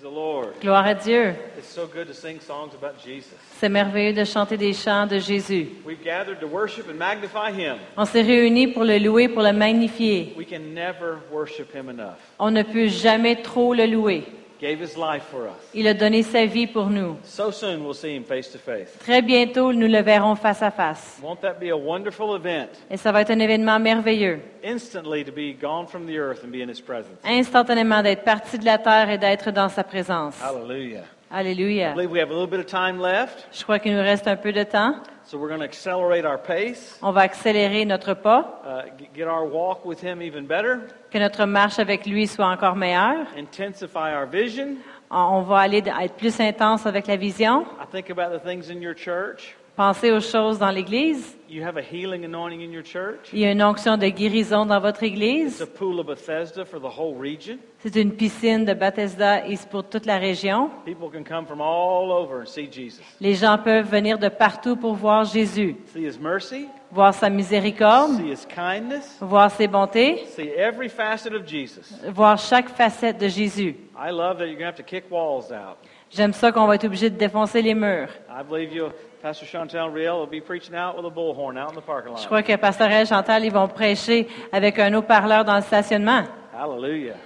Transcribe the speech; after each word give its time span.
Gloire 0.00 0.86
à 0.86 0.94
Dieu. 0.94 1.34
It's 1.58 1.68
so 1.68 1.86
good 1.86 2.06
to 2.06 2.14
sing 2.14 2.40
songs 2.40 2.70
about 2.74 3.00
Jesus. 3.04 3.34
C'est 3.58 3.68
merveilleux 3.68 4.12
de 4.12 4.24
chanter 4.24 4.56
des 4.56 4.72
chants 4.72 5.06
de 5.06 5.18
Jésus. 5.18 5.70
We've 5.84 6.02
gathered 6.04 6.38
to 6.40 6.46
worship 6.46 6.88
and 6.88 6.94
magnify 6.94 7.50
Him. 7.50 7.78
On 7.96 8.04
s'est 8.04 8.22
réunis 8.22 8.68
pour 8.68 8.84
le 8.84 8.98
louer, 8.98 9.28
pour 9.28 9.42
le 9.42 9.52
magnifier. 9.52 10.34
We 10.36 10.46
can 10.48 10.72
never 10.72 11.18
worship 11.32 11.74
Him 11.74 11.88
enough. 11.88 12.16
On 12.38 12.52
ne 12.52 12.62
peut 12.62 12.86
jamais 12.86 13.42
trop 13.42 13.74
le 13.74 13.86
louer. 13.86 14.24
Gave 14.60 14.82
His 14.82 14.96
life 14.96 15.22
for 15.30 15.46
us. 15.46 15.70
Il 15.72 15.86
a 15.86 15.94
donné 15.94 16.24
sa 16.24 16.44
vie 16.44 16.66
pour 16.66 16.90
nous. 16.90 17.16
So 17.22 17.52
soon 17.52 17.84
we'll 17.84 17.94
see 17.94 18.16
Him 18.16 18.24
face 18.24 18.50
to 18.50 18.58
face. 18.58 18.90
Très 18.98 19.22
bientôt, 19.22 19.72
nous 19.72 19.86
le 19.86 20.02
verrons 20.02 20.34
face 20.34 20.62
à 20.62 20.72
face. 20.72 21.18
Won't 21.22 21.40
that 21.42 21.60
be 21.60 21.70
a 21.70 21.76
wonderful 21.76 22.34
event? 22.34 22.68
Et 22.90 22.96
ça 22.96 23.12
va 23.12 23.20
être 23.20 23.30
un 23.30 23.38
événement 23.38 23.78
merveilleux. 23.78 24.40
Instantly 24.64 25.24
to 25.24 25.30
be 25.30 25.52
gone 25.52 25.86
from 25.86 26.06
the 26.06 26.18
earth 26.18 26.42
and 26.42 26.48
be 26.50 26.60
in 26.60 26.68
His 26.68 26.80
presence. 26.80 27.18
Instantanément 27.24 28.02
d'être 28.02 28.24
parti 28.24 28.58
de 28.58 28.64
la 28.64 28.78
terre 28.78 29.10
et 29.10 29.18
d'être 29.18 29.52
dans 29.52 29.68
sa 29.68 29.84
présence. 29.84 30.34
Hallelujah. 30.42 31.04
I 31.30 31.40
Alléluia. 31.40 31.92
believe 31.94 32.10
we 32.10 32.20
have 32.20 32.30
a 32.30 32.34
little 32.34 32.46
bit 32.48 32.58
of 32.60 32.66
time 32.66 32.98
left, 33.00 33.46
Je 33.52 33.62
crois 33.62 33.78
qu'il 33.78 33.94
nous 33.94 34.02
reste 34.02 34.26
un 34.26 34.36
peu 34.36 34.50
de 34.52 34.62
temps. 34.64 34.94
so 35.24 35.36
we're 35.36 35.48
going 35.48 35.60
to 35.60 35.64
accelerate 35.66 36.24
our 36.24 36.38
pace, 36.38 36.98
On 37.02 37.10
va 37.12 37.20
accélérer 37.22 37.84
notre 37.84 38.14
pas, 38.14 38.62
uh, 38.64 38.88
get 39.14 39.26
our 39.26 39.44
walk 39.46 39.84
with 39.84 40.02
Him 40.02 40.22
even 40.22 40.46
better, 40.46 40.78
que 41.10 41.18
notre 41.18 41.44
marche 41.44 41.78
avec 41.78 42.06
lui 42.06 42.26
soit 42.26 42.46
encore 42.46 42.76
meilleure. 42.76 43.26
intensify 43.36 44.14
our 44.14 44.26
vision. 44.26 44.76
On 45.10 45.42
va 45.42 45.58
aller 45.60 45.78
être 45.86 46.14
plus 46.16 46.38
intense 46.40 46.86
avec 46.86 47.06
la 47.06 47.16
vision. 47.16 47.66
I 47.80 47.86
think 47.90 48.10
about 48.10 48.30
the 48.34 48.42
things 48.42 48.70
in 48.70 48.80
your 48.80 48.94
church. 48.94 49.54
Pensez 49.78 50.10
aux 50.10 50.18
choses 50.18 50.58
dans 50.58 50.72
l'Église. 50.72 51.36
You 51.48 51.64
have 51.64 51.76
a 51.76 51.80
healing 51.80 52.24
anointing 52.24 52.62
in 52.62 52.72
your 52.72 52.82
church. 52.84 53.28
Il 53.32 53.38
y 53.38 53.44
a 53.44 53.52
une 53.52 53.62
onction 53.62 53.96
de 53.96 54.08
guérison 54.08 54.66
dans 54.66 54.80
votre 54.80 55.04
It's 55.04 55.12
Église. 55.12 55.62
a 55.62 55.66
pool 55.66 56.00
of 56.00 56.06
Bethesda 56.08 56.64
for 56.64 56.80
the 56.80 56.98
whole 56.98 57.14
region. 57.16 57.58
C'est 57.78 57.94
une 57.94 58.10
piscine 58.10 58.64
de 58.64 58.74
Bethesda 58.74 59.46
et 59.46 59.54
c'est 59.54 59.68
pour 59.70 59.84
toute 59.84 60.04
la 60.04 60.18
région. 60.18 60.68
People 60.84 61.08
can 61.12 61.22
come 61.22 61.46
from 61.46 61.60
all 61.60 62.10
over 62.10 62.40
and 62.42 62.46
see 62.46 62.68
Jesus. 62.68 63.00
Les 63.20 63.34
gens 63.36 63.56
peuvent 63.56 63.88
venir 63.88 64.18
de 64.18 64.28
partout 64.28 64.74
pour 64.74 64.94
voir 64.94 65.24
Jésus, 65.24 65.76
See 65.94 66.04
his 66.04 66.18
mercy, 66.20 66.66
voir 66.90 67.14
sa 67.14 67.30
miséricorde, 67.30 68.16
see 68.16 68.32
his 68.32 68.46
kindness, 68.52 69.16
voir 69.20 69.48
ses 69.48 69.68
bontés, 69.68 70.24
see 70.34 70.50
every 70.58 70.88
facet 70.88 71.32
of 71.32 71.46
Jesus. 71.46 71.94
voir 72.12 72.36
chaque 72.36 72.68
facette 72.70 73.18
de 73.20 73.28
Jésus. 73.28 73.76
I 73.96 74.10
love 74.10 74.38
that 74.38 74.46
you're 74.46 74.58
going 74.58 74.58
to 74.58 74.64
have 74.66 74.74
to 74.76 74.82
kick 74.82 75.04
walls 75.08 75.52
out. 75.52 75.76
J'aime 76.10 76.32
ça 76.32 76.50
qu'on 76.52 76.66
va 76.66 76.74
être 76.74 76.84
obligé 76.84 77.10
de 77.10 77.16
défoncer 77.16 77.62
les 77.62 77.74
murs. 77.74 78.08
I 78.28 78.42
believe 78.42 78.72
you, 78.74 78.86
Pastor 79.22 79.46
Chantel 79.46 79.92
Riel, 79.92 80.18
will 80.20 80.26
be 80.26 80.40
preaching 80.40 80.74
out 80.76 80.96
with 80.96 81.04
a 81.04 81.10
bullhorn 81.10 81.58
out 81.58 81.70
in 81.70 81.74
the 81.74 81.80
parking 81.80 82.14
Je 82.14 82.20
lot. 82.22 82.26
crois 82.28 82.42
que 82.42 82.56
Pasteur 82.56 82.88
El 82.90 83.04
Chantal, 83.06 83.44
ils 83.44 83.52
vont 83.52 83.66
prêcher 83.68 84.28
avec 84.52 84.78
un 84.78 84.94
haut-parleur 84.94 85.44
dans 85.44 85.56
le 85.56 85.62
stationnement. 85.62 86.24
Hallelujah. 86.54 87.16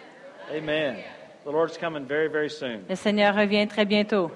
Amen. 0.50 0.96
The 1.44 1.50
Lord's 1.50 1.76
coming 1.76 2.06
very, 2.06 2.28
very 2.28 2.48
soon. 2.48 2.84
Le 2.88 2.96
Seigneur 2.96 3.34
revient 3.34 3.66
très 3.68 3.84
bientôt 3.84 4.30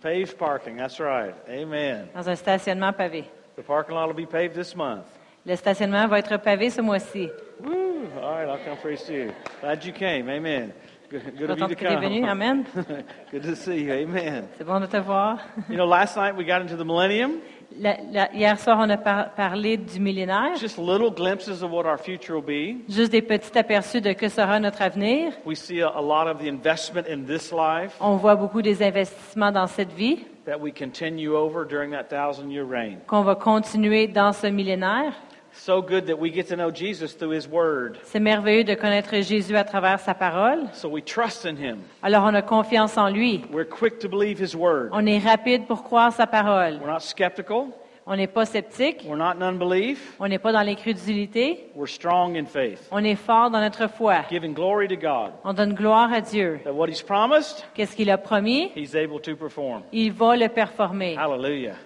Paved 0.00 0.38
parking, 0.38 0.76
that's 0.78 0.98
right. 0.98 1.34
Amen. 1.48 2.08
dans 2.14 2.26
un 2.26 2.36
stationnement 2.36 2.92
pavé. 2.94 3.24
The 3.56 3.62
parking 3.62 3.94
lot 3.94 4.06
will 4.06 4.14
be 4.14 4.24
paved 4.26 4.54
this 4.54 4.74
month. 4.74 5.04
Le 5.44 5.54
stationnement 5.56 6.08
va 6.08 6.18
être 6.20 6.38
pavé 6.38 6.70
ce 6.70 6.80
mois-ci. 6.80 7.28
Woo! 7.62 8.06
All 8.22 8.30
right, 8.32 8.48
I'll 8.48 8.64
come 8.64 8.78
preach 8.78 9.04
to 9.06 9.12
you. 9.12 9.32
Glad 9.60 9.84
you 9.84 9.92
came. 9.92 10.30
Amen. 10.30 10.72
Good, 11.10 11.22
good 11.38 11.50
of 11.50 11.58
you 11.58 11.66
Contente 11.66 11.68
to 11.68 11.74
que 11.76 11.86
tu 11.86 11.94
es 11.94 12.00
venu. 12.00 12.20
come. 12.20 12.30
Amen. 12.30 12.66
Good 13.30 13.42
to 13.42 13.54
see 13.56 13.84
you. 13.84 13.92
Amen. 13.92 14.48
C'est 14.56 14.64
bon 14.64 14.80
de 14.80 14.86
te 14.86 14.96
voir. 14.96 15.38
You 15.68 15.76
know, 15.76 15.86
last 15.86 16.16
night 16.16 16.34
we 16.36 16.44
got 16.44 16.60
into 16.62 16.76
the 16.76 16.84
millennium. 16.84 17.40
La- 17.76 17.96
la- 18.12 18.28
hier 18.32 18.56
soir, 18.58 18.78
on 18.78 18.88
a 18.90 18.96
par- 18.96 19.30
parlé 19.36 19.76
du 19.76 20.00
millénaire. 20.00 20.56
Just 20.58 20.78
little 20.78 21.10
glimpses 21.10 21.62
of 21.62 21.70
what 21.70 21.84
our 21.86 21.98
future 21.98 22.34
will 22.34 22.42
be. 22.42 22.80
Juste 22.88 23.12
des 23.12 23.22
petits 23.22 23.56
aperçus 23.58 24.00
de 24.00 24.12
que 24.14 24.28
sera 24.28 24.58
notre 24.60 24.80
avenir. 24.82 25.32
We 25.44 25.56
see 25.56 25.80
a, 25.82 25.88
a 25.88 26.00
lot 26.00 26.26
of 26.28 26.38
the 26.38 26.48
investment 26.48 27.06
in 27.08 27.24
this 27.26 27.52
life 27.52 27.94
On 28.00 28.16
voit 28.16 28.36
beaucoup 28.36 28.62
des 28.62 28.82
investissements 28.82 29.52
dans 29.52 29.66
cette 29.66 29.92
vie 29.92 30.24
that 30.46 30.58
we 30.60 30.72
continue 30.72 31.34
over 31.34 31.64
during 31.64 31.90
that 31.92 32.04
thousand 32.08 32.50
year 32.50 32.64
reign. 32.64 32.98
qu'on 33.06 33.22
va 33.22 33.34
continuer 33.34 34.06
dans 34.08 34.32
ce 34.32 34.46
millénaire. 34.46 35.12
So 35.56 35.80
good 35.80 36.06
that 36.06 36.18
we 36.18 36.30
get 36.30 36.48
to 36.48 36.56
know 36.56 36.70
Jesus 36.70 37.14
through 37.14 37.32
His 37.34 37.48
Word. 37.48 37.98
C'est 38.02 38.20
merveilleux 38.20 38.64
de 38.64 38.74
connaître 38.74 39.14
Jésus 39.22 39.56
à 39.56 39.64
travers 39.64 40.00
sa 40.00 40.12
parole. 40.14 40.68
So 40.72 40.88
we 40.88 41.02
trust 41.02 41.46
in 41.46 41.56
Him. 41.56 41.78
Alors 42.02 42.24
on 42.24 42.34
a 42.34 42.42
confiance 42.42 42.98
en 42.98 43.08
lui. 43.08 43.44
We're 43.52 43.64
quick 43.68 43.98
to 44.00 44.08
believe 44.08 44.38
His 44.42 44.54
Word. 44.56 44.90
On 44.92 45.06
est 45.06 45.18
rapide 45.18 45.66
pour 45.66 45.82
croire 45.84 46.12
sa 46.12 46.26
parole. 46.26 46.78
We're 46.80 46.92
not 46.92 47.00
skeptical. 47.00 47.68
On 48.06 48.16
n'est 48.16 48.26
pas 48.26 48.44
sceptique. 48.44 49.02
We're 49.08 49.16
not 49.16 49.36
in 49.38 49.42
unbelief. 49.42 50.14
On 50.20 50.28
n'est 50.28 50.38
pas 50.38 50.52
dans 50.52 50.60
l'incrédulité. 50.62 51.70
We're 51.74 51.88
strong 51.88 52.36
in 52.36 52.44
faith, 52.44 52.86
On 52.90 53.02
est 53.02 53.14
fort 53.14 53.48
dans 53.50 53.60
notre 53.60 53.86
foi. 53.88 54.24
giving 54.28 54.52
glory 54.52 54.88
to 54.88 54.96
God 54.96 55.32
On 55.44 55.54
donne 55.54 55.72
gloire 55.72 56.12
à 56.12 56.20
Dieu. 56.20 56.60
that 56.64 56.74
what 56.74 56.88
He's 56.88 57.00
promised, 57.00 57.64
Qu'est-ce 57.74 57.96
qu'il 57.96 58.10
a 58.10 58.18
promis? 58.18 58.70
He's 58.76 58.94
able 58.94 59.20
to 59.22 59.34
perform. 59.36 59.82
Il 59.92 60.12
va 60.12 60.36
le 60.36 60.48
performer. 60.48 61.16
Hallelujah. 61.16 61.76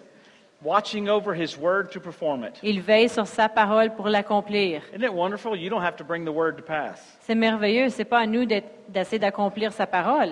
Watching 0.63 1.09
over 1.09 1.35
His 1.35 1.57
Word 1.57 1.91
to 1.93 2.01
perform 2.01 2.43
it. 2.45 2.59
Il 2.65 2.81
veille 2.81 3.09
sur 3.09 3.27
sa 3.29 3.49
parole 3.49 3.95
pour 3.95 4.09
l'accomplir. 4.09 4.83
Isn't 4.93 5.05
it 5.05 5.13
wonderful? 5.15 5.55
You 5.57 5.71
don't 5.71 5.83
have 5.85 5.97
to 5.97 6.05
bring 6.05 6.25
the 6.25 6.33
Word 6.33 6.57
to 6.57 6.63
pass. 6.65 7.01
C'est 7.21 7.37
merveilleux. 7.37 7.91
C'est 7.91 8.05
pas 8.05 8.19
à 8.21 8.27
nous 8.27 8.45
d'essayer 8.45 9.21
d'accomplir 9.21 9.73
sa 9.73 9.87
parole. 9.87 10.31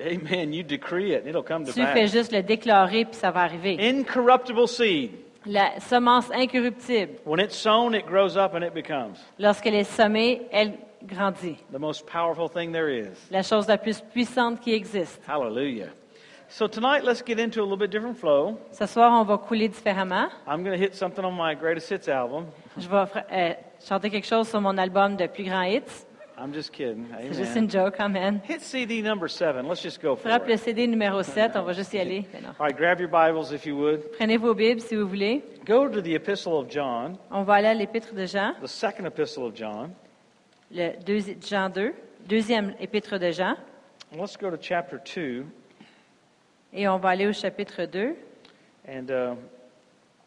Amen. 0.00 0.52
You 0.54 0.62
decree 0.62 1.12
it, 1.12 1.22
and 1.24 1.28
it'll 1.28 1.42
come 1.44 1.64
to 1.64 1.72
Tu 1.72 1.80
fais 1.84 2.02
pass. 2.02 2.12
juste 2.12 2.32
le 2.32 2.42
déclarer 2.42 3.04
puis 3.04 3.14
ça 3.14 3.30
va 3.30 3.42
arriver. 3.42 3.76
Incorruptible 3.78 4.66
seed. 4.66 5.10
La 5.48 5.78
semence 5.78 6.28
incorruptible, 6.32 7.20
When 7.24 7.38
it's 7.38 7.54
sown, 7.54 7.94
it 7.94 8.04
grows 8.06 8.36
up 8.36 8.54
and 8.54 8.62
it 8.64 8.74
becomes 8.74 9.18
lorsqu'elle 9.38 9.74
est 9.76 9.84
semée, 9.84 10.42
elle 10.50 10.72
grandit. 11.04 11.56
the 11.70 11.78
most 11.78 12.04
powerful 12.06 12.48
thing 12.48 12.72
there 12.72 12.88
is. 12.88 13.10
La 13.30 13.42
chose 13.42 13.68
la 13.68 13.78
plus 13.78 14.00
puissante 14.00 14.58
qui 14.60 14.72
existe. 14.74 15.22
Hallelujah. 15.28 15.90
So 16.48 16.68
tonight, 16.68 17.02
let's 17.04 17.22
get 17.22 17.40
into 17.40 17.60
a 17.60 17.64
little 17.64 17.76
bit 17.76 17.90
different 17.90 18.16
flow. 18.18 18.58
Ce 18.70 18.86
soir, 18.86 19.12
on 19.12 19.24
va 19.24 19.36
couler 19.36 19.68
différemment. 19.68 20.28
I'm 20.46 20.62
going 20.62 20.78
to 20.78 20.82
hit 20.82 20.94
something 20.94 21.24
on 21.24 21.32
my 21.34 21.54
greatest 21.54 21.90
hits 21.90 22.08
album. 22.08 22.46
Je 22.78 22.88
vais 22.88 23.04
euh, 23.32 23.54
chanter 23.86 24.10
quelque 24.10 24.26
chose 24.26 24.48
sur 24.48 24.60
mon 24.60 24.78
album 24.78 25.16
de 25.16 25.26
plus 25.26 25.44
grands 25.44 25.64
hits. 25.64 26.06
I'm 26.38 26.52
just 26.52 26.70
kidding. 26.70 27.06
C'est 27.18 27.32
juste 27.34 27.56
une 27.56 27.64
Amen. 27.64 27.70
joke, 27.70 27.94
amen. 27.98 28.40
Hit 28.46 28.60
CD 28.60 29.00
number 29.02 29.26
seven. 29.28 29.66
Let's 29.66 29.82
just 29.82 30.00
go 30.02 30.14
for 30.14 30.28
Frappe 30.28 30.46
le 30.46 30.54
it. 30.54 30.60
CD 30.60 30.86
numéro 30.86 31.22
7, 31.22 31.56
on 31.56 31.62
va 31.62 31.72
juste 31.72 31.94
y 31.94 31.98
aller. 31.98 32.26
All 32.60 32.66
right, 32.66 32.76
grab 32.76 33.00
your 33.00 33.08
Bibles 33.08 33.52
if 33.52 33.64
you 33.66 33.74
would. 33.76 34.12
Prenez 34.18 34.36
vos 34.36 34.54
Bibles 34.54 34.82
si 34.82 34.94
vous 34.96 35.08
voulez. 35.08 35.42
Go 35.64 35.88
to 35.88 36.00
the 36.02 36.14
Epistle 36.14 36.52
of 36.52 36.66
John, 36.70 37.16
On 37.30 37.42
va 37.42 37.54
aller 37.54 37.68
à 37.68 37.74
l'épître 37.74 38.14
de 38.14 38.26
Jean, 38.26 38.52
the 38.62 38.66
second 38.68 39.06
Epistle 39.06 39.44
of 39.44 39.54
John. 39.56 39.90
le 40.70 40.90
deuxi- 41.04 41.38
Jean 41.40 41.70
2, 41.70 41.94
deuxième 42.28 42.74
épître 42.80 43.18
de 43.18 43.30
Jean. 43.30 43.56
Let's 44.12 44.36
go 44.36 44.50
to 44.50 44.58
chapter 44.60 44.98
two. 45.02 45.46
Et 46.76 46.86
on 46.88 46.98
va 46.98 47.08
aller 47.10 47.26
au 47.26 47.32
chapitre 47.32 47.84
2. 47.86 48.14
And 48.88 49.10
uh, 49.10 49.34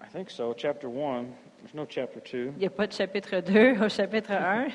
I 0.01 0.07
think 0.11 0.29
so, 0.31 0.53
chapter 0.57 0.87
one. 0.89 1.27
There's 1.61 1.73
no 1.75 1.85
chapter 1.85 2.19
two. 2.19 2.51
Il 2.55 2.59
n'y 2.59 2.65
a 2.65 2.69
pas 2.69 2.87
de 2.87 2.93
chapitre 2.93 3.39
2 3.41 3.77
au 3.83 3.87
chapitre 3.89 4.31
1. 4.33 4.67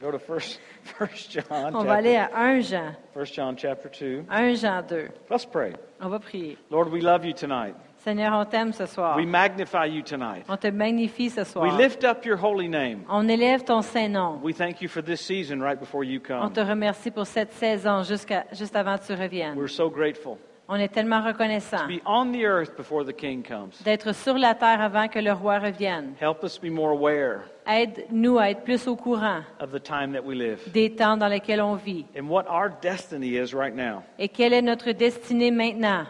Go 0.00 0.10
to 0.10 0.18
first, 0.18 0.60
first 0.98 1.30
John. 1.30 1.74
On 1.74 1.84
va 1.84 1.94
aller 1.94 2.14
chapter- 2.14 2.34
à 2.34 2.40
1 2.40 2.60
Jean. 2.62 2.92
First 3.14 3.34
John 3.34 3.56
chapter 3.56 3.88
two. 3.90 4.24
1 4.30 4.54
Jean 4.56 4.82
2. 4.82 5.08
Let's 5.30 5.44
pray. 5.46 5.72
On 6.00 6.08
va 6.08 6.18
prier. 6.18 6.56
Lord, 6.70 6.90
we 6.90 7.00
love 7.00 7.24
you 7.24 7.32
tonight. 7.34 7.74
Seigneur, 8.06 8.34
on 8.34 8.44
t'aime 8.44 8.72
ce 8.72 8.86
soir. 8.86 9.16
We 9.16 9.26
magnify 9.26 9.86
you 9.86 10.00
tonight. 10.00 10.44
On 10.48 10.56
te 10.56 10.68
magnifie 10.68 11.28
ce 11.28 11.40
We 11.40 11.48
soir. 11.48 11.76
lift 11.76 12.04
up 12.04 12.24
your 12.24 12.36
holy 12.40 12.68
name. 12.68 13.00
On 13.08 13.26
élève 13.26 13.64
ton 13.64 13.82
Saint-Nom. 13.82 14.38
We 14.44 14.54
thank 14.54 14.80
you 14.80 14.88
for 14.88 15.02
this 15.02 15.20
season 15.20 15.58
right 15.60 15.76
before 15.80 16.04
you 16.04 16.20
On 16.30 16.42
come. 16.44 16.52
te 16.52 16.60
remercie 16.60 17.10
pour 17.10 17.26
cette 17.26 17.52
saison 17.54 18.04
jusqu'à, 18.04 18.44
juste 18.52 18.76
avant 18.76 18.96
que 18.96 19.04
tu 19.06 19.12
reviennes. 19.20 19.56
We're 19.58 19.68
so 19.68 19.90
grateful. 19.90 20.36
On 20.68 20.76
est 20.76 20.86
tellement 20.86 21.20
reconnaissant 21.20 21.88
Be 21.88 22.00
on 22.06 22.30
the 22.30 22.44
earth 22.44 22.76
before 22.76 23.04
the 23.04 23.12
king 23.12 23.42
comes. 23.42 23.70
d'être 23.84 24.12
sur 24.14 24.38
la 24.38 24.54
terre 24.54 24.80
avant 24.80 25.08
que 25.08 25.18
le 25.18 25.32
roi 25.32 25.58
revienne. 25.58 26.12
Help 26.20 26.44
us 26.44 26.60
be 26.60 26.70
more 26.70 26.90
aware 26.92 27.40
Aide-nous 27.66 28.38
à 28.38 28.50
être 28.50 28.62
plus 28.62 28.86
au 28.86 28.94
courant 28.94 29.40
of 29.58 29.72
the 29.72 29.82
time 29.82 30.12
that 30.12 30.22
we 30.24 30.36
live 30.36 30.60
des 30.72 30.90
temps 30.94 31.16
dans 31.16 31.26
lesquels 31.28 31.60
on 31.60 31.74
vit. 31.74 32.06
and 32.16 32.28
what 32.28 32.44
our 32.48 32.70
destiny 32.80 33.36
is 33.36 33.52
right 33.52 33.74
now. 33.74 34.04
Et 34.16 34.28
quelle 34.28 34.52
est 34.52 34.62
notre 34.62 34.92
destinée 34.92 35.50
maintenant? 35.50 36.04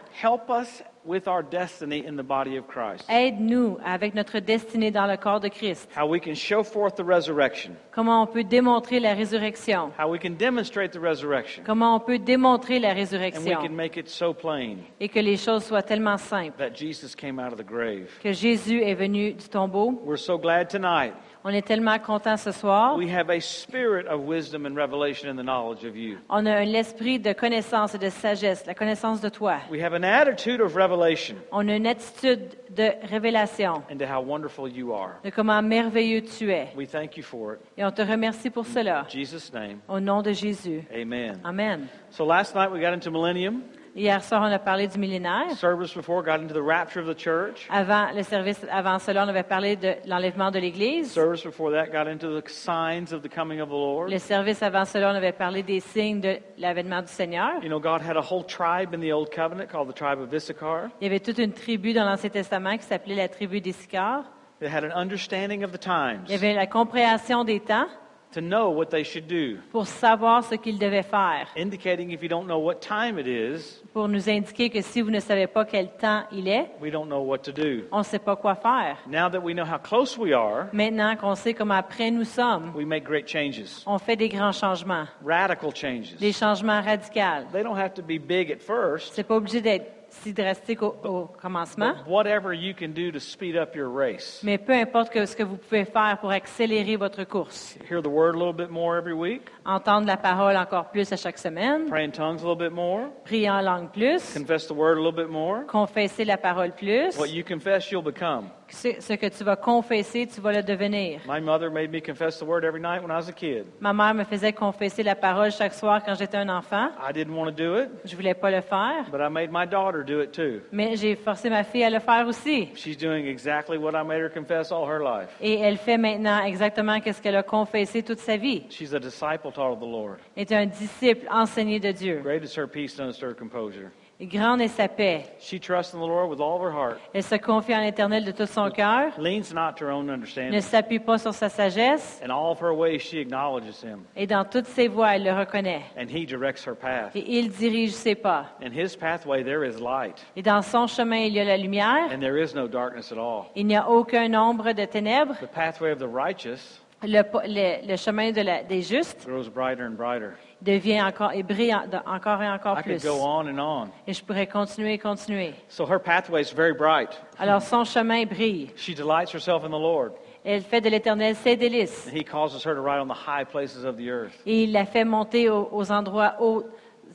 With 1.07 1.29
our 1.29 1.43
destiny 1.43 2.05
in 2.05 2.17
the 2.17 2.25
body 2.25 2.57
of 2.57 2.67
Christ. 2.67 3.05
Aide-nous 3.09 3.79
avec 3.85 4.15
notre 4.15 4.41
destinée 4.41 4.91
dans 4.91 5.07
le 5.07 5.17
corps 5.17 5.39
de 5.39 5.49
Christ. 5.49 5.89
How 5.97 6.07
we 6.09 6.21
can 6.21 6.35
show 6.35 6.65
forth 6.65 6.97
the 6.97 7.05
resurrection. 7.07 7.77
Comment 7.93 8.23
on 8.23 8.27
peut 8.27 8.43
démontrer 8.43 8.99
la 8.99 9.15
résurrection? 9.15 9.93
How 9.99 10.09
we 10.11 10.19
can 10.21 10.31
demonstrate 10.37 10.91
the 10.93 10.99
resurrection. 11.01 11.63
Comment 11.65 11.95
on 11.95 12.01
peut 12.01 12.19
démontrer 12.19 12.81
la 12.81 12.89
And 12.91 12.95
we 12.95 13.01
résurrection? 13.03 13.63
can 13.63 13.77
make 13.77 13.97
it 13.97 14.09
so 14.09 14.35
plain 14.35 14.79
Et 15.01 15.09
que 15.09 15.21
les 15.21 15.37
choses 15.37 15.65
soient 15.65 15.83
tellement 15.85 16.19
simples. 16.19 16.59
that 16.59 16.75
Jesus 16.75 17.15
came 17.15 17.39
out 17.39 17.53
of 17.53 17.59
the 17.59 17.65
grave. 17.67 18.09
Que 18.23 18.33
Jésus 18.33 18.83
est 18.83 18.95
venu 18.95 19.33
du 19.33 19.49
tombeau. 19.49 20.01
We're 20.05 20.19
so 20.19 20.37
glad 20.37 20.69
tonight 20.69 21.13
On 21.49 21.51
est 21.51 21.63
tellement 21.65 21.97
contents 22.01 22.39
ce 22.39 22.51
soir. 22.51 22.97
We 22.97 23.09
have 23.09 23.31
a 23.31 23.39
spirit 23.41 24.09
of 24.09 24.23
wisdom 24.27 24.67
and 24.67 24.75
revelation 24.75 25.29
in 25.31 25.37
the 25.37 25.45
knowledge 25.47 25.85
of 25.85 25.97
you. 25.97 26.19
On 26.29 26.45
a 26.45 26.57
un 26.57 26.73
esprit 26.75 27.21
de 27.21 27.33
connaissance 27.35 27.95
et 27.95 27.99
de 27.99 28.09
sagesse, 28.11 28.67
la 28.67 28.75
connaissance 28.75 29.21
de 29.21 29.29
toi. 29.29 29.59
We 29.71 29.81
have 29.81 29.95
an 29.95 30.03
attitude 30.03 30.61
of 30.61 30.75
revelation 30.75 31.37
On 31.53 31.69
a 31.69 31.77
une 31.77 31.87
attitude 31.87 32.49
de 32.75 32.91
révélation 33.09 33.85
into 33.89 34.05
how 34.07 34.21
wonderful 34.21 34.69
you 34.69 34.93
are. 34.93 35.21
de 35.23 35.31
comment 35.31 35.63
merveilleux 35.63 36.23
tu 36.23 36.51
es. 36.51 36.67
We 36.77 36.89
thank 36.89 37.17
you 37.17 37.23
for 37.23 37.53
it. 37.55 37.61
Et 37.79 37.85
on 37.85 37.93
te 37.93 38.03
remercie 38.03 38.51
pour 38.51 38.67
cela. 38.67 39.03
In 39.03 39.09
Jesus' 39.09 39.53
name, 39.55 39.79
Au 39.87 40.01
nom 40.01 40.23
de 40.23 40.33
Jésus. 40.33 40.83
amen. 40.93 41.39
Amen. 41.45 41.87
So 42.11 42.25
last 42.27 42.57
night 42.57 42.73
we 42.73 42.81
got 42.81 42.93
into 42.93 43.13
millennium. 43.13 43.63
Hier 43.99 44.23
soir, 44.23 44.43
on 44.43 44.53
a 44.53 44.59
parlé 44.59 44.89
du 44.89 44.99
millénaire. 44.99 45.53
Service 45.53 45.95
before 45.95 46.23
got 46.23 46.43
into 46.43 46.53
the 46.53 46.63
rapture 46.63 47.01
of 47.01 47.07
the 47.07 47.19
church. 47.19 47.67
Avant 47.71 48.13
le 48.15 48.23
service, 48.23 48.63
avant 48.71 48.99
cela, 48.99 49.25
on 49.25 49.29
avait 49.29 49.43
parlé 49.43 49.75
de 49.75 49.95
l'enlèvement 50.05 50.51
de 50.51 50.59
l'Église. 50.59 51.11
Service 51.11 51.43
before 51.43 51.71
that 51.71 51.87
got 51.87 52.07
into 52.07 52.29
the 52.29 52.47
signs 52.47 53.15
of 53.15 53.23
the 53.23 53.29
coming 53.35 53.59
of 53.59 53.71
the 53.71 53.73
Lord. 53.73 54.11
Le 54.11 54.19
service 54.19 54.63
avant 54.63 54.85
cela, 54.85 55.13
on 55.13 55.15
avait 55.15 55.33
parlé 55.33 55.63
des 55.63 55.81
signes 55.81 56.21
de 56.21 56.37
l'avènement 56.59 57.01
du 57.01 57.09
Seigneur. 57.09 57.53
You 57.63 57.71
know, 57.71 57.81
God 57.81 58.03
had 58.03 58.19
a 58.19 58.21
whole 58.21 58.45
tribe 58.45 58.93
in 58.93 59.01
the 59.01 59.13
Old 59.13 59.31
Covenant 59.35 59.71
called 59.71 59.89
the 59.89 59.97
tribe 59.97 60.21
of 60.21 60.31
Issachar. 60.31 60.91
Il 61.01 61.05
y 61.05 61.07
avait 61.07 61.21
toute 61.21 61.39
une 61.39 61.55
tribu 61.55 61.95
dans 61.95 62.05
l'Ancien 62.05 62.29
Testament 62.29 62.77
qui 62.77 62.85
s'appelait 62.85 63.15
la 63.15 63.29
tribu 63.29 63.63
d'Issachar. 63.63 64.25
They 64.61 64.69
had 64.69 64.85
an 64.85 64.93
understanding 64.95 65.65
of 65.65 65.73
the 65.73 65.81
Il 65.83 66.35
y 66.35 66.35
times 66.35 66.35
avait 66.35 66.53
la 66.53 66.67
compréhension 66.67 67.45
des 67.45 67.61
temps 67.61 67.87
to 68.37 68.43
know 68.43 68.69
what 68.71 68.91
they 68.91 69.03
should 69.03 69.27
do, 69.27 69.59
pour 69.73 69.87
savoir 69.87 70.45
ce 70.45 70.55
qu'ils 70.57 70.79
devaient 70.79 71.03
faire, 71.03 71.49
indicating 71.57 72.11
if 72.11 72.23
you 72.23 72.29
don't 72.29 72.47
know 72.47 72.59
what 72.59 72.81
time 72.81 73.19
it 73.19 73.27
is, 73.27 73.83
pour 73.95 74.09
nous 74.09 74.29
indiquer 74.29 74.69
que 74.69 74.83
si 74.83 75.01
vous 75.01 75.11
ne 75.11 75.21
savez 75.21 75.47
pas 75.47 75.65
quel 75.65 75.89
temps 75.97 76.25
il 76.33 76.47
est, 76.49 76.69
we 76.81 76.91
don't 76.91 77.09
know 77.09 77.23
what 77.23 77.39
to 77.39 77.53
do. 77.53 77.85
on 77.91 77.99
ne 77.99 78.05
sait 78.05 78.19
pas 78.19 78.37
quoi 78.37 78.55
faire. 78.55 78.99
Now 79.07 79.31
that 79.31 79.41
we 79.41 79.55
know 79.55 79.65
how 79.65 79.79
close 79.79 80.19
we 80.19 80.35
are, 80.35 80.67
Maintenant 80.73 81.17
qu'on 81.17 81.35
sait 81.35 81.55
comment 81.55 81.83
près 81.83 82.11
nous 82.11 82.25
sommes, 82.25 82.73
we 82.75 82.85
make 82.85 83.05
great 83.05 83.27
changes, 83.27 83.83
on 83.87 83.99
fait 83.99 84.17
des 84.17 84.29
grands 84.29 84.53
changements, 84.53 85.07
radical 85.25 85.75
changes. 85.75 86.15
des 86.19 86.33
changements 86.33 86.83
radicaux. 86.83 87.47
They 87.53 87.63
don't 87.63 87.79
have 87.79 87.95
to 87.95 88.03
be 88.03 88.19
big 88.19 88.51
at 88.53 88.61
first, 88.61 89.15
C'est 89.15 89.25
pas 89.25 89.37
obligé 89.37 89.61
d'être 89.63 89.96
si 90.09 90.33
drastique 90.33 90.83
au, 90.83 90.97
au 91.05 91.25
commencement, 91.41 91.95
but 91.95 92.07
whatever 92.07 92.53
you 92.53 92.75
can 92.75 92.89
do 92.89 93.11
to 93.11 93.19
speed 93.19 93.57
up 93.57 93.75
your 93.75 93.89
race. 93.89 94.41
mais 94.43 94.59
peu 94.59 94.73
importe 94.73 95.11
que 95.13 95.25
ce 95.27 95.35
que 95.37 95.43
vous 95.43 95.57
pouvez 95.57 95.85
faire 95.85 96.19
pour 96.21 96.31
accélérer 96.31 96.97
votre 96.97 97.25
course. 97.25 97.77
Hear 97.91 98.01
the 98.03 98.09
word 98.09 98.35
a 98.35 98.39
little 98.39 98.53
bit 98.55 98.71
more 98.71 98.97
every 98.97 99.15
week, 99.15 99.43
Entendre 99.65 100.07
la 100.07 100.17
parole 100.17 100.57
encore 100.57 100.91
plus 100.91 101.13
à 101.13 101.17
chaque 101.17 101.39
semaine, 101.39 101.87
pray 101.89 102.05
in 102.05 102.11
tongues 102.11 102.43
a 102.43 102.47
little 102.49 102.57
bit 102.57 102.73
more, 102.73 103.09
prier 103.25 103.51
en 103.51 103.61
langue 103.63 103.91
plus, 103.93 104.33
confess 104.33 104.67
the 104.67 104.73
word 104.75 104.99
a 104.99 105.01
little 105.01 105.13
bit 105.13 105.31
more. 105.31 105.65
confesser 105.67 106.25
la 106.25 106.37
parole 106.37 106.73
plus. 106.73 107.17
What 107.19 107.29
you 107.31 107.45
confess, 107.45 107.91
you'll 107.91 108.03
become. 108.03 108.51
Ce, 108.69 109.15
que 109.15 109.27
tu 109.29 109.45
vas 109.45 109.57
confesser, 109.57 110.27
tu 110.27 110.41
vas 110.41 110.53
le 110.53 110.63
devenir. 110.63 111.21
My 111.29 111.41
mother 111.41 111.71
made 111.71 111.91
me 111.91 112.01
confess 112.01 112.39
the 112.39 112.45
word 112.45 112.65
every 112.65 112.81
night 112.81 113.01
when 113.03 113.11
I 113.11 113.17
was 113.17 113.29
a 113.29 113.33
kid. 113.33 113.67
Ma 113.81 113.93
mère 113.93 114.15
me 114.15 114.25
faisait 114.25 114.53
confesser 114.53 115.03
la 115.03 115.15
parole 115.15 115.51
chaque 115.51 115.75
soir 115.75 116.03
quand 116.05 116.15
j'étais 116.15 116.37
un 116.37 116.49
enfant. 116.49 116.91
I 117.01 117.13
didn't 117.13 117.35
want 117.35 117.47
to 117.47 117.53
do 117.53 117.77
it, 117.79 117.89
Je 118.05 118.17
voulais 118.17 118.35
pas 118.35 118.51
le 118.51 118.61
faire, 118.61 119.07
but 119.11 119.21
I 119.21 119.29
made 119.29 119.51
my 119.51 119.67
daughter 119.67 120.03
do 120.05 120.21
it 120.21 120.33
too. 120.33 120.61
mais 120.73 120.97
j'ai 120.97 121.15
forcé 121.17 121.49
ma 121.49 121.65
fille 121.65 121.85
à 121.85 121.91
le 121.91 122.01
faire 122.01 122.27
aussi. 122.27 122.69
She's 122.75 122.97
doing 122.97 123.27
exactly 123.27 123.79
what 123.79 123.93
I 123.95 124.03
made 124.05 124.21
her 124.21 124.31
confess 124.31 124.73
all 124.73 124.87
her 124.89 125.01
life. 125.01 125.31
Et 125.41 125.61
elle 125.61 125.77
fait 125.77 125.99
maintenant 125.99 126.43
exactement 126.45 126.99
ce 127.05 127.21
qu'elle 127.23 127.37
a 127.37 127.43
confessé 127.43 128.03
toute 128.03 128.19
sa 128.19 128.37
vie. 128.37 128.65
She's 128.71 128.95
a 128.95 128.99
disciple 128.99 129.53
taught 129.53 129.73
of 129.73 129.81
the 129.81 129.91
Lord. 129.91 130.17
Elle 130.37 130.43
est 130.43 130.53
un 130.53 130.67
disciple 130.67 131.27
enseigné 131.31 131.79
de 131.79 131.93
Dieu. 131.93 132.21
Great 132.23 132.43
is 132.43 132.57
her 132.59 132.67
peace, 132.67 132.99
and 132.99 133.13
her 133.23 133.35
composure. 133.35 133.91
Grande 134.19 134.63
est 134.63 134.69
sa 134.69 134.89
paix. 134.89 135.25
She 135.41 135.61
trusts 135.61 135.93
in 135.93 135.99
the 136.01 136.07
Lord 136.07 136.31
with 136.31 136.41
all 136.41 136.57
of 136.57 136.63
her 136.63 136.71
heart, 136.73 136.99
Elle 137.13 137.23
se 137.23 137.35
confie 137.37 137.75
en 137.75 137.81
l'Éternel 137.83 138.25
de 138.25 138.31
tout 138.33 138.47
son 138.47 138.71
cœur, 138.71 139.13
leans 139.19 139.53
not 139.53 139.75
to 139.77 139.85
her 139.85 139.91
own 139.93 140.07
ne 140.07 140.13
understanding. 140.15 140.59
s'appuie 140.63 140.99
pas 141.01 141.19
sur 141.19 141.35
sa 141.35 141.51
sagesse, 141.51 142.23
In 142.25 142.31
all 142.31 142.51
of 142.53 142.59
her 142.63 142.73
ways, 142.73 143.01
she 143.01 143.19
acknowledges 143.19 143.83
him, 143.83 144.05
et 144.17 144.27
dans 144.27 144.45
toutes 144.47 144.65
ses 144.69 144.89
voies, 144.89 145.17
elle 145.17 145.25
le 145.25 145.33
reconnaît. 145.39 145.83
and 145.99 146.09
he 146.09 146.25
directs 146.25 146.65
her 146.67 146.75
path. 146.75 147.15
Et 147.15 147.25
il 147.39 147.51
dirige 147.51 147.91
ses 147.93 148.15
pas. 148.15 148.47
In 148.63 148.73
his 148.73 148.97
pathway, 148.97 149.45
there 149.45 149.63
is 149.63 149.79
light, 149.81 150.25
Et 150.35 150.43
dans 150.43 150.63
son 150.63 150.87
chemin, 150.87 151.27
il 151.27 151.35
y 151.35 151.41
a 151.41 151.45
la 151.45 151.59
lumière. 151.59 152.09
and 152.11 152.21
there 152.21 152.39
is 152.43 152.55
no 152.55 152.67
darkness 152.67 153.13
at 153.13 153.19
all. 153.19 153.51
Il 153.55 153.67
n'y 153.67 153.77
a 153.77 153.87
aucun 153.87 154.33
ombre 154.33 154.73
de 154.73 154.87
ténèbres. 154.87 155.35
The 155.41 155.47
pathway 155.47 155.91
of 155.93 155.99
the 155.99 156.09
righteous 156.09 156.81
Le, 157.03 157.21
le- 157.47 157.87
le 157.87 157.97
chemin 157.97 158.33
de 158.33 158.41
la- 158.41 158.63
des 158.63 158.81
justes 158.81 159.27
grows 159.27 159.51
brighter 159.51 159.85
and 159.85 159.97
brighter. 159.99 160.39
Devient 160.63 161.03
encore 161.03 161.33
et 161.33 161.43
brille 161.43 161.75
encore 162.07 162.43
et 162.43 162.49
encore 162.49 162.79
I 162.79 162.83
could 162.83 163.01
plus. 163.01 163.05
go 163.05 163.21
on 163.23 163.47
and 163.47 163.59
on. 163.59 163.89
Et 164.07 164.13
je 164.13 164.23
pourrais 164.25 164.47
continuer 164.47 164.95
et 164.95 164.99
continuer. 164.99 165.53
So 165.69 165.85
her 165.87 165.99
pathway 165.99 166.41
is 166.43 166.53
very 166.55 166.73
bright. 166.73 167.11
Alors 167.39 167.61
son 167.63 167.85
chemin 167.85 168.25
brille. 168.25 168.71
She 168.77 168.95
delights 168.95 169.33
herself 169.35 169.65
in 169.65 169.69
the 169.69 169.73
Lord, 169.81 170.13
Elle 170.45 170.63
fait 170.63 170.81
de 170.81 170.89
l'Éternel 170.89 171.35
ses 171.37 171.57
délices. 171.57 172.07
and 172.09 172.17
he 172.17 172.25
causes 172.25 172.65
her 172.65 172.75
to 172.75 172.81
ride 172.81 173.01
on 173.01 173.07
the 173.09 173.17
high 173.27 173.45
places 173.45 173.85
of 173.85 173.97
the 173.97 174.09
earth. 174.09 174.33
Et 174.47 174.65
il 174.65 174.73
la 174.73 174.87
fait 174.87 175.05
monter 175.05 175.51
aux, 175.51 175.69
aux 175.73 175.93
endroits 175.93 176.35
hauts 176.41 176.65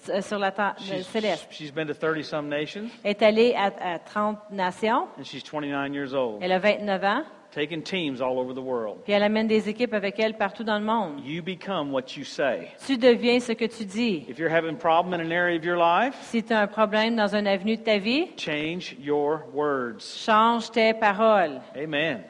euh, 0.10 0.22
sur 0.22 0.38
la 0.40 0.52
terre 0.52 0.76
She's, 0.80 1.08
céleste. 1.08 1.48
she's 1.52 1.72
been 1.72 1.88
to 1.88 1.94
30 1.94 2.24
some 2.24 2.48
nations, 2.48 2.90
est 3.04 3.22
allée 3.22 3.54
à, 3.56 3.72
à 3.96 4.00
30 4.00 4.38
nations. 4.52 5.08
and 5.18 5.24
she's 5.24 5.44
29 5.44 5.94
years 5.94 6.14
old, 6.14 6.38
Elle 6.42 6.52
a 6.52 6.60
29 6.60 7.04
ans. 7.04 7.24
Taking 7.54 7.82
teams 7.82 8.22
all 8.22 8.40
over 8.40 8.54
the 8.54 8.62
world. 8.64 9.00
Puis 9.04 9.14
elle 9.14 9.24
amène 9.24 9.48
des 9.48 9.68
équipes 9.70 9.94
avec 9.94 10.20
elle 10.20 10.36
partout 10.38 10.64
dans 10.64 10.80
le 10.80 10.86
monde. 10.86 11.20
You 11.26 11.42
become 11.44 11.92
what 11.92 12.16
you 12.18 12.24
say. 12.24 12.70
Tu 12.86 12.98
deviens 12.98 13.40
ce 13.40 13.52
que 13.54 13.66
tu 13.66 13.86
dis. 13.86 14.26
If 14.30 14.40
you're 14.40 14.50
having 14.54 14.76
a 14.76 14.78
problem 14.78 15.14
in 15.14 15.26
an 15.26 15.32
area 15.32 15.58
of 15.58 15.66
your 15.66 15.78
life, 15.78 16.16
Si 16.22 16.42
tu 16.44 16.54
as 16.54 16.62
un 16.62 16.68
problème 16.68 17.16
dans 17.16 17.36
une 17.36 17.48
avenue 17.48 17.78
de 17.78 17.84
ta 17.84 17.98
vie, 17.98 18.28
change 18.38 18.96
your 19.00 19.44
words. 19.54 20.00
change 20.26 20.72
tes 20.72 20.94
paroles. 20.94 21.60
Amen. 21.76 22.24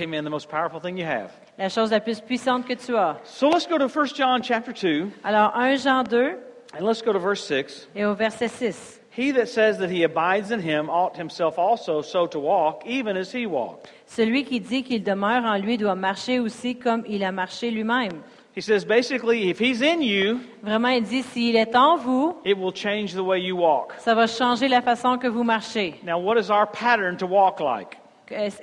Amen. 0.00 0.24
The 0.24 0.30
most 0.30 0.48
powerful 0.48 0.80
thing 0.80 0.96
you 0.98 1.06
have. 1.06 1.30
La 1.56 1.68
chose 1.68 1.92
la 1.92 2.00
plus 2.00 2.20
puissante 2.20 2.66
que 2.66 2.74
tu 2.74 2.96
as. 2.96 3.16
So 3.24 3.48
let's 3.48 3.66
go 3.68 3.78
to 3.78 3.86
1 3.88 4.06
John 4.16 4.42
chapter 4.42 4.72
2, 4.72 5.08
Alors, 5.22 5.52
1 5.54 5.76
Jean 5.84 6.02
2 6.02 6.36
and 6.76 6.84
let's 6.84 7.00
go 7.00 7.12
to 7.12 7.18
verse 7.20 7.44
6. 7.44 7.88
et 7.94 8.04
au 8.04 8.14
verset 8.14 8.48
6. 8.48 9.00
He 9.16 9.32
that 9.32 9.46
says 9.46 9.78
that 9.78 9.90
he 9.90 10.02
abides 10.02 10.50
in 10.50 10.60
him 10.60 10.90
ought 10.90 11.16
himself 11.16 11.56
also 11.56 12.02
so 12.02 12.26
to 12.26 12.40
walk, 12.40 12.82
even 12.84 13.16
as 13.16 13.32
he 13.32 13.46
walked. 13.46 13.88
Celui 14.06 14.44
qui 14.44 14.60
dit 14.60 14.82
qu'il 14.82 15.04
demeure 15.04 15.44
en 15.44 15.56
lui 15.56 15.76
doit 15.76 15.94
marcher 15.94 16.40
aussi 16.40 16.74
comme 16.76 17.04
il 17.06 17.22
a 17.22 17.30
marché 17.30 17.70
lui-même. 17.70 18.22
He 18.56 18.60
says 18.60 18.84
basically, 18.84 19.50
if 19.50 19.58
he's 19.60 19.82
in 19.82 20.00
you, 20.00 20.40
Vraiment, 20.62 20.88
il 20.88 21.02
dit, 21.02 21.22
s'il 21.22 21.56
est 21.56 21.74
en 21.74 21.96
vous, 21.96 22.36
it 22.44 22.56
will 22.56 22.72
change 22.72 23.12
the 23.14 23.22
way 23.22 23.40
you 23.40 23.56
walk. 23.56 23.94
ça 23.98 24.14
va 24.14 24.26
changer 24.26 24.68
la 24.68 24.80
façon 24.80 25.18
que 25.18 25.26
vous 25.28 25.42
marchez. 25.44 25.94
Now, 26.04 26.18
what 26.18 26.36
is 26.38 26.50
our 26.50 26.66
pattern 26.66 27.16
to 27.16 27.26
walk 27.26 27.60
like? 27.60 27.98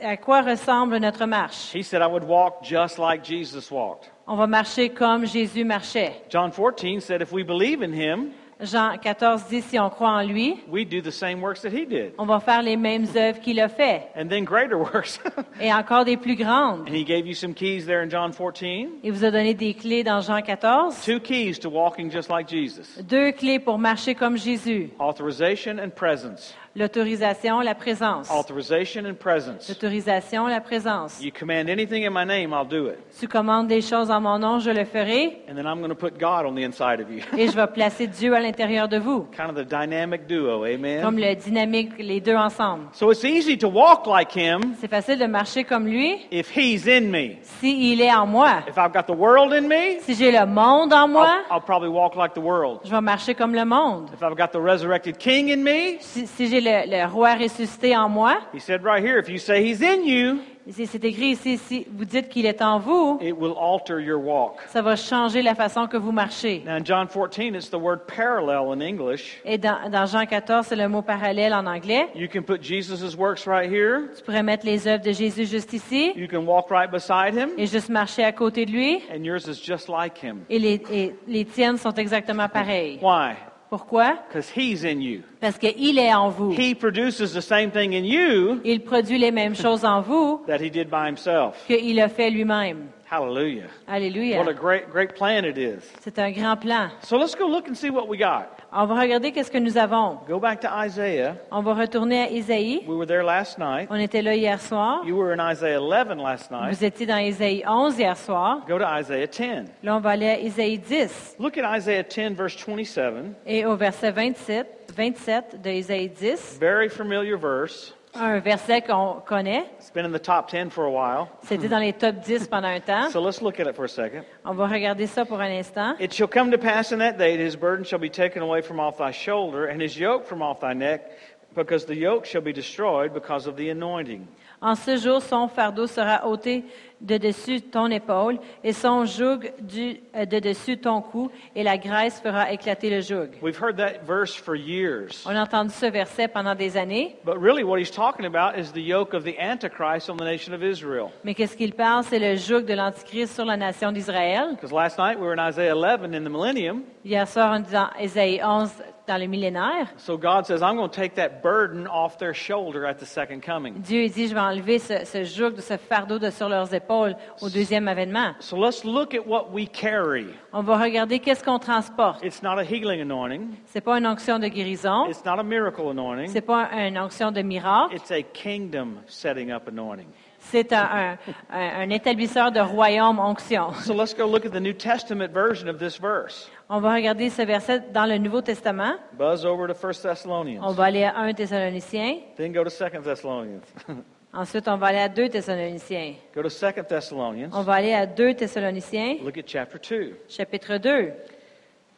À 0.01 0.18
quoi 0.18 0.42
ressemble 0.42 0.98
notre 0.98 1.25
marche? 1.25 1.71
He 1.74 1.83
said, 1.83 2.01
I 2.01 2.07
would 2.07 2.24
walk 2.24 2.63
just 2.63 2.98
like 2.98 3.24
Jesus 3.24 3.69
walked. 3.69 4.09
On 4.27 4.36
va 4.36 4.48
marcher 4.48 4.89
comme 4.89 5.25
Jésus 5.25 5.63
marchait. 5.65 6.13
John 6.30 6.51
14 6.51 7.00
said, 7.01 7.21
if 7.21 7.31
we 7.31 7.44
believe 7.44 7.81
in 7.81 7.94
him, 7.94 8.31
Jean 8.61 8.97
14 8.97 9.45
dit, 9.49 9.61
si 9.61 9.79
on 9.79 9.89
croit 9.89 10.09
en 10.11 10.21
lui, 10.23 10.59
we 10.69 10.85
do 10.85 11.01
the 11.01 11.11
same 11.11 11.41
works 11.41 11.61
that 11.61 11.71
he 11.71 11.85
did, 11.85 12.13
on 12.17 12.25
va 12.25 12.39
faire 12.39 12.61
les 12.61 12.77
mêmes 12.77 13.05
œuvres 13.15 13.39
qu'il 13.39 13.59
a 13.59 13.67
fait, 13.67 14.09
and 14.15 14.27
then 14.29 14.43
greater 14.43 14.77
works. 14.77 15.19
et 15.59 15.73
encore 15.73 16.05
des 16.05 16.17
plus 16.17 16.35
grandes. 16.35 16.81
and 16.87 16.93
he 16.93 17.03
gave 17.03 17.25
you 17.25 17.33
some 17.33 17.53
keys 17.53 17.85
there 17.85 18.01
in 18.03 18.09
John 18.09 18.31
14. 18.31 18.89
Il 19.03 19.11
vous 19.13 19.23
a 19.25 19.31
donné 19.31 19.53
des 19.53 19.73
clés 19.73 20.03
dans 20.03 20.21
Jean 20.21 20.41
14. 20.41 20.95
Two 21.03 21.19
keys 21.19 21.57
to 21.59 21.69
walking 21.69 22.11
just 22.11 22.29
like 22.29 22.47
Jesus 22.47 23.01
Deux 23.03 23.31
clés 23.31 23.59
pour 23.59 23.79
marcher 23.79 24.13
comme 24.15 24.37
Jésus. 24.37 24.89
authorization 24.99 25.79
and 25.79 25.89
presence. 25.95 26.53
L'autorisation, 26.73 27.59
la 27.59 27.75
présence. 27.75 28.29
Authorization 28.31 29.05
and 29.05 29.15
presence. 29.15 29.67
L'autorisation, 29.67 30.47
la 30.47 30.61
présence. 30.61 31.21
You 31.21 31.29
command 31.37 31.69
anything 31.69 32.05
in 32.05 32.11
my 32.11 32.23
name, 32.25 32.53
I'll 32.53 32.65
do 32.65 32.87
it. 32.87 32.97
Tu 33.19 33.27
commandes 33.27 33.67
des 33.67 33.81
choses 33.81 34.09
en 34.09 34.21
mon 34.21 34.39
nom, 34.39 34.59
je 34.59 34.71
le 34.71 34.85
ferai, 34.85 35.41
And 35.49 35.55
then 35.55 35.65
I'm 35.65 35.79
going 35.79 35.89
to 35.89 35.95
put 35.95 36.17
God 36.17 36.45
on 36.45 36.55
the 36.55 36.63
inside 36.63 37.01
of 37.01 37.09
you. 37.11 37.21
et 37.37 37.47
je 37.47 37.55
vais 37.57 37.67
placer 37.67 38.07
Dieu 38.07 38.33
à 38.33 38.39
l'intérieur 38.39 38.87
de 38.87 38.97
vous. 38.97 39.27
kind 39.35 39.49
of 39.49 39.55
the 39.55 39.67
dynamic 39.67 40.27
duo, 40.27 40.59
Comme 40.61 40.85
amen? 40.85 41.15
le 41.19 41.35
dynamique, 41.35 41.91
les 41.99 42.21
deux 42.21 42.35
ensemble. 42.37 42.85
So 42.93 43.11
it's 43.11 43.25
easy 43.25 43.57
to 43.57 43.67
walk 43.67 44.07
like 44.07 44.31
him 44.33 44.75
C'est 44.79 44.89
facile 44.89 45.19
de 45.19 45.25
marcher 45.25 45.65
comme 45.65 45.87
lui 45.87 46.19
if 46.31 46.55
he's 46.55 46.87
in 46.87 47.09
me. 47.11 47.35
s'il 47.59 47.99
est 48.01 48.13
en 48.13 48.25
moi. 48.25 48.63
If 48.69 48.77
I've 48.77 48.93
got 48.93 49.03
the 49.13 49.17
world 49.17 49.51
in 49.51 49.67
me, 49.67 49.99
Si 50.03 50.15
j'ai 50.15 50.31
le 50.31 50.45
monde 50.45 50.93
en 50.93 51.09
moi, 51.09 51.27
I'll, 51.49 51.57
I'll 51.57 51.61
probably 51.65 51.89
walk 51.89 52.15
like 52.15 52.33
the 52.33 52.41
world. 52.41 52.79
je 52.85 52.91
vais 52.91 53.01
marcher 53.01 53.35
comme 53.35 53.53
le 53.53 53.65
monde. 53.65 54.09
If 54.13 54.23
I've 54.23 54.37
got 54.37 54.53
the 54.53 54.61
resurrected 54.63 55.17
king 55.17 55.49
in 55.49 55.61
me, 55.61 55.97
Si, 55.99 56.25
si 56.27 56.47
j'ai 56.47 56.61
le, 56.62 56.89
le 56.89 57.06
roi 57.12 57.36
ressuscité 57.36 57.96
en 57.98 58.08
moi, 58.10 58.38
he 58.53 58.60
said 58.60 58.84
right 58.84 59.03
here, 59.03 59.20
if 59.20 59.30
you 59.30 59.38
say 59.38 59.63
he's 59.63 59.82
in 59.82 60.03
you, 60.06 60.39
c'est 60.70 61.03
écrit 61.03 61.32
ici, 61.32 61.58
si 61.58 61.88
vous 61.91 62.06
dites 62.06 62.30
qu'il 62.30 62.46
est 62.46 62.62
en 62.62 62.77
vous, 62.80 63.18
it 63.20 63.36
will 63.36 63.56
alter 63.60 64.00
your 64.00 64.20
walk. 64.22 64.60
ça 64.68 64.82
va 64.82 64.96
changer 64.96 65.41
la 65.41 65.56
façon 65.56 65.88
que 65.88 65.98
vous 65.98 66.12
marchez. 66.12 66.62
Now 66.65 66.74
in 66.75 66.84
John 66.86 67.08
14, 67.08 67.56
it's 67.56 67.70
the 67.70 67.80
word 67.80 68.06
parallel 68.06 68.72
in 68.72 68.80
English. 68.82 69.41
Et 69.44 69.58
dans, 69.58 69.89
dans 69.91 70.06
Jean 70.06 70.25
14, 70.25 70.68
c'est 70.68 70.75
le 70.75 70.88
mot 70.88 71.01
parallèle 71.01 71.53
en 71.53 71.65
anglais. 71.65 72.08
You 72.15 72.27
can 72.32 72.44
put 72.44 72.62
Jesus' 72.62 73.15
works 73.18 73.48
right 73.48 73.70
here. 73.70 74.10
Tu 74.15 74.24
pourrais 74.24 74.44
mettre 74.44 74.65
les 74.65 74.88
œuvres 74.88 75.03
de 75.03 75.12
Jésus 75.12 75.46
juste 75.48 75.74
ici 75.74 76.13
You 76.15 76.27
can 76.27 76.46
walk 76.46 76.70
right 76.70 76.91
beside 76.91 77.34
him, 77.36 77.50
et 77.58 77.65
juste 77.65 77.89
marcher 77.89 78.24
à 78.24 78.32
côté 78.32 78.65
de 78.65 78.72
lui. 78.72 79.01
and 79.13 79.24
yours 79.25 79.48
is 79.48 79.60
just 79.62 79.89
like 79.89 80.24
him. 80.24 80.41
Et 80.50 80.60
les, 80.60 80.82
et 80.91 81.15
les 81.27 81.44
tiennes 81.44 81.77
sont 81.77 81.94
exactement 81.96 82.48
pareilles. 82.48 83.00
Why? 83.01 83.34
Pourquoi? 83.71 84.17
Because 84.27 84.51
He's 84.53 84.83
in 84.83 84.99
you. 84.99 85.21
Parce 85.39 85.57
qu'il 85.57 85.97
est 85.97 86.13
en 86.13 86.27
vous. 86.27 86.51
He 86.51 86.75
produces 86.75 87.31
the 87.33 87.39
same 87.39 87.71
thing 87.71 87.93
in 87.93 88.03
you 88.03 88.59
Il 88.65 88.81
produit 88.81 89.17
les 89.17 89.31
mêmes 89.31 89.55
choses 89.55 89.85
en 89.85 90.01
vous 90.01 90.41
that 90.45 90.57
He 90.57 90.69
did 90.69 90.89
by 90.89 91.07
Himself. 91.07 91.55
qu'il 91.67 91.97
a 92.01 92.09
fait 92.09 92.29
lui-même. 92.29 92.87
Hallelujah. 93.12 93.68
Alléluia. 93.89 94.38
What 94.38 94.48
a 94.48 94.53
great, 94.53 94.89
great 94.89 95.15
plan 95.15 95.44
it 95.44 95.58
is. 95.58 95.84
C'est 96.00 96.18
un 96.18 96.32
grand 96.32 96.56
plan. 96.56 96.91
So 97.01 97.18
let's 97.18 97.36
go 97.36 97.46
look 97.46 97.68
and 97.68 97.75
see 97.75 97.89
what 97.89 98.08
we 98.08 98.18
got. 98.18 98.62
On 98.72 98.86
va 98.86 99.01
regarder 99.01 99.34
qu'est-ce 99.34 99.51
que 99.51 99.58
nous 99.60 99.77
avons. 99.77 100.20
Go 100.30 100.39
back 100.39 100.62
to 100.62 100.70
Isaiah. 100.70 101.36
On 101.51 101.62
va 101.62 101.74
retourner 101.74 102.22
à 102.22 102.30
Isaïe. 102.32 102.86
We 102.88 102.96
were 102.96 103.06
there 103.06 103.22
last 103.22 103.60
night. 103.60 103.89
On 103.89 103.98
était 103.98 104.22
là 104.22 104.34
hier 104.34 104.62
soir. 104.62 105.03
You 105.06 105.18
were 105.18 105.34
in 105.34 105.41
Isaiah 105.41 105.82
11 105.82 106.20
last 106.24 106.51
night. 106.51 106.74
Vous 106.74 106.86
étiez 106.86 107.06
dans 107.06 107.18
Isaïe 107.18 107.65
11 107.68 108.00
hier 108.00 108.15
soir. 108.15 108.62
Go 108.65 108.80
to 108.80 108.86
Isaiah 108.86 109.27
10. 109.27 109.70
Là, 109.84 109.98
on 109.98 110.00
va 110.00 110.12
aller 110.12 110.30
à 110.30 110.39
Isaïe 110.39 110.77
10. 110.77 111.36
Look 111.38 111.58
at 111.58 111.77
Isaiah 111.77 112.03
10, 112.03 112.34
verse 112.34 112.56
27. 112.56 113.13
Et 113.46 113.65
au 113.65 113.75
verset 113.75 114.12
27, 114.12 114.94
27 114.96 115.62
de 115.62 115.70
Isaïe 115.70 116.08
10, 116.08 116.60
Very 116.62 116.88
familiar 116.88 117.38
verse. 117.38 117.94
Un 118.13 118.39
verset 118.39 118.82
qu'on 118.82 119.22
connaît. 119.25 119.65
It's 119.80 119.91
been 119.91 120.06
in 120.06 120.12
the 120.12 120.22
top 120.22 120.50
10 120.50 120.70
for 120.70 120.86
a 120.86 120.89
while. 120.89 121.27
C'était 121.44 121.68
dans 121.68 121.80
les 121.80 121.94
top 121.94 122.15
10 122.15 122.48
pendant 122.48 122.68
un 122.68 122.80
temps. 122.80 123.10
So 123.10 123.22
let's 123.22 123.41
look 123.41 123.60
at 123.60 123.68
it 123.68 123.75
for 123.75 123.86
a 123.86 123.89
second. 123.89 124.24
On 124.46 124.53
va 124.53 124.68
regarder 124.68 125.08
ça 125.08 125.25
pour 125.25 125.39
un 125.39 125.51
instant. 125.51 125.96
It 126.00 126.13
shall 126.13 126.27
come 126.27 126.51
to 126.51 126.58
pass 126.58 126.91
in 126.91 127.00
that 127.00 127.18
day 127.18 127.38
that 127.38 127.44
his 127.44 127.56
burden 127.56 127.86
shall 127.86 128.00
be 128.00 128.10
taken 128.10 128.41
away 128.41 128.62
from 128.62 128.80
off 128.80 128.98
thy 128.98 129.12
shoulder, 129.12 129.65
and 129.65 129.82
his 129.82 129.98
yoke 129.98 130.25
from 130.25 130.41
off 130.41 130.60
thy 130.60 130.74
neck, 130.74 131.12
because 131.56 131.86
the 131.86 131.96
yoke 131.96 132.25
shall 132.25 132.41
be 132.41 132.53
destroyed 132.53 133.13
because 133.13 133.48
of 133.48 133.56
the 133.56 133.70
anointing. 133.70 134.27
En 134.62 134.75
ce 134.75 134.98
jour, 134.98 135.22
son 135.22 135.48
fardeau 135.48 135.88
sera 135.88 136.22
ôté 136.27 136.65
de 137.01 137.17
dessus 137.17 137.62
ton 137.62 137.88
épaule 137.88 138.38
et 138.63 138.74
son 138.74 139.05
joug 139.05 139.51
du, 139.60 139.98
euh, 140.15 140.25
de 140.25 140.39
dessus 140.39 140.77
ton 140.77 141.01
cou 141.01 141.31
et 141.55 141.63
la 141.63 141.77
graisse 141.77 142.22
fera 142.22 142.51
éclater 142.51 142.89
le 142.89 143.01
joug. 143.01 143.29
We've 143.41 143.60
heard 143.60 143.77
that 143.77 144.05
verse 144.05 144.34
for 144.36 144.55
years. 144.55 145.25
On 145.25 145.36
a 145.36 145.41
entendu 145.41 145.72
ce 145.72 145.88
verset 145.88 146.27
pendant 146.27 146.53
des 146.55 146.77
années, 146.77 147.15
But 147.25 147.38
really, 147.39 147.63
what 147.63 147.79
he's 147.79 147.91
talking 147.91 148.25
about 148.25 148.58
is 148.58 148.72
the 148.72 148.81
yoke 148.86 149.13
of 149.13 149.24
the 149.24 149.36
Antichrist 149.39 150.10
on 150.10 150.17
the 150.17 150.24
nation 150.24 150.53
of 150.53 150.62
Israel. 150.63 151.10
mais 151.24 151.34
qu'est-ce 151.34 151.58
qu'il 151.58 151.74
parle? 151.74 152.03
C'est 152.03 152.20
le 152.20 152.36
joug 152.36 152.62
de 152.62 152.74
l'Antichrist 152.74 153.34
sur 153.34 153.46
la 153.46 153.58
nation 153.58 153.91
d'Israël. 153.91 154.51
Because 154.51 154.72
last 154.72 154.98
night 155.00 155.17
we 155.17 155.25
were 155.25 155.34
in 155.34 155.50
Isaiah 155.50 155.75
11 155.75 156.13
in 156.13 156.24
the 156.24 156.29
millennium. 156.29 156.84
Hier 157.03 157.27
soir, 157.27 157.51
on 157.58 157.63
est 157.63 157.72
dans 157.74 157.89
Ésaïe 158.00 158.41
11 158.43 158.70
dans 159.08 159.17
le 159.17 159.27
millénaire. 159.27 159.88
So 159.98 160.17
God 160.17 160.46
says, 160.46 160.62
I'm 160.62 160.75
going 160.75 160.89
to 160.89 160.96
take 160.96 161.15
that 161.15 161.41
burden 161.41 161.88
off 161.88 162.17
their 162.17 162.34
shoulder 162.34 162.86
at 162.86 162.96
the 162.96 163.05
second 163.05 163.41
coming. 163.41 163.75
Dieu 163.81 164.08
dit, 164.08 164.27
je 164.27 164.34
vais 164.34 164.39
enlever 164.39 164.79
ce, 164.79 165.05
ce 165.05 165.24
joug, 165.24 165.60
ce 165.60 165.77
fardeau 165.77 166.20
de 166.20 166.29
sur 166.29 166.50
leurs 166.50 166.74
épaules 166.74 167.15
au 167.41 167.50
deuxième 167.50 167.88
avènement. 167.88 168.34
So 168.39 168.58
let's 168.58 168.84
look 168.84 169.13
at 169.13 169.25
what 169.25 169.51
we 169.51 169.67
carry. 169.67 170.27
On 170.53 170.62
va 170.62 170.77
regarder 170.77 171.20
qu'est-ce 171.20 171.43
qu'on 171.43 171.60
transporte. 171.60 172.24
It's 172.24 172.43
not 172.43 172.58
a 172.60 172.63
healing 172.63 173.01
anointing, 173.01 173.50
C'est 173.65 173.81
pas 173.81 173.98
une 173.98 174.08
onction 174.08 174.39
de 174.39 174.48
guérison, 174.48 175.08
it's 175.08 175.25
not 175.25 175.39
a 175.39 175.43
miracle 175.43 175.89
anointing, 175.89 176.27
c'est 176.27 176.41
pas 176.41 176.70
une 176.74 176.98
onction 176.98 177.31
de 177.31 177.41
miracle, 177.41 177.96
it's 177.96 178.12
a 178.12 178.22
kingdom 178.22 178.98
setting 179.08 179.51
up 179.51 179.67
anointing. 179.67 180.08
C'est 180.41 180.74
un, 180.74 181.17
un- 181.51 181.81
un- 181.81 181.89
établisseur 181.89 182.51
de 182.51 182.60
royaume 182.60 183.19
onction. 183.19 183.71
So 183.83 183.93
let's 183.93 184.13
go 184.15 184.25
look 184.27 184.45
at 184.45 184.50
the 184.50 184.60
New 184.62 184.74
Testament 184.74 185.29
version 185.31 185.67
of 185.69 185.77
this 185.77 186.00
verse. 186.00 186.50
On 186.69 186.79
va 186.79 186.93
regarder 186.93 187.29
ce 187.29 187.41
verset 187.43 187.81
dans 187.93 188.05
le 188.05 188.17
Nouveau 188.17 188.41
Testament. 188.41 188.95
Buzz 189.17 189.45
over 189.45 189.67
to 189.67 189.74
1 189.74 189.89
On 189.89 190.13
Thessalonians. 190.13 190.71
va 190.74 190.83
aller 190.86 191.03
à 191.03 191.17
1 191.17 191.33
Thessaloniciens. 191.33 192.17
Then 192.38 192.51
go 192.53 192.63
to 192.63 192.69
2 192.69 193.01
Thessalonians. 193.03 193.62
Ensuite, 194.33 194.67
on 194.69 194.77
va 194.77 194.88
aller 194.88 195.00
à 195.00 195.10
2 195.10 195.27
Thessaloniciens. 195.29 196.13
go 196.33 196.41
to 196.41 196.50
2 196.50 196.83
Thessalonians. 196.88 197.50
On 197.53 197.62
va 197.63 197.74
aller 197.74 197.93
à 197.93 198.05
2 198.05 198.33
Thessaloniciens, 198.36 199.17
Look 199.24 199.38
at 199.38 199.43
chapter 199.45 199.77
2. 199.77 200.15
chapitre 200.29 200.77
2. 200.77 201.12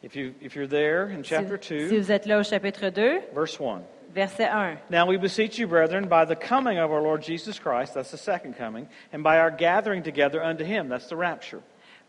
If, 0.02 0.16
you, 0.16 0.32
if 0.42 0.54
you're 0.54 0.68
there 0.68 1.04
in 1.16 1.22
Si, 1.22 1.30
chapter 1.30 1.56
si 1.60 1.88
2, 1.88 1.98
vous 2.00 2.12
êtes 2.12 2.26
là 2.26 2.40
au 2.40 2.42
chapitre 2.42 2.90
2, 2.90 3.20
verse 3.34 3.58
1. 3.60 3.80
Verset 4.14 4.52
1. 4.52 4.78
Now 4.90 5.06
we 5.06 5.16
beseech 5.16 5.58
you, 5.58 5.66
brethren, 5.66 6.08
by 6.08 6.24
the 6.24 6.36
coming 6.36 6.78
of 6.78 6.92
our 6.92 7.02
Lord 7.02 7.22
Jesus 7.22 7.58
Christ, 7.58 7.94
that's 7.94 8.12
the 8.12 8.16
second 8.16 8.56
coming, 8.56 8.88
and 9.12 9.22
by 9.22 9.38
our 9.38 9.50
gathering 9.50 10.02
together 10.02 10.42
unto 10.42 10.64
him, 10.64 10.88
that's 10.88 11.08
the 11.08 11.16
rapture. 11.16 11.60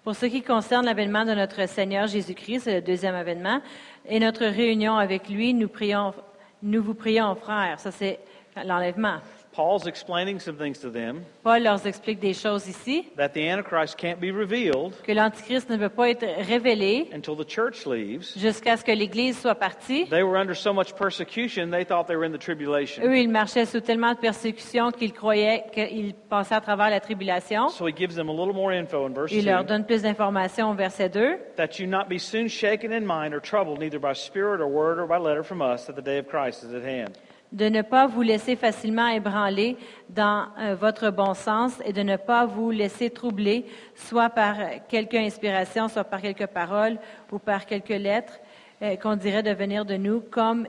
Pour 0.03 0.13
ce 0.15 0.27
qui 0.27 0.43
concerne 0.43 0.85
l'avènement 0.85 1.25
de 1.25 1.33
notre 1.33 1.67
Seigneur 1.67 2.05
Jésus-Christ, 2.05 2.65
c'est 2.65 2.75
le 2.75 2.81
deuxième 2.81 3.15
avènement, 3.15 3.59
et 4.05 4.19
notre 4.19 4.45
réunion 4.45 4.97
avec 4.97 5.29
lui, 5.29 5.53
nous, 5.55 5.67
prions, 5.67 6.13
nous 6.61 6.83
vous 6.83 6.93
prions, 6.93 7.33
frères. 7.33 7.79
Ça, 7.79 7.89
c'est 7.89 8.19
l'enlèvement. 8.63 9.17
Paul's 9.55 9.87
explaining 9.87 10.37
some 10.39 10.57
things 10.57 10.79
to 10.79 10.89
them 10.89 11.23
Paul 11.43 11.63
leur 11.63 11.85
explique 11.87 12.19
des 12.19 12.33
choses 12.33 12.67
ici, 12.67 13.07
that 13.15 13.29
the 13.29 13.47
Antichrist 13.49 13.97
can't 13.97 14.19
be 14.19 14.29
revealed 14.31 14.93
que 15.03 15.13
l'Antichrist 15.13 15.69
ne 15.69 15.77
peut 15.77 15.89
pas 15.89 16.09
être 16.09 16.25
révélé 16.45 17.09
until 17.13 17.35
the 17.37 17.47
church 17.47 17.85
leaves. 17.85 18.33
jusqu'à 18.37 18.75
ce 18.75 18.83
que 18.83 18.91
l'Église 18.91 19.37
soit 19.39 19.55
partie. 19.55 20.05
They 20.09 20.23
were 20.23 20.37
under 20.37 20.55
so 20.55 20.73
much 20.73 20.93
persecution, 20.95 21.69
they 21.71 21.85
thought 21.85 22.07
they 22.07 22.17
were 22.17 22.25
in 22.25 22.31
the 22.33 22.39
tribulation. 22.41 23.03
Eux, 23.05 23.17
ils 23.17 23.29
marchaient 23.29 23.65
sous 23.65 23.79
tellement 23.79 24.13
de 24.13 24.19
persécutions 24.19 24.91
qu'ils 24.91 25.13
croyaient 25.13 25.63
qu'ils 25.71 26.13
passaient 26.13 26.55
à 26.55 26.61
travers 26.61 26.89
la 26.89 26.99
tribulation. 26.99 27.69
So 27.69 27.87
he 27.87 27.93
gives 27.95 28.15
them 28.15 28.27
a 28.27 28.33
little 28.33 28.53
more 28.53 28.73
info 28.73 29.05
in 29.07 29.13
verse 29.13 29.31
Il 29.31 29.45
2 29.45 29.49
leur 29.49 29.63
donne 29.63 29.85
plus 29.85 30.01
d'informations 30.01 30.69
au 30.71 30.73
verset 30.73 31.09
2. 31.09 31.37
that 31.55 31.79
you 31.79 31.87
not 31.87 32.09
be 32.09 32.19
soon 32.19 32.49
shaken 32.49 32.91
in 32.91 33.05
mind 33.05 33.33
or 33.33 33.39
troubled, 33.39 33.79
neither 33.79 33.99
by 33.99 34.13
spirit 34.13 34.59
or 34.59 34.67
word 34.67 34.99
or 34.99 35.07
by 35.07 35.17
letter 35.17 35.43
from 35.43 35.61
us, 35.61 35.85
that 35.85 35.95
the 35.95 36.01
day 36.01 36.17
of 36.19 36.27
Christ 36.27 36.63
is 36.63 36.73
at 36.73 36.83
hand. 36.83 37.17
De 37.51 37.69
ne 37.69 37.81
pas 37.81 38.07
vous 38.07 38.21
laisser 38.21 38.55
facilement 38.55 39.07
ébranler 39.07 39.77
dans 40.09 40.47
euh, 40.59 40.75
votre 40.75 41.09
bon 41.09 41.33
sens 41.33 41.73
et 41.85 41.93
de 41.93 42.01
ne 42.01 42.17
pas 42.17 42.45
vous 42.45 42.71
laisser 42.71 43.09
troubler, 43.09 43.65
soit 43.95 44.29
par 44.29 44.55
quelque 44.89 45.15
inspiration, 45.15 45.87
soit 45.87 46.03
par 46.03 46.21
quelques 46.21 46.47
paroles 46.47 46.97
ou 47.31 47.39
par 47.39 47.65
quelques 47.65 47.89
lettres 47.89 48.39
euh, 48.81 48.95
qu'on 48.97 49.15
dirait 49.15 49.43
de 49.43 49.51
venir 49.51 49.85
de 49.85 49.95
nous, 49.95 50.19
comme 50.21 50.67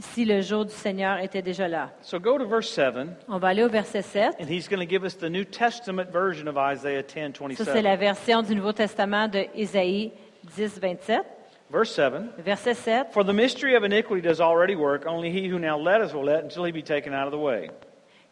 si 0.00 0.24
le 0.24 0.42
jour 0.42 0.64
du 0.64 0.72
Seigneur 0.72 1.18
était 1.18 1.42
déjà 1.42 1.66
là. 1.66 1.90
So 2.02 2.20
go 2.20 2.38
to 2.38 2.46
verse 2.46 2.68
7, 2.68 2.94
On 3.26 3.38
va 3.38 3.48
aller 3.48 3.64
au 3.64 3.68
verset 3.68 4.02
7. 4.02 4.34
and 4.38 4.44
he's 4.48 4.68
going 4.68 4.78
to 4.78 4.88
give 4.88 5.02
us 5.02 5.16
the 5.16 5.30
New 5.30 5.44
Testament 5.44 6.10
version 6.12 6.46
of 6.46 6.56
Isaiah 6.56 7.02
10 7.02 7.32
Ça, 7.56 7.64
c'est 7.64 7.64
27. 7.64 7.82
la 7.82 7.96
version 7.96 8.42
du 8.42 8.54
Nouveau 8.54 8.72
Testament 8.72 9.28
de 9.28 9.46
Ésaïe 9.54 10.12
10, 10.56 10.78
27. 10.80 11.22
Verse 11.70 11.94
7 11.94 12.32
Verset 12.38 12.76
7. 12.76 13.12
For 13.12 13.24
the 13.24 13.32
mystery 13.32 13.74
of 13.74 13.84
iniquity 13.84 14.22
does 14.22 14.40
already 14.40 14.74
work, 14.74 15.04
only 15.06 15.30
he 15.30 15.48
who 15.48 15.58
now 15.58 15.78
letteth 15.78 16.14
will 16.14 16.24
let 16.24 16.42
until 16.42 16.64
he 16.64 16.72
be 16.72 16.82
taken 16.82 17.12
out 17.12 17.26
of 17.26 17.32
the 17.32 17.38
way. 17.38 17.70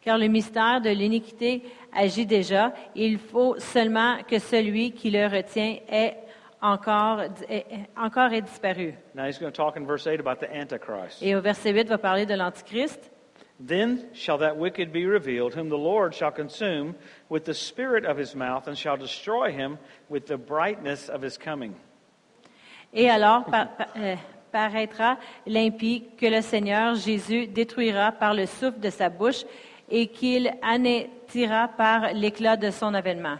Car 0.02 0.18
le 0.18 0.28
mystère 0.28 0.80
de 0.80 0.90
l'iniquité 0.90 1.64
agit 1.92 2.26
déjà. 2.26 2.72
Il 2.94 3.18
faut 3.18 3.58
seulement 3.58 4.22
que 4.26 4.38
celui 4.38 4.92
qui 4.92 5.10
le 5.10 5.26
retient 5.26 5.78
ait 5.88 6.16
encore, 6.62 7.24
encore 7.96 8.32
ait 8.32 8.40
disparu. 8.40 8.94
Now 9.14 9.26
he's 9.26 9.38
going 9.38 9.52
to 9.52 9.56
talk 9.56 9.76
in 9.76 9.84
verse 9.84 10.06
8 10.06 10.20
about 10.20 10.40
the 10.40 10.50
Antichrist. 10.50 11.22
Et 11.22 11.34
au 11.34 11.40
verset 11.40 11.72
8 11.72 11.88
va 11.88 11.98
parler 11.98 12.24
de 12.24 12.36
l'Antichrist. 12.36 13.10
Then 13.58 14.08
shall 14.12 14.38
that 14.38 14.56
wicked 14.56 14.92
be 14.92 15.06
revealed, 15.06 15.54
whom 15.54 15.68
the 15.70 15.78
Lord 15.78 16.14
shall 16.14 16.30
consume 16.30 16.94
with 17.28 17.44
the 17.44 17.54
spirit 17.54 18.04
of 18.04 18.16
his 18.16 18.34
mouth, 18.34 18.68
and 18.68 18.76
shall 18.76 18.96
destroy 18.96 19.50
him 19.50 19.78
with 20.08 20.26
the 20.26 20.36
brightness 20.36 21.08
of 21.08 21.22
his 21.22 21.36
coming. 21.38 21.74
Et 22.98 23.10
alors 23.10 23.44
euh, 23.98 24.16
paraîtra 24.50 25.18
l'impie 25.46 26.04
que 26.18 26.24
le 26.24 26.40
Seigneur 26.40 26.94
Jésus 26.94 27.46
détruira 27.46 28.10
par 28.10 28.32
le 28.32 28.46
souffle 28.46 28.80
de 28.80 28.88
sa 28.88 29.10
bouche 29.10 29.44
et 29.90 30.06
qu'il 30.06 30.50
anéantira 30.62 31.68
par 31.68 32.14
l'éclat 32.14 32.56
de 32.56 32.70
son 32.70 32.94
avènement. 32.94 33.36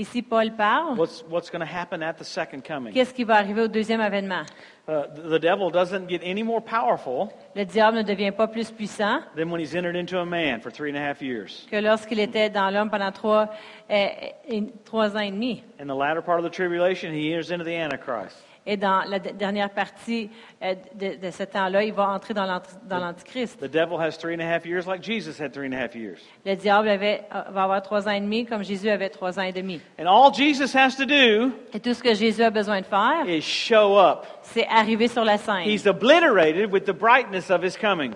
Ici, 0.00 0.22
Paul 0.22 0.50
parle. 0.56 0.94
what's, 0.96 1.22
what's 1.28 1.50
going 1.50 1.60
to 1.60 1.66
happen 1.70 2.02
at 2.02 2.16
the 2.16 2.24
second 2.24 2.64
coming. 2.64 2.94
Qu'est-ce 2.94 3.12
qui 3.12 3.24
va 3.24 3.34
arriver 3.36 3.60
au 3.62 3.68
deuxième 3.68 4.00
avènement? 4.00 4.46
Uh, 4.88 5.02
the 5.28 5.38
devil 5.38 5.70
doesn't 5.70 6.08
get 6.08 6.22
any 6.24 6.42
more 6.42 6.60
powerful 6.62 7.30
Le 7.54 7.64
diable 7.66 7.98
ne 7.98 8.02
devient 8.02 8.32
pas 8.32 8.48
plus 8.48 8.70
puissant 8.70 9.20
than 9.36 9.50
when 9.50 9.60
he's 9.60 9.74
entered 9.74 9.94
into 9.96 10.18
a 10.18 10.24
man 10.24 10.60
for 10.60 10.70
three 10.70 10.88
and 10.90 10.96
a 10.96 11.00
half 11.00 11.20
years. 11.20 11.66
que 11.70 11.76
lorsqu'il 11.76 12.18
était 12.18 12.48
dans 12.48 12.70
l'homme 12.70 12.88
pendant 12.90 13.12
trois, 13.12 13.50
euh, 13.90 14.06
et- 14.48 14.64
trois 14.86 15.14
ans 15.14 15.20
et 15.20 15.30
demi. 15.30 15.62
In 15.78 15.86
the 15.86 15.94
latter 15.94 16.22
part 16.22 16.38
of 16.40 16.44
the 16.44 16.50
tribulation, 16.50 17.12
he 17.12 17.30
enters 17.32 17.50
into 17.52 17.62
the 17.64 17.76
Antichrist. 17.76 18.36
Et 18.66 18.76
dans 18.76 19.02
la 19.08 19.18
dernière 19.18 19.70
partie 19.70 20.28
euh, 20.62 20.74
de, 20.94 21.16
de 21.26 21.30
ce 21.30 21.42
temps-là, 21.44 21.82
il 21.82 21.92
va 21.94 22.08
entrer 22.10 22.34
dans 22.34 22.44
l'anti- 22.44 22.74
dans 22.88 22.98
l'Antichrist. 22.98 23.58
The 23.58 23.70
devil 23.70 23.96
has 23.98 24.18
three 24.18 24.34
and 24.34 24.40
a 24.40 24.44
half 24.54 24.66
years 24.66 24.86
like 24.86 25.02
Jesus 25.02 25.40
had 25.42 25.52
three 25.52 25.66
and 25.66 25.72
a 25.72 25.82
half 25.82 25.94
years. 25.94 26.18
Le 26.44 26.54
diable 26.56 26.88
avait, 26.88 27.22
euh, 27.34 27.42
va 27.50 27.62
avoir 27.64 27.80
trois 27.82 28.06
ans 28.06 28.10
et 28.12 28.20
demi 28.20 28.44
comme 28.44 28.62
Jésus 28.62 28.90
avait 28.90 29.08
trois 29.08 29.38
ans 29.38 29.42
et 29.44 29.52
demi. 29.52 29.80
And 29.98 30.06
all 30.06 30.32
Jesus 30.34 30.76
has 30.76 30.94
to 30.96 31.06
do 31.06 31.52
Et 31.72 31.80
tout 31.80 31.94
ce 31.94 32.02
que 32.02 32.14
Jésus 32.14 32.42
a 32.42 32.50
besoin 32.50 32.80
de 32.82 32.86
faire, 32.86 33.26
is 33.26 33.40
show 33.40 33.98
up. 33.98 34.26
c'est 34.42 34.66
arriver 34.68 35.08
sur 35.08 35.24
la 35.24 35.38
scène. 35.38 35.64
He's 35.66 35.86
obliterated 35.86 36.70
with 36.70 36.84
the 36.84 36.92
brightness 36.92 37.50
of 37.50 37.64
his 37.64 37.76
coming. 37.78 38.12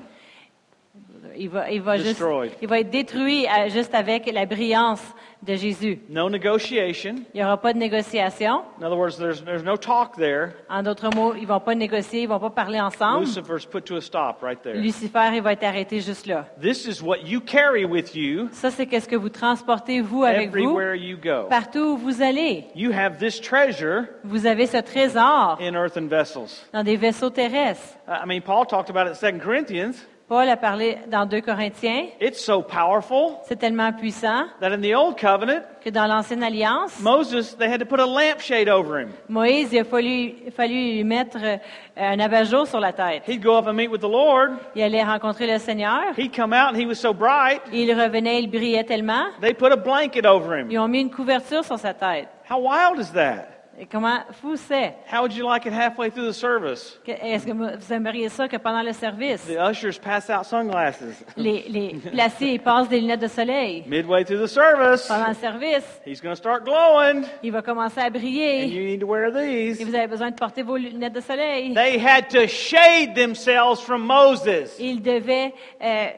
Il 1.37 1.49
va, 1.49 1.69
il 1.71 1.81
va, 1.83 1.97
juste, 1.97 2.11
Destroyed. 2.11 2.53
il 2.63 2.69
va 2.69 2.79
être 2.79 2.91
détruit 2.91 3.47
euh, 3.47 3.69
juste 3.69 3.93
avec 3.95 4.31
la 4.33 4.47
brillance 4.47 5.03
de 5.45 5.55
Jésus. 5.57 5.99
No 6.09 6.29
negotiation. 6.31 7.17
Il 7.35 7.39
n'y 7.41 7.45
aura 7.45 7.57
pas 7.61 7.73
de 7.73 7.79
négociation. 7.79 8.63
In 8.81 8.85
other 8.85 8.97
words, 8.97 9.17
there's, 9.19 9.45
there's 9.45 9.63
no 9.63 9.77
talk 9.77 10.17
there. 10.17 10.55
En 10.69 10.83
d'autres 10.83 11.11
mots, 11.15 11.35
ils 11.35 11.47
vont 11.47 11.61
pas 11.61 11.75
négocier, 11.75 12.23
ils 12.23 12.29
vont 12.29 12.39
pas 12.41 12.51
parler 12.51 12.81
ensemble. 12.81 13.21
Lucifer's 13.27 13.67
put 13.67 13.83
to 13.83 13.97
a 13.97 14.01
stop 14.01 14.43
right 14.43 14.61
there. 14.63 14.75
Lucifer, 14.77 15.31
il 15.35 15.43
va 15.43 15.53
être 15.53 15.65
arrêté 15.65 16.01
juste 16.01 16.27
là. 16.27 16.47
This 16.61 16.87
is 16.87 17.03
what 17.03 17.19
you 17.25 17.41
carry 17.41 17.85
with 17.85 18.15
you 18.15 18.49
Ça, 18.53 18.71
c'est 18.71 18.87
qu'est-ce 18.87 19.09
que 19.09 19.17
vous 19.17 19.29
transportez, 19.29 20.01
vous, 20.01 20.25
avec 20.25 20.51
vous, 20.51 20.57
everywhere 20.59 20.95
you 20.95 21.17
go. 21.17 21.47
partout 21.49 21.95
où 21.95 21.97
vous 21.97 22.23
allez. 22.23 22.65
You 22.75 22.93
have 22.93 23.19
this 23.19 23.41
treasure 23.41 24.05
Vous 24.25 24.47
avez 24.47 24.67
ce 24.67 24.79
trésor 24.79 25.59
in 25.61 25.75
earthen 25.75 26.09
vessels. 26.09 26.65
dans 26.73 26.83
des 26.83 26.97
vaisseaux 26.97 27.31
terrestres. 27.31 27.99
I 28.09 28.27
mean, 28.27 28.41
Paul 28.43 28.67
talked 28.67 28.91
about 28.91 29.07
it 29.11 29.23
in 29.23 29.39
2 29.39 29.45
Corinthians. 29.45 29.95
Paul 30.27 30.49
a 30.49 30.57
parlé 30.57 30.97
dans 31.09 31.27
2 31.27 31.43
Corinthiens. 31.43 32.07
It's 32.19 32.43
so 32.43 32.63
powerful 32.63 33.41
C'est 33.47 33.59
tellement 33.59 33.93
puissant 33.93 34.47
that 34.61 34.73
in 34.73 34.81
the 34.81 34.95
Old 34.95 35.19
Covenant, 35.21 35.61
que 35.85 35.91
dans 35.91 36.07
l'Ancienne 36.07 36.43
Alliance, 36.43 36.99
Moses, 37.03 37.55
they 37.59 37.69
had 37.71 37.79
to 37.81 37.85
put 37.85 38.01
a 38.01 38.07
lampshade 38.07 38.69
over 38.71 38.99
him. 39.01 39.11
Moïse, 39.29 39.69
il 39.73 39.81
a 39.81 39.85
fallu, 39.85 40.35
fallu 40.57 40.75
lui 40.95 41.05
mettre 41.05 41.37
euh, 41.43 41.57
un 41.99 42.19
abat-jour 42.21 42.67
sur 42.67 42.81
la 42.81 42.95
tête. 42.95 43.23
He'd 43.29 43.43
go 43.43 43.59
up 43.59 43.67
and 43.67 43.75
meet 43.75 43.91
with 43.91 44.01
the 44.01 44.09
Lord. 44.09 44.53
Il 44.75 44.83
allait 44.83 45.05
rencontrer 45.05 45.47
le 45.47 45.59
Seigneur. 45.59 46.15
He'd 46.17 46.35
come 46.35 46.55
out 46.55 46.73
and 46.73 46.77
he 46.81 46.87
was 46.87 46.95
so 46.95 47.13
bright, 47.13 47.61
Il 47.71 47.93
revenait, 47.93 48.41
il 48.43 48.49
brillait 48.51 48.85
tellement. 48.85 49.27
they 49.43 49.53
put 49.53 49.73
a 49.73 49.77
blanket 49.77 50.25
over 50.25 50.59
him. 50.59 50.69
Ils 50.71 50.79
ont 50.79 50.89
mis 50.89 51.03
une 51.03 51.11
couverture 51.11 51.65
sur 51.65 51.79
sa 51.79 51.93
tête. 51.93 52.29
How 52.51 52.59
wild 52.61 52.99
is 52.99 53.13
that? 53.13 53.54
Et 53.79 53.87
comment 53.87 54.21
fou 54.41 54.55
c'est? 54.57 54.95
How 55.13 55.23
would 55.23 55.33
you 55.35 55.45
like 55.45 55.67
it 55.67 55.73
halfway 55.73 56.09
through 56.11 56.29
the 56.29 56.35
service? 56.35 57.01
Est-ce 57.07 57.45
que 57.45 57.53
vous 57.53 57.93
aimeriez 57.93 58.29
ça 58.29 58.47
que 58.47 58.57
pendant 58.57 58.83
le 58.83 58.93
service, 58.93 59.45
The 59.47 59.59
ushers 59.59 59.99
pass 60.01 60.31
out 60.31 60.45
sunglasses. 60.45 61.03
les, 61.37 61.65
les 61.69 61.95
placés 62.13 62.47
ils 62.53 62.61
passent 62.61 62.89
des 62.89 63.01
lunettes 63.01 63.21
de 63.23 63.27
soleil? 63.27 63.83
Midway 63.87 64.25
through 64.25 64.41
the 64.41 64.47
service, 64.49 65.09
Pendant 65.09 65.29
le 65.29 65.35
service, 65.35 66.01
he's 66.07 66.21
going 66.21 66.33
to 66.33 66.37
start 66.37 66.65
glowing, 66.65 67.25
il 67.43 67.51
va 67.51 67.63
commencer 67.63 68.01
à 68.01 68.07
and 68.07 68.11
briller. 68.11 68.67
you 68.67 68.85
need 68.85 69.01
to 69.01 69.07
wear 69.07 69.35
Et 69.37 69.75
vous 69.85 69.95
avez 69.95 70.07
besoin 70.07 70.31
de 70.31 70.37
porter 70.37 70.63
vos 70.63 70.77
lunettes 70.77 71.15
de 71.15 71.21
soleil. 71.21 71.75
They 71.75 71.99
had 71.99 72.29
to 72.31 72.47
shade 72.47 73.15
themselves 73.17 73.81
from 73.81 74.03
Moses. 74.07 74.79
Il 74.79 75.03
devait, 75.03 75.53
euh, 75.83 76.11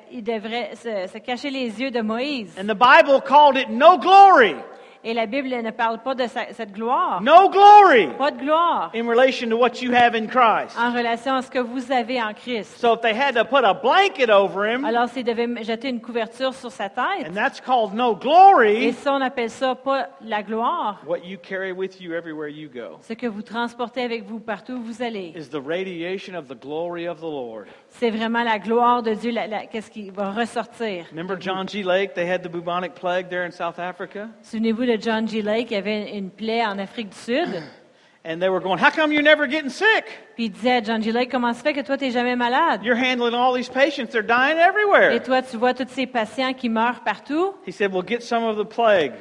se, 0.74 1.12
se 1.12 1.18
cacher 1.18 1.50
les 1.50 1.80
yeux 1.80 1.90
de 1.90 2.02
Moïse. 2.02 2.50
And 2.60 2.66
the 2.66 2.76
Bible 2.76 3.20
called 3.22 3.56
it 3.56 3.70
no 3.70 3.96
glory. 3.96 4.56
Et 5.04 5.14
la 5.14 5.26
Bible 5.26 5.48
ne 5.48 5.70
parle 5.70 5.98
pas 6.02 6.14
de 6.14 6.26
sa- 6.26 6.52
cette 6.52 6.72
gloire. 6.72 7.20
No 7.22 7.48
glory 7.48 8.08
Pas 8.18 8.30
de 8.30 8.38
gloire 8.40 8.90
in 8.94 9.08
relation 9.08 9.48
to 9.50 9.56
what 9.56 9.80
you 9.82 9.92
have 9.94 10.14
in 10.14 10.26
Christ. 10.26 10.76
en 10.78 10.92
relation 10.92 11.34
à 11.34 11.42
ce 11.42 11.50
que 11.50 11.58
vous 11.58 11.92
avez 11.92 12.20
en 12.20 12.32
Christ. 12.34 12.78
So 12.78 12.94
if 12.94 13.00
they 13.02 13.12
had 13.14 13.34
to 13.36 13.44
put 13.44 13.64
a 13.64 13.74
blanket 13.74 14.30
over 14.30 14.66
him, 14.66 14.84
Alors, 14.84 15.08
s'il 15.08 15.24
devait 15.24 15.44
m- 15.44 15.58
jeter 15.62 15.88
une 15.88 16.00
couverture 16.00 16.54
sur 16.54 16.70
sa 16.70 16.88
tête, 16.88 17.28
and 17.28 17.34
that's 17.34 17.60
called 17.60 17.94
no 17.94 18.12
et 18.14 18.20
glory, 18.20 18.92
ça, 18.94 19.12
on 19.14 19.20
appelle 19.20 19.50
ça 19.50 19.74
pas 19.74 20.08
la 20.20 20.42
gloire, 20.42 21.00
what 21.06 21.18
you 21.24 21.38
carry 21.38 21.72
with 21.72 22.00
you 22.00 22.12
everywhere 22.14 22.48
you 22.48 22.68
go 22.68 22.98
ce 23.02 23.12
que 23.12 23.26
vous 23.26 23.42
transportez 23.42 24.02
avec 24.02 24.24
vous 24.24 24.40
partout 24.40 24.74
où 24.74 24.82
vous 24.82 25.02
allez. 25.02 25.32
is 25.36 25.48
the 25.50 25.60
radiation 25.64 26.34
of 26.34 26.48
the 26.48 26.54
glory 26.60 27.06
of 27.08 27.18
the 27.20 27.22
Lord. 27.24 27.66
C'est 27.98 28.10
vraiment 28.10 28.42
la 28.42 28.58
gloire 28.58 29.02
de 29.02 29.14
Dieu, 29.14 29.30
la- 29.30 29.46
la- 29.46 29.66
qu'est-ce 29.66 29.90
qui 29.90 30.10
va 30.10 30.30
ressortir. 30.30 31.06
Remember 31.10 31.36
John 31.40 31.66
G. 31.66 31.82
Lake? 31.82 32.12
They 32.14 32.28
had 32.30 32.42
the 32.42 32.48
bubonic 32.50 32.94
plague 32.94 33.28
there 33.30 33.44
in 33.46 33.50
South 33.50 33.78
Africa? 33.78 34.28
Souvenez-vous 34.42 34.84
de 34.84 34.96
John 35.00 35.26
G. 35.26 35.40
Lake, 35.42 35.70
il 35.70 35.76
avait 35.76 36.16
une 36.16 36.30
plaie 36.30 36.64
en 36.64 36.78
Afrique 36.78 37.08
du 37.10 37.16
Sud. 37.16 37.48
And 38.28 38.40
they 38.40 38.48
were 38.48 38.60
going, 38.60 38.78
How 38.78 38.90
come 38.90 39.12
you're 39.12 39.22
never 39.22 39.46
getting 39.48 39.70
sick? 39.70 40.04
Puis 40.34 40.46
il 40.46 40.50
disait 40.50 40.72
à 40.78 40.82
John 40.82 41.00
G. 41.00 41.12
Lake, 41.12 41.30
comment 41.30 41.52
ça 41.54 41.62
fait 41.62 41.72
que 41.72 41.80
toi, 41.80 41.96
tu 41.96 42.04
n'es 42.06 42.10
jamais 42.10 42.34
malade? 42.34 42.80
You're 42.82 42.98
handling 42.98 43.34
all 43.34 43.54
these 43.54 43.68
patients, 43.70 44.08
they're 44.10 44.20
dying 44.26 44.58
everywhere. 44.58 45.12
Et 45.12 45.20
toi, 45.20 45.40
tu 45.42 45.56
vois 45.56 45.72
tous 45.74 45.86
ces 45.88 46.06
patients 46.06 46.52
qui 46.52 46.68
meurent 46.68 47.04
partout. 47.04 47.54
He 47.66 47.72
said, 47.72 47.92
Well, 47.94 48.02
get 48.04 48.20
some 48.22 48.42
of 48.44 48.56
the 48.58 48.68
plague, 48.68 49.12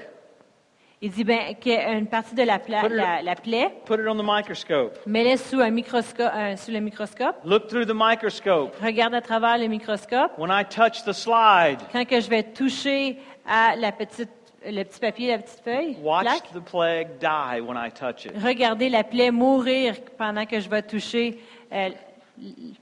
Il 1.05 1.11
dit, 1.11 1.23
ben, 1.23 1.53
qu'il 1.61 1.73
y 1.73 1.75
a 1.75 1.91
une 1.93 2.07
partie 2.07 2.33
de 2.33 2.41
la, 2.41 2.57
pla- 2.57 2.81
Put 2.81 2.87
it- 2.87 2.93
la, 2.95 3.21
la 3.21 3.35
plaie, 3.35 3.69
put 3.85 3.93
it 3.99 4.07
on 4.07 4.15
the 4.17 4.23
microscope. 4.25 4.97
mets-les 5.05 5.37
sous, 5.37 5.59
un 5.59 5.69
microscope, 5.69 6.31
euh, 6.33 6.55
sous 6.55 6.71
le 6.71 6.79
microscope, 6.79 7.35
Look 7.45 7.67
through 7.67 7.85
the 7.85 7.93
microscope. 7.93 8.73
regarde 8.83 9.13
à 9.13 9.21
travers 9.21 9.59
le 9.59 9.67
microscope. 9.67 10.31
When 10.39 10.49
I 10.51 10.63
touch 10.65 11.03
the 11.05 11.13
slide, 11.13 11.77
Quand 11.93 12.05
que 12.05 12.19
je 12.19 12.27
vais 12.27 12.41
toucher 12.41 13.19
à 13.47 13.75
la 13.75 13.91
petite, 13.91 14.31
le 14.65 14.81
petit 14.83 14.99
papier, 14.99 15.27
la 15.29 15.37
petite 15.37 15.61
feuille, 15.63 15.95
watch 16.01 16.23
plaque, 16.23 16.51
the 16.55 16.59
plague 16.71 17.07
die 17.19 17.61
when 17.61 17.77
I 17.77 17.91
touch 17.91 18.25
it. 18.25 18.31
regardez 18.43 18.89
la 18.89 19.03
plaie 19.03 19.29
mourir 19.29 19.93
pendant 20.17 20.47
que 20.47 20.59
je 20.59 20.67
vais 20.67 20.81
toucher 20.81 21.39
euh, 21.71 21.89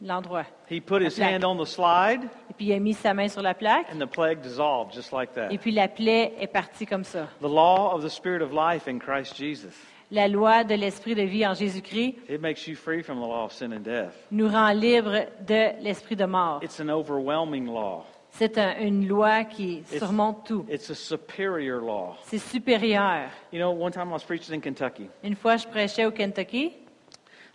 l'endroit. 0.01 0.45
He 0.71 0.79
put 0.79 1.01
his 1.01 1.19
hand 1.21 1.43
on 1.43 1.57
the 1.61 1.67
slide, 1.67 2.21
Et 2.53 2.55
puis 2.55 2.65
il 2.67 2.73
a 2.73 2.79
mis 2.79 2.93
sa 2.93 3.13
main 3.15 3.27
sur 3.27 3.41
la 3.41 3.55
plaque, 3.55 3.87
and 3.91 3.97
the 3.99 4.05
plague 4.09 4.39
dissolved 4.41 4.93
just 4.93 5.11
like 5.11 5.33
that. 5.33 5.49
et 5.51 5.57
puis 5.57 5.71
la 5.71 5.87
plaie 5.87 6.33
est 6.39 6.45
partie 6.47 6.85
comme 6.85 7.03
ça. 7.03 7.27
The 7.41 7.45
law 7.49 7.95
of 7.95 8.03
the 8.03 8.09
Spirit 8.09 8.43
of 8.43 8.51
life 8.53 8.87
in 8.87 8.99
Christ 8.99 9.35
Jesus. 9.35 9.73
La 10.11 10.27
loi 10.27 10.63
de 10.63 10.75
l'esprit 10.75 11.15
de 11.15 11.23
vie 11.23 11.47
en 11.47 11.55
Jésus-Christ 11.55 12.15
It 12.29 12.39
makes 12.39 12.67
you 12.67 12.75
free 12.75 13.01
from 13.01 13.17
the 13.19 13.25
law 13.25 13.45
of 13.45 13.51
sin 13.53 13.73
and 13.73 13.79
death. 13.83 14.13
nous 14.29 14.47
rend 14.47 14.73
libres 14.73 15.25
de 15.47 15.71
l'esprit 15.81 16.15
de 16.15 16.25
mort. 16.25 16.59
It's 16.63 16.79
an 16.79 16.89
overwhelming 16.89 17.65
law. 17.65 18.05
C'est 18.29 18.57
un- 18.59 18.75
une 18.79 19.07
loi 19.07 19.43
qui 19.45 19.83
surmonte 19.87 20.45
tout. 20.45 20.65
It's 20.69 20.89
a 20.91 20.95
superior 20.95 21.81
law. 21.81 22.17
C'est 22.25 22.37
supérieur. 22.37 23.29
You 23.51 23.59
know, 23.59 23.71
one 23.71 23.91
time 23.91 24.09
I 24.09 24.13
was 24.13 24.23
preaching 24.23 24.53
in 24.55 24.59
Kentucky. 24.59 25.09
Une 25.23 25.35
fois, 25.35 25.57
je 25.57 25.65
prêchais 25.67 26.05
au 26.05 26.11
Kentucky. 26.11 26.73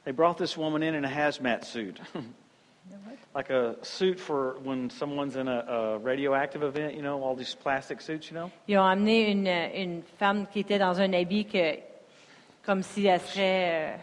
They 0.05 0.13
brought 0.13 0.37
this 0.39 0.57
woman 0.57 0.83
in 0.83 0.95
in 0.95 1.05
a 1.05 1.09
hazmat 1.09 1.65
suit. 1.65 2.01
like 3.35 3.51
a 3.51 3.77
suit 3.83 4.19
for 4.19 4.57
when 4.65 4.91
someone's 4.91 5.37
in 5.37 5.49
a, 5.49 5.65
a 5.69 5.99
radioactive 5.99 6.63
event, 6.63 6.95
you 6.95 7.03
know, 7.03 7.23
all 7.23 7.37
these 7.37 7.55
plastic 7.55 8.01
suits, 8.01 8.31
you 8.31 8.37
know. 8.37 8.51
Ils 8.67 8.79
ont 8.79 8.85
amené 8.85 9.31
une, 9.31 9.47
une 9.47 10.03
femme 10.19 10.47
qui 10.47 10.61
était 10.61 10.79
dans 10.79 11.01
un 11.01 11.13
habit 11.13 11.45
que, 11.45 11.79
comme 12.65 12.83
si 12.83 13.07
elle 13.07 13.21
serait 13.21 13.95
euh, 13.95 13.97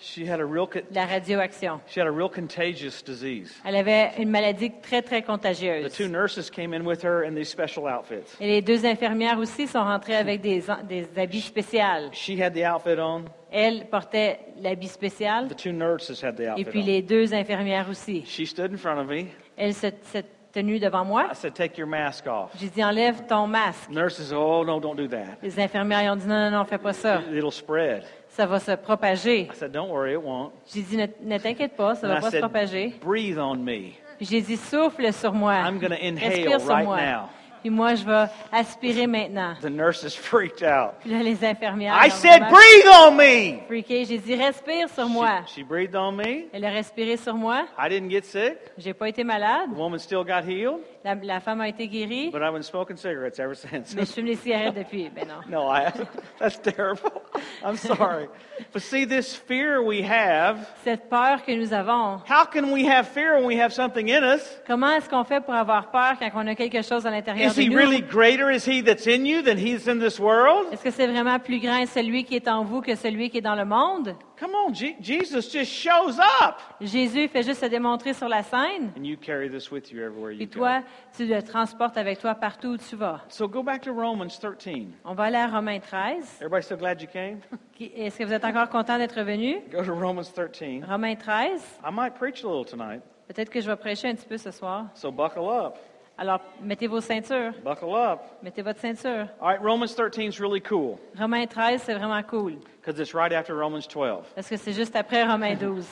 She 0.00 0.24
had 0.30 0.38
a 0.38 0.44
real 0.46 0.68
co- 0.68 0.78
de 0.80 0.94
la 0.94 1.06
radioaction. 1.06 1.80
she 1.88 1.98
had 2.00 2.06
a 2.06 2.10
real 2.12 2.28
contagious 2.30 3.02
disease. 3.04 3.52
Elle 3.64 3.74
avait 3.74 4.12
une 4.18 4.30
maladie 4.30 4.70
très, 4.80 5.02
très 5.02 5.22
The 5.22 5.26
contagieuse. 5.26 5.92
two 5.92 6.06
nurses 6.06 6.50
came 6.50 6.72
in 6.72 6.86
with 6.86 7.02
her 7.04 7.24
in 7.24 7.34
these 7.34 7.48
special 7.48 7.86
outfits. 7.88 8.36
Et 8.40 8.46
les 8.46 8.62
deux 8.62 8.86
infirmières 8.86 9.38
aussi 9.40 9.66
sont 9.66 9.82
rentrées 9.82 10.14
avec 10.14 10.40
des, 10.40 10.62
des 10.88 11.08
habits 11.16 11.40
spéciaux. 11.40 12.12
She 12.12 12.40
had 12.40 12.54
the 12.54 12.64
outfit 12.64 13.00
on. 13.00 13.24
Elle 13.50 13.86
portait 13.86 14.38
l'habit 14.60 14.86
spécial 14.88 15.48
The 15.48 15.56
two 15.56 15.72
nurses 15.72 16.22
had 16.22 16.36
the 16.36 16.56
et 16.56 16.64
puis 16.64 16.82
on. 16.82 16.86
les 16.86 17.02
deux 17.02 17.34
infirmières 17.34 17.88
aussi. 17.90 18.24
She 18.24 18.46
stood 18.46 18.72
in 18.72 18.76
front 18.76 19.00
of 19.00 19.08
me. 19.08 19.26
Elle 19.56 19.74
s'est 19.74 19.94
s'est 20.02 20.24
tenue 20.52 20.78
devant 20.78 21.04
moi. 21.04 21.24
I 21.32 21.34
said, 21.34 21.54
"Take 21.54 21.76
your 21.76 21.88
mask 21.88 22.26
off." 22.28 22.52
J'ai 22.60 22.68
dit, 22.68 22.84
enlève 22.84 23.26
ton 23.26 23.46
masque. 23.48 23.90
Nurses, 23.90 24.32
oh 24.32 24.64
no, 24.64 24.78
don't 24.78 24.94
do 24.96 25.08
that. 25.08 25.38
Les 25.42 25.58
infirmières 25.58 26.12
ont 26.12 26.16
dit, 26.16 26.26
non, 26.26 26.50
non, 26.50 26.58
non, 26.58 26.64
fais 26.64 26.78
pas 26.78 26.92
ça. 26.92 27.20
It'll 27.32 27.50
spread. 27.52 28.04
Ça 28.38 28.46
va 28.46 28.60
se 28.60 28.70
propager. 28.76 29.48
I 29.52 29.56
said, 29.56 29.72
"Don't 29.72 29.90
worry, 29.90 30.12
it 30.12 30.22
won't." 30.22 30.52
J'ai 30.72 30.82
dit, 30.82 30.96
ne, 30.96 31.06
ne 31.24 31.38
t'inquiète 31.38 31.74
pas, 31.74 31.96
ça 31.96 32.06
And 32.06 32.10
va 32.10 32.18
I 32.18 32.20
pas 32.20 32.26
se 32.26 32.30
said, 32.30 32.40
propager. 32.42 32.94
"Breathe 33.04 33.36
on 33.36 33.56
me." 33.56 33.94
J'ai 34.20 34.40
dit, 34.40 34.56
souffle 34.56 35.12
sur 35.12 35.32
moi. 35.32 35.54
I'm 35.56 35.80
going 35.80 35.90
to 35.90 35.96
inhale 36.00 36.28
Respire 36.30 36.60
sur 36.60 36.68
right 36.70 36.84
moi. 36.86 37.00
now. 37.00 37.28
Puis 37.60 37.70
moi, 37.70 37.94
je 37.94 38.04
vais 38.04 38.26
aspirer 38.52 39.06
maintenant. 39.06 39.54
The 39.60 39.66
nurses 39.70 40.14
freaked 40.14 40.62
out. 40.62 40.94
Puis 41.00 41.10
là, 41.10 41.22
les 41.22 41.44
infirmières 41.44 41.94
I 42.04 42.10
said, 42.10 42.40
"Breathe 42.48 42.86
on 43.02 43.12
me." 43.12 43.58
freaké. 43.66 44.04
J'ai 44.04 44.18
dit, 44.18 44.34
respire 44.34 44.88
sur 44.88 45.08
moi. 45.08 45.42
She, 45.46 45.60
she 45.60 45.64
breathed 45.64 45.96
on 45.96 46.12
me. 46.12 46.46
Elle 46.52 46.64
a 46.64 46.70
respiré 46.70 47.16
sur 47.16 47.34
moi. 47.34 47.66
I 47.78 47.88
didn't 47.88 48.10
get 48.10 48.22
sick. 48.24 48.58
J'ai 48.76 48.94
pas 48.94 49.08
été 49.08 49.24
malade. 49.24 49.70
The 49.74 49.78
woman 49.78 49.98
still 49.98 50.24
got 50.24 50.44
healed, 50.48 50.80
La, 51.04 51.14
la 51.14 51.40
femme 51.40 51.60
a 51.60 51.68
été 51.68 51.86
guérie. 51.88 52.30
but 52.30 52.42
I've 52.42 52.52
been 52.52 52.62
smoking 52.62 52.96
cigarettes 52.96 53.38
ever 53.38 53.54
since. 53.54 53.94
Mais 53.94 54.04
je 54.04 54.12
fume 54.12 54.26
des 54.26 54.36
cigarettes 54.36 54.74
depuis. 54.74 55.08
Ben 55.14 55.26
non. 55.26 55.40
no, 55.48 55.68
I 55.70 55.90
that's 56.38 56.58
terrible. 56.60 57.22
I'm 57.64 57.76
sorry. 57.76 58.28
But 58.72 58.82
see, 58.82 59.04
this 59.06 59.34
fear 59.34 59.80
we 59.82 60.02
have, 60.02 60.58
Cette 60.84 61.08
peur 61.08 61.42
que 61.44 61.52
nous 61.52 61.72
avons, 61.72 62.20
how 62.28 62.44
can 62.44 62.72
we 62.72 62.86
have 62.86 63.06
fear 63.08 63.36
when 63.36 63.44
we 63.46 63.58
have 63.60 63.72
something 63.72 64.08
in 64.08 64.22
us? 64.24 64.60
comment 64.66 64.90
est-ce 64.96 65.08
qu'on 65.08 65.24
fait 65.24 65.40
pour 65.40 65.54
avoir 65.54 65.90
peur 65.90 66.14
quand 66.18 66.30
on 66.34 66.46
a 66.46 66.54
quelque 66.54 66.82
chose 66.82 67.06
à 67.06 67.10
l'intérieur 67.10 67.47
Is 67.50 67.56
he 67.56 67.68
really 67.68 68.00
greater? 68.00 68.50
Is 68.50 68.64
he 68.66 68.82
that's 68.82 69.06
in 69.06 69.24
you 69.26 69.42
than 69.42 69.56
he's 69.58 69.86
in 69.88 69.98
this 69.98 70.18
world? 70.18 70.66
Est-ce 70.72 70.82
que 70.82 70.90
c'est 70.90 71.06
vraiment 71.06 71.38
plus 71.38 71.58
grand 71.60 71.86
celui 71.86 72.24
qui 72.24 72.36
est 72.36 72.48
en 72.48 72.64
vous 72.64 72.80
que 72.80 72.94
celui 72.94 73.30
qui 73.30 73.38
est 73.38 73.42
dans 73.42 73.54
le 73.54 73.64
monde? 73.64 74.14
Come 74.38 74.52
on, 74.66 74.72
Je- 74.72 74.94
Jesus 75.00 75.50
just 75.50 75.72
shows 75.72 76.18
up. 76.42 76.54
Jésus 76.80 77.26
fait 77.28 77.42
juste 77.42 77.60
se 77.60 77.66
démontrer 77.66 78.12
sur 78.14 78.28
la 78.28 78.42
scène. 78.42 78.92
And 78.96 79.02
you 79.04 79.16
carry 79.16 79.50
this 79.50 79.70
with 79.72 79.90
you 79.90 80.00
everywhere 80.00 80.32
you 80.32 80.42
Et 80.42 80.46
go. 80.46 80.58
toi, 80.60 80.82
tu 81.16 81.26
le 81.26 81.42
transportes 81.42 81.96
avec 81.96 82.18
toi 82.20 82.34
partout 82.36 82.68
où 82.68 82.76
tu 82.76 82.94
vas. 82.94 83.20
So 83.28 83.48
go 83.48 83.62
back 83.62 83.82
to 83.82 83.92
Romans 83.92 84.38
13. 84.40 84.86
On 85.04 85.14
va 85.14 85.24
aller 85.24 85.36
à 85.38 85.48
Romains 85.48 85.80
13. 85.80 86.36
Everybody 86.40 86.62
still 86.62 86.76
glad 86.78 87.00
you 87.02 87.08
came? 87.12 87.40
Est-ce 87.80 88.18
que 88.18 88.24
vous 88.24 88.32
êtes 88.32 88.44
encore 88.44 88.68
content 88.68 88.96
d'être 88.98 89.20
venu? 89.22 89.56
Go 89.72 89.82
to 89.84 89.92
Romans 89.94 90.30
13. 90.32 90.84
Romains 90.88 91.16
13. 91.16 91.60
I 91.84 91.90
might 91.92 92.14
preach 92.14 92.44
a 92.44 92.48
little 92.48 92.64
tonight, 92.64 93.02
Peut-être 93.26 93.50
que 93.50 93.60
je 93.60 93.66
vais 93.68 93.76
prêcher 93.76 94.08
un 94.08 94.14
petit 94.14 94.26
peu 94.26 94.38
ce 94.38 94.50
soir. 94.52 94.86
so 94.94 95.10
buckle 95.10 95.48
up. 95.50 95.74
Alors, 96.18 96.40
mettez 96.60 96.88
vos 96.88 97.00
ceintures. 97.00 97.52
Buckle 97.64 97.94
up. 97.94 98.20
Mettez 98.42 98.62
votre 98.62 98.80
ceinture. 98.80 99.28
All 99.40 99.48
right, 99.48 99.62
Romans 99.62 99.94
13 99.94 100.28
is 100.32 100.40
really 100.40 100.60
cool 100.60 100.98
Romains 101.16 101.46
13, 101.46 101.80
c'est 101.80 101.94
vraiment 101.94 102.22
cool. 102.26 102.54
because 102.80 102.98
it's 103.00 103.14
right 103.14 103.32
after 103.32 103.54
Romans 103.54 103.86
12. 103.86 104.24
Parce 104.34 104.48
que 104.48 104.56
c'est 104.56 104.72
juste 104.72 104.96
après 104.96 105.22
Romains 105.24 105.54
12. 105.60 105.86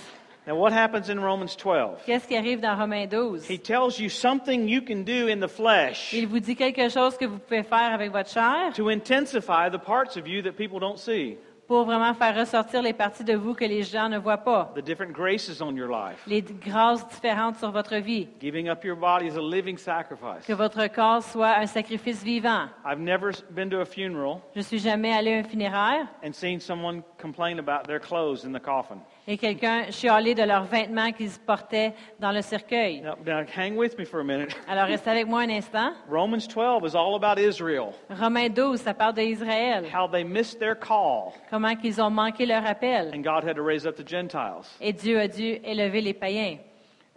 Now, 0.49 0.55
what 0.55 0.73
happens 0.73 1.09
in 1.11 1.19
Romans 1.21 1.57
12? 1.57 2.05
Qu'est-ce 2.07 2.27
qui 2.29 2.37
arrive 2.37 2.61
dans 2.61 2.77
Romains 2.77 3.07
12? 3.07 3.49
He 3.49 3.59
tells 3.59 3.99
you 3.99 4.09
something 4.09 4.69
you 4.69 4.81
can 4.81 5.03
do 5.03 5.29
in 5.29 5.41
the 5.41 5.49
flesh 5.49 6.13
Il 6.13 6.29
vous 6.29 6.39
dit 6.39 6.55
quelque 6.55 6.89
chose 6.89 7.17
que 7.17 7.25
vous 7.25 7.39
pouvez 7.39 7.65
faire 7.65 7.93
avec 7.93 8.13
votre 8.13 8.31
chair 8.31 8.73
to 8.77 8.89
intensify 8.89 9.69
the 9.69 9.79
parts 9.79 10.17
of 10.17 10.29
you 10.29 10.43
that 10.43 10.53
people 10.53 10.79
don't 10.79 10.99
see, 10.99 11.37
pour 11.67 11.85
vraiment 11.85 12.15
faire 12.15 12.37
ressortir 12.37 12.83
les 12.83 12.93
parties 12.93 13.25
de 13.25 13.35
vous 13.35 13.55
que 13.55 13.65
les 13.65 13.83
gens 13.83 14.09
ne 14.09 14.19
voient 14.19 14.39
pas. 14.39 14.73
the 14.75 14.83
different 14.83 15.13
graces 15.13 15.61
on 15.61 15.75
your 15.77 15.89
life. 15.89 16.23
Les 16.27 16.43
grâces 16.43 17.07
différentes 17.09 17.57
sur 17.57 17.71
votre 17.71 17.97
vie. 17.97 18.29
Giving 18.41 18.69
up 18.69 18.85
your 18.85 18.97
body 18.97 19.29
as 19.29 19.37
a 19.37 19.43
living 19.43 19.77
sacrifice. 19.77 20.45
Que 20.47 20.53
votre 20.55 20.87
corps 20.89 21.23
soit 21.23 21.57
un 21.59 21.67
sacrifice 21.67 22.23
vivant. 22.23 22.69
I've 22.85 23.01
never 23.01 23.33
been 23.51 23.71
to 23.71 23.81
a 23.81 23.85
funeral 23.85 24.41
Je 24.55 24.61
suis 24.61 24.79
jamais 24.79 25.13
allé 25.13 25.35
à 25.35 25.39
un 25.39 25.45
funéraire 25.45 26.07
and 26.25 26.33
seen 26.33 26.61
someone 26.61 27.03
complain 27.19 27.59
about 27.59 27.87
their 27.87 28.01
clothes 28.01 28.45
in 28.45 28.53
the 28.53 28.63
coffin. 28.63 29.01
Et 29.29 29.37
quelqu'un 29.37 29.91
chialer 29.91 30.35
de 30.35 30.43
leurs 30.45 30.65
vêtements 30.65 31.11
qu'ils 31.13 31.31
portaient 31.45 31.93
dans 32.21 32.31
le 32.33 32.43
cercueil. 32.43 33.01
Now, 33.01 33.15
now 33.25 33.45
hang 33.57 33.77
with 33.77 33.99
me 33.99 34.05
for 34.05 34.21
a 34.21 34.25
minute. 34.25 34.55
Alors 34.69 34.87
restez 34.87 35.11
avec 35.11 35.27
moi 35.27 35.41
un 35.41 35.51
instant. 35.51 35.93
Romans 36.09 36.47
12 36.47 36.85
is 36.93 36.97
all 36.97 37.15
about 37.17 37.41
Israel, 37.41 37.93
Romains 38.11 38.51
12, 38.51 38.81
ça 38.81 38.95
parle 38.95 39.15
d'Israël. 39.15 39.85
how 39.93 40.07
they 40.09 40.23
missed 40.25 40.59
their 40.61 40.77
call, 40.79 41.33
Comment 41.51 41.75
qu'ils 41.75 42.01
ont 42.01 42.11
manqué 42.11 42.47
leur 42.47 42.65
appel. 42.65 43.11
and 43.15 43.23
God 43.23 43.45
had 43.45 43.57
to 43.57 43.63
raise 43.63 43.87
up 43.87 43.97
the 43.97 44.07
Gentiles. 44.09 44.67
Et 44.81 44.93
Dieu 44.93 45.19
a 45.19 45.27
dû 45.29 45.59
élever 45.65 46.01
les 46.01 46.15
païens. 46.15 46.59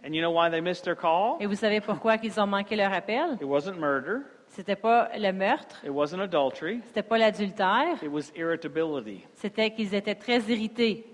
And 0.04 0.14
you 0.14 0.22
know 0.22 0.30
why 0.32 0.50
they 0.50 0.60
missed 0.62 0.84
their 0.84 0.96
call? 0.96 1.36
Et 1.40 1.46
vous 1.46 1.54
savez 1.56 1.80
pourquoi 1.80 2.16
qu'ils 2.18 2.40
ont 2.40 2.46
manqué 2.46 2.74
leur 2.74 2.92
appel? 2.92 3.36
It 3.40 3.44
wasn't 3.46 3.76
murder, 3.78 4.22
C'était 4.48 4.74
pas 4.74 5.10
le 5.16 5.30
meurtre, 5.32 5.76
it 5.84 5.90
wasn't 5.90 6.20
adultery, 6.20 6.80
c'était 6.86 7.04
pas 7.04 7.18
l'adultère, 7.18 8.02
it 8.02 8.08
was 8.10 8.32
irritability. 8.34 9.24
c'était 9.34 9.70
qu'ils 9.70 9.94
étaient 9.94 10.16
très 10.16 10.40
irrités. 10.40 11.04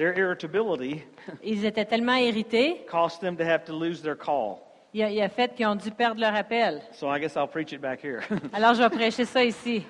Their 0.00 0.16
irritability 0.18 1.02
Ils 1.44 1.66
étaient 1.66 1.84
tellement 1.84 2.14
irrités, 2.14 2.86
caused 2.90 3.20
them 3.20 3.36
to 3.36 3.44
have 3.44 3.66
to 3.66 3.74
lose 3.78 4.00
their 4.00 4.16
call. 4.16 4.62
il 4.94 5.02
a, 5.02 5.10
il 5.10 5.20
a 5.20 5.28
fait 5.28 5.54
qu'ils 5.54 5.66
ont 5.66 5.74
dû 5.74 5.90
perdre 5.90 6.18
leur 6.22 6.34
appel. 6.34 6.80
So 6.92 7.06
I 7.14 7.20
guess 7.20 7.36
I'll 7.36 7.46
preach 7.46 7.74
it 7.74 7.82
back 7.82 8.00
here. 8.02 8.22
Alors 8.54 8.72
je 8.72 8.82
vais 8.82 8.88
prêcher 8.88 9.26
ça 9.26 9.44
ici. 9.44 9.82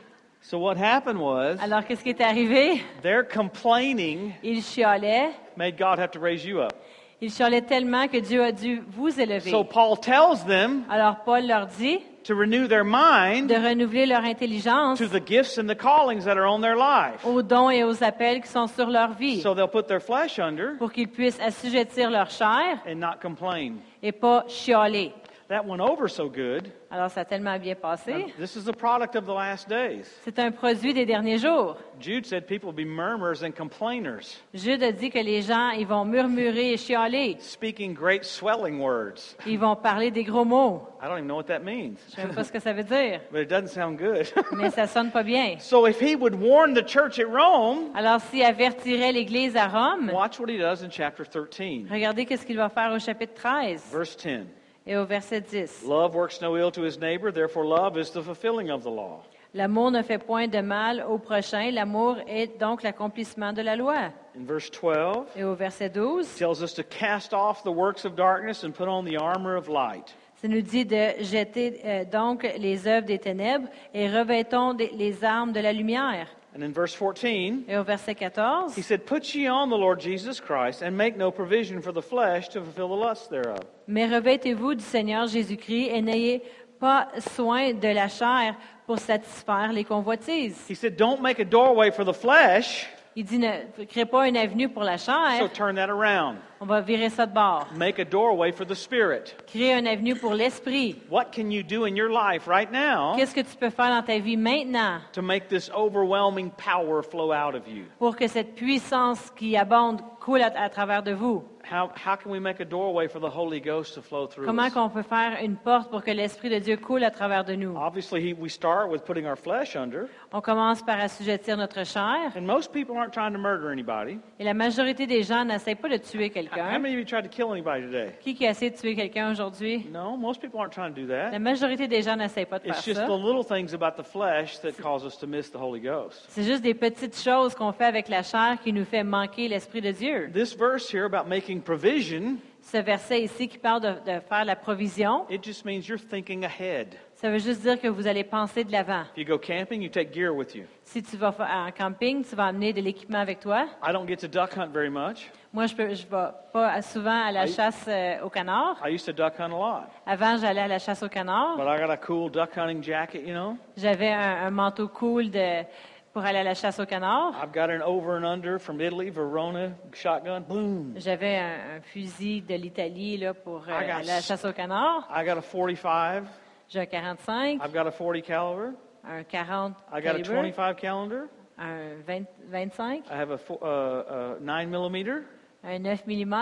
so 0.43 0.59
what 0.59 0.75
happened 0.77 1.21
was 1.21 1.59
Alors 1.63 1.85
qu'est-ce 1.85 2.03
qui 2.03 2.11
est 2.11 2.21
arrivé? 2.21 2.83
their 3.03 3.23
complaining 3.25 4.33
Ils 4.43 4.63
chialaient. 4.65 5.31
made 5.57 5.79
God 5.79 6.01
have 6.01 6.11
to 6.11 6.19
raise 6.19 6.45
you 6.45 6.59
up. 6.59 6.73
Ils 7.21 7.31
chialaient 7.31 7.63
tellement 7.63 8.09
que 8.09 8.17
Dieu 8.19 8.43
a 8.43 8.51
dû 8.51 8.83
vous 8.89 9.21
élever. 9.21 9.49
So 9.53 9.63
Paul 9.63 9.97
tells 9.97 10.45
them 10.45 10.83
Alors 10.91 11.23
Paul 11.25 11.47
leur 11.47 11.69
dit 11.69 12.01
to 12.25 12.35
renew 12.35 12.67
their 12.69 12.85
mind 12.85 13.49
de 13.49 13.55
renouveler 13.55 14.07
leur 14.07 14.25
intelligence 14.25 14.99
to 14.99 15.07
the 15.09 15.21
gifts 15.21 15.59
and 15.59 15.69
the 15.69 15.75
callings 15.75 16.25
that 16.25 16.37
are 16.37 16.47
on 16.47 16.61
their 16.61 16.77
life. 16.77 17.25
aux 17.25 17.43
dons 17.43 17.71
et 17.71 17.83
aux 17.85 18.03
appels 18.03 18.41
qui 18.43 18.49
sont 18.49 18.67
sur 18.67 18.89
leur 18.91 19.13
vie 19.15 19.41
So 19.41 19.55
they'll 19.55 19.69
put 19.69 19.87
their 19.89 20.01
flesh 20.01 20.39
under 20.39 20.77
pour 20.79 20.93
qu'ils 20.93 21.09
puissent 21.09 21.41
assujettir 21.41 22.11
leur 22.11 22.31
chair 22.31 22.81
and 22.87 22.97
not 22.97 23.21
complain. 23.23 23.75
et 24.03 24.13
pas 24.13 24.45
chialer. 24.49 25.13
That 25.51 25.67
went 25.67 25.81
over 25.81 26.07
so 26.07 26.29
good. 26.29 26.71
Alors 26.93 27.11
ça 27.11 27.23
a 27.23 27.25
tellement 27.25 27.59
bien 27.59 27.75
passé. 27.75 28.27
This 28.39 28.55
is 28.55 28.69
a 28.69 28.73
product 28.73 29.17
of 29.17 29.25
the 29.25 29.35
last 29.35 29.69
days. 29.69 30.07
C'est 30.23 30.39
un 30.39 30.53
produit 30.53 30.95
des 30.95 31.05
derniers 31.05 31.39
jours. 31.39 31.77
Jude 31.99 32.25
said 32.25 32.47
people 32.47 32.69
will 32.69 32.85
be 32.85 32.89
murmurers 32.89 33.43
and 33.43 33.51
complainers, 33.51 34.39
Jude 34.55 34.81
a 34.85 34.93
dit 34.93 35.11
que 35.11 35.19
les 35.19 35.43
gens, 35.43 35.71
ils 35.71 35.89
vont 35.89 36.05
murmurer 36.05 36.73
et 36.73 36.77
chialer. 36.77 37.37
speaking 37.41 37.93
great 37.93 38.25
swelling 38.25 38.79
words. 38.79 39.37
Ils 39.45 39.59
vont 39.59 39.75
parler 39.75 40.13
des 40.13 40.23
gros 40.23 40.45
mots. 40.45 40.87
I 41.03 41.09
don't 41.09 41.19
even 41.19 41.27
know 41.27 41.35
what 41.35 41.49
that 41.49 41.65
means, 41.65 41.97
Je 42.11 42.23
sais 42.23 42.29
pas 42.29 42.45
ce 42.45 42.53
que 42.53 42.61
ça 42.61 42.73
veut 42.73 42.85
dire, 42.85 43.21
but 43.33 43.41
it 43.41 43.49
doesn't 43.49 43.71
sound 43.71 43.99
good. 43.99 44.33
mais 44.53 44.71
ça 44.71 44.87
sonne 44.87 45.11
pas 45.11 45.25
bien. 45.25 45.59
so 45.59 45.85
if 45.89 46.01
he 46.01 46.15
would 46.15 46.37
warn 46.37 46.75
the 46.75 46.87
church 46.87 47.19
at 47.19 47.27
Rome, 47.27 47.91
Alors 47.97 48.21
s'il 48.21 48.45
avertirait 48.45 49.11
l'Église 49.11 49.57
à 49.57 49.67
Rome, 49.67 50.13
watch 50.15 50.39
what 50.39 50.49
he 50.49 50.59
does 50.59 50.85
in 50.85 50.91
chapter 50.91 51.25
13, 51.25 51.91
regardez 51.91 52.25
qu'est-ce 52.25 52.47
qu'il 52.47 52.57
va 52.57 52.69
faire 52.69 52.93
au 52.93 53.01
chapitre 53.01 53.35
13 53.35 53.91
verse 53.93 54.17
10. 54.17 54.47
Et 54.91 54.97
au 54.97 55.05
verset 55.05 55.41
10. 55.41 55.85
Love 55.87 56.17
works 56.17 56.41
no 56.43 56.57
ill 56.57 56.73
to 56.73 56.83
his 56.83 56.99
neighbor, 56.99 57.31
therefore 57.33 57.65
love 57.65 57.97
is 57.97 58.11
the 58.11 58.21
fulfilling 58.21 58.71
of 58.71 58.83
the 58.83 58.91
law. 58.91 59.23
L'amour 59.55 59.91
ne 59.93 60.03
fait 60.03 60.19
point 60.19 60.49
de 60.49 60.61
mal 60.61 61.05
au 61.09 61.19
prochain. 61.19 61.71
L'amour 61.71 62.17
est 62.27 62.59
donc 62.61 62.83
l'accomplissement 62.83 63.53
de 63.53 63.63
la 63.63 63.77
loi. 63.77 64.11
In 64.37 64.45
verse 64.45 64.71
12, 64.71 65.27
Et 65.37 65.45
au 65.45 65.55
verset 65.55 65.89
12, 65.91 66.37
tells 66.37 66.61
us 66.63 66.73
to 66.75 66.83
cast 66.83 67.33
off 67.33 67.63
the 67.63 67.71
works 67.73 68.05
of 68.05 68.15
darkness 68.17 68.65
and 68.65 68.73
put 68.73 68.89
on 68.89 69.05
the 69.05 69.17
armor 69.17 69.57
of 69.57 69.69
light. 69.69 70.15
ça 70.41 70.49
nous 70.49 70.63
dit 70.63 70.85
de 70.85 71.15
jeter 71.21 71.81
euh, 71.85 72.05
donc 72.05 72.43
les 72.59 72.87
œuvres 72.89 73.07
des 73.07 73.19
ténèbres 73.19 73.69
et 73.95 74.09
revêtons 74.09 74.73
des- 74.75 74.91
les 74.97 75.23
armes 75.25 75.53
de 75.53 75.61
la 75.61 75.73
lumière. 75.73 76.27
And 76.53 76.65
in 76.65 76.73
verse 76.73 76.93
14, 76.95 77.67
Et 77.69 77.77
au 77.77 77.85
verset 77.85 78.15
14, 78.15 78.73
he 78.75 78.83
said, 78.83 79.07
Put 79.07 79.35
ye 79.35 79.47
on 79.47 79.71
the 79.71 79.77
Lord 79.77 80.01
Jesus 80.01 80.41
Christ 80.41 80.83
and 80.83 80.97
make 80.97 81.17
no 81.17 81.31
provision 81.31 81.81
for 81.81 81.93
the 81.93 82.03
flesh 82.03 82.49
to 82.49 82.61
fulfill 82.61 82.89
the 82.89 82.97
lusts 82.97 83.29
thereof. 83.29 83.61
Mais 83.87 84.09
revêtez-vous 84.09 84.75
du 84.75 84.83
Seigneur 84.83 85.29
Jésus-Christ 85.29 85.91
et 85.93 86.03
n'ayez 86.03 86.43
pas 86.81 87.09
soin 87.37 87.73
de 87.73 87.89
la 87.89 88.09
chair 88.09 88.57
pour 88.87 88.99
satisfaire 88.99 89.73
les 89.73 89.85
convoitises. 89.85 90.67
He 90.69 90.75
said, 90.75 90.97
Don't 90.97 91.23
make 91.23 91.39
a 91.39 91.45
doorway 91.45 91.93
for 91.93 92.05
the 92.05 92.15
flesh, 92.15 92.89
Il 93.17 93.25
dit, 93.25 93.39
ne 93.39 93.85
crée 93.87 94.05
pas 94.05 94.29
une 94.29 94.37
avenue 94.37 94.69
pour 94.69 94.85
la 94.85 94.97
so 94.97 95.13
chair, 95.13 95.53
turn 95.53 95.77
that 95.77 95.91
around. 95.91 96.39
On 96.63 96.67
va 96.67 96.81
virer 96.83 97.09
ça 97.09 97.25
de 97.27 97.33
bord. 97.33 97.67
Make 97.75 97.99
a 97.99 98.05
doorway 98.05 98.53
for 98.53 98.67
the 98.67 98.75
Spirit. 98.75 99.35
Créer 99.47 99.73
une 99.79 99.87
avenue 99.87 100.15
pour 100.15 100.35
l'esprit. 100.35 100.97
What 101.11 101.27
can 101.35 101.51
you 101.51 101.63
do 101.63 101.87
in 101.87 101.97
your 101.97 102.11
life 102.11 102.47
right 102.47 102.71
now 102.71 103.15
Qu'est-ce 103.17 103.35
que 103.35 103.41
tu 103.41 103.57
peux 103.57 103.71
faire 103.71 103.89
dans 103.89 104.03
ta 104.03 104.19
vie 104.19 104.37
maintenant 104.37 105.01
to 105.13 105.23
make 105.23 105.49
this 105.49 105.71
overwhelming 105.75 106.51
power 106.51 107.03
flow 107.03 107.33
out 107.33 107.55
of 107.55 107.67
you? 107.67 107.85
pour 107.99 108.15
que 108.17 108.29
cette 108.29 108.55
puissance 108.55 109.31
qui 109.37 109.57
abonde 109.57 110.03
coule 110.21 110.43
à, 110.43 110.53
à 110.63 110.69
travers 110.69 111.03
de 111.03 111.13
vous? 111.13 111.43
How, 111.71 111.89
how 111.95 112.17
can 112.17 112.31
we 112.31 112.41
make 112.41 112.59
a 112.61 112.65
doorway 112.65 113.07
for 113.07 113.21
the 113.21 113.29
Holy 113.31 113.61
Ghost 113.61 113.95
to 113.95 114.03
flow 114.03 114.27
through 114.27 114.47
Comment 114.47 114.69
us? 114.69 114.73
qu'on 114.75 114.89
peut 114.89 115.03
faire 115.03 115.39
une 115.43 115.57
porte 115.57 115.89
pour 115.91 116.03
que 116.03 116.11
l'Esprit 116.11 116.49
de 116.49 116.59
Dieu 116.59 116.77
coule 116.79 117.05
à 117.05 117.11
travers 117.11 117.45
de 117.45 117.55
nous? 117.55 117.77
Obviously, 117.77 118.21
he, 118.21 118.33
we 118.35 118.51
start 118.51 118.91
with 118.91 119.05
putting 119.05 119.25
our 119.27 119.37
flesh 119.37 119.77
under, 119.77 120.09
On 120.33 120.41
commence 120.41 120.83
par 120.83 120.99
assujettir 120.99 121.57
notre 121.59 121.85
chair 121.85 122.33
and 122.35 122.41
most 122.43 122.73
people 122.73 122.97
aren't 122.97 123.13
trying 123.13 123.33
to 123.33 123.39
murder 123.39 123.71
anybody. 123.71 124.19
et 124.41 124.45
la 124.45 124.55
majorité 124.55 125.07
des 125.07 125.23
gens 125.23 125.45
n'essayent 125.45 125.75
pas 125.77 125.89
de 125.91 125.99
tuer 125.99 126.31
How 126.51 126.57
quelqu'un. 126.57 126.79
many 126.81 126.95
of 126.95 127.01
you 127.01 127.05
tried 127.05 127.23
to 127.23 127.29
kill 127.29 127.53
anybody 127.53 127.83
today? 127.83 128.13
Qui 128.23 128.35
qui 128.35 128.47
a 128.47 128.51
essayé 128.51 128.71
de 128.71 128.77
tuer 128.77 128.95
quelqu'un 128.95 129.31
aujourd'hui? 129.31 129.87
No, 129.93 130.17
most 130.17 130.41
people 130.41 130.59
aren't 130.61 130.73
trying 130.73 130.93
to 130.95 131.01
do 131.01 131.07
La 131.07 131.31
that. 131.31 131.39
majorité 131.39 131.87
des 131.89 132.03
gens 132.03 132.17
n'essayent 132.17 132.47
pas 132.47 132.59
de 132.59 132.65
faire 132.65 132.75
It's 132.77 132.85
just 132.85 132.99
ça. 133.01 133.07
the 133.07 133.11
little 133.11 133.45
things 133.45 133.75
about 133.75 134.01
the 134.01 134.05
flesh 134.07 134.59
that 134.61 134.73
cause 134.83 135.05
us 135.05 135.17
to 135.19 135.27
miss 135.27 135.51
the 135.51 135.57
Holy 135.61 135.81
Ghost. 135.81 136.27
C'est 136.29 136.43
juste 136.45 136.63
des 136.63 136.75
petites 136.75 137.17
choses 137.19 137.55
qu'on 137.55 137.73
fait 137.73 137.85
avec 137.85 138.09
la 138.09 138.23
chair 138.23 138.59
qui 138.63 138.73
nous 138.73 138.85
fait 138.85 139.05
manquer 139.05 139.49
l'Esprit 139.49 139.81
de 139.81 139.93
Dieu. 139.93 140.31
This 140.33 140.55
verse 140.57 140.93
here 140.93 141.05
about 141.05 141.29
making 141.29 141.61
provision, 141.63 142.37
Ce 142.63 142.77
verset 142.77 143.23
ici 143.23 143.49
qui 143.49 143.57
parle 143.59 143.81
de, 143.81 143.89
de 143.89 144.21
faire 144.21 144.45
la 144.45 144.55
provision, 144.55 145.25
it 145.31 145.43
just 145.43 145.65
means 145.65 145.89
you're 145.89 145.99
thinking 145.99 146.45
ahead. 146.45 146.89
ça 147.15 147.31
veut 147.31 147.39
juste 147.39 147.63
dire 147.63 147.81
que 147.81 147.89
vous 147.89 148.07
allez 148.07 148.23
penser 148.23 148.65
de 148.65 148.71
l'avant. 148.73 149.03
If 149.17 149.19
you 149.19 149.25
go 149.25 149.39
camping, 149.39 149.81
you 149.83 149.89
take 149.89 150.13
gear 150.13 150.31
with 150.35 150.55
you. 150.55 150.65
Si 150.85 151.03
tu 151.03 151.17
vas 151.17 151.33
fa- 151.33 151.49
en 151.67 151.71
camping, 151.73 152.23
tu 152.23 152.37
vas 152.37 152.47
amener 152.47 152.73
de 152.75 152.81
l'équipement 152.83 153.19
avec 153.19 153.41
toi. 153.41 153.67
I 153.83 153.93
don't 153.93 154.07
get 154.07 154.17
to 154.19 154.29
duck 154.29 154.53
hunt 154.57 154.69
very 154.73 154.91
much. 154.91 155.31
Moi, 155.53 155.67
je 155.67 155.75
ne 155.75 155.95
je 155.95 156.07
vais 156.07 156.17
pas 156.53 156.81
souvent 156.81 157.25
à 157.27 157.33
la 157.33 157.47
chasse 157.47 157.85
euh, 157.89 158.21
au 158.23 158.31
canard. 158.31 158.77
I 158.87 158.95
used 158.95 159.05
to 159.07 159.13
duck 159.13 159.37
hunt 159.37 159.51
a 159.51 159.57
lot. 159.57 159.89
Avant, 160.07 160.37
j'allais 160.37 160.61
à 160.61 160.69
la 160.69 160.79
chasse 160.79 161.03
au 161.03 161.09
canard. 161.09 161.57
But 161.57 161.67
I 161.67 161.77
got 161.77 161.91
a 161.91 161.97
cool 161.97 162.31
duck 162.31 162.57
hunting 162.57 162.81
jacket, 162.81 163.23
you 163.27 163.35
know? 163.35 163.57
J'avais 163.77 164.13
un, 164.13 164.47
un 164.47 164.51
manteau 164.51 164.87
cool 164.87 165.29
de, 165.29 165.65
pour 166.13 166.25
aller 166.25 166.39
à 166.39 166.45
la 166.45 166.55
chasse 166.55 166.79
au 166.79 166.87
canard. 166.87 167.35
I've 167.43 167.53
got 167.53 167.69
an 167.69 167.83
over 167.83 168.17
and 168.17 168.25
under 168.25 168.61
from 168.61 168.81
Italy, 168.81 169.11
Verona 169.11 169.73
shotgun. 169.93 170.43
Boom. 170.49 170.95
J'avais 170.97 171.39
un, 171.39 171.79
un 171.79 171.81
fusil 171.81 172.43
de 172.43 172.55
l'Italie 172.55 173.17
là, 173.17 173.35
pour 173.35 173.65
euh, 173.69 173.73
aller 173.77 173.91
à 173.91 174.03
la 174.03 174.21
chasse 174.21 174.45
au 174.45 174.53
canard. 174.53 175.09
I 175.11 175.25
got 175.25 175.37
a 175.37 175.43
45. 175.43 176.27
J'ai 176.69 176.81
un 176.83 176.87
45, 176.87 177.61
I've 177.61 177.73
got 177.73 177.89
a 177.89 177.91
40 177.91 178.23
caliber. 178.23 178.75
un 179.05 179.25
40 179.25 179.75
I 179.93 180.01
got 180.01 180.15
a 180.15 180.23
calibre, 180.23 180.33
25 180.33 180.77
calendar. 180.77 181.29
un 181.59 182.01
20 182.07 182.29
25, 182.53 183.05
I 183.11 183.17
have 183.17 183.33
a, 183.33 183.41
uh, 183.51 184.37
uh, 184.37 184.39
9 184.41 184.71
millimeter. 184.71 185.25
Un 185.63 185.79
9 185.79 186.07
mm. 186.07 186.33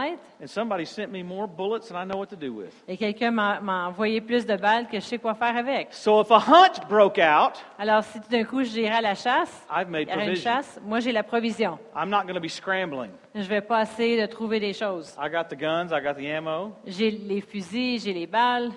And 0.41 0.47
somebody 0.47 0.85
sent 0.85 1.09
me 1.11 1.23
more 1.23 1.49
bullets 1.49 1.89
than 1.89 1.97
I 1.97 2.05
know 2.05 2.19
what 2.19 2.27
to 2.27 2.37
do 2.37 2.53
with. 2.53 2.73
Et 2.87 2.97
quelqu'un 2.97 3.31
m'a 3.33 3.61
m'a 3.61 3.89
envoyé 3.89 4.21
plus 4.21 4.47
de 4.47 4.57
balles 4.57 4.87
que 4.87 5.01
je 5.01 5.05
sais 5.05 5.19
quoi 5.19 5.35
faire 5.35 5.57
avec. 5.57 5.93
So 5.93 6.21
if 6.23 6.31
a 6.31 6.39
hunt 6.39 6.87
broke 6.89 7.19
out, 7.19 7.55
Alors, 7.79 8.05
si 8.05 8.21
tout 8.21 8.29
d'un 8.31 8.45
coup, 8.45 8.63
j'irai 8.63 8.95
à 8.95 9.01
la 9.01 9.15
chasse, 9.15 9.67
I've 9.71 9.89
il 9.89 9.91
made 9.91 10.09
y 10.09 10.13
aura 10.13 10.21
une 10.21 10.27
provision. 10.29 10.51
chasse, 10.53 10.81
moi, 10.85 11.01
j'ai 11.01 11.13
la 11.13 11.23
provision. 11.25 11.79
I'm 11.97 12.11
not 12.11 12.23
going 12.23 12.35
to 12.35 12.41
be 12.41 12.49
scrambling. 12.49 13.11
Je 13.35 13.49
vais 13.49 13.61
pas 13.61 13.83
essayer 13.83 14.21
de 14.21 14.27
trouver 14.27 14.61
des 14.61 14.73
choses. 14.73 15.17
I 15.21 15.29
got 15.29 15.45
the 15.49 15.59
guns, 15.59 15.89
I 15.93 16.01
got 16.01 16.15
the 16.15 16.27
ammo, 16.27 16.73
J'ai 16.87 17.11
les 17.11 17.41
fusils, 17.41 18.01
j'ai 18.05 18.13
les 18.13 18.27
balles. 18.27 18.71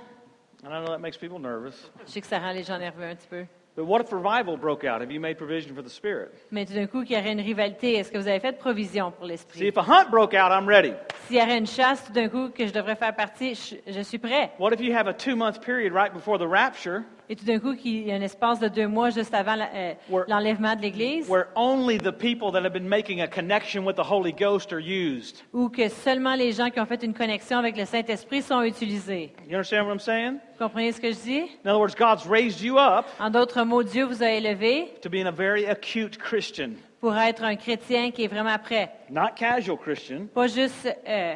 and 0.63 0.71
I 0.73 0.79
know 0.79 0.91
that 0.91 0.99
makes 0.99 1.17
people 1.17 1.39
nervous. 1.39 1.89
Je 2.05 2.11
sais 2.11 2.21
que 2.21 2.27
ça 2.27 2.39
rend 2.39 2.51
les 2.51 2.63
gens 2.63 2.77
nerveux 2.77 3.03
un 3.05 3.15
petit 3.15 3.27
peu. 3.27 3.45
But 3.75 3.85
what 3.85 4.01
if 4.01 4.11
revival 4.11 4.57
broke 4.57 4.83
out? 4.83 4.99
Have 4.99 5.11
you 5.11 5.19
made 5.21 5.37
provision 5.37 5.73
for 5.73 5.81
the 5.81 5.89
Spirit? 5.89 6.31
Mais 6.51 6.65
tout 6.65 6.73
d'un 6.73 6.87
coup, 6.87 7.03
qu'il 7.05 7.15
y 7.15 7.19
aurait 7.19 7.31
une 7.31 7.39
rivalité, 7.39 7.93
est-ce 7.93 8.11
que 8.11 8.17
vous 8.17 8.27
avez 8.27 8.41
fait 8.41 8.57
provision 8.57 9.11
pour 9.11 9.25
See, 9.25 9.31
l'esprit? 9.31 9.67
if 9.67 9.77
a 9.77 9.81
hunt 9.81 10.09
broke 10.11 10.33
out, 10.33 10.51
I'm 10.51 10.67
ready. 10.67 10.93
s'il 11.27 11.37
y 11.37 11.41
aurait 11.41 11.57
une 11.57 11.65
chasse 11.67 12.03
tout 12.05 12.11
d'un 12.11 12.27
coup 12.27 12.49
que 12.49 12.67
je 12.67 12.73
devrais 12.73 12.95
faire 12.97 13.15
partie, 13.15 13.55
je, 13.55 13.75
je 13.93 14.01
suis 14.01 14.17
prêt. 14.17 14.51
What 14.59 14.73
if 14.73 14.81
you 14.81 14.93
have 14.93 15.07
a 15.07 15.13
two 15.13 15.37
month 15.37 15.61
period 15.61 15.93
right 15.93 16.13
before 16.13 16.37
the 16.37 16.47
rapture 16.49 17.03
Et 17.29 17.35
tout 17.35 17.45
d'un 17.45 17.59
coup, 17.59 17.75
qu'il 17.75 18.05
y 18.07 18.11
a 18.11 18.15
un 18.15 18.21
espace 18.21 18.59
de 18.59 18.67
deux 18.67 18.87
mois 18.87 19.09
juste 19.09 19.33
avant 19.33 19.55
euh, 19.57 19.93
Where- 20.09 20.25
l'enlèvement 20.27 20.75
de 20.75 20.81
l'Église, 20.81 21.29
where 21.29 21.45
only 21.55 21.97
the 21.97 22.11
people 22.11 22.51
that 22.51 22.61
have 22.65 22.73
been 22.73 22.87
making 22.89 23.21
a 23.21 23.27
connection 23.27 23.85
with 23.85 23.95
the 23.95 24.03
Holy 24.09 24.33
Ghost 24.33 24.73
are 24.73 24.79
used? 24.81 25.43
où 25.53 25.69
que 25.69 25.87
seulement 25.87 26.35
les 26.35 26.51
gens 26.51 26.69
qui 26.69 26.79
ont 26.81 26.85
fait 26.85 27.01
une 27.03 27.13
connection 27.13 27.57
avec 27.57 27.77
le 27.77 27.85
Saint-Esprit 27.85 28.41
sont 28.41 28.61
utilisés. 28.63 29.31
You 29.47 29.53
understand 29.55 29.85
what 29.85 29.93
I'm 29.93 29.99
saying? 29.99 30.39
Vous 30.59 30.65
comprenez 30.65 30.91
ce 30.91 30.99
que 30.99 31.11
je 31.11 31.19
dis? 31.19 31.39
In 31.63 31.69
other 31.69 31.79
words, 31.79 31.95
God's 31.95 32.27
raised 32.27 32.61
you 32.61 32.77
up 32.77 33.05
En 33.19 33.29
d'autres 33.29 33.63
mots, 33.63 33.83
Dieu 33.83 34.03
vous 34.05 34.21
a 34.21 34.29
élevé 34.31 34.93
to 35.01 35.09
be 35.09 35.25
a 35.25 35.31
very 35.31 35.65
acute 35.65 36.17
Christian, 36.17 36.71
pour 36.99 37.15
être 37.15 37.43
un 37.43 37.55
chrétien 37.55 38.11
qui 38.11 38.25
est 38.25 38.27
vraiment 38.27 38.57
prêt. 38.59 38.91
not 39.09 39.29
casual 39.37 39.77
Christian, 39.77 40.27
Pas 40.33 40.47
juste 40.47 40.87
euh, 41.07 41.35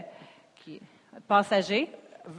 passager, 1.28 1.90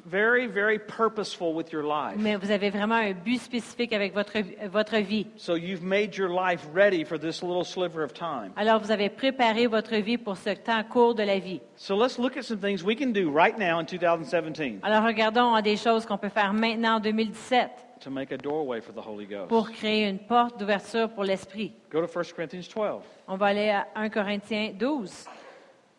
very, 0.05 0.47
very 0.47 0.79
purposeful 0.79 1.55
with 1.55 1.73
your 1.73 1.83
life. 1.83 2.17
mais 2.19 2.37
vous 2.37 2.51
avez 2.51 2.71
vraiment 2.71 2.95
un 2.97 3.13
but 3.13 3.39
spécifique 3.39 3.93
avec 3.93 4.15
votre, 4.15 4.39
votre 4.69 4.97
vie. 4.99 5.27
So 5.37 5.55
you've 5.55 5.83
made 5.83 6.17
your 6.17 6.29
life 6.31 6.67
ready 6.75 7.05
for 7.05 7.19
this 7.19 7.43
little 7.43 7.65
sliver 7.65 8.03
of 8.03 8.13
time. 8.13 8.53
Alors, 8.57 8.81
vous 8.81 8.91
avez 8.91 9.09
préparé 9.09 9.67
votre 9.67 9.97
vie 9.97 10.19
pour 10.19 10.37
ce 10.37 10.51
temps 10.51 10.83
court 10.85 11.15
de 11.15 11.23
la 11.23 11.39
vie. 11.39 11.61
So 11.77 11.97
let's 11.97 12.19
look 12.19 12.37
at 12.37 12.43
some 12.43 12.59
things 12.59 12.83
we 12.83 12.97
can 12.97 13.13
do 13.13 13.31
right 13.31 13.59
now 13.59 13.79
in 13.81 13.85
2017 13.85 14.81
Alors, 14.83 15.05
regardons 15.05 15.61
des 15.61 15.77
choses 15.77 16.07
qu'on 16.07 16.19
peut 16.19 16.29
faire 16.29 16.53
maintenant 16.53 16.97
en 16.97 17.01
2017 17.01 17.71
to 18.01 18.11
make 18.11 18.31
a 18.31 18.37
doorway 18.37 18.81
for 18.81 18.93
the 18.93 19.01
Holy 19.05 19.27
Ghost. 19.27 19.49
pour 19.49 19.71
créer 19.71 20.09
une 20.09 20.19
porte 20.19 20.59
d'ouverture 20.61 21.09
pour 21.11 21.25
l'Esprit. 21.25 21.73
Go 21.91 22.01
to 22.05 22.07
1 22.07 22.23
Corinthians 22.35 22.69
12. 22.69 23.03
On 23.27 23.37
va 23.37 23.47
aller 23.47 23.71
à 23.71 23.87
1 23.95 24.11
Corinthiens 24.11 24.73
12. 24.79 25.25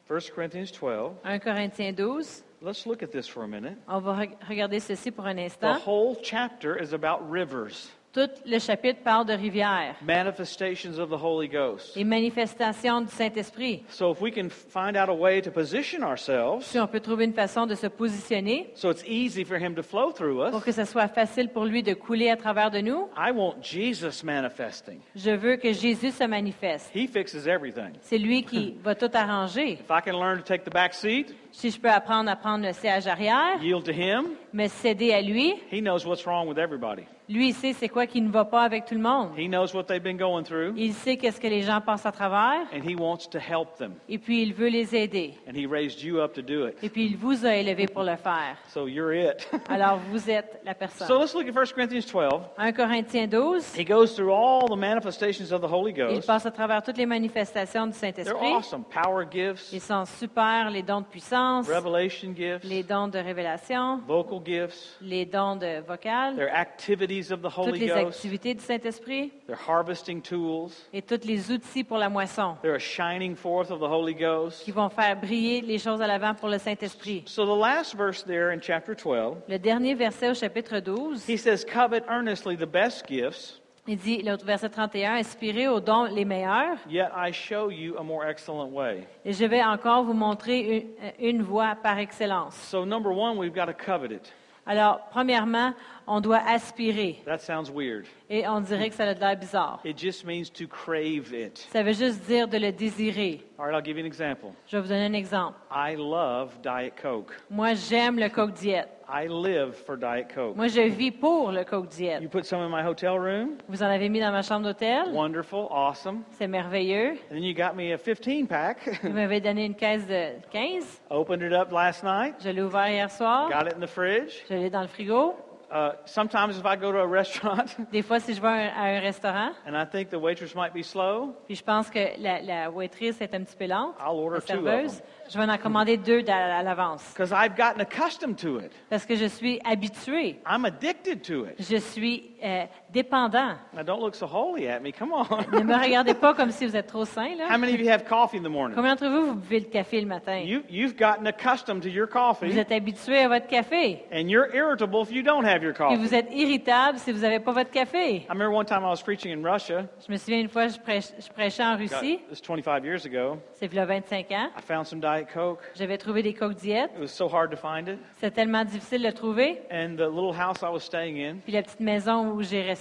1 0.10 0.19
Corinthians 0.34 0.71
12. 0.80 1.12
1 1.23 1.39
Corinthiens 1.39 1.91
12. 1.91 2.43
Let's 2.67 2.86
look 2.86 3.01
at 3.01 3.12
this 3.12 3.27
for 3.30 3.43
a 3.45 3.47
minute. 3.47 3.77
On 3.88 3.99
va 4.01 4.12
re- 4.13 4.30
regarder 4.49 4.82
ceci 4.82 5.10
pour 5.10 5.25
un 5.25 5.36
The 5.36 5.39
instant. 5.45 5.77
whole 5.88 6.17
chapter 6.21 6.75
is 6.77 6.93
about 6.93 7.21
rivers, 7.32 7.89
Tout 8.12 8.30
le 8.45 8.58
chapitre 8.60 8.99
parle 9.03 9.25
de 9.25 9.32
rivières, 9.34 9.95
manifestations 10.01 10.97
of 10.99 11.10
the 11.10 11.21
Holy 11.21 11.47
Ghost. 11.47 11.95
les 11.95 12.03
manifestations 12.03 13.01
du 13.01 13.12
Saint-Esprit. 13.12 13.84
So 13.89 14.12
if 14.12 14.19
we 14.21 14.32
can 14.34 14.49
find 14.49 14.97
out 14.97 15.08
a 15.08 15.13
way 15.13 15.39
to 15.41 15.49
position 15.51 16.01
ourselves 16.03 16.65
Si 16.65 16.77
on 16.80 16.88
peut 16.88 16.99
trouver 16.99 17.23
une 17.25 17.34
façon 17.34 17.67
de 17.67 17.75
se 17.75 17.88
positionner 17.88 18.71
so 18.75 18.89
it's 18.91 19.03
easy 19.08 19.45
for 19.45 19.58
him 19.58 19.73
to 19.75 19.84
flow 19.84 20.12
through 20.12 20.49
pour 20.51 20.60
us, 20.60 20.63
que 20.65 20.71
ce 20.73 20.84
soit 20.84 21.08
facile 21.08 21.49
pour 21.49 21.63
lui 21.65 21.84
de 21.84 21.93
couler 21.93 22.30
à 22.32 22.36
travers 22.36 22.69
de 22.71 22.80
nous, 22.82 23.08
I 23.15 23.32
want 23.32 23.62
Jesus 23.62 24.25
manifesting. 24.25 24.99
je 25.15 25.32
veux 25.32 25.56
que 25.56 25.71
Jésus 25.71 26.12
se 26.12 26.25
manifeste. 26.25 26.89
He 26.93 27.08
fixes 27.08 27.45
everything. 27.47 27.93
C'est 28.01 28.17
lui 28.17 28.43
qui 28.43 28.75
va 28.84 28.93
tout 28.95 29.12
arranger. 29.13 29.73
If 29.73 29.89
I 29.89 30.01
can 30.03 30.19
learn 30.19 30.38
to 30.39 30.43
take 30.43 30.63
the 30.65 30.73
back 30.73 30.93
seat, 30.93 31.34
Si 31.57 31.71
je 31.71 31.79
peux 31.79 31.89
apprendre 31.89 32.29
à 32.29 32.35
prendre 32.35 32.63
le 32.67 32.71
siège 32.71 33.07
arrière, 33.07 33.59
yield 33.63 33.83
to 33.83 33.91
him, 33.91 34.25
me 34.53 34.67
céder 34.67 35.11
à 35.11 35.23
lui, 35.23 35.55
he 35.71 35.81
knows 35.81 36.05
what's 36.05 36.23
wrong 36.23 36.47
with 36.47 36.59
everybody. 36.59 37.01
lui 37.29 37.49
il 37.49 37.53
sait 37.55 37.73
c'est 37.73 37.89
quoi 37.89 38.05
qui 38.05 38.21
ne 38.21 38.29
va 38.29 38.45
pas 38.45 38.61
avec 38.61 38.85
tout 38.85 38.93
le 38.93 39.01
monde. 39.01 39.31
He 39.35 39.47
knows 39.49 39.73
what 39.73 39.85
they've 39.85 40.01
been 40.03 40.17
going 40.17 40.43
through, 40.43 40.73
Il 40.77 40.93
sait 40.93 41.17
qu'est-ce 41.17 41.41
que 41.41 41.47
les 41.47 41.63
gens 41.63 41.81
passent 41.81 42.05
à 42.05 42.11
travers 42.11 42.61
and 42.71 42.87
he 42.87 42.95
wants 42.95 43.27
to 43.31 43.39
help 43.39 43.75
them. 43.79 43.93
et 44.07 44.19
puis 44.19 44.43
il 44.43 44.53
veut 44.53 44.67
les 44.69 44.95
aider. 44.95 45.33
And 45.49 45.55
he 45.57 45.65
raised 45.65 45.99
you 46.03 46.19
up 46.19 46.33
to 46.35 46.43
do 46.43 46.67
it. 46.67 46.75
Et 46.83 46.89
puis 46.89 47.05
il 47.07 47.17
vous 47.17 47.43
a 47.43 47.55
élevé 47.55 47.87
pour 47.87 48.03
le 48.03 48.15
faire. 48.17 48.55
So 48.69 48.87
you're 48.87 49.11
it. 49.11 49.49
Alors 49.67 49.97
vous 50.11 50.29
êtes 50.29 50.61
la 50.63 50.73
so 50.73 50.77
personne. 50.77 51.19
let's 51.19 51.33
look 51.33 51.47
at 51.47 51.53
1 51.59 51.73
Corinthians 51.73 52.05
12. 52.05 52.41
1 52.59 52.71
Corinthiens 52.73 53.27
12, 53.27 53.75
He 53.75 53.83
goes 53.83 54.13
through 54.15 54.31
all 54.31 54.67
the 54.69 54.79
manifestations 54.79 55.51
of 55.51 55.61
the 55.61 55.67
Holy 55.73 55.91
il 55.91 55.97
Ghost. 55.97 56.27
passe 56.27 56.45
à 56.45 56.51
travers 56.51 56.83
toutes 56.83 56.97
les 56.99 57.07
manifestations 57.07 57.87
du 57.87 57.93
They're 57.93 58.13
Saint-Esprit. 58.13 58.53
awesome. 58.53 58.83
Power 58.85 59.25
gifts, 59.29 59.73
Ils 59.73 59.81
sont 59.81 60.05
super, 60.05 60.69
les 60.69 60.83
dons 60.83 61.01
de 61.01 61.05
puissance, 61.07 61.46
revelation 61.67 62.33
gifts, 62.36 62.63
les 62.63 62.83
dons 62.83 63.07
de 63.07 63.19
révélation, 63.19 63.99
vocal 64.07 64.39
gifts. 64.45 64.97
les 65.01 65.25
dons 65.25 65.55
de 65.55 65.81
vocal, 65.88 66.36
They're 66.36 66.53
activities 66.53 67.31
of 67.31 67.39
the 67.41 67.49
toutes 67.49 67.57
Holy 67.69 67.79
les 67.79 67.88
Ghost. 67.88 68.17
activités 68.17 68.53
du 68.53 68.62
Saint-Esprit 68.63 69.31
They're 69.47 69.57
harvesting 69.67 70.21
tools. 70.21 70.71
et 70.93 71.01
tous 71.01 71.25
les 71.25 71.51
outils 71.51 71.83
pour 71.83 71.97
la 71.97 72.10
moisson 72.10 72.55
They're 72.62 72.75
a 72.75 72.79
shining 72.79 73.36
forth 73.36 73.71
of 73.71 73.79
the 73.79 73.89
Holy 73.89 74.13
Ghost. 74.13 74.63
qui 74.63 74.71
vont 74.71 74.89
faire 74.89 75.15
briller 75.19 75.62
les 75.62 75.79
choses 75.79 76.01
à 76.01 76.07
l'avant 76.07 76.33
pour 76.33 76.49
le 76.49 76.57
Saint-Esprit. 76.57 77.23
So 77.25 77.45
the 77.45 77.60
last 77.60 77.95
verse 77.95 78.23
there 78.23 78.51
in 78.53 78.60
chapter 78.62 78.95
12, 78.95 79.38
Le 79.47 79.57
dernier 79.60 79.93
verset 79.95 80.29
au 80.29 80.33
chapitre 80.33 80.79
12, 80.79 81.23
he 81.27 81.38
says, 81.38 81.63
Covet 81.65 82.03
earnestly 82.10 82.55
the 82.55 82.65
best 82.65 83.05
gifts, 83.07 83.60
il 83.88 83.97
dit, 83.97 84.21
l'autre 84.21 84.45
verset 84.45 84.69
31, 84.69 85.15
inspirez 85.15 85.67
aux 85.67 85.80
dons 85.80 86.04
les 86.06 86.26
meilleurs, 86.26 86.78
yet 86.89 87.08
I 87.15 87.32
show 87.32 87.69
you 87.71 87.95
a 87.97 88.04
more 88.04 88.26
excellent 88.26 88.69
way. 88.71 89.08
et 89.26 89.34
je 89.34 89.45
vais 89.45 89.63
encore 89.63 90.04
vous 90.04 90.13
montrer 90.13 90.88
une, 91.19 91.38
une 91.38 91.41
voie 91.43 91.76
par 91.82 91.97
excellence. 91.97 92.56
So, 92.56 92.86
number 92.86 93.12
one, 93.12 93.38
we've 93.38 93.54
got 93.56 93.65
to 93.67 93.73
covet 93.73 94.12
it. 94.13 94.34
Alors, 94.69 95.00
premièrement, 95.12 95.73
on 96.08 96.19
doit 96.19 96.41
aspirer, 96.45 97.21
That 97.26 97.38
sounds 97.38 97.71
weird. 97.73 98.06
et 98.30 98.45
on 98.50 98.60
dirait 98.60 98.89
que 98.89 98.95
ça 98.95 99.06
a 99.06 99.13
de 99.13 99.19
l'air 99.21 99.38
bizarre. 99.38 99.80
It 99.86 99.97
just 99.97 100.26
means 100.26 100.50
to 100.56 100.67
crave 100.67 101.32
it. 101.34 101.65
Ça 101.71 101.84
veut 101.84 101.93
juste 101.93 102.26
dire 102.26 102.50
de 102.50 102.58
le 102.58 102.73
désirer. 102.73 103.45
All 103.58 103.65
right, 103.67 103.73
I'll 103.73 103.82
give 103.86 103.97
you 103.97 104.04
an 104.04 104.06
example. 104.06 104.50
Je 104.67 104.76
vais 104.76 104.82
vous 104.82 104.89
donner 104.89 105.06
un 105.06 105.13
exemple. 105.13 105.56
I 105.71 105.95
love 105.95 106.58
Diet 106.62 106.95
Coke. 107.02 107.32
Moi, 107.50 107.76
j'aime 107.76 108.19
le 108.19 108.28
Coke 108.28 108.52
Diet. 108.56 108.89
I 109.09 109.27
live 109.27 109.73
for 109.73 109.95
Diet 109.95 110.27
Coke. 110.35 110.57
Moi, 110.57 110.67
je 110.67 110.81
vis 110.81 111.11
pour 111.11 111.53
le 111.53 111.63
Coke 111.63 111.87
Diet. 111.87 112.21
You 112.21 112.27
put 112.27 112.45
some 112.45 112.59
in 112.59 112.69
my 112.69 112.83
hotel 112.83 113.17
room. 113.17 113.57
Vous 113.69 113.81
en 113.81 113.85
avez 113.85 114.09
mis 114.09 114.19
dans 114.19 114.33
ma 114.33 114.41
chambre 114.41 114.65
d'hôtel. 114.65 115.13
Wonderful, 115.13 115.67
awesome. 115.71 116.23
C'est 116.31 116.47
merveilleux. 116.47 117.11
And 117.31 117.35
then 117.35 117.43
you 117.43 117.53
got 117.53 117.73
me 117.73 117.93
a 117.93 117.97
15 117.97 118.47
pack. 118.47 118.79
Vous 119.03 119.13
m'avez 119.13 119.39
donné 119.39 119.65
une 119.65 119.75
caisse 119.75 120.05
de 120.07 120.31
15. 120.51 121.01
Opened 121.09 121.41
it 121.41 121.53
up 121.53 121.71
last 121.71 122.03
night. 122.03 122.35
Je 122.43 122.49
l'ai 122.49 122.61
ouvert 122.61 122.89
hier 122.89 123.09
soir. 123.09 123.49
Got 123.49 123.67
it 123.67 123.77
in 123.77 123.79
the 123.79 123.89
fridge. 123.89 124.43
Je 124.49 124.55
l'ai 124.55 124.69
dans 124.69 124.81
le 124.81 124.87
frigo. 124.87 125.35
Uh, 125.69 125.91
sometimes 126.06 126.58
if 126.58 126.65
I 126.65 126.77
go 126.77 126.93
to 126.93 126.99
a 126.99 127.08
restaurant 127.12 127.65
Des 127.91 128.01
fois, 128.01 128.21
si 128.21 128.34
je 128.34 128.41
vais 128.41 128.47
à 128.47 128.84
un, 128.84 128.99
restaurant, 129.01 129.51
and 129.67 129.75
I 129.75 129.86
think 129.86 130.10
the 130.10 130.19
waitress 130.19 130.56
might 130.56 130.73
be 130.73 130.82
slow, 130.82 131.36
puis 131.45 131.56
je 131.56 131.63
pense 131.63 131.89
que 131.89 131.99
la, 132.19 132.41
la 132.41 132.69
waitress 132.71 133.19
est 133.19 133.34
un 133.36 133.43
petit 133.43 133.58
peu 133.58 133.65
lente, 133.67 133.95
I'll 133.99 134.15
order 134.17 134.36
la 134.36 134.41
two 134.41 134.60
of 134.60 134.65
serveuse, 134.65 134.97
them. 134.99 135.06
je 135.30 135.38
vais 135.38 135.51
en 135.51 135.58
commander 135.58 135.97
deux 135.97 136.23
à, 136.30 136.60
à 136.60 136.63
l'avance. 136.63 137.03
because 137.13 137.34
I've 137.34 137.58
gotten 137.58 137.82
accustomed 137.82 138.38
to 138.38 138.60
it. 138.60 138.71
Parce 138.89 139.06
que 139.06 139.15
je 139.15 139.25
suis 139.25 139.60
habitué. 139.65 140.39
I'm 140.47 140.63
addicted 140.63 141.21
to 141.23 141.45
it. 141.45 141.56
Je 141.60 141.77
suis 141.77 142.36
euh, 142.41 142.65
dépendant. 142.91 143.56
Now, 143.73 143.84
don't 143.84 144.00
look 144.02 144.15
so 144.15 144.26
holy 144.26 144.67
at 144.67 144.80
me. 144.82 144.91
Come 144.91 145.12
on. 145.13 145.26
Ne 145.52 145.63
me 145.63 145.73
regardez 145.84 146.13
pas 146.13 146.34
comme 146.34 146.52
si 146.52 146.65
vous 146.65 146.76
êtes 146.76 146.88
trop 146.88 147.06
sain. 147.06 147.34
How 147.38 147.50
Là. 147.52 147.58
many 147.58 147.73
of 147.73 147.80
you 147.80 147.89
have 147.89 148.06
coffee 148.06 148.38
in 148.38 148.43
the 148.43 148.50
morning? 148.50 148.76
Combien 148.76 148.95
d'entre 148.95 149.08
vous, 149.10 149.28
vous 149.28 149.36
buvez 149.36 149.60
le 149.62 149.65
café 149.65 150.00
le 150.02 150.08
matin? 150.08 150.38
You, 150.39 150.62
you've 150.69 150.95
gotten 150.97 151.28
accustomed 151.28 151.82
to 151.84 151.89
your 151.89 152.08
Vous 152.08 152.13
coffee, 152.13 152.58
êtes 152.58 152.71
habitué 152.71 153.19
à 153.19 153.28
votre 153.28 153.47
café. 153.47 154.06
and 154.12 154.30
you're 154.30 154.47
irritable 154.56 155.02
if 155.04 155.12
you 155.12 155.21
don't 155.21 155.45
have 155.45 155.62
your 155.62 155.71
Et 155.73 155.76
coffee. 155.78 155.95
vous 155.97 156.13
êtes 156.15 156.28
irritable 156.32 156.97
si 156.97 157.12
vous 157.12 157.19
n'avez 157.21 157.39
pas 157.39 157.52
votre 157.52 157.71
café. 157.71 158.17
I 158.17 158.26
remember 158.30 158.52
one 158.56 158.65
time 158.65 158.84
I 158.84 158.89
was 158.89 159.02
preaching 159.04 159.32
in 159.32 159.43
Russia. 159.43 159.86
Je 160.06 160.12
me 160.12 160.17
souviens 160.17 160.39
une 160.39 160.50
fois, 160.50 160.67
je, 160.67 160.78
prêch- 160.80 161.13
je 161.19 161.30
prêchais 161.32 161.63
en 161.63 161.76
Russie. 161.78 162.19
This 162.30 162.41
25 162.41 162.84
years 162.84 163.06
ago. 163.06 163.38
C'est 163.54 163.67
il 163.67 163.76
y 163.76 163.80
a 163.80 163.86
25 163.86 164.32
ans. 164.32 164.50
I 164.58 164.62
found 164.62 164.86
some 164.86 165.00
Diet 165.00 165.28
Coke. 165.34 165.60
J'avais 165.76 165.97
trouvé 165.97 166.23
des 166.23 166.34
coques 166.34 166.56
diètes. 166.56 166.91
It 166.95 167.02
was 167.02 167.08
so 167.08 167.28
hard 167.28 167.52
to 167.52 167.58
find 167.58 167.88
it. 167.89 168.00
C'était 168.15 168.32
tellement 168.32 168.63
difficile 168.63 169.02
de 169.02 169.08
le 169.08 169.13
trouver. 169.13 169.62
And 169.71 169.95
the 169.97 170.08
little 170.10 170.34
house 170.34 170.62
I 170.62 170.69
was 170.71 170.80
staying 170.80 171.17
in, 171.19 171.38
Puis 171.43 171.52
la 171.54 171.62
petite 171.63 171.80
maison 171.82 172.32
où 172.32 172.41
j'ai 172.41 172.62
resté, 172.62 172.76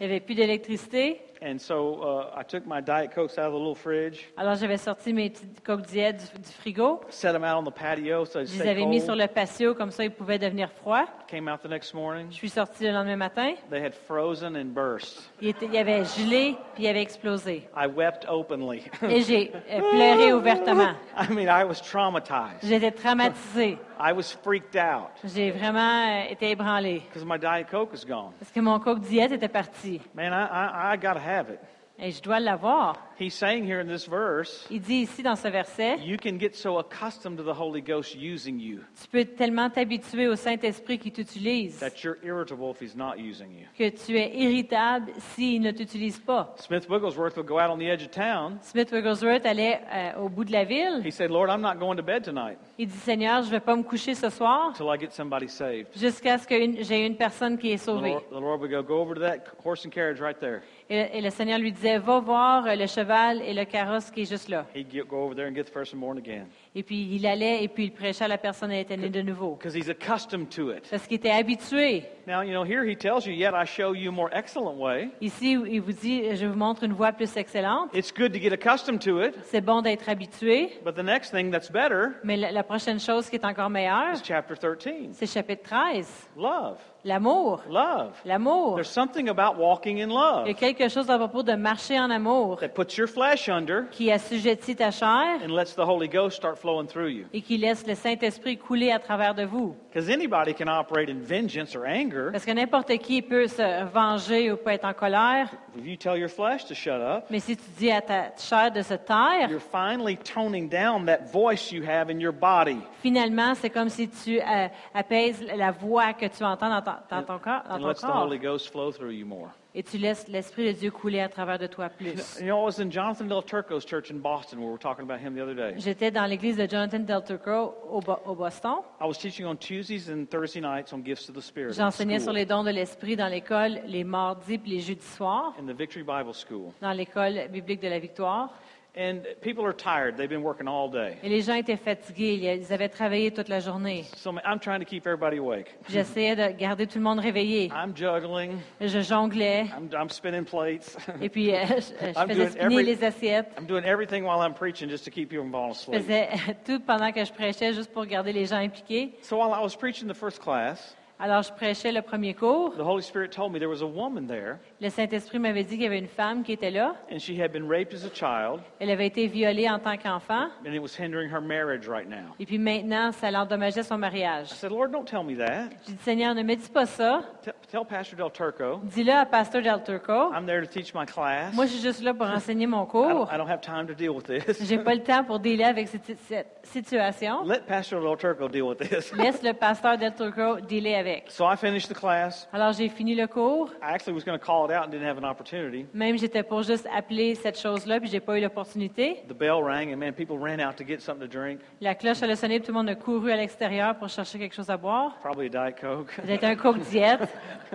il 0.00 0.06
n'y 0.06 0.12
avait 0.12 0.20
plus 0.20 0.34
d'électricité. 0.34 1.20
And 1.42 1.58
so 1.58 2.00
uh, 2.02 2.38
I 2.40 2.42
took 2.44 2.66
my 2.66 2.80
Diet 2.80 3.12
Cokes 3.14 3.38
out 3.38 3.46
of 3.46 3.52
the 3.52 3.58
little 3.58 3.74
fridge, 3.74 4.24
Alors 4.36 4.54
j'avais 4.56 4.78
sorti 4.78 5.12
mes 5.12 5.30
petites 5.30 5.62
coques 5.64 5.86
diètes 5.86 6.32
du, 6.34 6.40
du 6.40 6.48
frigo. 6.48 7.00
set 7.10 7.32
them 7.32 7.44
out 7.44 7.58
on 7.58 7.64
the 7.64 7.74
patio 7.74 8.24
so 8.24 8.44
Je 8.44 8.62
les 8.62 8.68
avais 8.68 8.86
mis 8.86 9.00
sur 9.00 9.14
le 9.14 9.26
patio, 9.26 9.74
comme 9.74 9.90
ça 9.90 10.04
ils 10.04 10.10
pouvaient 10.10 10.38
devenir 10.38 10.70
froids. 10.70 11.06
Came 11.28 11.48
out 11.48 11.60
the 11.62 11.68
next 11.68 11.92
morning. 11.94 12.28
Je 12.30 12.36
suis 12.36 12.48
sortie 12.48 12.84
le 12.84 12.92
lendemain 12.92 13.16
matin. 13.16 13.54
They 13.70 13.82
had 13.84 13.94
frozen 13.94 14.56
and 14.56 14.72
burst. 14.72 15.30
Il, 15.40 15.48
était, 15.48 15.66
il 15.66 15.76
avait 15.76 16.04
gelé, 16.04 16.56
puis 16.74 16.86
avait 16.88 17.02
explosé. 17.02 17.68
I 17.76 17.86
wept 17.86 18.24
openly. 18.28 18.82
Et 19.02 19.22
j'ai 19.22 19.52
euh, 19.70 19.80
pleuré 19.90 20.32
ouvertement. 20.32 20.92
I 21.16 21.32
mean, 21.32 21.48
I 21.48 21.64
was 21.64 21.80
traumatized. 21.82 22.62
J'étais 22.62 22.92
traumatisée. 22.92 23.78
I 23.98 24.12
was 24.12 24.24
freaked 24.44 24.76
out 24.76 25.08
J'ai 25.24 25.50
vraiment 25.50 26.06
euh, 26.06 26.30
été 26.30 26.50
ébranlée. 26.50 27.02
because 27.08 27.24
my 27.24 27.38
Diet 27.38 27.68
Coke 27.70 27.92
was 27.92 28.04
gone. 28.06 28.32
Parce 28.38 28.52
que 28.52 28.60
mon 28.60 28.78
coke 28.78 29.00
diète 29.00 29.32
était 29.32 29.48
parti. 29.48 30.00
Man, 30.14 30.32
I, 30.34 30.44
I, 30.44 30.92
I 30.94 30.96
got 30.98 31.14
to 31.14 31.20
have 31.26 31.50
it. 31.50 31.60
Et 31.98 32.10
je 32.10 32.20
dois 32.20 32.40
l'avoir. 32.40 32.98
He's 33.18 33.32
saying 33.32 33.64
here 33.64 33.80
in 33.80 33.86
this 33.86 34.06
verse, 34.06 34.66
Il 34.70 34.82
dit 34.82 34.96
ici 35.04 35.22
dans 35.22 35.34
ce 35.34 35.48
verset, 35.48 35.96
you 36.04 36.18
can 36.22 36.38
get 36.38 36.54
so 36.54 36.78
accustomed 36.78 37.38
to 37.38 37.42
the 37.42 37.58
Holy 37.58 37.80
Ghost 37.80 38.14
using 38.14 38.60
you 38.60 38.80
tu 39.00 39.08
peux 39.08 39.24
tellement 39.24 39.70
t'habituer 39.70 40.28
au 40.28 40.36
Saint-Esprit 40.36 40.98
qui 40.98 41.10
t'utilise 41.10 41.78
that 41.78 42.04
you're 42.04 42.18
irritable 42.22 42.70
if 42.70 42.82
he's 42.82 42.94
not 42.94 43.14
using 43.16 43.48
you. 43.50 43.64
que 43.78 43.88
tu 43.88 44.18
es 44.18 44.30
irritable 44.36 45.10
s'il 45.16 45.62
ne 45.62 45.70
t'utilise 45.70 46.18
pas. 46.18 46.54
Smith 46.58 46.86
Wigglesworth 46.90 47.34
would 47.38 47.46
go 47.48 47.58
out 47.58 47.70
on 47.70 47.78
the 47.78 47.88
edge 47.88 48.02
of 48.02 48.10
town. 48.10 48.58
Smith 48.60 48.92
Wigglesworth 48.92 49.46
allait 49.46 49.80
euh, 49.90 50.20
au 50.20 50.28
bout 50.28 50.44
de 50.44 50.52
la 50.52 50.64
ville. 50.64 51.00
He 51.02 51.10
said, 51.10 51.30
Lord, 51.30 51.48
I'm 51.48 51.62
not 51.62 51.78
going 51.78 51.96
to 51.96 52.02
bed 52.02 52.22
tonight 52.24 52.58
Il 52.76 52.88
dit, 52.88 52.98
Seigneur, 52.98 53.40
je 53.40 53.46
ne 53.46 53.52
vais 53.52 53.60
pas 53.60 53.74
me 53.74 53.82
coucher 53.82 54.14
ce 54.14 54.28
soir 54.28 54.74
I 54.78 54.98
get 55.00 55.12
somebody 55.12 55.48
saved. 55.48 55.86
jusqu'à 55.96 56.36
ce 56.36 56.46
que 56.46 56.82
j'ai 56.82 57.06
une 57.06 57.16
personne 57.16 57.56
qui 57.56 57.72
est 57.72 57.78
The 57.78 57.84
sauvée. 57.86 58.10
Lord, 58.10 58.24
the 58.30 58.38
Lord 58.40 58.60
would 58.60 58.70
go, 58.70 58.82
go 58.82 59.00
over 59.00 59.14
to 59.14 59.20
that 59.22 59.44
horse 59.64 59.86
and 59.86 59.90
carriage 59.90 60.20
right 60.20 60.38
there. 60.38 60.60
Et, 60.88 61.18
et 61.18 61.20
le 61.20 61.30
Seigneur 61.30 61.58
lui 61.58 61.72
disait, 61.72 61.98
va 61.98 62.20
voir 62.20 62.64
le 62.76 62.86
cheval 62.86 63.42
et 63.42 63.52
le 63.52 63.64
carrosse 63.64 64.10
qui 64.10 64.22
est 64.22 64.30
juste 64.30 64.48
là. 64.48 64.66
He'd 64.74 64.90
get, 64.90 65.02
go 65.08 65.16
over 65.24 65.34
there 65.34 65.48
and 65.48 65.54
get 65.54 65.64
the 65.64 65.72
person 65.72 65.98
born 65.98 66.16
again 66.18 66.46
Et 66.74 66.82
puis 66.82 67.08
il 67.12 67.26
allait 67.26 67.64
et 67.64 67.68
puis 67.68 67.84
il 67.84 67.92
prêchait 67.92 68.24
à 68.24 68.28
la 68.28 68.38
personne 68.38 68.70
elle 68.70 68.80
était 68.82 68.96
née 68.96 69.08
de 69.08 69.20
nouveau. 69.22 69.56
because 69.56 69.74
he's 69.74 69.88
accustomed 69.88 70.48
to 70.50 70.70
it. 70.70 70.88
Parce 70.88 71.06
qu'il 71.06 71.16
était 71.16 71.30
habitué. 71.30 72.04
Now, 72.28 72.42
you 72.42 72.50
know, 72.52 72.64
here 72.64 72.84
he 72.84 72.96
tells 72.96 73.24
you, 73.26 73.32
yet 73.32 73.52
I 73.54 73.64
show 73.64 73.94
you 73.94 74.10
a 74.10 74.12
more 74.12 74.30
excellent 74.32 74.76
way. 74.78 75.08
Ici, 75.20 75.52
il 75.52 75.80
vous 75.80 75.92
dit, 75.92 76.34
je 76.34 76.46
vous 76.46 76.56
montre 76.58 76.82
une 76.84 76.92
voie 76.92 77.12
plus 77.12 77.36
excellente. 77.36 77.90
It's 77.94 78.12
good 78.12 78.32
to 78.32 78.38
get 78.40 78.52
accustomed 78.52 79.00
to 79.02 79.20
it, 79.22 79.34
C'est 79.44 79.60
bon 79.60 79.80
d'être 79.82 80.08
habitué, 80.08 80.70
but 80.84 80.94
the 80.94 81.04
next 81.04 81.30
thing 81.32 81.50
that's 81.50 81.70
better 81.70 82.10
mais 82.24 82.36
la, 82.36 82.50
la 82.52 82.62
prochaine 82.62 82.98
chose 83.00 83.28
qui 83.30 83.36
est 83.36 83.44
encore 83.44 83.70
meilleure, 83.70 84.14
is 84.14 84.22
chapter 84.24 84.56
13 84.56 85.10
c'est 85.12 85.26
chapitre 85.26 85.62
13. 85.62 86.28
love. 86.36 86.78
L'amour. 87.06 87.62
Love. 87.70 88.14
L'amour. 88.24 88.74
There's 88.74 88.90
something 88.90 89.28
about 89.28 89.56
walking 89.56 89.98
in 89.98 90.08
Il 90.08 90.10
y 90.10 90.14
love 90.14 90.48
a 90.48 90.54
quelque 90.54 90.88
chose 90.88 91.08
à 91.08 91.16
propos 91.16 91.44
de 91.44 91.54
marcher 91.54 92.00
en 92.00 92.10
amour 92.10 92.58
that 92.58 92.70
puts 92.70 92.96
your 92.98 93.06
flesh 93.06 93.48
under 93.48 93.84
qui 93.92 94.10
assujettit 94.10 94.74
ta 94.74 94.90
chair 94.90 95.40
and 95.40 95.54
lets 95.54 95.76
the 95.76 95.86
Holy 95.86 96.08
Ghost 96.08 96.36
start 96.36 96.58
flowing 96.58 96.88
through 96.88 97.08
you. 97.08 97.26
et 97.32 97.42
qui 97.42 97.58
laisse 97.58 97.86
le 97.86 97.94
Saint-Esprit 97.94 98.58
couler 98.58 98.90
à 98.90 98.98
travers 98.98 99.36
de 99.36 99.44
vous. 99.44 99.76
Because 99.88 100.10
anybody 100.10 100.52
can 100.52 100.66
operate 100.66 101.08
in 101.08 101.20
vengeance 101.20 101.76
or 101.76 101.86
anger. 101.86 102.32
Parce 102.32 102.44
que 102.44 102.50
n'importe 102.50 102.98
qui 102.98 103.22
peut 103.22 103.46
se 103.46 103.84
venger 103.84 104.50
ou 104.50 104.56
peut 104.56 104.70
être 104.70 104.84
en 104.84 104.92
colère, 104.92 105.48
If 105.78 105.86
you 105.86 105.96
tell 105.96 106.18
your 106.18 106.30
flesh 106.30 106.64
to 106.64 106.74
shut 106.74 107.00
up, 107.00 107.26
mais 107.30 107.38
si 107.38 107.56
tu 107.56 107.62
dis 107.78 107.92
à 107.92 108.00
ta 108.00 108.34
chair 108.36 108.72
de 108.72 108.82
se 108.82 108.94
taire, 108.94 109.48
you're 109.48 109.60
finally 109.60 110.16
toning 110.16 110.68
down 110.68 111.06
that 111.06 111.30
voice 111.32 111.70
you 111.70 111.84
have 111.84 112.10
in 112.10 112.18
your 112.18 112.32
body 112.32 112.78
finalement, 113.06 113.54
c'est 113.54 113.70
comme 113.70 113.88
si 113.88 114.08
tu 114.08 114.40
euh, 114.40 114.66
apaises 114.92 115.40
la 115.56 115.70
voix 115.70 116.12
que 116.12 116.26
tu 116.26 116.42
entends 116.42 116.68
dans 116.68 116.82
ton, 116.82 116.95
dans 117.10 117.22
ton 117.22 117.38
corps, 117.38 117.62
dans 117.68 117.78
ton 117.78 117.94
corps 118.06 118.26
Holy 118.26 118.38
Ghost 118.38 118.70
flow 118.70 118.90
through 118.92 119.12
you 119.12 119.26
more. 119.26 119.48
et 119.74 119.82
tu 119.82 119.98
laisses 119.98 120.26
l'Esprit 120.28 120.66
de 120.72 120.72
Dieu 120.72 120.90
couler 120.90 121.20
à 121.20 121.28
travers 121.28 121.58
de 121.58 121.66
toi 121.66 121.90
plus. 121.90 122.38
You 122.40 122.46
know, 122.46 122.62
I 122.62 122.64
was 122.64 122.80
in 122.80 122.90
Jonathan 122.90 123.26
Del 123.26 123.42
Turco's 123.42 123.84
church 123.84 124.10
in 124.10 124.20
Boston 124.20 124.58
where 124.58 124.68
we 124.68 124.72
were 124.72 124.78
talking 124.78 125.04
about 125.04 125.20
him 125.20 125.34
the 125.34 125.42
other 125.42 125.54
day. 125.54 125.74
J'étais 125.78 126.10
dans 126.10 126.24
l'église 126.24 126.56
de 126.56 126.66
Jonathan 126.66 127.00
Del 127.00 127.22
Turco 127.22 127.74
au, 127.90 128.00
Bo- 128.00 128.18
au 128.24 128.34
Boston. 128.34 128.76
I 129.00 129.06
was 129.06 129.18
teaching 129.18 129.44
on 129.46 129.56
Tuesdays 129.56 130.10
and 130.10 130.26
Thursday 130.30 130.60
nights 130.60 130.92
on 130.94 131.02
gifts 131.04 131.28
of 131.28 131.34
the 131.34 131.42
Spirit 131.42 131.68
in, 131.68 131.72
the 131.72 131.76
J'enseignais 131.76 132.20
sur 132.20 132.32
les 132.32 132.46
dons 132.46 132.64
de 132.64 132.70
l'Esprit 132.70 133.16
dans 133.16 133.28
l'école 133.28 133.80
les 133.86 134.02
mardis 134.04 134.56
puis 134.58 134.70
les 134.72 134.80
jeudis 134.80 135.04
soirs, 135.04 135.52
in 135.60 135.66
the 135.66 135.76
Victory 135.76 136.02
Bible 136.04 136.32
School. 136.32 136.72
dans 136.80 136.92
l'école 136.92 137.48
biblique 137.52 137.82
de 137.82 137.88
la 137.88 137.98
Victoire. 137.98 138.50
And 138.98 139.26
people 139.42 139.62
are 139.66 139.74
tired. 139.74 140.16
They've 140.16 140.26
been 140.26 140.42
working 140.42 140.66
all 140.66 140.88
day. 140.88 141.18
Et 141.22 141.28
les 141.28 141.42
gens 141.42 141.54
étaient 141.54 141.76
fatigués. 141.76 142.36
Ils 142.36 142.72
avaient 142.72 142.88
travaillé 142.88 143.30
toute 143.30 143.50
la 143.50 143.60
journée. 143.60 144.06
So 144.16 144.32
I'm 144.42 144.58
trying 144.58 144.80
to 144.80 144.86
keep 144.86 145.06
everybody 145.06 145.36
awake. 145.36 145.74
J'essayais 145.90 146.34
de 146.34 146.56
garder 146.56 146.86
tout 146.86 146.96
le 146.98 147.04
monde 147.04 147.20
réveillé. 147.20 147.70
I'm 147.74 147.94
juggling. 147.94 148.58
Je 148.80 149.00
jonglais. 149.02 149.66
I'm, 149.76 149.90
I'm 149.92 150.08
spinning 150.08 150.46
plates. 150.46 150.96
Et 151.20 151.28
puis, 151.28 151.54
euh, 151.54 151.66
je, 151.66 151.92
faisais 151.92 152.34
doing 152.34 152.48
spinner 152.48 152.74
every- 152.74 152.84
les 152.84 153.04
assiettes. 153.04 153.52
I'm 153.58 153.66
doing 153.66 153.84
everything 153.84 154.24
while 154.24 154.40
I'm 154.40 154.54
preaching 154.54 154.88
just 154.88 155.04
to 155.04 155.10
keep 155.10 155.28
people 155.28 155.44
from 155.44 155.52
falling 155.52 155.74
Je 155.74 155.98
asleep. 155.98 156.02
faisais 156.06 156.56
tout 156.64 156.80
pendant 156.80 157.12
que 157.12 157.22
je 157.22 157.32
prêchais, 157.34 157.74
juste 157.74 157.92
pour 157.92 158.06
garder 158.06 158.32
les 158.32 158.46
gens 158.46 158.56
impliqués. 158.56 159.12
So 159.20 159.36
while 159.36 159.52
I 159.52 159.62
was 159.62 159.76
preaching 159.76 160.08
the 160.08 160.16
first 160.16 160.40
class, 160.40 160.96
Alors, 161.18 161.42
je 161.42 161.50
prêchais 161.52 161.92
le 161.92 162.02
premier 162.02 162.34
cours. 162.34 162.74
the 162.76 162.80
Holy 162.84 163.02
Spirit 163.02 163.30
told 163.30 163.50
me 163.50 163.58
there 163.58 163.70
was 163.70 163.80
a 163.82 163.86
woman 163.86 164.26
there, 164.26 164.58
Le 164.82 164.90
Saint-Esprit 164.90 165.38
m'avait 165.38 165.62
dit 165.64 165.76
qu'il 165.76 165.84
y 165.84 165.86
avait 165.86 165.98
une 165.98 166.08
femme 166.08 166.42
qui 166.42 166.52
était 166.52 166.70
là. 166.70 166.94
and 167.10 167.18
she 167.18 167.40
had 167.40 167.52
been 167.52 167.66
raped 167.66 167.94
as 167.94 168.04
a 168.04 168.10
child, 168.12 168.60
Elle 168.80 168.90
avait 168.90 169.06
été 169.06 169.26
violée 169.26 169.66
en 169.70 169.78
tant 169.78 169.96
qu'enfant. 169.96 170.48
and 170.66 170.74
it 170.74 170.78
was 170.82 170.94
hindering 170.98 171.30
her 171.32 171.40
marriage 171.40 171.88
right 171.88 172.06
now. 172.06 172.34
Et 172.38 172.44
puis 172.44 172.58
maintenant, 172.58 173.12
ça 173.12 173.30
l'endommageait 173.30 173.82
son 173.82 173.96
mariage. 173.96 174.48
I 174.52 174.54
said, 174.56 174.70
Lord, 174.72 174.88
don't 174.90 175.06
tell 175.06 175.24
me 175.24 175.34
that. 175.38 175.70
J'ai 175.86 175.92
dit, 175.94 175.98
Seigneur, 176.02 176.34
ne 176.34 176.42
me 176.42 176.54
dis 176.54 176.68
pas 176.68 176.84
ça. 176.84 177.22
T- 177.42 177.50
tell 177.70 177.86
Pastor 177.88 178.18
Del 178.18 178.30
Turco 178.32 178.80
Dis-le 178.84 179.12
à 179.12 179.24
Pasteur 179.24 179.62
Del 179.62 179.82
Turco. 179.82 180.30
I'm 180.34 180.44
there 180.44 180.60
to 180.60 180.66
teach 180.66 180.92
my 180.92 181.06
class. 181.06 181.54
Moi, 181.54 181.64
je 181.64 181.70
suis 181.72 181.82
juste 181.82 182.02
là 182.02 182.12
pour 182.12 182.26
enseigner 182.30 182.66
mon 182.66 182.84
I 182.84 182.88
cours. 182.88 183.08
don't, 183.08 183.28
I 183.34 183.38
don't 183.38 183.48
have 183.48 183.62
time 183.62 183.86
to 183.86 183.94
deal 183.94 184.10
with 184.14 184.26
this. 184.26 184.62
J'ai 184.68 184.76
pas 184.78 184.94
le 184.94 185.02
temps 185.02 185.24
pour 185.24 185.38
dealer 185.38 185.64
avec 185.64 185.88
cette, 185.88 186.04
cette 186.28 186.58
situation. 186.64 187.42
Let 187.46 187.60
Pastor 187.66 188.02
Del 188.02 188.18
Turco 188.18 188.48
deal 188.48 188.64
with 188.64 188.78
this. 188.80 189.14
Laisse 189.16 189.42
le 189.42 189.52
pasteur 189.58 189.96
Del 189.96 190.12
Turco 190.14 190.60
dealer 190.60 190.94
avec. 190.96 191.05
So 191.28 191.44
I 191.46 191.56
finished 191.56 191.88
the 191.88 191.94
class. 191.94 192.48
Alors, 192.52 192.72
j'ai 192.72 192.88
fini 192.88 193.14
le 193.14 193.26
cours. 193.26 193.70
I 193.82 193.94
actually 193.94 194.14
was 194.14 194.24
going 194.24 194.38
to 194.38 194.44
call 194.44 194.66
it 194.66 194.72
out 194.72 194.84
and 194.84 194.90
didn't 194.90 195.06
have 195.06 195.18
an 195.18 195.24
opportunity. 195.24 195.86
Même 195.94 196.18
j'étais 196.18 196.42
pour 196.42 196.62
juste 196.62 196.88
appeler 196.94 197.34
cette 197.34 197.58
chose-là, 197.58 198.00
puis 198.00 198.08
j'ai 198.08 198.20
pas 198.20 198.38
eu 198.38 198.40
l'opportunité. 198.40 199.22
The 199.28 199.32
bell 199.32 199.62
rang, 199.62 199.92
and 199.92 199.96
man, 199.96 200.12
people 200.12 200.38
ran 200.38 200.60
out 200.60 200.76
to 200.76 200.84
get 200.84 201.00
something 201.00 201.28
to 201.28 201.38
drink, 201.38 201.60
La 201.80 201.94
cloche 201.94 202.22
a 202.22 202.36
sonné, 202.36 202.60
tout 202.60 202.72
le 202.72 202.74
monde 202.74 202.88
a 202.88 202.94
couru 202.94 203.30
à 203.30 203.36
l'extérieur 203.36 203.94
pour 203.96 204.08
chercher 204.08 204.38
quelque 204.38 204.54
chose 204.54 204.70
à 204.70 204.76
boire. 204.76 205.16
probably 205.20 205.46
a 205.46 205.48
Diet 205.48 205.80
Coke. 205.80 206.12
C'était 206.26 206.46
un 206.46 206.56
coke 206.56 206.78
diète. 206.90 207.28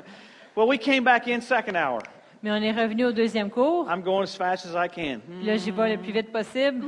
well, 0.55 0.67
we 0.67 0.77
came 0.77 1.03
back 1.03 1.27
in 1.27 1.41
second 1.41 1.75
hour. 1.75 2.01
Mais 2.43 2.51
on 2.51 2.55
est 2.55 2.71
revenu 2.71 3.05
au 3.05 3.11
deuxième 3.11 3.49
cours. 3.51 3.87
I'm 3.87 4.01
going 4.01 4.23
as 4.23 4.35
fast 4.35 4.65
as 4.65 4.73
I 4.73 4.89
can. 4.89 5.19
Puis 5.19 5.45
Là, 5.45 5.57
j'y 5.57 5.69
vais 5.69 5.95
le 5.95 5.97
plus 5.97 6.11
vite 6.11 6.31
possible. 6.31 6.83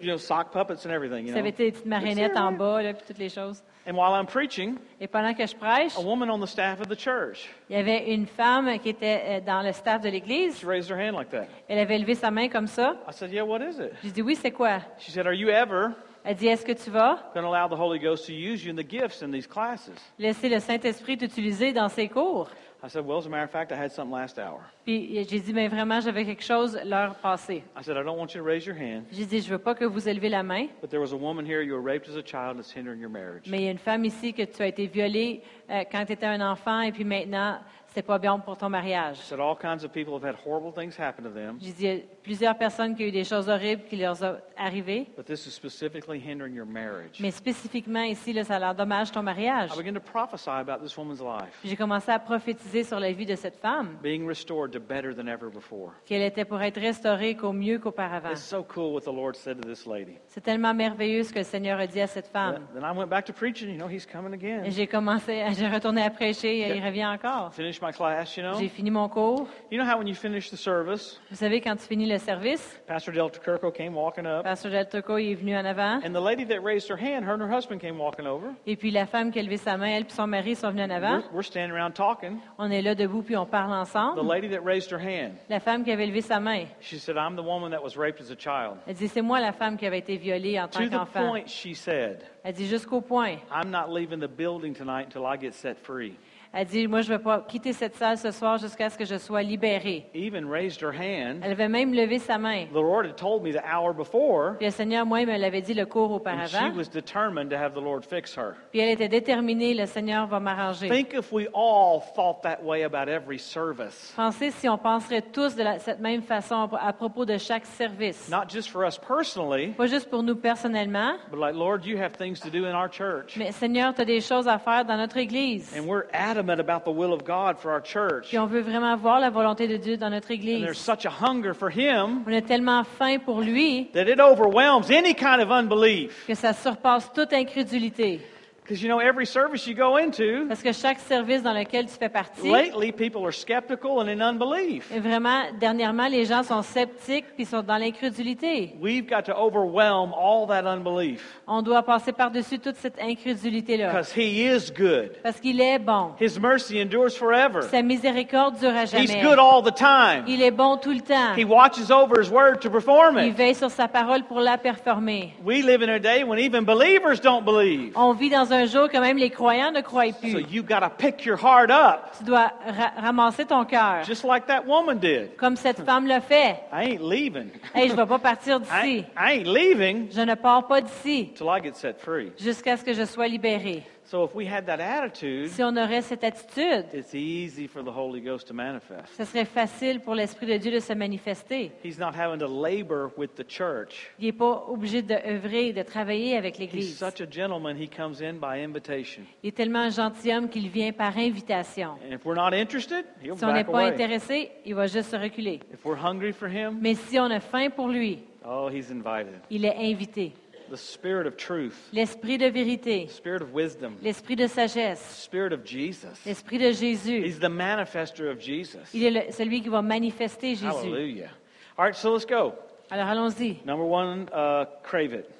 You 0.00 0.08
know, 0.08 0.18
sock 0.18 0.50
puppets 0.50 0.84
and 0.84 0.90
everything, 0.90 1.26
you 1.26 1.32
Ça 1.32 1.38
avait 1.38 1.50
été 1.50 1.66
des 1.66 1.72
petites 1.72 1.86
marionnettes 1.86 2.36
en 2.36 2.50
bas, 2.50 2.82
là, 2.82 2.92
puis 2.92 3.04
toutes 3.06 3.18
les 3.18 3.28
choses. 3.28 3.62
And 3.88 3.92
while 3.96 4.14
I'm 4.14 4.26
preaching, 4.26 4.78
Et 5.00 5.06
pendant 5.06 5.32
que 5.34 5.46
je 5.46 5.54
prêche, 5.54 5.96
a 5.96 6.00
woman 6.00 6.28
on 6.28 6.40
the 6.40 6.46
staff 6.48 6.80
of 6.80 6.88
the 6.88 6.98
church, 6.98 7.48
il 7.70 7.76
y 7.76 7.78
avait 7.78 8.12
une 8.12 8.26
femme 8.26 8.78
qui 8.80 8.88
était 8.88 9.22
euh, 9.26 9.40
dans 9.40 9.62
le 9.62 9.72
staff 9.72 10.00
de 10.00 10.08
l'église. 10.08 10.58
she 10.58 10.64
raised 10.66 10.90
her 10.90 10.98
hand 10.98 11.14
like 11.14 11.30
that. 11.30 11.46
Elle 11.68 11.78
avait 11.78 11.98
levé 11.98 12.14
sa 12.16 12.30
main 12.30 12.48
comme 12.48 12.66
ça. 12.66 12.96
I 13.08 13.12
said, 13.12 13.30
Yeah, 13.32 13.44
what 13.44 13.60
is 13.60 13.78
it? 13.78 13.92
J'ai 14.02 14.10
dit, 14.10 14.22
oui, 14.22 14.34
c'est 14.34 14.50
quoi? 14.50 14.80
She 14.98 15.10
said, 15.12 15.26
Are 15.26 15.34
you 15.34 15.48
ever 15.50 15.90
Elle 16.24 16.34
dit, 16.34 16.48
est-ce 16.48 16.66
que 16.66 16.72
tu 16.72 16.90
vas 16.90 17.30
going 17.34 17.44
to 17.44 17.54
allow 17.54 17.68
the 17.68 17.78
Holy 17.78 18.00
Ghost 18.00 18.26
to 18.26 18.32
use 18.32 18.64
you 18.64 18.72
in 18.72 18.76
the 18.76 18.82
gifts 18.84 19.22
in 19.22 19.30
these 19.30 19.46
classes? 19.46 19.94
laisser 20.18 20.48
le 20.48 20.58
Saint-Esprit 20.58 21.16
t'utiliser 21.16 21.72
dans 21.72 21.88
ses 21.88 22.08
cours? 22.08 22.48
I 22.86 22.88
said, 22.88 23.04
Well, 23.04 23.18
as 23.18 23.26
a 23.26 23.28
matter 23.28 23.42
of 23.42 23.50
fact, 23.50 23.72
I 23.72 23.76
had 23.76 23.90
something 23.90 24.12
last 24.12 24.38
hour. 24.38 24.60
Puis 24.84 25.24
j'ai 25.28 25.40
dit, 25.40 25.52
mais 25.52 25.66
vraiment, 25.66 26.00
j'avais 26.00 26.24
quelque 26.24 26.44
chose 26.44 26.78
l'heure 26.84 27.16
passée. 27.16 27.64
I 27.76 27.82
said, 27.82 27.96
I 27.96 28.04
don't 28.04 28.16
want 28.16 28.32
you 28.32 28.40
to 28.40 28.46
raise 28.46 28.64
your 28.64 28.76
hand, 28.76 29.06
J'ai 29.10 29.26
dit, 29.26 29.40
je 29.40 29.50
veux 29.50 29.58
pas 29.58 29.74
que 29.74 29.84
vous 29.84 30.08
élevez 30.08 30.28
la 30.28 30.44
main, 30.44 30.68
but 30.80 30.88
there 30.88 31.00
was 31.00 31.12
a 31.12 31.16
woman 31.16 31.44
here, 31.44 31.62
you 31.62 31.72
were 31.74 31.82
raped 31.82 32.08
as 32.08 32.14
a 32.14 32.22
child, 32.22 32.58
that's 32.58 32.72
hindering 32.72 33.00
your 33.00 33.10
marriage. 33.10 33.48
mais 33.48 33.58
il 33.58 33.64
y 33.64 33.68
a 33.68 33.72
une 33.72 33.78
femme 33.78 34.04
ici 34.04 34.32
que 34.32 34.44
tu 34.44 34.62
as 34.62 34.68
été 34.68 34.86
violée 34.86 35.42
euh, 35.68 35.82
quand 35.90 36.04
tu 36.06 36.12
étais 36.12 36.26
un 36.26 36.40
enfant 36.40 36.80
et 36.82 36.92
puis 36.92 37.02
maintenant, 37.02 37.58
c'est 37.96 38.02
pas 38.02 38.18
bien 38.18 38.38
pour 38.38 38.58
ton 38.58 38.68
mariage. 38.68 39.16
Said, 39.22 39.40
All 39.40 39.56
kinds 39.56 39.82
of 39.82 39.90
people 39.90 40.12
have 40.12 40.22
had 40.22 40.36
horrible 40.44 40.70
things 40.70 40.98
happen 41.00 41.24
to 41.24 41.30
them, 41.30 41.56
J'ai 41.62 41.72
dit, 41.72 41.84
il 41.86 41.94
y 41.94 41.98
a 41.98 42.02
plusieurs 42.22 42.58
personnes 42.58 42.94
qui 42.94 43.04
ont 43.04 43.06
eu 43.06 43.10
des 43.10 43.24
choses 43.24 43.48
horribles 43.48 43.84
qui 43.88 43.96
leur 43.96 44.14
sont 44.14 44.36
arrivées, 44.54 45.06
but 45.16 45.24
this 45.24 45.46
is 45.46 45.52
specifically 45.52 46.20
hindering 46.20 46.54
your 46.54 46.66
marriage. 46.66 47.18
mais 47.20 47.30
spécifiquement 47.30 48.02
ici, 48.02 48.34
là, 48.34 48.44
ça 48.44 48.58
leur 48.58 48.74
dommage 48.74 49.12
ton 49.12 49.22
mariage. 49.22 49.70
I 49.74 49.78
began 49.78 49.94
to 49.94 50.00
prophesy 50.00 50.50
about 50.50 50.84
this 50.84 50.94
woman's 50.98 51.22
life 51.22 51.56
Puis 51.60 51.70
J'ai 51.70 51.76
commencé 51.76 52.10
à 52.10 52.18
prophétiser 52.18 52.84
sur 52.84 53.00
la 53.00 53.12
vie 53.12 53.24
de 53.24 53.34
cette 53.34 53.56
femme, 53.56 53.96
being 54.02 54.26
restored 54.28 54.72
to 54.72 54.78
better 54.78 55.14
than 55.14 55.26
ever 55.26 55.48
before. 55.50 55.92
qu'elle 56.04 56.20
était 56.20 56.44
pour 56.44 56.60
être 56.60 56.78
restaurée 56.78 57.34
qu'au 57.34 57.54
mieux 57.54 57.78
qu'auparavant. 57.78 58.32
It's 58.32 58.42
so 58.42 58.62
cool 58.62 58.92
what 58.92 59.02
the 59.10 59.14
Lord 59.14 59.36
said 59.36 59.62
to 59.62 59.66
this 59.66 59.86
lady. 59.86 60.18
C'est 60.26 60.42
tellement 60.42 60.74
merveilleux 60.74 61.22
ce 61.22 61.32
que 61.32 61.38
le 61.38 61.44
Seigneur 61.44 61.80
a 61.80 61.86
dit 61.86 62.02
à 62.02 62.06
cette 62.06 62.28
femme. 62.28 62.60
Then 62.74 62.84
I 62.84 62.94
went 62.94 63.06
back 63.06 63.24
to 63.24 63.32
preaching. 63.32 63.70
You 63.70 63.78
know, 63.78 63.88
he's 63.88 64.04
coming 64.04 64.34
Et 64.34 64.46
again. 64.46 64.70
J'ai 64.70 64.86
commencé, 64.86 65.42
j'ai 65.56 65.68
retourné 65.68 66.02
à 66.02 66.10
prêcher 66.10 66.58
et 66.58 66.76
il 66.76 66.84
revient 66.84 67.06
encore. 67.06 67.52
My 67.86 67.92
class, 67.92 68.36
you 68.36 68.42
know? 68.42 68.58
J'ai 68.58 68.68
fini 68.68 68.90
mon 68.90 69.08
cours. 69.08 69.46
You 69.70 69.78
know 69.78 69.84
how 69.88 69.96
when 69.98 70.06
you 70.08 70.14
finish 70.14 70.50
the 70.50 70.56
service, 70.56 71.18
Vous 71.30 71.36
savez, 71.36 71.60
quand 71.60 71.76
tu 71.76 71.86
finis 71.86 72.06
le 72.06 72.18
service, 72.18 72.80
Pastor 72.86 73.12
Del 73.12 73.30
Turco 73.30 73.70
came 73.70 73.94
walking 73.94 74.26
up, 74.26 74.42
Pasteur 74.44 74.72
Del 74.72 74.86
Turco 74.88 75.16
est 75.18 75.34
venu 75.34 75.56
en 75.56 75.64
avant. 75.64 76.00
and 76.04 76.12
the 76.12 76.20
lady 76.20 76.44
that 76.44 76.60
raised 76.62 76.88
her 76.88 76.96
hand, 76.96 77.24
her 77.24 77.34
and 77.34 77.40
her 77.42 77.48
husband 77.50 77.80
came 77.80 77.96
walking 77.98 78.26
over. 78.26 78.48
Et 78.66 78.76
puis 78.76 78.90
la 78.90 79.06
femme 79.06 79.30
qui 79.30 79.38
a 79.38 79.42
levé 79.42 79.56
sa 79.56 79.76
main, 79.76 79.86
elle 79.88 80.02
et 80.02 80.10
son 80.10 80.26
mari 80.26 80.56
sont 80.56 80.70
venus 80.70 80.84
en 80.86 80.90
avant. 80.90 81.18
We're, 81.18 81.34
we're 81.34 81.44
standing 81.44 81.70
around 81.72 81.92
talking. 81.92 82.38
On 82.58 82.70
est 82.70 82.82
là 82.82 82.94
debout 82.94 83.22
puis 83.22 83.36
on 83.36 83.46
parle 83.46 83.70
The 83.70 83.88
ensemble. 83.88 84.24
lady 84.26 84.48
that 84.48 84.62
raised 84.64 84.90
her 84.90 84.98
hand, 84.98 85.34
La 85.48 85.60
femme 85.60 85.84
qui 85.84 85.92
avait 85.92 86.06
levé 86.06 86.20
sa 86.22 86.40
main, 86.40 86.64
she 86.80 86.98
said, 86.98 87.16
I'm 87.16 87.36
the 87.36 87.44
woman 87.44 87.70
that 87.70 87.82
was 87.82 87.96
raped 87.96 88.20
as 88.20 88.30
a 88.30 88.36
child. 88.36 88.78
elle 88.86 88.94
dit 88.94 89.08
c'est 89.08 89.22
moi 89.22 89.40
la 89.40 89.52
femme 89.52 89.76
qui 89.76 89.86
avait 89.86 89.98
été 89.98 90.16
violée 90.16 90.58
en 90.60 90.66
tant 90.68 90.80
To 90.80 90.86
the 90.86 90.90
qu'enfant. 90.90 91.28
point, 91.30 91.42
she 91.46 91.74
said, 91.74 92.22
Elle 92.42 92.54
dit 92.54 92.66
jusqu'au 92.66 93.00
point. 93.00 93.36
I'm 93.52 93.70
not 93.70 93.88
leaving 93.92 94.18
the 94.20 94.28
building 94.28 94.72
tonight 94.74 95.06
until 95.06 95.24
I 95.26 95.36
get 95.36 95.52
set 95.52 95.76
free. 95.78 96.14
Elle 96.58 96.66
dit 96.66 96.86
moi 96.88 97.02
je 97.02 97.12
ne 97.12 97.18
vais 97.18 97.22
pas 97.22 97.44
quitter 97.46 97.74
cette 97.74 97.96
salle 97.96 98.16
ce 98.16 98.30
soir 98.30 98.56
jusqu'à 98.56 98.88
ce 98.88 98.96
que 98.96 99.04
je 99.04 99.18
sois 99.18 99.42
libérée. 99.42 100.06
Even 100.14 100.46
raised 100.50 100.80
her 100.82 100.90
hand. 100.90 101.40
Elle 101.42 101.52
avait 101.52 101.68
même 101.68 101.92
levé 101.92 102.18
sa 102.18 102.38
main. 102.38 102.64
The 102.72 102.76
Lord 102.76 103.04
had 103.04 103.16
told 103.16 103.42
me 103.42 103.52
the 103.52 103.60
hour 103.62 103.92
before, 103.92 104.54
Puis 104.56 104.64
le 104.64 104.70
Seigneur, 104.72 105.04
moi, 105.04 105.26
me 105.26 105.36
l'avait 105.36 105.60
dit 105.60 105.74
le 105.74 105.84
cours 105.84 106.10
and 106.12 106.16
auparavant. 106.16 106.72
she 106.72 106.74
was 106.74 106.88
determined 106.88 107.50
to 107.50 107.56
have 107.56 107.74
the 107.74 107.82
Lord 107.82 108.04
fix 108.08 108.34
her. 108.38 108.54
Puis 108.70 108.80
elle 108.80 108.88
était 108.88 109.08
déterminée, 109.08 109.74
le 109.74 109.84
Seigneur 109.84 110.26
va 110.26 110.40
m'arranger. 110.40 110.88
Think 110.88 111.12
if 111.12 111.30
we 111.30 111.46
all 111.52 112.00
thought 112.14 112.40
that 112.42 112.64
way 112.64 112.84
about 112.84 113.10
every 113.10 113.38
service. 113.38 114.14
Pensez 114.16 114.50
si 114.52 114.66
on 114.66 114.78
penserait 114.78 115.20
tous 115.20 115.56
de 115.56 115.62
la- 115.62 115.78
cette 115.78 116.00
même 116.00 116.22
façon 116.22 116.70
à 116.80 116.92
propos 116.94 117.26
de 117.26 117.36
chaque 117.36 117.66
service. 117.66 118.30
Not 118.30 118.48
just 118.48 118.70
for 118.70 118.82
us 118.86 118.98
personally, 118.98 119.74
Pas 119.76 119.88
juste 119.88 120.08
pour 120.08 120.22
nous 120.22 120.36
personnellement, 120.36 121.16
but 121.30 121.38
like, 121.38 121.54
Lord, 121.54 121.84
you 121.84 121.98
have 121.98 122.12
things 122.16 122.40
to 122.40 122.48
do 122.48 122.64
in 122.64 122.74
our 122.74 122.88
church. 122.90 123.36
mais 123.36 123.52
Seigneur, 123.52 123.92
tu 123.94 124.00
as 124.00 124.06
des 124.06 124.22
choses 124.22 124.48
à 124.48 124.58
faire 124.58 124.86
dans 124.86 124.96
notre 124.96 125.18
Église. 125.18 125.76
And 125.78 125.84
we're 125.86 126.04
adamant 126.14 126.45
about 126.50 126.84
the 126.84 126.90
will 126.90 127.12
of 127.12 127.24
God 127.24 127.58
for 127.58 127.70
our 127.70 127.82
church. 127.82 128.28
Puis 128.28 128.38
on 128.38 128.46
veut 128.46 128.62
vraiment 128.62 128.96
voir 128.96 129.20
la 129.20 129.30
volonté 129.30 129.66
de 129.68 129.76
Dieu 129.76 129.96
dans 129.96 130.10
notre 130.10 130.32
And 130.32 130.62
there's 130.62 130.78
such 130.78 131.04
a 131.06 131.10
hunger 131.10 131.54
for 131.54 131.70
Him 131.70 132.24
On 132.26 132.32
a 132.32 132.42
tellement 132.42 132.84
faim 132.84 133.18
pour 133.18 133.40
lui 133.40 133.88
that 133.94 134.08
it 134.08 134.20
overwhelms 134.20 134.90
any 134.90 135.14
kind 135.14 135.40
of 135.40 135.50
unbelief. 135.50 136.26
que 136.26 136.34
ça 136.34 136.52
surpasse 136.52 137.10
toute 137.12 137.32
incrédulité. 137.32 138.20
Because 138.66 138.82
you 138.82 138.88
know, 138.88 138.98
every 138.98 139.26
service 139.26 139.64
you 139.68 139.74
go 139.76 139.96
into, 139.96 140.46
Parce 140.48 140.60
que 140.60 140.72
chaque 140.72 140.98
service 140.98 141.40
dans 141.40 141.52
lequel 141.52 141.86
tu 141.86 141.92
fais 141.96 142.08
partie, 142.08 142.50
lately 142.50 142.90
people 142.90 143.24
are 143.24 143.32
skeptical 143.32 144.00
and 144.00 144.08
in 144.08 144.20
unbelief. 144.20 144.90
et 144.92 144.98
vraiment, 144.98 145.42
dernièrement, 145.60 146.08
les 146.08 146.24
gens 146.24 146.42
sont 146.42 146.62
sceptiques 146.62 147.26
puis 147.36 147.44
sont 147.44 147.62
dans 147.62 147.76
l'incrédulité. 147.76 148.74
We've 148.80 149.06
got 149.08 149.22
to 149.26 149.32
overwhelm 149.36 150.12
all 150.12 150.48
that 150.48 150.66
unbelief 150.66 151.22
On 151.46 151.62
doit 151.62 151.84
passer 151.84 152.10
par-dessus 152.10 152.58
toute 152.58 152.74
cette 152.74 153.00
incrédulité-là. 153.00 153.90
because 153.92 154.12
He 154.16 154.40
is 154.48 154.72
good. 154.76 155.12
Parce 155.22 155.38
qu'il 155.38 155.60
est 155.60 155.78
bon. 155.78 156.10
His 156.20 156.40
mercy 156.40 156.82
endures 156.82 157.12
forever. 157.16 157.62
Sa 157.70 157.82
miséricorde 157.82 158.58
durera 158.58 158.82
He's 158.82 158.90
jamais. 159.12 159.22
good 159.22 159.38
all 159.38 159.62
the 159.62 159.72
time. 159.76 160.24
Il 160.26 160.42
est 160.42 160.50
bon 160.50 160.76
tout 160.76 160.90
le 160.92 161.02
temps. 161.02 161.36
He 161.36 161.44
watches 161.44 161.92
over 161.92 162.20
His 162.20 162.32
word 162.32 162.58
to 162.62 162.68
perform 162.70 163.16
Il 163.18 163.28
it. 163.28 163.36
veille 163.36 163.54
sur 163.54 163.70
sa 163.70 163.86
parole 163.86 164.24
pour 164.24 164.40
la 164.40 164.58
performer. 164.58 165.34
We 165.44 165.62
live 165.62 165.82
in 165.84 165.88
a 165.88 166.00
day 166.00 166.24
when 166.24 166.40
even 166.40 166.64
believers 166.64 167.20
don't 167.22 167.44
believe. 167.44 167.92
On 167.94 168.12
vit 168.12 168.30
dans 168.30 168.52
un 168.52 168.55
jour 168.64 168.88
que 168.88 168.96
même 168.96 169.18
les 169.18 169.28
croyants 169.28 169.70
ne 169.70 169.82
croient 169.82 170.06
So 170.12 170.18
plus. 170.20 170.62
got 170.62 170.80
to 170.80 170.88
pick 170.88 171.26
your 171.26 171.36
heart 171.36 171.70
up, 171.70 172.12
Tu 172.16 172.24
dois 172.24 172.50
ra- 172.66 172.92
ramasser 173.02 173.44
ton 173.44 173.64
cœur, 173.66 174.02
just 174.04 174.24
like 174.24 174.46
that 174.46 174.62
woman 174.66 174.98
did. 174.98 175.36
comme 175.36 175.56
cette 175.56 175.84
femme 175.84 176.06
l'a 176.06 176.22
fait. 176.22 176.60
I 176.72 176.92
ain't 176.94 177.02
leaving. 177.02 177.50
Hey, 177.74 177.88
je 177.88 177.92
ne 177.92 177.96
vais 177.98 178.06
pas 178.06 178.18
partir 178.18 178.56
I, 178.60 178.60
d'ici. 178.60 179.04
I 179.18 179.32
ain't 179.40 179.46
leaving 179.46 180.08
Je 180.10 180.20
ne 180.22 180.34
pars 180.34 180.66
pas 180.66 180.80
d'ici 180.80 181.32
till 181.34 181.46
I 181.46 181.60
get 181.62 181.74
set 181.74 182.00
free. 182.00 182.32
jusqu'à 182.38 182.76
ce 182.78 182.84
que 182.84 182.94
je 182.94 183.04
sois 183.04 183.28
libéré. 183.28 183.82
So 184.08 184.24
if 184.24 184.34
we 184.36 184.46
had 184.46 184.66
that 184.66 184.78
attitude, 184.80 185.48
Si 185.50 185.62
on 185.64 185.76
aurait 185.76 186.00
cette 186.02 186.22
attitude, 186.22 186.86
it's 186.94 187.12
easy 187.12 187.66
for 187.66 187.82
the 187.82 187.88
Holy 187.92 188.20
Ghost 188.20 188.46
to 188.46 188.54
manifest. 188.54 189.08
ce 189.16 189.24
serait 189.24 189.44
facile 189.44 189.98
pour 190.00 190.14
l'Esprit 190.14 190.46
de 190.46 190.56
Dieu 190.58 190.70
de 190.70 190.78
se 190.78 190.92
manifester. 190.92 191.72
He's 191.84 191.98
not 191.98 192.12
having 192.14 192.38
to 192.38 192.46
labor 192.46 193.10
with 193.16 193.34
the 193.34 193.44
church. 193.48 194.12
Il 194.20 194.26
n'est 194.26 194.32
pas 194.32 194.64
obligé 194.68 195.02
d'œuvrer, 195.02 195.72
de 195.72 195.82
travailler 195.82 196.36
avec 196.36 196.54
He's 196.54 196.60
l'Église. 196.72 196.96
such 196.98 197.20
a 197.20 197.26
gentleman, 197.28 197.76
he 197.76 197.88
comes 197.88 198.22
in 198.22 198.34
by 198.34 198.62
invitation. 198.64 199.22
Il 199.42 199.48
est 199.48 199.52
tellement 199.56 199.80
un 199.80 199.90
gentilhomme 199.90 200.48
qu'il 200.48 200.68
vient 200.68 200.92
par 200.92 201.16
invitation. 201.18 201.94
And 202.08 202.12
if 202.14 202.24
we're 202.24 202.36
not 202.36 202.54
interested, 202.56 203.04
he'll 203.22 203.36
Si 203.36 203.44
on 203.44 203.52
n'est 203.52 203.64
pas 203.64 203.72
away. 203.86 203.88
intéressé, 203.92 204.52
il 204.64 204.76
va 204.76 204.86
juste 204.86 205.10
se 205.10 205.16
reculer. 205.16 205.58
If 205.74 205.84
we're 205.84 205.98
hungry 206.00 206.32
for 206.32 206.48
him, 206.48 206.78
Mais 206.80 206.94
si 206.94 207.18
on 207.18 207.30
a 207.30 207.40
faim 207.40 207.70
pour 207.70 207.88
lui, 207.88 208.20
oh, 208.48 208.68
he's 208.72 208.92
invited. 208.92 209.40
il 209.50 209.64
est 209.64 209.74
invité. 209.76 210.32
The 210.70 210.76
spirit 210.76 211.26
of 211.26 211.36
truth, 211.36 211.88
L'Esprit 211.92 212.38
de 212.38 212.46
vérité, 212.50 213.08
spirit 213.08 213.40
of 213.42 213.52
wisdom, 213.54 213.96
l'Esprit 214.02 214.36
de 214.36 214.46
sagesse, 214.46 215.00
spirit 215.22 215.52
of 215.52 215.64
Jesus. 215.64 216.24
l'Esprit 216.26 216.58
de 216.58 216.72
Jésus. 216.72 217.24
He's 217.24 217.38
the 217.38 217.48
manifester 217.48 218.28
of 218.30 218.38
Jesus. 218.40 218.80
Il 218.92 219.04
est 219.04 219.10
le- 219.10 219.32
celui 219.32 219.62
qui 219.62 219.68
va 219.68 219.80
manifester 219.82 220.54
Jésus. 220.56 220.66
Hallelujah. 220.66 221.30
All 221.78 221.84
right, 221.84 221.94
so 221.94 222.12
let's 222.12 222.26
go. 222.26 222.54
Alors 222.90 223.06
allons-y. 223.08 223.60
Number 223.64 223.84
one, 223.84 224.28
uh, 224.32 224.64
crave 224.82 225.12
it. 225.12 225.30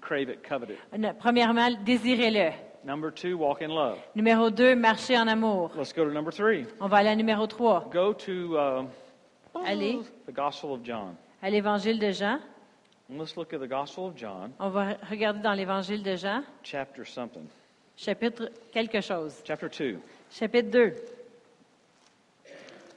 Crave 0.00 0.28
it, 0.30 0.42
covet 0.42 0.70
it. 0.70 0.78
Premièrement, 1.20 1.70
désirez-le. 1.84 2.52
Number 2.84 3.10
two, 3.10 3.36
walk 3.36 3.62
in 3.62 3.68
love. 3.68 3.98
Numéro 4.14 4.50
2, 4.50 4.74
marchez 4.76 5.16
en 5.18 5.26
amour. 5.28 5.70
Let's 5.76 5.92
go 5.92 6.04
to 6.04 6.12
number 6.12 6.32
three. 6.32 6.66
On 6.80 6.88
va 6.88 6.98
aller 6.98 7.08
à 7.10 7.16
numéro 7.16 7.46
3, 7.46 7.90
Go 7.92 8.12
to 8.14 8.56
uh, 8.56 8.84
Allez. 9.64 9.98
the 10.26 10.32
Gospel 10.32 10.72
of 10.72 10.80
John. 10.84 11.16
à 11.42 11.50
l'Évangile 11.50 11.98
de 11.98 12.10
Jean. 12.12 12.38
And 13.08 13.18
let's 13.18 13.36
look 13.36 13.52
at 13.52 13.60
the 13.60 13.68
Gospel 13.68 14.06
of 14.08 14.16
John, 14.16 14.52
On 14.58 14.68
va 14.70 14.84
re- 14.88 14.96
regarder 15.10 15.40
dans 15.40 15.54
l'Évangile 15.54 16.02
de 16.02 16.16
Jean, 16.16 16.42
chapter 16.64 17.04
something. 17.04 17.46
chapitre 17.96 18.50
quelque 18.72 19.00
chose. 19.00 19.42
Chapter 19.44 19.68
2. 19.68 20.00
Chapitre 20.30 20.68
2. 20.70 20.94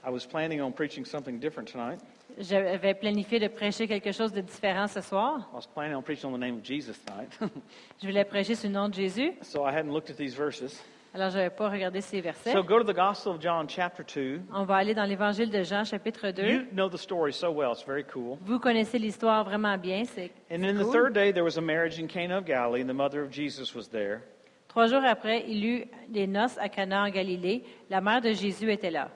I 0.04 0.10
was 0.10 0.26
planning 0.26 0.62
on 0.62 0.72
preaching 0.72 1.06
something 1.06 1.40
different 1.40 1.68
tonight. 1.70 2.00
J'avais 2.40 2.94
planifié 2.94 3.40
de 3.40 3.48
prêcher 3.50 3.88
quelque 3.88 4.12
chose 4.12 4.32
de 4.32 4.42
différent 4.42 4.88
ce 4.88 5.02
soir. 5.02 5.48
I 5.52 5.56
was 5.56 5.68
planning 5.68 5.96
on 5.96 6.02
preaching 6.02 6.28
on 6.30 6.34
the 6.34 6.40
name 6.40 6.56
of 6.58 6.64
Jesus 6.64 6.98
tonight. 7.06 7.30
Je 8.02 8.08
voulais 8.08 8.24
prêcher 8.26 8.56
sur 8.56 8.70
le 8.70 8.74
nom 8.76 8.88
de 8.90 8.94
Jésus, 8.96 9.34
so 9.42 9.64
I 9.66 9.72
hadn't 9.72 9.92
looked 9.92 10.10
at 10.10 10.16
these 10.18 10.34
verses. 10.36 10.82
Alors 11.14 11.30
je 11.30 11.38
n'avais 11.38 11.50
pas 11.50 11.70
regardé 11.70 12.02
ces 12.02 12.22
versets. 12.22 12.52
So 12.52 12.64
go 12.64 12.80
to 12.80 12.84
the 12.84 12.96
Gospel 12.96 13.34
of 13.34 13.42
John, 13.42 13.68
chapter 13.68 14.04
2. 14.04 14.42
On 14.54 14.64
va 14.64 14.76
aller 14.76 14.94
dans 14.94 15.06
l'Évangile 15.06 15.50
de 15.50 15.64
Jean, 15.64 15.84
chapitre 15.84 16.32
2. 16.32 16.44
You 16.44 16.66
know 16.74 16.90
the 16.90 16.98
story 16.98 17.34
so 17.34 17.52
well, 17.52 17.72
it's 17.72 17.86
very 17.86 18.04
cool. 18.04 18.38
Vous 18.42 18.60
connaissez 18.60 19.00
l'histoire 19.00 19.44
vraiment 19.44 19.78
bien. 19.78 20.04
C'est 20.06 20.32
And 20.52 20.64
in 20.64 20.76
the 20.76 20.92
third 20.92 21.14
day, 21.14 21.32
there 21.32 21.44
was 21.44 21.58
a 21.58 21.62
marriage 21.62 22.00
in 22.00 22.08
Cana 22.08 22.38
of 22.38 22.46
Galilee, 22.46 22.82
and 22.82 22.90
the 22.90 22.94
mother 22.94 23.24
of 23.24 23.32
Jesus 23.32 23.74
was 23.74 23.88
there. 23.90 24.22
Trois 24.68 24.88
jours 24.88 25.04
après, 25.04 25.46
il 25.48 25.66
eut 25.66 25.86
des 26.10 26.28
noces 26.28 26.58
à 26.60 26.70
Cana 26.70 27.04
en 27.04 27.10
Galilée. 27.10 27.64
La 27.90 28.02
mère 28.02 28.22
de 28.22 28.32
Jésus 28.34 28.72
était 28.72 28.92
là. 28.92 29.10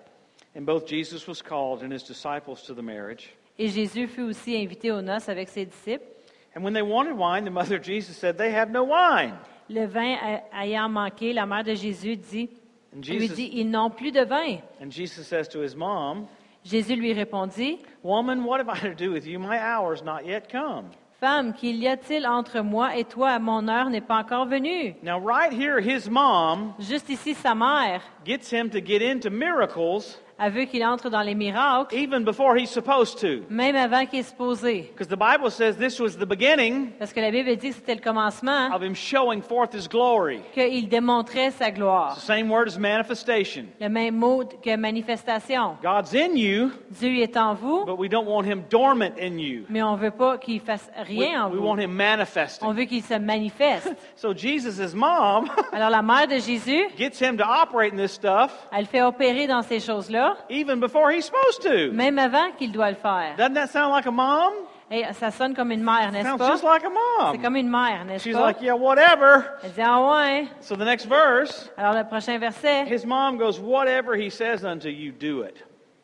And 0.56 0.66
both 0.66 0.88
Jesus 0.88 1.28
was 1.28 1.41
called 1.41 1.84
and 1.84 1.91
his 1.91 2.04
disciples 2.04 2.64
to 2.66 2.74
the 2.74 2.82
marriage. 2.82 3.36
Et 3.60 3.68
Jésus 3.68 4.08
fut 4.08 4.24
aussi 4.24 4.58
invité 4.58 4.91
aux 4.91 5.02
noces 5.02 5.30
avec 5.30 5.50
ses 5.50 5.66
disciples. 5.66 6.06
And 6.56 6.64
when 6.64 6.74
they 6.74 6.82
wanted 6.82 7.16
wine, 7.18 7.46
the 7.46 7.52
mother 7.52 7.78
of 7.78 7.84
Jesus 7.84 8.16
said, 8.18 8.38
They 8.38 8.52
have 8.52 8.72
no 8.72 8.84
wine. 8.84 9.36
Le 9.70 9.86
vin 9.86 10.16
a- 10.22 10.64
ayant 10.64 10.89
manqué, 10.89 11.34
la 11.34 11.45
mère 11.45 11.64
de 11.64 11.74
Jésus 11.74 12.16
dit, 12.18 12.49
And 12.95 13.01
lui 13.01 13.20
Jesus, 13.22 13.36
dit, 13.36 13.49
ils 13.53 13.70
n'ont 13.70 13.89
plus 13.89 14.11
de 14.11 14.22
vin. 14.24 14.57
and 14.82 14.91
Jesus 14.91 15.24
says 15.26 15.47
to 15.49 15.61
his 15.61 15.76
mom, 15.76 16.28
Jésus 16.64 16.95
lui 16.95 17.11
répondit, 17.14 17.80
Woman, 18.03 18.43
what 18.45 18.59
have 18.59 18.70
I 18.70 18.80
to 18.82 18.93
do 18.95 19.11
with 19.11 19.26
you? 19.26 19.39
My 19.39 19.57
hour 19.59 19.93
is 19.93 20.03
not 20.03 20.26
yet 20.26 20.47
come. 20.51 20.86
Femme, 21.20 21.53
qu'il 21.53 21.78
y 21.78 21.88
a-t-il 21.88 22.28
entre 22.28 22.59
moi 22.61 22.97
et 22.97 23.05
toi? 23.05 23.39
Mon 23.39 23.68
heure 23.70 23.89
n'est 23.89 24.01
pas 24.01 24.18
encore 24.18 24.45
venue. 24.45 24.93
Now, 25.01 25.18
right 25.20 25.53
here, 25.53 25.80
his 25.80 26.09
mom 26.09 26.74
Juste 26.80 27.09
ici, 27.09 27.34
sa 27.34 27.55
mère 27.55 28.01
gets 28.26 28.51
him 28.51 28.70
to 28.70 28.80
get 28.82 29.01
into 29.01 29.30
miracles 29.30 30.20
a 30.40 30.50
vu 30.50 30.66
qu'il 30.68 30.84
entre 30.84 31.10
dans 31.10 31.22
les 31.22 31.36
miracles, 31.36 31.96
even 31.96 32.24
before 32.24 32.58
he's 32.58 32.70
supposed 32.70 33.20
to. 33.20 33.46
même 33.50 33.76
avant 33.76 34.06
qu'il 34.06 34.20
est 34.20 34.24
supposé. 34.24 34.92
Because 34.94 35.08
the 35.08 35.18
Bible 35.18 35.50
says 35.52 35.76
this 35.78 36.00
was 36.00 36.18
the 36.18 36.26
beginning 36.28 36.92
Parce 37.00 37.14
que 37.14 37.20
la 37.22 37.32
Bible 37.32 37.56
dit 37.56 37.70
que 37.70 37.76
c'était 37.76 37.96
le 37.96 38.02
commencement, 38.02 38.74
of 38.74 38.82
him 38.84 38.96
showing 38.96 39.42
forth 39.42 39.74
his 39.74 39.88
glory. 39.88 40.40
qu'il 40.54 40.90
démontrait 40.90 41.52
sa 41.52 41.70
It's 41.70 41.78
gloire. 41.78 42.16
the 42.16 42.20
same 42.22 42.50
word 42.52 42.68
as 42.68 42.78
manifestation. 42.78 43.66
Le 43.80 43.90
même 43.90 44.16
mot 44.16 44.44
que 44.46 44.76
manifestation. 44.76 45.78
God's 45.82 46.14
in 46.14 46.36
you, 46.36 46.72
Dieu 46.90 47.22
est 47.22 47.38
en 47.38 47.54
vous, 47.54 47.86
but 47.86 47.98
we 47.98 48.10
don't 48.10 48.28
want 48.28 48.44
him 48.46 48.64
dormant 48.70 49.14
in 49.20 49.38
you. 49.38 49.66
mais 49.70 49.84
on 49.84 49.96
veut 49.96 50.12
pas 50.12 50.38
qu'il 50.38 50.60
fasse 50.60 50.90
We, 50.98 51.08
rien 51.20 51.46
en 51.46 51.50
we 51.52 51.58
vous. 51.60 51.66
want 51.66 51.78
him 51.80 51.92
On 51.92 51.96
manifesting. 51.96 52.74
veut 52.74 52.86
qu'il 52.86 53.04
se 53.04 53.14
manifeste. 53.20 53.94
So 54.16 54.34
Jesus' 54.36 54.94
mom 54.94 55.48
Alors 55.72 55.90
la 55.90 56.02
mère 56.02 56.28
de 56.28 56.38
Jésus, 56.40 56.86
gets 56.98 57.20
him 57.22 57.38
to 57.38 57.44
operate 57.44 57.94
in 57.94 57.98
this 57.98 58.12
stuff 58.14 58.68
elle 58.72 58.86
fait 58.86 59.02
opérer 59.02 59.48
dans 59.48 59.62
ces 59.62 59.80
choses-là, 59.80 60.22
even 60.49 60.80
before 60.80 61.11
he's 61.11 61.26
supposed 61.26 61.61
to. 61.63 61.91
même 61.93 62.17
avant 62.19 62.51
qu'il 62.57 62.71
doit 62.71 62.89
le 62.91 62.95
faire. 62.97 63.36
Doesn't 63.38 63.53
that 63.53 63.67
sound 63.67 63.91
like 63.91 64.05
a 64.07 64.11
mom? 64.11 64.53
Et 64.91 65.03
ça 65.13 65.32
sonne 65.32 65.55
comme 65.55 65.71
une 65.71 65.84
mère, 65.84 66.11
n'est-ce 66.11 66.38
pas? 66.38 66.51
just 66.51 66.63
like 66.63 66.84
a 66.84 66.89
C'est 66.89 67.38
mom. 67.38 67.41
comme 67.41 67.55
une 67.55 67.69
mère, 67.69 68.05
n'est-ce 68.05 68.24
She's 68.24 68.34
pas? 68.36 68.47
like, 68.47 68.61
yeah, 68.61 68.76
whatever. 68.76 69.43
Elle 69.63 69.71
dit, 69.71 69.82
ah 69.84 70.01
ouais. 70.11 70.47
So 70.61 70.76
the 70.76 70.84
next 70.86 71.07
verse, 71.07 71.71
Alors 71.78 71.93
le 71.93 72.03
prochain 72.03 72.38
verset, 72.38 72.86
his 72.88 73.05
mom 73.05 73.38
goes, 73.38 73.59
whatever 73.59 74.13
he 74.15 74.30
says 74.30 74.63
unto 74.63 74.89
you, 74.89 75.11
do 75.11 75.43
it. 75.43 75.55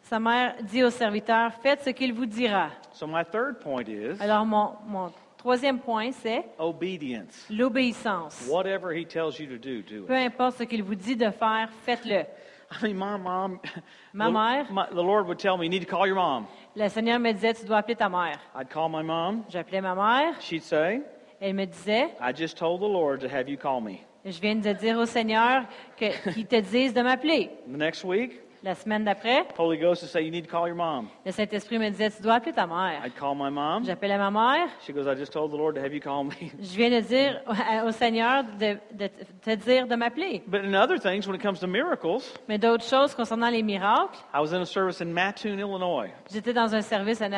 sa 0.02 0.18
mère 0.20 0.56
dit 0.64 0.84
au 0.84 0.90
serviteur, 0.90 1.52
faites 1.62 1.84
ce 1.84 1.92
qu'il 1.92 2.14
vous 2.14 2.26
dira. 2.26 2.70
So 2.94 3.06
my 3.06 3.24
third 3.24 3.60
point 3.60 3.88
is 3.88 4.20
Alors 4.20 4.44
mon, 4.46 4.72
mon 4.88 5.12
troisième 5.38 5.78
point, 5.80 6.12
c'est 6.12 6.44
obedience. 6.58 7.46
l'obéissance. 7.52 8.48
Whatever 8.50 8.92
he 8.92 9.06
tells 9.06 9.40
you 9.40 9.46
to 9.46 9.58
do, 9.58 9.82
do 9.84 10.06
Peu 10.08 10.16
it. 10.20 10.26
importe 10.34 10.58
ce 10.58 10.64
qu'il 10.64 10.82
vous 10.84 10.96
dit 10.96 11.16
de 11.16 11.30
faire, 11.30 11.70
faites-le. 11.86 12.24
I 12.72 12.84
mean, 12.86 12.98
my 12.98 13.18
mom, 13.18 13.60
Ma 14.14 14.26
the, 14.28 14.32
mère. 14.32 14.70
my- 14.72 14.88
the 14.92 15.02
Lord 15.02 15.26
would 15.28 15.40
tell 15.40 15.58
me, 15.58 15.66
you 15.66 15.70
need 15.70 15.80
to 15.82 15.88
call 15.88 16.06
your 16.06 16.16
mom. 16.16 16.48
Le 16.76 16.88
Seigneur 16.90 17.18
me 17.20 17.32
disait, 17.34 17.54
tu 17.60 17.66
dois 17.66 17.78
appeler 17.80 17.96
ta 17.96 18.10
mère. 18.10 18.38
I'd 18.56 18.70
call 18.70 18.90
my 18.90 19.02
mom. 19.02 19.44
J'appelais 19.50 19.82
ma 19.82 19.96
mère, 19.96 20.40
She'd 20.40 20.64
say, 20.64 21.02
elle 21.42 21.54
me 21.56 21.66
disait, 21.66 22.10
I 22.22 22.32
just 22.32 22.58
told 22.58 22.82
the 22.82 22.88
Lord 22.88 23.22
to 23.22 23.28
have 23.28 23.50
you 23.50 23.58
call 23.58 23.82
me. 23.82 24.02
je 24.26 24.40
viens 24.40 24.56
de 24.62 24.74
dire 24.74 24.98
au 25.00 25.06
Seigneur 25.06 25.64
que- 25.98 26.32
qu'il 26.34 26.46
te 26.46 26.60
dise 26.62 26.94
de 26.94 27.02
m'appeler. 27.02 27.50
The 27.66 27.78
next 27.78 28.04
week, 28.04 28.40
La 28.62 28.76
semaine 28.76 29.06
d'après, 29.06 29.46
Holy 29.58 29.78
Ghost 29.78 30.02
would 30.04 30.12
say, 30.12 30.22
you 30.22 30.32
need 30.32 30.46
to 30.46 30.52
call 30.52 30.68
your 30.68 30.76
mom. 30.76 31.08
le 31.26 31.32
Saint-Esprit 31.32 31.80
me 31.80 31.90
disait, 31.90 32.10
tu 32.12 32.22
dois 32.22 32.34
appeler 32.36 32.52
ta 32.52 32.68
mère. 32.68 33.02
I'd 33.06 33.16
call 33.18 33.34
my 33.36 33.50
mom. 33.50 33.86
J'appelais 33.86 34.18
ma 34.18 34.30
mère, 34.30 34.68
She 34.86 34.92
goes, 34.92 35.08
I 35.08 35.16
just 35.18 35.32
told 35.32 35.52
the 35.52 35.58
Lord 35.58 35.76
to 35.76 35.82
have 35.82 35.94
you 35.94 36.02
call 36.02 36.26
me. 36.26 36.52
je 36.60 36.76
viens 36.76 36.90
de 36.90 37.00
dire 37.00 37.42
au- 37.86 37.92
Seigneur 37.92 38.44
de, 38.60 38.78
de 38.92 39.10
te 39.42 39.56
dire 39.56 39.88
de 39.88 39.96
m'appeler. 39.96 40.44
But 40.48 40.66
in 40.66 40.74
other 40.76 41.00
things, 41.00 41.26
when 41.26 41.36
it 41.36 41.42
comes 41.42 41.60
to 41.62 41.68
miracles, 41.68 42.24
Mais 42.50 42.58
d'autres 42.58 42.84
choses 42.84 43.16
concernant 43.16 43.50
les 43.50 43.64
miracles, 43.64 44.20
I 44.34 44.40
was 44.42 44.54
in 44.54 44.60
a 44.62 44.66
service 44.66 45.00
in 45.02 45.06
Mattoon, 45.14 45.58
Illinois. 45.58 46.10
j'étais 46.30 46.52
dans 46.54 46.76
un 46.76 46.82
service 46.82 47.22
à 47.22 47.30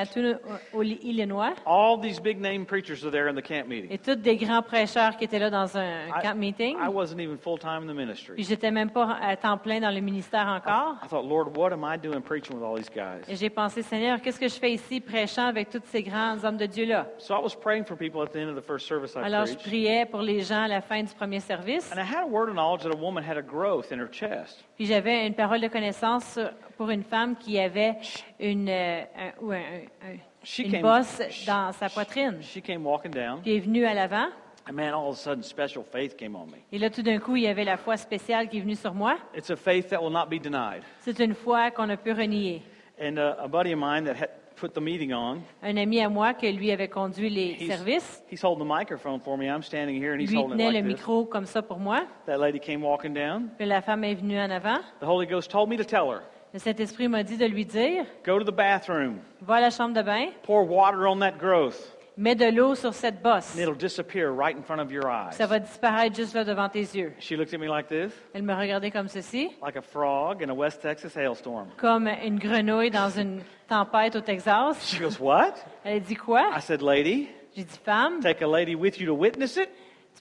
au 0.74 0.82
Illinois, 0.82 1.54
All 1.68 2.00
these 2.02 2.20
big 2.20 2.40
name 2.40 2.66
preachers 2.66 3.04
are 3.06 3.12
there 3.12 3.28
in 3.30 3.36
the 3.36 3.44
camp 3.44 3.68
meeting. 3.68 3.92
et 3.92 4.00
tous 4.00 4.16
des 4.16 4.38
grands 4.38 4.64
prêcheurs 4.64 5.16
qui 5.18 5.26
étaient 5.26 5.38
là 5.40 5.52
dans 5.52 5.78
un 5.78 6.08
I- 6.08 6.22
camp 6.24 6.36
meeting. 6.36 6.78
I 6.84 6.88
wasn't 6.90 7.20
even 7.20 7.38
full 7.38 7.60
time 7.60 7.84
in 7.84 7.88
the 7.88 7.96
Puis 7.96 8.06
ministry. 8.06 8.44
j'étais 8.44 8.72
même 8.72 8.90
pas 8.90 9.18
à 9.22 9.36
temps 9.36 9.58
plein 9.60 9.80
dans 9.80 9.92
le 9.94 10.02
ministère 10.02 10.48
encore. 10.48 10.96
I 11.04 11.08
thought, 11.12 11.26
Lord, 11.28 11.56
what 11.58 11.74
am 11.74 11.84
I 11.84 11.98
doing 11.98 12.22
preaching 12.22 12.56
with 12.56 12.64
all 12.64 12.76
these 12.76 12.90
guys? 12.90 13.24
Et 13.28 13.36
j'ai 13.36 13.50
pensé, 13.50 13.82
Seigneur, 13.84 14.22
qu'est-ce 14.22 14.40
que 14.40 14.48
je 14.48 14.56
fais 14.58 14.72
ici 14.72 15.02
prêchant 15.02 15.46
avec 15.48 15.70
tous 15.70 15.82
ces 15.86 16.02
grands 16.04 16.44
hommes 16.44 16.58
de 16.58 16.66
Dieu-là? 16.66 17.06
So 17.18 17.36
I 17.36 17.40
was 17.44 17.54
praying 17.56 17.84
for 17.86 17.98
people 17.98 18.22
at 18.22 18.28
the 18.32 18.38
end 18.38 18.50
of 18.50 18.56
the 18.56 18.66
first 18.66 18.88
service 18.88 19.14
I 19.16 19.20
Alors 19.26 19.46
je 19.46 19.54
preached. 19.56 19.68
priais 19.68 20.06
pour 20.06 20.22
les 20.22 20.40
gens 20.42 20.64
à 20.64 20.68
la 20.68 20.82
fin 20.82 21.04
du 21.04 21.14
premier 21.14 21.40
service. 21.42 21.92
And 21.92 21.98
I 22.00 22.04
had 22.06 22.24
a 22.24 22.28
word 22.28 22.48
of 22.50 22.56
knowledge 22.56 22.84
that 22.84 22.92
a 22.92 22.98
woman 22.98 23.24
had 23.24 23.38
a 23.38 23.42
growth 23.42 23.92
in 23.92 24.00
her 24.00 24.10
chest. 24.10 24.64
Puis 24.78 24.86
j'avais 24.86 25.28
une 25.28 25.34
parole 25.36 25.60
de 25.60 25.68
connaissance 25.68 26.40
pour 26.78 26.90
une 26.90 27.04
femme 27.04 27.36
qui 27.36 27.60
avait 27.60 27.96
une, 28.40 28.70
euh, 28.70 29.02
un- 29.18 29.44
ou 29.46 29.52
un- 29.52 29.58
un- 29.58 30.18
She 30.44 30.60
une 30.60 30.72
came- 30.72 30.82
bosse 30.82 31.22
dans 31.46 31.72
sa 31.74 31.90
poitrine. 31.90 32.42
She 32.42 32.62
came 32.64 32.86
walking 32.88 33.12
down, 33.12 33.42
Puis 33.42 33.52
elle 33.52 33.58
est 33.58 33.60
venue 33.60 33.86
à 33.86 33.94
l'avant. 33.94 34.28
And 34.68 34.74
man, 34.76 34.94
all 34.94 35.10
of 35.10 35.16
a 35.16 35.20
sudden, 35.20 35.44
special 35.44 35.84
faith 35.84 36.16
came 36.16 36.36
on 36.36 36.46
me. 36.46 36.58
Et 36.72 36.78
là, 36.78 36.90
tout 36.90 37.02
d'un 37.02 37.20
coup, 37.20 37.36
il 37.36 37.44
y 37.44 37.48
avait 37.48 37.64
la 37.64 37.78
foi 37.78 37.98
spéciale 37.98 38.48
qui 38.48 38.58
est 38.58 38.62
venue 38.62 38.76
sur 38.76 38.94
moi. 38.94 39.18
It's 39.36 39.50
a 39.50 39.56
faith 39.56 39.90
that 39.90 40.02
will 40.02 40.12
not 40.12 40.28
be 40.30 40.40
denied. 40.40 40.84
C'est 41.00 41.20
une 41.20 41.34
foi 41.34 41.72
qu'on 41.72 41.88
ne 41.88 41.96
peut 41.96 42.14
renier. 42.14 42.62
And 43.02 43.18
uh, 43.18 43.36
a 43.40 43.48
buddy 43.48 43.74
of 43.74 43.80
mine 43.80 44.04
that 44.06 44.16
had 44.16 44.30
put 44.56 44.76
the 44.76 44.82
meeting 44.82 45.12
on, 45.12 45.42
Un 45.64 45.76
ami 45.78 46.00
à 46.02 46.08
moi 46.10 46.36
que 46.36 46.46
lui 46.46 46.72
avait 46.72 46.88
conduit 46.88 47.32
les 47.32 47.56
he's, 47.60 47.68
services, 47.76 48.24
he's 48.30 48.44
holding 48.44 48.64
the 48.64 48.68
microphone 48.68 49.20
for 49.20 49.36
me. 49.36 49.48
I'm 49.48 49.64
standing 49.64 49.96
here 49.96 50.14
and 50.14 50.22
he's 50.22 50.30
lui 50.30 50.38
holding 50.38 50.60
it 50.60 50.64
tenait 50.64 50.72
le 50.72 50.80
like 50.82 50.84
this. 50.84 50.98
micro 51.00 51.26
comme 51.26 51.48
ça 51.48 51.64
pour 51.64 51.80
moi. 51.80 52.02
That 52.28 52.38
lady 52.38 52.60
came 52.60 52.84
walking 52.84 53.14
down. 53.16 53.50
Puis 53.58 53.66
la 53.66 53.82
femme 53.82 54.04
est 54.04 54.14
venue 54.14 54.40
en 54.40 54.52
avant. 54.52 54.78
The 55.00 55.06
Holy 55.08 55.26
Ghost 55.26 55.50
told 55.50 55.70
me 55.70 55.78
to 55.78 55.84
tell 55.84 56.12
her, 56.12 56.22
Le 56.54 56.60
Saint-Esprit 56.60 57.08
m'a 57.08 57.24
dit 57.24 57.38
de 57.38 57.46
lui 57.46 57.66
dire, 57.66 58.06
go 58.24 58.38
to 58.38 58.44
the 58.44 58.56
bathroom, 58.56 59.20
va 59.42 59.56
à 59.56 59.62
la 59.62 59.70
chambre 59.72 59.96
de 59.96 60.04
bain, 60.04 60.28
pour 60.44 60.70
water 60.70 61.08
on 61.08 61.18
that 61.20 61.40
growth, 61.40 61.98
mets 62.18 62.36
de 62.36 62.46
l'eau 62.46 62.76
sur 62.76 62.94
cette 62.94 63.22
bosse. 63.22 63.56
and 63.56 63.62
it'll 63.62 63.76
disappear 63.76 64.30
right 64.32 64.56
in 64.58 64.62
front 64.64 64.80
of 64.82 64.92
your 64.92 65.06
eyes. 65.08 65.34
Ça 65.36 65.46
va 65.48 65.60
disparaître 65.60 66.16
juste 66.16 66.34
là 66.36 66.44
devant 66.44 66.70
tes 66.70 66.82
yeux. 66.82 67.14
She 67.20 67.32
looked 67.32 67.54
at 67.54 67.58
me 67.58 67.68
like 67.68 67.88
this, 67.88 68.12
Elle 68.34 68.44
me 68.44 68.54
regardait 68.54 68.92
comme 68.92 69.08
ceci, 69.08 69.50
like 69.66 69.76
a 69.78 69.82
frog 69.82 70.44
in 70.44 70.50
a 70.50 70.54
West 70.54 70.82
Texas 70.82 71.16
hailstorm. 71.16 71.68
comme 71.78 72.08
une 72.08 72.38
grenouille 72.40 72.92
dans 72.92 73.10
une 73.10 73.42
tempête 73.68 74.16
au 74.16 74.22
Texas. 74.22 74.76
She 74.86 75.00
goes, 75.00 75.20
What? 75.20 75.54
Elle 75.84 75.98
a 75.98 76.00
dit 76.00 76.16
quoi? 76.16 76.50
I 76.56 76.62
said, 76.62 76.82
Lady, 76.82 77.30
J'ai 77.56 77.64
dit, 77.64 77.80
femme, 77.84 78.22
take 78.22 78.42
a 78.42 78.48
lady 78.48 78.76
with 78.76 79.00
you 79.00 79.06
to 79.08 79.14
witness 79.14 79.58
it, 79.58 79.70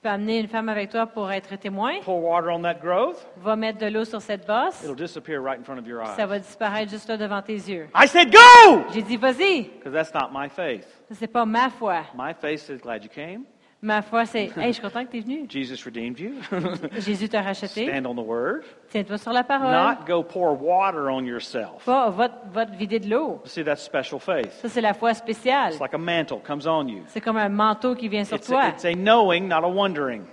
tu 0.01 0.09
peux 0.09 0.15
amener 0.15 0.39
une 0.39 0.49
femme 0.49 0.71
avec 0.71 0.89
toi 0.89 1.07
pour 1.07 1.31
être 1.31 1.57
témoin. 1.57 2.01
pour 2.03 2.25
water 2.25 2.49
on 2.51 2.63
that 2.63 2.77
growth, 2.81 3.27
Va 3.37 3.55
mettre 3.55 3.79
de 3.81 3.87
l'eau 3.87 4.07
sur 4.07 4.23
cette 4.23 4.47
bosse. 4.47 4.83
it'll 4.83 4.95
disappear 4.97 5.43
right 5.43 5.59
in 5.59 5.63
front 5.63 5.79
of 5.79 5.87
your 5.87 6.03
Ça 6.17 6.25
va 6.25 6.39
disparaître 6.39 6.91
juste 6.91 7.07
là 7.11 7.19
devant 7.19 7.43
tes 7.43 7.53
yeux. 7.53 7.87
I 7.95 8.07
said, 8.09 8.33
Go! 8.33 8.85
J'ai 8.95 9.03
dit, 9.03 9.19
vas-y. 9.19 9.65
Because 9.65 9.93
that's 9.93 10.15
not 10.15 10.31
my 10.33 10.49
faith. 10.49 10.87
C'est 11.13 11.27
pas 11.27 11.45
ma 11.45 11.69
foi. 11.69 12.05
My 12.17 12.33
faith 12.33 12.61
says, 12.61 12.79
Glad 12.81 13.05
you 13.05 13.11
came. 13.11 13.45
Ma 13.83 14.03
foi, 14.03 14.27
c'est, 14.27 14.51
hey, 14.59 14.67
je 14.69 14.73
suis 14.73 14.83
content 14.83 15.07
que 15.07 15.11
tu 15.11 15.17
es 15.19 15.21
venu. 15.23 15.47
Jesus 15.49 15.85
redeemed 15.87 16.19
you. 16.21 16.33
Jésus 16.99 17.31
t'a 17.31 17.41
racheté. 17.41 17.87
Stand 17.89 18.05
on 18.07 18.15
the 18.15 18.27
word. 18.27 18.63
Tiens-toi 18.91 19.17
sur 19.17 19.33
la 19.33 19.43
parole. 19.43 19.71
Not 19.73 20.05
go 20.07 20.23
pour 20.23 20.61
water 20.61 21.09
on 21.11 21.25
yourself. 21.25 21.85
Pas, 21.87 22.11
va, 22.11 22.29
te- 22.29 22.53
va 22.53 22.67
te 22.67 22.77
vider 22.77 22.99
de 23.01 23.09
l'eau. 23.09 23.41
See, 23.47 23.65
that's 23.65 23.83
special 23.83 24.21
faith. 24.21 24.51
Ça, 24.61 24.69
c'est 24.69 24.83
la 24.83 24.93
foi 24.93 25.15
spéciale. 25.15 25.71
It's 25.73 25.81
like 25.81 25.95
a 25.95 25.99
mantle 25.99 26.41
comes 26.47 26.67
on 26.67 26.89
you. 26.89 27.05
C'est 27.07 27.23
comme 27.23 27.39
un 27.39 27.49
manteau 27.49 27.95
qui 27.95 28.09
vient 28.09 28.25
sur 28.25 28.37
It's 28.37 28.49
toi. 28.49 28.61
a, 28.65 28.69
it's 28.69 28.85
a 28.85 28.93
knowing, 28.93 29.49
not 29.49 29.65
a 29.65 29.69
wondering. 29.69 30.25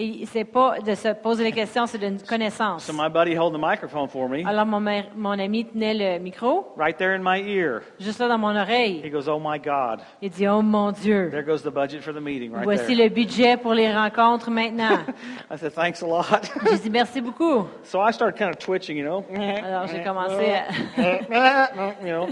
Et 0.00 0.26
c'est 0.26 0.44
pas 0.44 0.78
de 0.78 0.94
se 0.94 1.08
poser 1.12 1.42
les 1.42 1.50
questions, 1.50 1.84
c'est 1.88 1.98
d'une 1.98 2.22
connaissance. 2.22 2.84
So 2.84 2.92
my 2.92 3.08
buddy 3.08 3.34
the 3.34 3.58
microphone 3.58 4.08
for 4.08 4.28
me, 4.28 4.46
Alors, 4.46 4.64
mon, 4.64 4.78
mère- 4.78 5.10
mon 5.16 5.36
ami 5.36 5.64
tenait 5.66 5.92
le 5.92 6.20
micro, 6.22 6.72
right 6.76 6.96
there 6.96 7.16
in 7.16 7.18
my 7.20 7.40
ear. 7.40 7.80
juste 7.98 8.20
là 8.20 8.28
dans 8.28 8.38
mon 8.38 8.52
He 8.54 8.58
oreille. 8.60 9.10
goes, 9.10 9.26
Oh 9.28 9.40
my 9.40 9.58
God. 9.58 9.98
Il 10.22 10.30
dit, 10.30 10.46
oh 10.46 10.62
mon 10.62 10.92
Dieu, 10.92 11.30
There 11.32 11.42
goes 11.42 11.62
the 11.64 11.72
budget 11.74 12.00
for 12.02 12.14
the 12.14 12.20
meeting 12.20 12.52
right 12.52 12.62
voici 12.62 12.94
there. 12.94 13.08
le 13.08 13.12
budget 13.12 13.56
pour 13.56 13.74
les 13.74 13.92
rencontres 13.92 14.52
maintenant. 14.52 15.00
I 15.50 15.56
said, 15.58 15.74
Thanks 15.74 16.00
a 16.00 16.06
lot. 16.06 16.48
J'ai 16.70 16.78
dit, 16.78 16.90
merci 16.90 17.20
beaucoup. 17.20 17.66
so 17.82 18.00
I 18.00 18.12
started 18.12 18.38
kind 18.38 18.50
of 18.50 18.58
twitching, 18.58 18.96
you 18.96 19.04
know. 19.04 19.24
Alors, 19.36 19.88
j'ai 19.88 20.04
commencé 20.04 20.52
à... 20.52 21.70
you 22.04 22.12
know. 22.12 22.28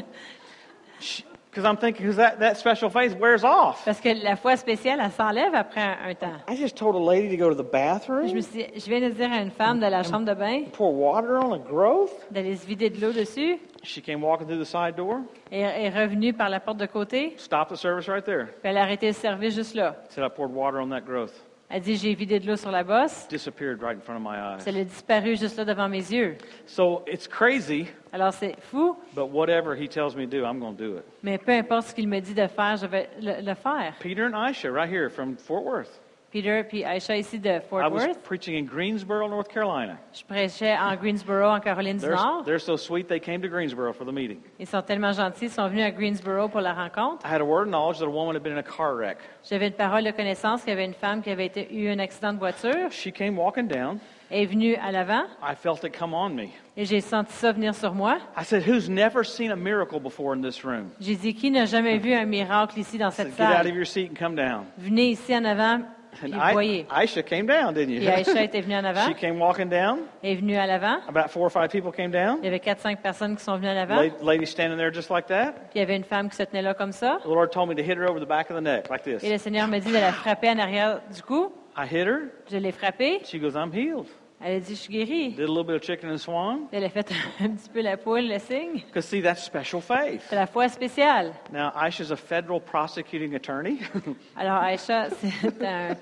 Because 1.56 1.70
I'm 1.70 1.78
thinking, 1.78 2.04
because 2.04 2.16
that, 2.16 2.38
that 2.40 2.58
special 2.58 2.90
faith 2.90 3.16
wears 3.18 3.42
off. 3.42 3.82
Parce 3.86 3.98
que 3.98 4.10
la 4.22 4.36
foi 4.36 4.58
spéciale, 4.58 5.00
elle 5.02 5.10
s'enlève 5.10 5.54
après 5.54 5.80
un, 5.80 5.96
un 6.10 6.14
temps. 6.14 6.36
I 6.50 6.54
just 6.54 6.76
told 6.76 6.94
a 6.94 6.98
lady 6.98 7.34
to 7.34 7.36
go 7.38 7.48
to 7.48 7.54
the 7.54 7.62
Je, 7.62 7.64
me 7.64 7.72
bathroom, 7.72 8.42
suis, 8.42 8.66
je 8.76 8.90
viens 8.90 9.00
de 9.00 9.08
dire 9.08 9.32
à 9.32 9.40
une 9.40 9.50
femme 9.50 9.80
de 9.80 9.86
la 9.86 10.02
chambre 10.02 10.26
de 10.26 10.34
bain 10.34 10.64
pour 10.74 10.92
water 10.92 11.42
on 11.42 11.54
a 11.54 11.58
growth. 11.58 12.10
d'aller 12.30 12.56
se 12.56 12.66
vider 12.66 12.90
de 12.90 13.00
l'eau 13.00 13.10
dessus 13.10 13.58
She 13.82 14.02
came 14.02 14.20
walking 14.22 14.46
through 14.46 14.60
the 14.62 14.66
side 14.66 14.96
door, 14.96 15.20
et 15.50 15.60
est 15.60 15.88
revenue 15.88 16.34
par 16.34 16.50
la 16.50 16.60
porte 16.60 16.76
de 16.76 16.84
côté. 16.86 17.32
stopped 17.38 17.72
the 17.72 17.78
service 17.78 18.06
right 18.06 18.26
there. 18.26 18.48
Puis 18.60 18.68
elle 18.70 18.76
a 18.76 18.82
arrêté 18.82 19.06
le 19.06 19.14
service 19.14 19.54
juste 19.54 19.74
là. 19.74 19.96
Said, 20.10 20.24
I 20.24 20.28
poured 20.28 20.52
water 20.52 20.78
on 20.78 20.90
that 20.90 21.06
growth. 21.06 21.32
Elle 21.68 21.80
dit, 21.82 21.96
j'ai 21.96 22.14
vidé 22.14 22.38
de 22.38 22.46
l'eau 22.46 22.54
sur 22.56 22.70
la 22.70 22.84
bosse. 22.84 23.26
Disappeared 23.28 23.82
right 23.82 23.96
in 23.96 24.00
front 24.00 24.16
of 24.16 24.22
my 24.22 24.36
Ça 24.60 24.70
eyes. 24.70 24.80
a 24.80 24.84
disparu 24.84 25.36
juste 25.36 25.56
là 25.56 25.64
devant 25.64 25.88
mes 25.88 26.12
yeux. 26.12 26.36
So 26.66 27.02
it's 27.08 27.26
crazy, 27.26 27.88
Alors 28.12 28.32
c'est 28.32 28.54
fou, 28.60 28.96
but 29.14 29.30
whatever 29.32 29.74
he 29.74 29.88
tells 29.88 30.14
me 30.14 30.26
to 30.26 30.30
do, 30.30 30.44
I'm 30.44 30.60
going 30.60 30.76
to 30.76 30.82
do 30.84 30.96
it. 30.98 31.04
mais 31.24 31.38
peu 31.38 31.52
importe 31.52 31.88
ce 31.88 31.94
qu'il 31.94 32.06
me 32.08 32.20
dit 32.20 32.34
de 32.34 32.46
faire, 32.46 32.76
je 32.76 32.86
vais 32.86 33.08
le, 33.20 33.42
le 33.44 33.54
faire. 33.54 33.94
Peter 34.00 34.22
and 34.24 34.34
Aisha, 34.34 34.70
right 34.72 34.88
here 34.88 35.10
from 35.10 35.36
Fort 35.36 35.64
Worth. 35.64 36.00
Peter 36.36 36.62
puis 36.64 36.84
Aisha 36.84 37.16
ici 37.16 37.38
de 37.38 37.48
I 37.48 37.60
Fort 37.60 37.90
was 37.90 38.04
Worth. 38.04 38.22
preaching 38.22 38.56
in 38.58 38.66
Greensboro, 38.66 39.26
North 39.26 39.48
Carolina. 39.48 39.96
Je 40.12 40.22
prêchais 40.22 40.76
en 40.76 40.94
Greensboro, 40.96 41.46
en 41.46 41.60
Caroline 41.60 41.96
du 41.96 42.02
They're, 42.04 42.14
Nord. 42.14 42.44
they're 42.44 42.58
so 42.60 42.76
sweet, 42.76 43.08
they 43.08 43.18
came 43.18 43.40
to 43.40 43.48
Greensboro 43.48 43.94
for 43.94 44.04
the 44.04 44.12
meeting. 44.12 44.38
Ils 44.58 44.66
sont 44.66 44.82
tellement 44.82 45.12
gentils, 45.12 45.46
ils 45.46 45.50
sont 45.50 45.66
venus 45.68 45.84
à 45.86 45.90
Greensboro 45.90 46.48
pour 46.48 46.60
la 46.60 46.74
rencontre. 46.74 47.24
I 47.24 47.32
had 47.32 47.40
a 47.40 47.44
word 47.44 47.68
of 47.68 47.70
knowledge 47.70 48.00
that 48.00 48.06
a 48.06 48.10
woman 48.10 48.34
had 48.36 48.42
been 48.42 48.52
in 48.52 48.58
a 48.58 48.62
car 48.62 48.94
wreck. 48.96 49.16
J'avais 49.48 49.68
une 49.68 49.72
parole 49.72 50.04
de 50.04 50.10
connaissance 50.10 50.60
qu'il 50.60 50.70
y 50.70 50.72
avait 50.74 50.84
une 50.84 50.92
femme 50.92 51.22
qui 51.22 51.30
avait 51.30 51.46
été, 51.46 51.74
eu 51.74 51.88
un 51.88 51.98
accident 52.00 52.34
de 52.34 52.38
voiture. 52.38 52.90
She 52.90 53.10
came 53.10 53.38
walking 53.38 53.66
down. 53.66 53.98
Elle 54.28 54.42
est 54.42 54.46
venue 54.46 54.74
à 54.74 54.90
l'avant 54.90 55.22
I 55.40 55.54
felt 55.54 55.84
it 55.84 55.96
come 55.96 56.12
on 56.12 56.30
me. 56.30 56.48
et 56.76 56.84
j'ai 56.84 57.00
senti 57.00 57.32
ça 57.32 57.52
venir 57.52 57.74
sur 57.76 57.94
moi. 57.94 58.18
I 58.36 58.42
said, 58.44 58.64
Who's 58.68 58.90
never 58.90 59.24
seen 59.24 59.52
a 59.52 59.56
miracle 59.56 60.00
before 60.00 60.34
in 60.34 60.42
this 60.42 60.64
room? 60.64 60.90
J'ai 61.00 61.14
dit, 61.14 61.32
qui 61.32 61.50
n'a 61.50 61.64
jamais 61.64 61.96
vu 61.98 62.12
un 62.12 62.26
miracle 62.26 62.78
ici 62.78 62.98
dans 62.98 63.08
I 63.10 63.12
said, 63.12 63.26
cette 63.28 63.36
Get 63.36 63.44
out 63.44 63.60
of 63.60 63.66
salle? 63.68 63.74
your 63.74 63.86
seat 63.86 64.10
and 64.10 64.16
come 64.18 64.34
down. 64.34 64.64
Venez 64.76 65.10
ici 65.10 65.34
en 65.34 65.44
avant 65.44 65.80
puis 66.16 66.32
And 66.34 66.50
I, 66.50 66.52
voyez. 66.52 66.86
Aisha 66.90 67.22
came 67.22 67.46
down, 67.46 67.72
didn't 67.74 67.90
you? 67.92 68.02
Et 68.02 68.08
Aisha 68.08 68.42
était 68.42 68.60
venue 68.60 68.76
en 68.76 68.84
avant. 68.84 69.06
she 69.08 69.14
came 69.14 69.40
walking 69.40 69.68
down. 69.68 70.00
Est 70.22 70.36
venue 70.36 70.56
à 70.56 70.66
l'avant. 70.66 70.98
About 71.08 71.28
four 71.30 71.44
or 71.44 71.50
five 71.50 71.68
people 71.70 71.92
came 71.92 72.10
down. 72.10 72.38
Il 72.42 72.44
y 72.44 72.48
avait 72.48 72.60
quatre, 72.60 72.80
cinq 72.80 73.00
personnes 73.02 73.36
qui 73.36 73.44
sont 73.44 73.56
venues 73.56 73.68
en 73.68 73.76
avant. 73.76 73.96
La- 73.96 74.32
Lady 74.32 74.46
standing 74.46 74.76
there 74.76 74.92
just 74.92 75.10
like 75.10 75.26
that. 75.26 75.52
Puis 75.70 75.76
il 75.76 75.78
y 75.80 75.82
avait 75.82 75.96
une 75.96 76.04
femme 76.04 76.28
qui 76.28 76.36
se 76.36 76.42
tenait 76.42 76.62
là 76.62 76.74
comme 76.74 76.92
ça. 76.92 77.18
The 77.22 77.28
Lord 77.28 77.50
told 77.50 77.68
me 77.68 77.74
to 77.74 77.82
hit 77.82 77.96
her 77.98 78.08
over 78.08 78.20
the 78.20 78.28
back 78.28 78.50
of 78.50 78.56
the 78.56 78.62
neck, 78.62 78.88
like 78.90 79.02
this. 79.02 79.22
Et 79.22 79.30
le 79.30 79.38
Seigneur 79.38 79.68
me 79.68 79.78
dit 79.78 79.88
de 79.88 79.98
la 79.98 80.12
frapper 80.12 80.50
en 80.50 80.58
arrière 80.58 81.00
du 81.14 81.22
cou. 81.22 81.52
I 81.76 81.84
hit 81.86 82.06
her. 82.06 82.30
Je 82.50 82.56
l'ai 82.56 82.72
frappée. 82.72 83.20
She 83.24 83.38
goes, 83.38 83.54
I'm 83.54 83.72
healed. 83.72 84.06
Elle 84.40 84.56
a 84.56 84.60
dit, 84.60 84.74
je 84.74 84.80
suis 84.80 84.92
guérie. 84.92 85.30
Did 85.30 85.40
a 85.40 85.46
little 85.46 85.64
bit 85.64 85.76
of 85.76 85.82
chicken 85.82 86.10
and 86.10 86.18
swan. 86.18 86.66
Elle 86.70 86.84
a 86.84 86.90
fait 86.90 87.10
un 87.40 87.48
petit 87.50 87.70
peu 87.70 87.80
la 87.80 87.96
poule, 87.96 88.28
le 88.28 88.38
signe. 88.38 88.82
Because, 88.86 89.06
see, 89.06 89.22
that's 89.22 89.42
special 89.42 89.80
faith. 89.80 90.22
C'est 90.28 90.36
la 90.36 90.46
foi 90.46 90.68
spéciale. 90.68 91.32
Now, 91.52 91.70
Aisha's 91.74 92.10
a 92.10 92.16
federal 92.16 92.60
prosecuting 92.60 93.34
attorney. 93.34 93.78
Alors, 94.36 94.62
Aïcha, 94.62 95.08
c'est 95.10 95.62
un, 95.64 95.96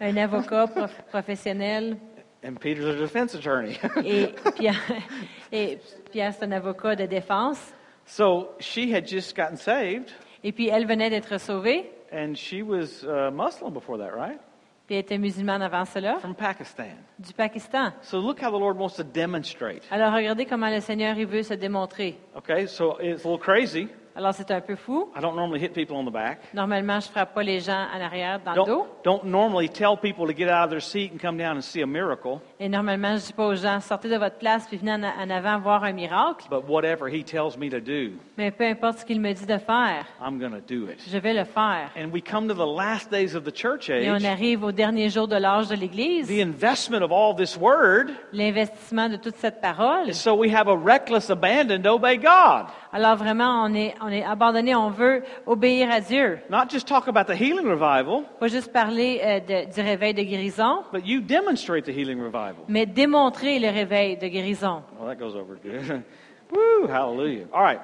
un 0.00 0.16
avocat 0.16 0.66
prof- 0.66 1.02
professionnel 1.10 1.96
and 2.42 2.56
Peter's 2.60 2.86
a 2.86 2.94
defense 2.98 3.34
attorney. 3.34 3.76
et 4.04 4.28
Pierre, 4.56 4.80
et 5.52 5.78
Pierre, 6.12 6.32
c'est 6.32 6.44
un 6.44 6.52
avocat 6.52 6.96
de 6.96 7.04
défense. 7.06 7.72
so 8.06 8.50
she 8.60 8.90
had 8.94 9.06
just 9.06 9.34
gotten 9.36 9.56
saved, 9.56 10.10
Et 10.44 10.52
puis, 10.52 10.68
elle 10.68 10.86
venait 10.86 11.10
d'être 11.10 11.38
sauvée. 11.38 11.90
and 12.12 12.34
she 12.36 12.62
was 12.62 13.04
uh, 13.04 13.30
Muslim 13.32 13.72
before 13.74 13.98
that, 13.98 14.14
right? 14.16 14.38
Puis, 14.86 14.94
elle 14.94 15.00
était 15.00 15.18
musulmane 15.18 15.62
avant 15.62 15.84
cela, 15.84 16.16
From 16.20 16.34
Pakistan. 16.34 16.84
du 17.18 17.32
Pakistan. 17.32 17.92
So 18.02 18.18
look 18.20 18.40
how 18.40 18.50
the 18.50 18.60
Lord 18.60 18.76
wants 18.78 18.94
to 18.96 19.02
demonstrate. 19.02 19.82
Alors, 19.90 20.12
regardez 20.14 20.46
comment 20.46 20.70
le 20.70 20.80
Seigneur 20.80 21.16
il 21.18 21.26
veut 21.26 21.42
se 21.42 21.54
démontrer. 21.54 22.18
Okay, 22.36 22.66
so 22.68 22.96
it's 23.00 23.24
a 23.24 23.28
little 23.28 23.38
crazy. 23.38 23.88
Alors, 24.16 24.32
c'est 24.32 24.50
un 24.50 24.62
peu 24.62 24.76
fou. 24.76 25.10
I 25.14 25.20
don't 25.20 25.36
normally 25.36 25.60
hit 25.62 25.74
people 25.74 25.94
on 25.94 26.04
the 26.06 26.10
back. 26.12 26.38
Normalement, 26.54 27.00
je 27.00 27.08
frappe 27.08 27.34
pas 27.34 27.42
les 27.42 27.60
gens 27.60 27.84
en 27.94 28.00
arrière 28.00 28.40
dans 28.42 28.52
le 28.54 28.64
dos. 28.64 28.86
Don't, 29.04 29.24
normally 29.24 29.68
tell 29.68 29.94
people 30.00 30.26
to 30.26 30.32
get 30.34 30.48
out 30.48 30.64
of 30.64 30.70
their 30.70 30.80
seat 30.80 31.12
and 31.12 31.18
come 31.20 31.36
down 31.36 31.58
and 31.58 31.60
see 31.60 31.82
a 31.82 31.86
miracle. 31.86 32.38
Et 32.58 32.68
normalement, 32.70 33.16
je 33.18 33.26
dis 33.26 33.32
pas 33.34 33.46
aux 33.46 33.54
gens, 33.54 33.78
sortez 33.80 34.08
de 34.08 34.16
votre 34.16 34.36
place 34.38 34.66
puis 34.66 34.78
venez 34.78 34.92
en, 34.92 35.02
en 35.02 35.28
avant 35.30 35.58
voir 35.58 35.84
un 35.84 35.92
miracle. 35.92 36.46
But 36.50 36.64
whatever 36.66 37.08
He 37.12 37.22
tells 37.22 37.58
me 37.58 37.68
to 37.68 37.78
do, 37.80 38.12
Mais 38.38 38.50
peu 38.50 38.64
importe 38.64 39.00
ce 39.00 39.04
qu'il 39.04 39.20
me 39.20 39.32
dit 39.34 39.44
de 39.44 39.58
faire, 39.58 40.06
I'm 40.18 40.38
going 40.38 40.52
to 40.52 40.60
do 40.66 40.90
it. 40.90 40.98
je 41.06 41.18
vais 41.18 41.34
le 41.34 41.44
faire. 41.44 41.90
And 41.96 42.10
we 42.10 42.22
come 42.22 42.48
to 42.48 42.54
the 42.54 42.66
last 42.66 43.10
days 43.10 43.34
of 43.36 43.44
the 43.44 43.54
church 43.54 43.90
Et 43.90 44.10
on 44.10 44.14
age. 44.14 44.24
arrive 44.24 44.64
au 44.64 44.72
dernier 44.72 45.10
jour 45.10 45.28
de 45.28 45.36
l'âge 45.36 45.68
de 45.68 45.74
l'Église, 45.76 46.28
The 46.28 46.40
investment 46.40 47.02
of 47.02 47.12
all 47.12 47.34
this 47.36 47.56
word 47.58 48.06
l'investissement 48.32 49.10
de 49.10 49.16
toute 49.16 49.36
cette 49.36 49.60
parole. 49.60 50.08
is 50.08 50.14
so 50.14 50.34
we 50.34 50.50
have 50.54 50.68
a 50.68 50.76
reckless 50.76 51.28
abandon 51.28 51.82
to 51.82 51.90
obey 51.90 52.16
God. 52.16 52.66
Alors 52.96 53.16
vraiment, 53.16 53.62
on 53.64 53.74
est, 53.74 53.94
on 54.00 54.08
est 54.08 54.24
abandonné, 54.24 54.74
on 54.74 54.88
veut 54.88 55.22
obéir 55.44 55.90
à 55.90 56.00
Dieu. 56.00 56.38
Not 56.48 56.70
just 56.70 56.88
talk 56.88 57.08
about 57.08 57.30
the 57.30 57.36
healing 57.38 57.66
revival, 57.68 58.22
Pas 58.40 58.48
juste 58.48 58.72
parler 58.72 59.20
euh, 59.22 59.40
de- 59.40 59.70
du 59.70 59.80
réveil 59.82 60.14
de 60.14 60.22
guérison, 60.22 60.82
but 60.94 61.06
you 61.06 61.20
demonstrate 61.20 61.84
the 61.84 61.90
healing 61.90 62.18
revival. 62.18 62.64
mais 62.68 62.86
démontrer 62.86 63.58
le 63.58 63.68
réveil 63.68 64.16
de 64.16 64.26
guérison. 64.28 64.82
Well, 64.98 65.14
that 65.14 65.16
goes 65.22 65.36
over 65.36 65.56
good. 65.62 66.02
Woo, 66.50 66.88
hallelujah. 66.88 67.44
All 67.52 67.62
right. 67.62 67.80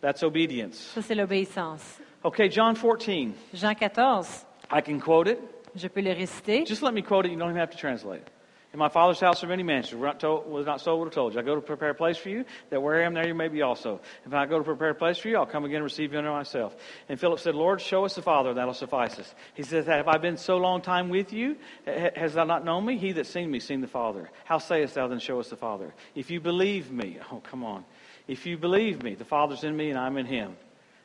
That's 0.00 0.22
obedience. 0.22 0.92
Ça, 0.94 1.02
c'est 1.02 1.16
l'obéissance. 1.16 1.98
Okay, 2.22 2.48
John 2.48 2.76
14. 2.76 3.32
Jean 3.52 3.74
14, 3.74 4.46
I 4.72 4.80
can 4.80 5.00
quote 5.00 5.26
it. 5.26 5.38
je 5.74 5.88
peux 5.88 6.02
le 6.02 6.12
réciter. 6.12 6.64
Just 6.64 6.82
let 6.82 6.92
me 6.92 7.02
quote 7.02 7.26
it. 7.26 7.32
You 7.32 7.36
don't 7.38 7.50
even 7.50 7.60
have 7.60 7.70
to 7.70 7.76
translate 7.76 8.20
it. 8.20 8.30
In 8.74 8.80
my 8.80 8.88
Father's 8.88 9.20
house 9.20 9.44
are 9.44 9.46
many 9.46 9.62
mansions. 9.62 10.00
We're 10.00 10.08
not 10.08 10.18
told, 10.18 10.50
was 10.50 10.66
not 10.66 10.80
so 10.80 10.96
would 10.96 11.12
told 11.12 11.34
you. 11.34 11.38
I 11.38 11.44
go 11.44 11.54
to 11.54 11.60
prepare 11.60 11.90
a 11.90 11.94
place 11.94 12.16
for 12.16 12.28
you, 12.28 12.44
that 12.70 12.82
where 12.82 13.00
I 13.00 13.06
am, 13.06 13.14
there 13.14 13.24
you 13.24 13.32
may 13.32 13.46
be 13.46 13.62
also. 13.62 14.00
If 14.26 14.34
I 14.34 14.46
go 14.46 14.58
to 14.58 14.64
prepare 14.64 14.90
a 14.90 14.94
place 14.96 15.16
for 15.16 15.28
you, 15.28 15.36
I'll 15.36 15.46
come 15.46 15.64
again 15.64 15.76
and 15.76 15.84
receive 15.84 16.12
you 16.12 16.18
unto 16.18 16.32
myself. 16.32 16.74
And 17.08 17.18
Philip 17.20 17.38
said, 17.38 17.54
Lord, 17.54 17.80
show 17.80 18.04
us 18.04 18.16
the 18.16 18.22
Father, 18.22 18.48
and 18.48 18.58
that'll 18.58 18.74
suffice 18.74 19.16
us. 19.20 19.32
He 19.54 19.62
says, 19.62 19.86
Have 19.86 20.08
I 20.08 20.18
been 20.18 20.36
so 20.36 20.56
long 20.56 20.82
time 20.82 21.08
with 21.08 21.32
you? 21.32 21.56
Has 21.86 22.34
thou 22.34 22.42
not 22.42 22.64
known 22.64 22.84
me? 22.84 22.98
He 22.98 23.12
that 23.12 23.28
seen 23.28 23.48
me, 23.48 23.60
seen 23.60 23.80
the 23.80 23.86
Father. 23.86 24.28
How 24.44 24.58
sayest 24.58 24.96
thou 24.96 25.06
then, 25.06 25.20
show 25.20 25.38
us 25.38 25.50
the 25.50 25.56
Father? 25.56 25.94
If 26.16 26.32
you 26.32 26.40
believe 26.40 26.90
me, 26.90 27.18
oh, 27.32 27.40
come 27.48 27.62
on. 27.62 27.84
If 28.26 28.44
you 28.44 28.58
believe 28.58 29.04
me, 29.04 29.14
the 29.14 29.24
Father's 29.24 29.62
in 29.62 29.76
me, 29.76 29.90
and 29.90 29.98
I'm 30.00 30.16
in 30.16 30.26
him. 30.26 30.56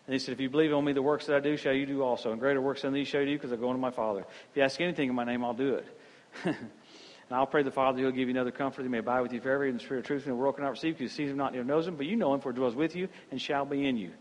And 0.07 0.13
he 0.13 0.17
said, 0.17 0.31
If 0.31 0.39
you 0.39 0.49
believe 0.49 0.73
on 0.73 0.83
me, 0.83 0.93
the 0.93 1.03
works 1.03 1.27
that 1.27 1.35
I 1.35 1.39
do 1.39 1.55
shall 1.55 1.73
you 1.73 1.85
do 1.85 2.01
also. 2.01 2.31
And 2.31 2.39
greater 2.39 2.61
works 2.61 2.81
than 2.81 2.93
these 2.93 3.07
shall 3.07 3.21
you 3.21 3.27
do 3.27 3.33
because 3.33 3.53
I 3.53 3.57
go 3.57 3.69
unto 3.69 3.79
my 3.79 3.91
Father. 3.91 4.21
If 4.21 4.57
you 4.57 4.63
ask 4.63 4.81
anything 4.81 5.09
in 5.09 5.13
my 5.13 5.23
name, 5.23 5.45
I'll 5.45 5.53
do 5.53 5.75
it. 5.75 5.85
and 7.29 7.37
I'll 7.37 7.45
pray 7.45 7.61
the 7.63 7.71
Father, 7.71 7.99
he'll 7.99 8.11
give 8.11 8.27
you 8.27 8.33
another 8.33 8.51
comfort. 8.51 8.81
He 8.83 8.87
may 8.89 8.99
abide 8.99 9.21
with 9.21 9.33
you 9.33 9.39
forever 9.39 9.65
in 9.65 9.75
the 9.75 9.79
spirit 9.79 9.99
of 10.01 10.05
truth 10.07 10.23
and 10.25 10.31
the 10.31 10.35
world 10.35 10.55
cannot 10.55 10.71
receive 10.71 10.97
because 10.97 11.11
he 11.11 11.23
sees 11.23 11.31
him 11.31 11.37
not, 11.37 11.51
neither 11.53 11.63
knows 11.63 11.87
him. 11.87 11.95
But 11.95 12.07
you 12.07 12.15
know 12.15 12.33
him, 12.33 12.39
for 12.41 12.51
he 12.51 12.55
dwells 12.55 12.75
with 12.75 12.95
you 12.95 13.07
and 13.31 13.39
shall 13.41 13.65
be 13.65 13.87
in 13.87 13.97
you. 13.97 14.11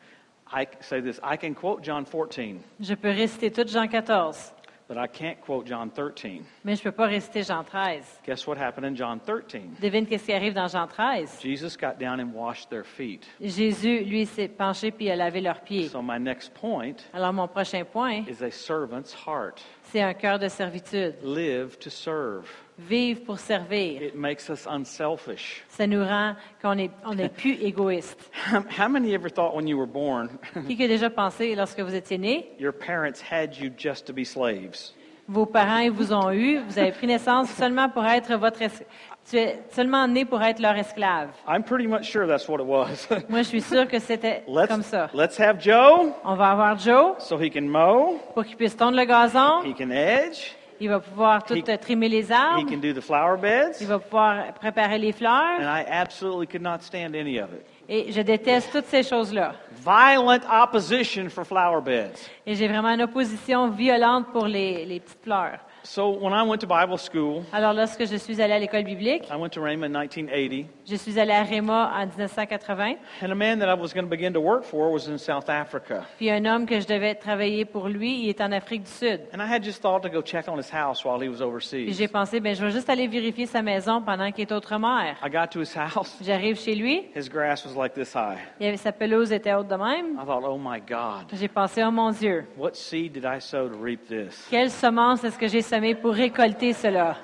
I 0.52 0.66
say 0.80 1.00
this 1.00 1.18
I 1.22 1.36
can 1.36 1.54
quote 1.54 1.82
John 1.82 2.04
14, 2.04 2.60
Je 2.80 2.94
peux 2.94 3.10
réciter 3.10 3.50
tout 3.50 3.66
Jean 3.68 3.86
14, 3.88 4.52
but 4.88 4.96
I 4.96 5.06
can't 5.06 5.38
quote 5.42 5.66
John 5.66 5.90
13. 5.90 6.40
mais 6.64 6.76
je 6.76 6.82
peux 6.82 6.90
pas 6.92 7.06
réciter 7.06 7.42
Jean 7.42 7.62
13. 7.64 8.20
Guess 8.26 8.46
what 8.46 8.56
happened 8.56 8.86
in 8.86 8.94
John 8.96 9.20
13? 9.20 9.78
Devine 9.80 10.06
qu'est-ce 10.06 10.24
qui 10.24 10.32
arrive 10.32 10.54
dans 10.54 10.68
Jean 10.68 10.86
13. 10.86 11.40
Jesus 11.42 11.76
got 11.76 11.98
down 11.98 12.18
and 12.20 12.32
washed 12.34 12.70
their 12.70 12.84
feet. 12.84 13.26
Jésus, 13.42 14.04
lui, 14.04 14.24
s'est 14.24 14.48
penché 14.48 14.90
puis 14.90 15.10
a 15.10 15.16
lavé 15.16 15.42
leurs 15.42 15.60
pieds. 15.60 15.88
So 15.90 16.00
my 16.00 16.18
next 16.18 16.54
point 16.54 16.96
Alors, 17.12 17.34
mon 17.34 17.46
prochain 17.48 17.84
point, 17.84 18.24
is 18.26 18.42
a 18.42 18.50
servant's 18.50 19.12
heart. 19.14 19.62
c'est 19.82 20.00
un 20.00 20.14
cœur 20.14 20.38
de 20.38 20.48
servitude. 20.48 21.16
Live 21.22 21.76
to 21.78 21.90
serve. 21.90 22.46
Vivre 22.78 23.22
pour 23.24 23.38
servir. 23.40 24.00
It 24.02 24.14
makes 24.14 24.48
us 24.48 24.66
unselfish. 24.66 25.64
Ça 25.68 25.86
nous 25.86 26.04
rend 26.04 26.34
qu'on 26.62 26.78
est, 26.78 26.90
on 27.04 27.18
est 27.18 27.28
plus 27.28 27.54
égoïste. 27.62 28.30
How 28.52 28.88
many 28.88 29.14
ever 29.14 29.28
thought 29.30 29.54
when 29.54 29.66
you 29.66 29.76
were 29.76 29.86
born, 29.88 30.28
Qui 30.68 30.84
a 30.84 30.88
déjà 30.88 31.10
pensé, 31.10 31.54
lorsque 31.56 31.80
vous 31.80 31.94
étiez 31.94 32.18
né, 32.18 32.46
your 32.60 32.72
parents 32.72 33.20
had 33.30 33.56
you 33.56 33.70
just 33.76 34.06
to 34.06 34.12
be 34.12 34.24
slaves? 34.24 34.94
vos 35.30 35.44
parents 35.44 35.90
vous 35.90 36.12
ont 36.14 36.30
eu, 36.32 36.58
vous 36.60 36.78
avez 36.78 36.90
pris 36.92 37.06
naissance 37.06 37.50
seulement 37.50 37.88
pour 37.90 38.06
être 38.06 38.34
votre 38.36 38.62
es- 38.62 38.86
tu 39.28 39.36
es 39.36 39.58
seulement 39.72 40.08
né 40.08 40.24
pour 40.24 40.40
être 40.40 40.58
leur 40.58 40.74
esclave. 40.76 41.28
I'm 41.46 41.62
pretty 41.62 41.86
much 41.86 42.04
sure 42.10 42.26
that's 42.26 42.48
what 42.48 42.60
it 42.60 42.66
was. 42.66 43.06
Moi, 43.28 43.42
je 43.42 43.48
suis 43.48 43.60
sûre 43.60 43.86
que 43.86 43.98
c'était 43.98 44.42
comme 44.68 44.82
ça. 44.82 45.10
let's 45.12 45.38
have 45.38 45.60
Joe 45.60 46.12
On 46.24 46.34
va 46.36 46.52
avoir 46.52 46.78
Joe 46.78 47.16
so 47.18 47.36
he 47.38 47.50
can 47.52 47.62
mow, 47.68 48.18
pour 48.32 48.44
qu'il 48.44 48.56
puisse 48.56 48.74
tondre 48.76 48.96
le 48.96 49.04
gazon. 49.04 49.64
he 49.66 49.74
can 49.74 49.90
edge, 49.90 50.54
Il 50.80 50.88
va 50.88 51.00
pouvoir 51.00 51.42
tout 51.44 51.54
He- 51.54 51.78
trimer 51.78 52.08
les 52.08 52.28
he 52.28 52.32
arbres. 52.32 52.70
can 52.70 52.76
do 52.78 52.92
the 52.92 53.00
flower 53.00 53.36
beds. 53.36 53.80
Il 53.80 53.86
va 53.88 53.98
pouvoir 53.98 54.52
préparer 54.54 54.98
les 54.98 55.12
fleurs. 55.12 55.58
And 55.60 55.62
I 55.64 55.84
absolutely 55.90 56.46
could 56.46 56.62
not 56.62 56.80
stand 56.82 57.14
any 57.16 57.38
of 57.40 57.48
it. 57.52 57.66
Et 57.88 58.12
je 58.12 58.20
déteste 58.20 58.70
toutes 58.70 58.84
ces 58.86 59.02
choses-là. 59.02 59.54
Violent 59.84 60.38
opposition 60.62 61.28
for 61.30 61.44
flower 61.44 61.80
beds. 61.80 62.28
Et 62.46 62.54
j'ai 62.54 62.68
vraiment 62.68 62.90
une 62.90 63.02
opposition 63.02 63.68
violente 63.70 64.26
pour 64.32 64.46
les, 64.46 64.84
les 64.84 65.00
petites 65.00 65.22
fleurs. 65.24 65.58
So 65.84 66.08
when 66.10 66.32
I 66.32 66.42
went 66.42 66.58
to 66.60 66.66
Bible 66.66 66.98
school, 66.98 67.42
Alors, 67.52 67.72
lorsque 67.72 68.04
je 68.06 68.16
suis 68.16 68.40
allée 68.42 68.52
à 68.54 68.58
l'école 68.58 68.84
biblique, 68.84 69.24
I 69.30 69.36
went 69.36 69.50
to 69.50 69.60
Rhema 69.62 69.86
in 69.86 69.90
1980, 69.90 70.66
je 70.86 70.96
suis 70.96 71.18
allée 71.18 71.32
à 71.32 71.42
Réma 71.42 71.92
en 71.94 72.06
1980. 72.06 72.96
and 73.22 73.30
a 73.30 73.34
man 73.34 73.58
that 73.60 73.68
I 73.68 73.74
was 73.78 73.92
going 73.94 74.04
to 74.04 74.10
begin 74.10 74.32
to 74.32 74.40
work 74.40 74.64
for 74.64 74.90
was 74.92 75.08
in 75.08 75.16
South 75.18 75.48
Africa. 75.48 76.04
Puis 76.18 76.30
un 76.30 76.44
homme 76.44 76.66
que 76.66 76.80
je 76.80 76.86
devais 76.86 77.14
travailler 77.14 77.64
pour 77.64 77.88
lui, 77.88 78.22
il 78.24 78.28
est 78.28 78.40
en 78.40 78.52
Afrique 78.52 78.82
du 78.84 78.90
Sud. 78.90 79.20
And 79.32 79.40
I 79.40 79.46
had 79.50 79.62
just 79.64 79.80
thought 79.80 80.02
to 80.02 80.08
go 80.08 80.20
check 80.22 80.46
on 80.48 80.58
his 80.58 80.70
house 80.72 81.04
while 81.04 81.20
he 81.22 81.28
was 81.28 81.36
Puis 81.36 81.44
overseas. 81.44 81.92
j'ai 81.96 82.08
pensé, 82.08 82.40
ben 82.40 82.54
je 82.54 82.64
vais 82.64 82.70
juste 82.70 82.90
aller 82.90 83.06
vérifier 83.06 83.46
sa 83.46 83.62
maison 83.62 84.02
pendant 84.02 84.30
qu'il 84.30 84.42
est 84.42 84.52
outre-mer. 84.52 85.16
I 85.24 85.30
got 85.30 85.48
to 85.52 85.60
his 85.60 85.74
house. 85.76 86.16
J'arrive 86.22 86.58
chez 86.58 86.74
lui, 86.74 87.06
His 87.14 87.28
grass 87.28 87.64
was 87.64 87.74
like 87.80 87.94
this 87.94 88.12
high. 88.14 88.38
il 88.60 88.66
avait, 88.66 88.76
sa 88.76 88.92
pelouse 88.92 89.32
était 89.32 89.54
haute 89.54 89.68
de 89.68 89.76
même. 89.76 90.18
I 90.20 90.24
thought, 90.26 90.42
oh 90.44 90.58
my 90.58 90.80
God, 90.80 91.26
J'ai 91.32 91.48
pensé, 91.48 91.82
oh 91.84 91.90
mon 91.90 92.10
Dieu, 92.10 92.44
what 92.56 92.74
seed 92.74 93.12
did 93.12 93.24
I 93.24 93.40
sow 93.40 93.68
to 93.68 93.76
reap 93.80 94.06
this? 94.06 94.46
quelle 94.50 94.70
semence 94.70 95.24
est-ce 95.24 95.38
que 95.38 95.48
j'ai 95.48 95.62
semé 95.68 95.94
pour 95.94 96.14
récolter 96.14 96.72
cela? 96.72 97.16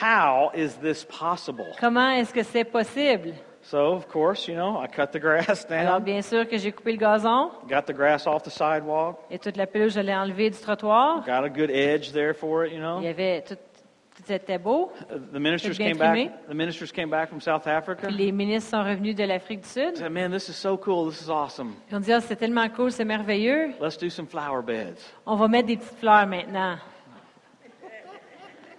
How 0.00 0.50
is 0.54 0.76
this 0.80 1.04
possible? 1.04 1.66
Comment 1.80 2.10
est-ce 2.10 2.32
que 2.32 2.42
c'est 2.42 2.64
possible? 2.64 3.34
So, 3.62 3.92
of 3.92 4.08
course, 4.08 4.48
you 4.48 4.54
know, 4.54 4.76
I 4.76 4.88
cut 4.88 5.12
the 5.12 5.20
grass 5.20 5.64
Alors, 5.70 6.00
bien 6.00 6.20
sûr 6.20 6.48
que 6.48 6.58
j'ai 6.58 6.72
coupé 6.72 6.92
le 6.92 6.98
gazon 6.98 7.50
got 7.68 7.82
the 7.86 7.94
grass 7.94 8.26
off 8.26 8.42
the 8.42 8.50
sidewalk, 8.50 9.18
et 9.30 9.38
toute 9.38 9.56
la 9.56 9.66
pelouse, 9.66 9.94
je 9.94 10.00
l'ai 10.00 10.14
enlevée 10.14 10.50
du 10.50 10.58
trottoir. 10.58 11.24
got 11.24 11.44
a 11.44 11.48
good 11.48 11.70
edge 11.70 12.12
there 12.12 12.34
for 12.34 12.66
it, 12.66 12.72
you 12.72 12.80
know. 12.80 12.98
Il 13.00 13.04
y 13.04 13.08
avait 13.08 13.42
tout, 13.42 13.54
tout 14.16 14.32
était 14.32 14.58
beau. 14.58 14.92
The 15.32 15.38
ministers 15.38 15.78
came 15.78 15.96
trimé. 15.96 16.26
back. 16.26 16.48
The 16.48 16.54
ministers 16.54 16.92
came 16.92 17.08
back 17.08 17.28
from 17.28 17.40
South 17.40 17.66
Africa. 17.66 18.08
Puis 18.08 18.16
les 18.16 18.32
ministres 18.32 18.70
sont 18.70 18.82
revenus 18.82 19.14
de 19.14 19.24
l'Afrique 19.24 19.62
du 19.62 19.68
Sud. 19.68 19.96
Said, 19.96 20.10
"Man, 20.10 20.32
this 20.32 20.48
is 20.48 20.54
so 20.54 20.76
cool. 20.76 21.10
This 21.10 21.22
is 21.22 21.30
awesome. 21.30 21.74
Puis 21.86 21.96
on 21.96 22.00
dit, 22.00 22.12
ah, 22.12 22.20
c'est 22.20 22.36
tellement 22.36 22.68
cool, 22.68 22.90
c'est 22.90 23.04
merveilleux. 23.04 23.72
Let's 23.80 23.96
do 23.96 24.10
some 24.10 24.26
flower 24.26 24.62
beds." 24.62 24.98
On 25.24 25.36
va 25.36 25.48
mettre 25.48 25.68
des 25.68 25.76
petites 25.76 25.98
fleurs 25.98 26.26
maintenant. 26.26 26.76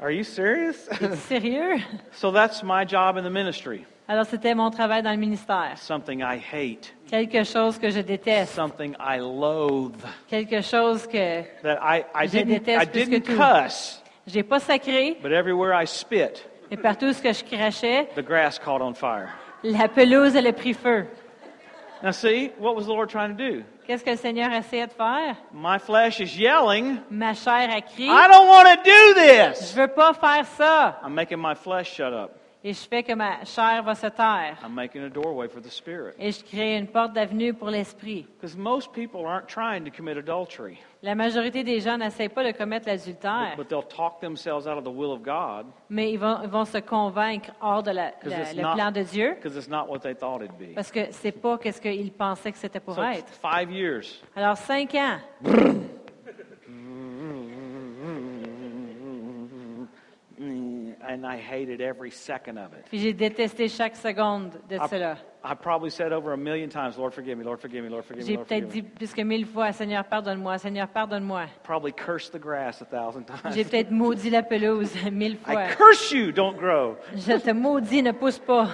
Are 0.04 0.12
you 0.12 0.26
serious? 0.26 0.76
Sérieux? 1.30 1.82
so 2.12 2.30
that's 2.32 2.62
my 2.62 2.84
job 2.84 3.16
in 3.18 3.24
the 3.24 3.30
ministry. 3.30 3.86
Alors, 4.06 4.26
c'était 4.26 4.54
mon 4.54 4.70
travail 4.70 5.01
dans 5.01 5.12
le 5.12 5.18
ministère. 5.18 5.78
Something 5.78 6.20
I 6.20 6.36
hate, 6.38 6.93
Quelque 7.10 7.45
chose 7.45 7.78
que 7.80 7.89
je 7.89 8.01
déteste. 8.01 8.54
something 8.54 8.93
I 8.99 9.20
loathe. 9.20 9.95
Quelque 10.28 10.60
chose 10.62 11.08
que 11.08 11.43
That 11.64 11.80
I, 11.82 12.04
I 12.14 12.28
Je 12.28 12.32
didn't 12.39 12.47
déteste 12.49 12.84
I 12.84 12.86
plus 12.86 13.06
didn't 13.06 13.22
tout. 13.24 13.38
cuss, 13.38 14.04
j'ai 14.28 14.43
pas 14.43 14.60
sacré, 14.60 15.18
but 15.24 15.32
everywhere 15.32 15.72
I 15.74 15.88
spit, 15.88 16.43
et 16.70 16.76
partout 16.76 17.06
où 17.06 17.14
ce 17.14 17.22
que 17.22 17.32
je 17.32 17.45
crachais, 17.45 18.10
the 18.18 18.22
grass 18.22 18.60
caught 18.60 18.82
on 18.82 18.93
fire. 18.93 19.30
la 19.64 19.88
pelouse, 19.88 20.36
elle 20.36 20.47
a 20.47 20.54
pris 20.54 20.74
feu. 20.74 21.06
Now 22.04 22.12
see, 22.12 22.51
what 22.60 22.76
was 22.76 22.84
the 22.88 22.89
Lord 22.93 23.08
trying 23.10 23.38
to 23.38 23.41
do? 23.41 23.64
Qu'est-ce 23.86 24.04
que 24.04 24.12
le 24.12 24.16
Seigneur 24.18 24.52
essayait 24.54 24.88
de 24.88 24.94
faire? 24.94 25.36
My 25.54 25.78
flesh 25.80 26.20
is 26.20 26.38
yelling, 26.40 26.98
Ma 27.10 27.34
chair 27.34 27.70
a 27.70 27.82
crié, 27.82 28.08
I 28.10 28.28
don't 28.32 28.48
want 28.48 28.64
to 28.64 28.84
do 28.84 29.20
je 29.20 29.50
this. 29.52 29.74
veux 29.76 29.88
pas 29.88 30.14
faire 30.14 30.46
ça. 30.46 31.00
I'm 31.06 31.14
making 31.14 31.40
my 31.40 31.54
flesh 31.56 31.94
shut 31.94 32.14
up. 32.14 32.32
Et 32.66 32.72
je 32.72 32.88
fais 32.88 33.03
que 33.03 33.14
ma 33.14 33.43
chair 33.43 33.84
va 33.84 33.93
se 33.93 34.07
taire. 34.07 34.57
I'm 34.64 34.74
making 34.74 35.03
a 35.03 35.09
doorway 35.09 35.49
for 35.49 35.61
the 35.61 35.70
Spirit. 35.70 36.14
Et 36.18 36.32
je 36.32 36.41
crée 36.45 36.78
une 36.78 36.88
porte 36.88 37.11
d'avenue 37.11 37.53
pour 37.53 37.70
l'esprit. 37.70 38.26
Because 38.39 38.55
most 38.55 38.93
people 38.93 39.26
aren't 39.28 39.47
trying 39.47 39.84
to 39.84 39.91
commit 39.91 40.18
adultery, 40.18 40.78
La 41.01 41.14
majorité 41.16 41.66
des 41.66 41.82
gens 41.82 41.97
n'essayent 41.97 42.30
pas 42.30 42.45
de 42.45 42.57
commettre 42.57 42.86
but, 42.86 42.91
l'adultère, 42.91 43.55
but 43.57 43.68
they'll 43.68 43.84
talk 43.86 44.22
themselves 44.22 44.66
out 44.66 44.78
of 44.78 44.86
the 44.86 44.88
will 44.95 45.11
of 45.11 45.22
God 45.22 45.66
mais 45.89 46.11
ils 46.14 46.18
vont, 46.18 46.38
ils 46.41 46.49
vont 46.49 46.64
se 46.64 46.78
convaincre 46.78 47.51
hors 47.61 47.84
de 47.84 47.91
la- 47.91 48.11
because 48.11 48.32
la- 48.32 48.39
it's, 48.43 48.55
le 48.55 48.61
not- 48.61 48.74
plan 48.76 48.91
de 48.91 49.03
Dieu, 49.03 49.36
'cause 49.43 49.57
it's 49.57 49.68
not 49.68 49.88
what 49.89 49.99
they 49.99 50.16
thought 50.16 50.41
it'd 50.41 50.57
be. 50.57 50.74
parce 50.74 50.89
que 50.93 51.01
c'est 51.11 51.34
pas 51.34 51.57
qu'est-ce 51.57 51.82
qu'ils 51.82 52.14
pensaient 52.14 52.53
que 52.53 52.57
c'était 52.57 52.80
pour 52.80 52.95
So 52.95 53.03
être. 53.03 53.28
five 53.41 53.70
years. 53.70 54.24
Alors 54.38 54.55
cinq 54.55 54.95
ans, 54.95 55.18
And 61.06 61.26
I 61.26 61.38
hated 61.38 61.82
every 61.82 62.12
second 62.12 62.58
of 62.58 62.72
it. 62.74 62.86
puis 62.89 62.99
j'ai 62.99 63.14
détesté 63.14 63.68
chaque 63.68 63.95
seconde 63.95 64.51
de 64.70 64.78
I, 64.78 64.88
cela. 64.88 65.18
I 65.43 65.54
probably 65.54 65.89
said 65.89 66.14
over 66.14 66.32
a 66.32 66.38
million 66.38 66.70
times, 66.70 66.97
Lord, 66.97 67.14
forgive 67.14 67.38
me, 67.38 67.43
Lord, 67.43 67.60
forgive 67.60 67.84
me, 67.84 67.89
Lord, 67.89 68.06
forgive 68.06 68.24
me, 68.24 68.28
J'ai 68.28 68.36
Lord, 68.38 68.47
peut-être 68.47 68.64
forgive 68.68 68.84
dit 68.84 68.89
me. 68.89 68.95
plus 68.95 69.14
que 69.14 69.22
mille 69.24 69.45
fois, 69.45 69.74
Seigneur, 69.74 70.06
pardonne-moi, 70.06 70.58
Seigneur, 70.58 70.88
pardonne-moi. 70.88 71.47
Probably 71.64 71.91
cursed 71.91 72.32
the 72.32 72.39
grass 72.39 72.82
a 72.82 72.86
thousand 72.86 73.26
times. 73.26 73.54
J'ai 73.54 73.66
peut-être 73.66 73.91
maudit 73.91 74.30
la 74.30 74.43
pelouse 74.43 74.93
mille 75.12 75.38
fois. 75.38 75.66
I 75.66 75.76
curse 75.76 76.12
you, 76.14 76.32
don't 76.32 76.56
grow. 76.58 76.95
Je 77.16 77.38
te 77.38 77.51
maudis, 77.51 78.01
ne 78.01 78.12
pousse 78.14 78.39
pas. 78.39 78.70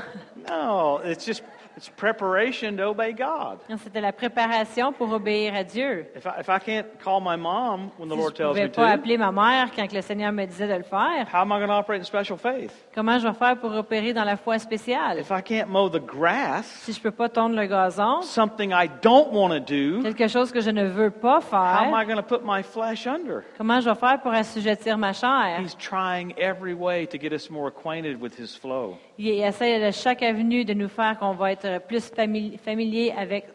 No, 0.48 1.00
it's 1.04 1.26
just 1.26 1.44
it's 1.80 1.88
preparation 1.96 2.76
to 2.76 2.84
obey 2.90 3.14
God. 3.14 3.60
C'était 3.82 4.02
la 4.02 4.12
préparation 4.12 4.92
pour 4.92 5.12
obéir 5.14 5.56
à 5.56 5.64
Dieu. 5.64 6.06
If 6.14 6.26
I, 6.26 6.42
if 6.42 6.50
I 6.50 6.60
can't 6.60 6.86
call 7.02 7.22
my 7.22 7.38
mom 7.38 7.92
when 7.98 8.10
the 8.10 8.16
Si 8.16 8.20
Lord 8.20 8.32
je 8.32 8.36
tells 8.44 8.54
ne 8.56 8.64
me 8.64 8.68
pouvais 8.68 8.88
pas 8.88 8.90
appeler 8.92 9.18
ma 9.18 9.32
mère 9.32 9.70
quand 9.74 9.90
le 9.94 10.02
Seigneur 10.02 10.34
me 10.34 10.46
disait 10.46 10.68
de 10.68 10.74
le 10.74 10.84
faire, 10.84 11.26
how 11.34 11.42
am 11.42 11.54
I 11.54 11.60
going 11.60 11.68
to 11.70 11.74
operate 11.80 12.02
in 12.02 12.04
special 12.04 12.38
faith? 12.38 12.74
comment 12.94 13.18
je 13.18 13.26
vais 13.28 13.34
faire 13.34 13.56
pour 13.58 13.74
opérer 13.74 14.12
dans 14.14 14.26
la 14.26 14.36
foi 14.36 14.60
spéciale? 14.60 15.20
If 15.20 15.32
I 15.32 15.42
can't 15.42 15.70
mow 15.70 15.90
the 15.90 16.06
grass, 16.06 16.66
Si 16.84 16.92
je 16.92 17.00
ne 17.00 17.04
peux 17.04 17.12
pas 17.12 17.30
tondre 17.30 17.56
le 17.56 17.66
gazon, 17.66 18.24
something 18.24 18.72
I 18.72 18.90
don't 19.02 19.32
want 19.32 19.52
to 19.52 19.60
do, 19.62 20.04
quelque 20.04 20.28
chose 20.28 20.52
que 20.52 20.60
je 20.60 20.72
ne 20.72 20.84
veux 20.84 21.12
pas 21.12 21.40
how 21.50 21.86
am 21.86 21.94
I 21.94 22.04
faire, 22.04 22.06
going 22.06 22.22
to 22.22 22.24
put 22.24 22.44
my 22.44 22.62
flesh 22.62 23.08
under? 23.08 23.44
comment 23.58 23.80
je 23.80 23.90
vais 23.90 23.96
faire 23.96 24.20
pour 24.22 24.34
assujettir 24.34 24.98
ma 24.98 25.14
chair? 25.14 25.60
He's 25.62 25.76
trying 25.76 26.34
every 26.38 26.74
way 26.74 27.06
to 27.08 27.18
get 27.18 27.32
us 27.32 27.50
more 27.50 27.70
acquainted 27.70 28.20
with 28.22 28.38
His 28.38 28.54
flow. 28.54 28.98
Il 29.22 29.28
essaie 29.44 29.86
de 29.86 29.92
chaque 29.92 30.24
avenue 30.24 30.64
de 30.64 30.74
nous 30.74 30.88
faire 30.88 31.20
qu'on 31.20 31.34
va 31.34 31.52
être 31.52 31.82
plus 31.86 32.10
famili- 32.10 32.58
familier 32.58 33.14
avec 33.18 33.48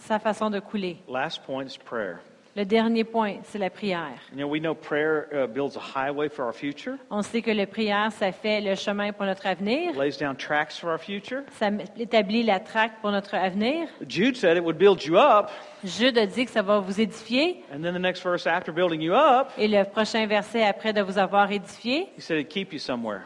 sa 0.00 0.18
façon 0.18 0.50
de 0.50 0.58
couler. 0.58 0.96
Last 1.08 1.42
point 1.44 1.64
is 1.66 1.78
prayer. 1.78 2.16
Le 2.56 2.64
dernier 2.64 3.04
point, 3.04 3.36
c'est 3.44 3.58
la 3.60 3.70
prière. 3.70 4.18
Uh, 4.36 4.42
On 7.10 7.22
sait 7.22 7.40
que 7.40 7.50
la 7.52 7.66
prière, 7.66 8.10
ça 8.12 8.32
fait 8.32 8.60
le 8.60 8.74
chemin 8.74 9.12
pour 9.12 9.24
notre 9.24 9.46
avenir, 9.46 9.92
ça 11.52 11.70
établit 11.96 12.42
la 12.42 12.58
traque 12.60 13.00
pour 13.00 13.12
notre 13.12 13.36
avenir. 13.36 13.88
Jude 14.06 14.36
said 14.36 14.56
it 14.56 14.62
would 14.64 14.76
build 14.76 15.02
you 15.04 15.16
up, 15.16 15.50
Jude 15.84 16.18
a 16.18 16.26
dit 16.26 16.44
que 16.44 16.50
ça 16.50 16.62
va 16.62 16.80
vous 16.80 17.00
édifier. 17.00 17.62
and 17.72 17.80
then 17.80 17.94
the 17.94 18.00
next 18.00 18.22
verse 18.24 18.44
after 18.46 18.72
building 18.72 19.00
you 19.00 19.14
up, 19.14 19.50
Et 19.56 19.68
le 19.68 19.84
prochain 19.84 20.26
verset, 20.26 20.64
après 20.64 20.92
de 20.92 21.00
vous 21.00 21.16
avoir 21.16 21.50
édifié, 21.50 22.08
he 22.18 22.20
said 22.20 22.38
it'd 22.40 22.48
keep 22.50 22.72
you 22.72 22.78
somewhere. 22.80 23.20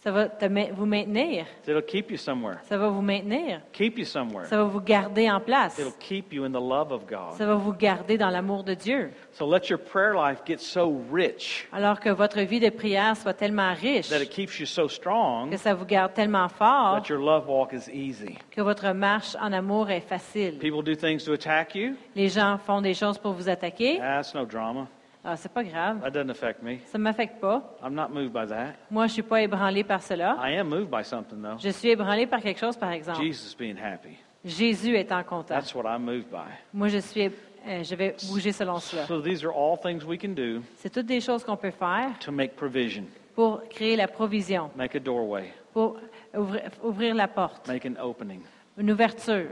Ça 0.00 0.12
va 0.12 0.28
te 0.28 0.44
ma- 0.44 0.70
vous 0.72 0.86
maintenir. 0.86 1.44
It'll 1.66 1.82
keep 1.82 2.08
you 2.12 2.16
somewhere. 2.16 2.58
Ça 2.68 2.78
va 2.78 2.88
vous 2.88 3.02
maintenir. 3.02 3.60
Keep 3.72 3.98
you 3.98 4.04
somewhere. 4.04 4.46
Ça 4.46 4.56
va 4.56 4.62
vous 4.62 4.80
garder 4.80 5.28
en 5.28 5.40
place. 5.40 5.76
It'll 5.76 5.92
keep 5.98 6.32
you 6.32 6.44
in 6.44 6.50
the 6.50 6.60
love 6.60 6.92
of 6.92 7.04
God. 7.08 7.32
Ça 7.36 7.44
va 7.46 7.56
vous 7.56 7.72
garder 7.72 8.16
dans 8.16 8.30
l'amour 8.30 8.62
de 8.62 8.74
Dieu. 8.74 9.10
So 9.32 9.44
let 9.44 9.68
your 9.68 9.80
prayer 9.80 10.14
life 10.14 10.42
get 10.46 10.58
so 10.58 11.00
rich 11.12 11.66
Alors 11.72 11.98
que 11.98 12.10
votre 12.10 12.40
vie 12.42 12.60
de 12.60 12.70
prière 12.70 13.16
soit 13.16 13.34
tellement 13.34 13.74
riche, 13.74 14.08
that 14.08 14.22
it 14.22 14.30
keeps 14.30 14.60
you 14.60 14.66
so 14.66 14.86
strong 14.88 15.50
que 15.50 15.56
ça 15.56 15.74
vous 15.74 15.84
garde 15.84 16.14
tellement 16.14 16.48
fort, 16.48 17.02
that 17.02 17.08
your 17.08 17.20
love 17.20 17.48
walk 17.48 17.72
is 17.72 17.90
easy. 17.92 18.38
que 18.52 18.60
votre 18.60 18.92
marche 18.92 19.34
en 19.40 19.52
amour 19.52 19.90
est 19.90 20.00
facile. 20.00 20.58
People 20.58 20.84
do 20.84 20.94
things 20.94 21.24
to 21.24 21.32
attack 21.32 21.74
you. 21.74 21.96
Les 22.14 22.28
gens 22.28 22.56
font 22.58 22.80
des 22.80 22.94
choses 22.94 23.18
pour 23.18 23.32
vous 23.32 23.48
attaquer. 23.48 23.96
It's 23.96 24.32
no 24.32 24.44
drama. 24.44 24.86
Ah, 25.30 25.36
c'est 25.36 25.52
pas 25.52 25.62
grave. 25.62 26.00
That 26.00 26.10
doesn't 26.10 26.30
affect 26.30 26.62
me. 26.62 26.78
Ça 26.86 26.96
ne 26.96 27.02
m'affecte 27.02 27.38
pas. 27.38 27.76
I'm 27.84 27.92
not 27.94 28.08
moved 28.08 28.32
by 28.32 28.46
that. 28.48 28.74
Moi, 28.90 29.06
je 29.08 29.12
suis 29.12 29.22
pas 29.22 29.42
ébranlé 29.42 29.84
par 29.84 30.02
cela. 30.02 30.38
I 30.42 30.56
am 30.56 30.68
moved 30.68 30.88
by 30.90 31.04
something, 31.04 31.42
though. 31.42 31.58
Je 31.58 31.68
suis 31.68 31.90
ébranlé 31.90 32.26
par 32.26 32.40
quelque 32.40 32.58
chose, 32.58 32.76
par 32.78 32.92
exemple. 32.92 33.20
Jesus 33.20 33.54
being 33.54 33.76
happy. 33.76 34.16
Jésus 34.42 34.96
étant 34.96 35.22
content. 35.24 35.54
That's 35.54 35.74
what 35.74 35.84
I'm 35.84 36.02
moved 36.02 36.30
by. 36.30 36.48
Moi, 36.72 36.88
je 36.88 36.98
suis, 36.98 37.26
euh, 37.26 37.82
je 37.82 37.94
vais 37.94 38.16
bouger 38.30 38.52
selon 38.52 38.78
cela. 38.78 39.04
So 39.06 39.20
these 39.20 39.44
are 39.44 39.52
all 39.52 39.76
things 39.76 40.02
we 40.02 40.18
can 40.18 40.30
do 40.30 40.62
C'est 40.76 40.90
toutes 40.90 41.06
des 41.06 41.20
choses 41.20 41.44
qu'on 41.44 41.56
peut 41.56 41.72
faire 41.72 42.18
to 42.20 42.32
make 42.32 42.56
provision, 42.56 43.04
pour 43.34 43.62
créer 43.68 43.96
la 43.96 44.08
provision, 44.08 44.70
make 44.76 44.96
a 44.96 45.00
doorway, 45.00 45.52
pour 45.74 45.98
ouvrir, 46.34 46.70
ouvrir 46.82 47.14
la 47.14 47.28
porte, 47.28 47.68
make 47.68 47.84
an 47.84 48.00
opening. 48.00 48.40
une 48.78 48.90
ouverture. 48.90 49.50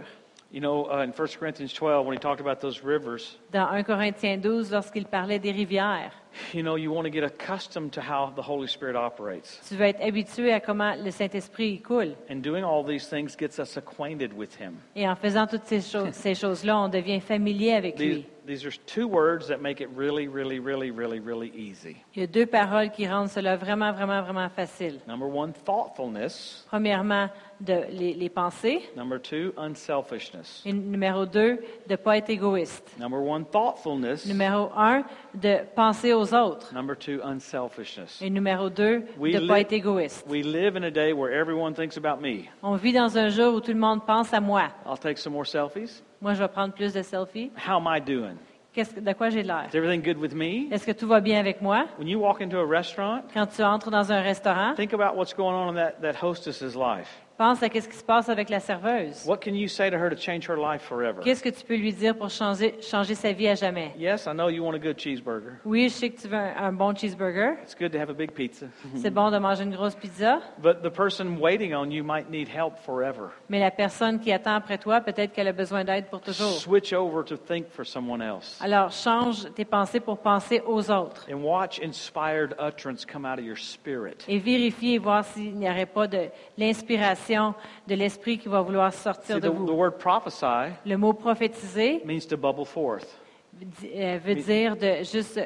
You 0.52 0.60
know, 0.60 0.88
uh, 0.88 1.02
in 1.02 1.10
1 1.10 1.28
Corinthians 1.38 1.72
12, 1.72 2.06
when 2.06 2.16
he 2.16 2.20
talked 2.20 2.40
about 2.40 2.60
those 2.60 2.82
rivers, 2.82 3.36
Dans 3.52 3.68
1 3.68 3.82
Corinthiens 3.82 4.38
12, 4.38 4.70
lorsqu'il 4.70 5.04
parlait 5.04 5.40
des 5.40 5.50
rivières, 5.50 6.12
you 6.54 6.62
know, 6.62 6.76
you 6.76 6.92
want 6.92 7.04
to 7.04 7.10
get 7.10 7.24
accustomed 7.24 7.92
to 7.92 8.00
how 8.00 8.32
the 8.36 8.42
Holy 8.42 8.68
Spirit 8.68 8.94
operates. 8.94 9.60
tu 9.68 9.74
vas 9.74 9.88
être 9.88 10.00
habitué 10.00 10.52
à 10.52 10.60
comment 10.60 10.94
le 10.94 11.10
Saint-Esprit 11.10 11.72
y 11.72 11.80
coule. 11.80 12.14
And 12.30 12.36
doing 12.36 12.62
all 12.62 12.84
these 12.84 13.08
things 13.08 13.36
gets 13.36 13.58
us 13.58 13.76
acquainted 13.76 14.32
with 14.32 14.54
him. 14.60 14.74
Et 14.94 15.08
en 15.08 15.16
faisant 15.16 15.48
toutes 15.48 15.64
ces, 15.64 15.80
choses, 15.80 16.12
ces 16.12 16.34
choses-là, 16.34 16.78
on 16.78 16.88
devient 16.88 17.20
familier 17.20 17.72
avec 17.72 17.96
These, 17.96 18.06
lui. 18.06 18.26
These 18.46 18.64
are 18.64 18.70
two 18.86 19.08
words 19.08 19.48
that 19.48 19.60
make 19.60 19.80
it 19.80 19.88
really, 19.96 20.28
really, 20.28 20.58
really, 20.60 20.90
really, 20.90 21.18
really 21.20 21.52
easy. 21.54 21.96
Il 22.14 22.20
y 22.20 22.24
a 22.24 22.26
deux 22.26 22.46
paroles 22.46 22.90
qui 22.90 23.06
rendent 23.08 23.28
cela 23.28 23.56
vraiment, 23.56 23.92
vraiment, 23.92 24.22
vraiment 24.22 24.48
facile. 24.48 25.00
Number 25.06 25.26
one, 25.28 25.52
thoughtfulness. 25.64 26.64
Premièrement, 26.68 27.28
de, 27.60 27.84
les, 27.90 28.14
les 28.14 28.28
pensées. 28.28 28.82
Number 28.96 29.18
two, 29.20 29.52
unselfishness. 29.56 30.62
Et 30.66 30.72
numéro 30.72 31.24
deux, 31.26 31.56
de 31.86 31.92
ne 31.92 31.96
pas 31.96 32.18
être 32.18 32.28
égoïste. 32.30 32.84
Number 32.98 33.20
one, 33.20 33.44
thoughtfulness. 33.46 34.26
Numéro 34.26 34.70
un, 34.76 35.04
de 35.34 35.58
penser 35.74 36.12
aux 36.12 36.34
autres. 36.34 36.72
Number 36.74 36.96
two, 36.96 37.20
unselfishness. 37.24 38.20
Et 38.20 38.30
numéro 38.30 38.68
deux, 38.70 39.04
We 39.18 39.32
de 39.32 39.40
ne 39.40 39.46
pas 39.48 39.54
live- 39.58 39.62
être 39.66 39.72
égoïste. 39.72 40.24
We 40.28 40.44
live 40.44 40.76
in 40.76 40.82
a 40.84 40.90
day 40.90 41.12
where 41.12 41.32
everyone 41.32 41.74
thinks 41.74 41.96
about 41.96 42.20
me. 42.20 42.44
On 42.62 42.76
vit 42.76 42.92
dans 42.92 43.16
un 43.16 43.28
jour 43.28 43.54
où 43.54 43.60
tout 43.60 43.72
le 43.72 43.78
monde 43.78 44.04
pense 44.06 44.32
à 44.34 44.40
moi. 44.40 44.68
I'll 44.86 44.98
take 44.98 45.16
some 45.18 45.32
more 45.32 45.46
selfies. 45.46 46.02
Moi, 46.20 46.34
je 46.34 46.42
vais 46.42 46.48
prendre 46.48 46.72
plus 46.72 46.92
de 46.92 47.02
selfies. 47.02 47.50
How 47.68 47.76
am 47.76 47.86
I 47.88 48.00
doing? 48.00 48.36
Qu'est-ce 48.72 48.94
que- 48.94 49.00
de 49.00 49.12
quoi 49.14 49.30
j'ai 49.30 49.42
l'air? 49.42 49.66
Is 49.72 49.76
everything 49.76 50.02
good 50.02 50.18
with 50.18 50.34
me? 50.34 50.68
Est-ce 50.70 50.84
que 50.86 50.92
tout 50.92 51.06
va 51.08 51.20
bien 51.20 51.38
avec 51.40 51.62
moi? 51.62 51.86
When 51.98 52.08
you 52.08 52.18
walk 52.20 52.40
into 52.42 52.58
a 52.58 52.66
restaurant, 52.66 53.22
Quand 53.32 53.46
tu 53.46 53.62
entres 53.62 53.90
dans 53.90 54.12
un 54.12 54.20
restaurant, 54.20 54.74
think 54.74 54.92
about 54.92 55.16
what's 55.16 55.34
going 55.34 55.54
on 55.54 55.70
in 55.70 55.74
that, 55.76 55.92
that 56.02 56.14
hostess's 56.22 56.74
life. 56.76 57.22
Pense 57.36 57.62
à 57.62 57.66
ce 57.66 57.88
qui 57.88 57.96
se 57.96 58.04
passe 58.04 58.28
avec 58.28 58.48
la 58.48 58.60
serveuse. 58.60 59.24
What 59.26 59.38
can 59.38 59.54
you 59.54 59.68
say 59.68 59.90
to 59.90 59.96
her 59.96 60.08
to 60.10 60.16
change 60.16 60.48
her 60.48 60.56
life 60.56 60.82
forever? 60.82 61.20
Qu'est-ce 61.22 61.42
que 61.42 61.50
tu 61.50 61.64
peux 61.64 61.76
lui 61.76 61.92
dire 61.92 62.16
pour 62.16 62.30
changer, 62.30 62.74
changer 62.80 63.14
sa 63.14 63.32
vie 63.32 63.48
à 63.48 63.54
jamais? 63.54 63.92
Yes, 63.98 64.26
I 64.26 64.32
know 64.32 64.48
you 64.48 64.64
want 64.64 64.74
a 64.74 64.78
good 64.78 64.98
cheeseburger. 64.98 65.58
Oui, 65.64 65.88
je 65.88 65.94
sais 65.94 66.10
que 66.10 66.20
tu 66.20 66.28
veux 66.28 66.36
un, 66.36 66.54
un 66.56 66.72
bon 66.72 66.94
cheeseburger. 66.94 67.56
It's 67.62 67.74
good 67.74 67.92
to 67.92 67.98
have 67.98 68.10
a 68.10 68.14
big 68.14 68.32
pizza. 68.32 68.66
C'est 68.96 69.10
bon 69.10 69.30
de 69.30 69.38
manger 69.38 69.64
une 69.64 69.74
grosse 69.74 69.94
pizza. 69.94 70.40
But 70.58 70.82
the 70.82 70.90
person 70.90 71.38
waiting 71.40 71.74
on 71.74 71.90
you 71.90 72.02
might 72.02 72.30
need 72.30 72.48
help 72.48 72.78
forever. 72.84 73.30
Mais 73.48 73.60
la 73.60 73.70
personne 73.70 74.18
qui 74.20 74.32
attend 74.32 74.54
après 74.54 74.78
toi, 74.78 75.00
peut-être 75.00 75.32
qu'elle 75.32 75.48
a 75.48 75.52
besoin 75.52 75.84
d'aide 75.84 76.06
pour 76.06 76.20
toujours. 76.20 76.52
Switch 76.52 76.92
over 76.92 77.24
to 77.24 77.36
think 77.36 77.68
for 77.68 77.84
someone 77.84 78.22
else. 78.22 78.58
Alors, 78.62 78.90
change 78.90 79.52
tes 79.54 79.64
pensées 79.64 80.00
pour 80.00 80.18
penser 80.18 80.62
aux 80.66 80.90
autres. 80.90 81.26
And 81.30 81.42
watch 81.42 81.80
inspired 81.82 82.54
utterance 82.58 83.04
come 83.04 83.26
out 83.26 83.38
of 83.38 83.44
your 83.44 83.58
spirit. 83.58 84.24
Et 84.28 84.38
vérifier 84.38 84.94
et 84.94 84.98
voir 84.98 85.24
s'il 85.24 85.56
n'y 85.56 85.68
aurait 85.68 85.86
pas 85.86 86.06
de 86.06 86.28
l'inspiration 86.56 87.25
de 87.34 87.94
l'esprit 87.94 88.38
qui 88.38 88.48
va 88.48 88.60
vouloir 88.60 88.92
sortir 88.92 89.36
See, 89.36 89.40
de 89.40 89.48
the, 89.48 89.52
the 89.52 89.56
vous. 89.56 89.72
word 89.72 89.92
prophesy 89.98 90.72
Le 90.84 90.96
mot 90.96 91.12
prophétiser 91.12 92.02
means 92.04 92.26
to 92.26 92.36
bubble 92.36 92.64
forth, 92.66 93.18
di- 93.52 93.90
euh, 93.94 94.18
veut 94.24 94.34
dire 94.36 94.76
de 94.76 95.02
juste, 95.04 95.40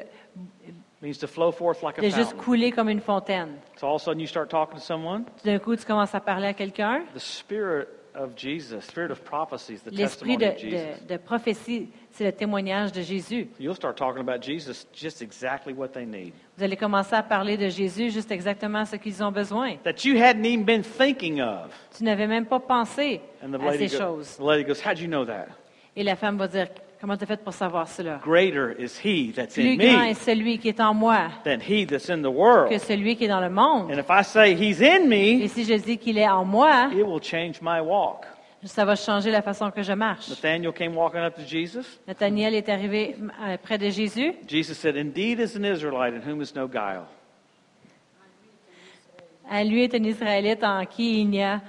means 1.02 1.18
to 1.18 1.26
flow 1.26 1.50
forth 1.52 1.82
like 1.82 1.98
a 1.98 2.02
de 2.02 2.08
juste 2.08 2.30
fountain. 2.32 2.44
couler 2.44 2.70
comme 2.72 2.88
une 2.88 3.00
fontaine. 3.00 3.56
So 3.76 3.86
all 3.86 3.94
of 3.96 4.02
a 4.02 4.04
sudden 4.04 4.20
you 4.20 4.26
start 4.26 4.48
talking 4.50 4.76
to 4.78 4.82
someone, 4.84 5.24
Tout 5.24 5.44
D'un 5.46 5.58
coup, 5.58 5.74
tu 5.76 5.84
commences 5.84 6.14
à 6.14 6.20
parler 6.20 6.48
à 6.48 6.52
quelqu'un. 6.54 7.02
the 7.14 7.18
spirit 7.18 7.86
of 8.14 8.34
Jesus, 8.36 8.84
spirit 8.84 9.10
of 9.10 9.22
prophecy 9.24 9.74
is 9.74 9.82
the 9.82 9.90
L'esprit 9.90 10.36
testimony 10.36 10.70
de, 10.70 11.04
de- 11.06 11.14
de 11.14 11.16
prophétie, 11.16 11.88
c'est 12.10 12.24
le 12.24 12.32
témoignage 12.32 12.92
de 12.92 13.02
Jésus. 13.02 13.48
You'll 13.58 13.74
start 13.74 13.96
talking 13.96 14.20
about 14.20 14.42
Jesus, 14.42 14.86
just 14.92 15.22
exactly 15.22 15.72
what 15.72 15.88
they 15.88 16.04
need. 16.04 16.32
Vous 16.56 16.64
allez 16.64 16.76
commencer 16.76 17.14
à 17.14 17.22
parler 17.22 17.56
de 17.56 17.68
Jésus 17.68 18.10
juste 18.10 18.30
exactement 18.30 18.84
ce 18.84 18.96
qu'ils 18.96 19.22
ont 19.22 19.32
besoin. 19.32 19.76
That 19.84 20.04
you 20.04 20.16
hadn't 20.16 20.44
even 20.44 20.64
been 20.64 20.82
thinking 20.82 21.40
of. 21.40 21.70
Tu 21.96 22.04
n'avais 22.04 22.26
même 22.26 22.46
pas 22.46 22.60
pensé 22.60 23.20
à 23.42 23.72
ces 23.72 23.88
choses. 23.88 24.36
the 24.36 24.42
lady 24.42 24.64
goes, 24.64 24.80
How'd 24.84 24.98
you 24.98 25.08
know 25.08 25.24
that? 25.24 25.46
Et 25.96 26.02
la 26.02 26.16
femme 26.16 26.36
va 26.36 26.48
dire, 26.48 26.68
comment 27.00 27.16
tu 27.16 27.24
as 27.24 27.26
fait 27.26 27.42
pour 27.42 27.52
savoir 27.52 27.88
cela? 27.88 28.20
Greater 28.22 28.72
is 28.78 28.98
he 29.02 29.32
that's 29.32 29.54
Plus 29.54 29.64
in 29.72 29.76
grand 29.76 30.04
est 30.04 30.10
me 30.10 30.14
celui 30.14 30.58
qui 30.58 30.68
est 30.68 30.80
en 30.80 30.94
moi 30.94 31.28
than 31.44 31.58
he 31.60 31.86
that's 31.86 32.10
in 32.10 32.18
the 32.18 32.24
que 32.24 32.28
world. 32.28 32.78
celui 32.80 33.16
qui 33.16 33.24
est 33.24 33.28
dans 33.28 33.40
le 33.40 33.50
monde. 33.50 33.90
And 33.90 33.98
if 33.98 34.10
I 34.10 34.22
say 34.22 34.54
he's 34.54 34.80
in 34.80 35.10
Et 35.10 35.42
me, 35.42 35.48
si 35.48 35.64
je 35.64 35.74
dis 35.74 35.98
qu'il 35.98 36.18
est 36.18 36.28
en 36.28 36.44
moi, 36.44 36.90
it 36.92 37.04
will 37.04 37.22
change 37.22 37.60
my 37.62 37.80
walk. 37.80 38.26
ça 38.64 38.84
va 38.84 38.94
changer 38.94 39.30
la 39.30 39.42
façon 39.42 39.70
que 39.70 39.82
je 39.82 39.92
marche. 39.92 40.28
Nathanael 40.28 40.72
came 40.72 40.94
walking 40.96 41.20
up 41.20 41.34
to 41.34 41.42
Jesus. 41.46 41.98
Nathaniel 42.06 42.54
est 42.54 42.68
arrivé 42.68 43.16
euh, 43.42 43.56
près 43.62 43.78
de 43.78 43.88
Jésus. 43.88 44.34
Jesus 44.46 44.74
said, 44.74 44.96
Indeed 44.96 45.40
is 45.40 45.56
an 45.56 45.64
Israelite 45.64 46.14
in 46.14 46.20
whom 46.28 46.42
is 46.42 46.52
no 46.54 46.68
guile. 46.68 47.06
À 49.50 49.64
lui 49.64 49.82
est 49.82 49.94
un 49.94 50.04
Israélite 50.04 50.62
en 50.62 50.84
qui 50.86 51.22
il 51.22 51.28
n'y 51.30 51.42
a 51.42 51.60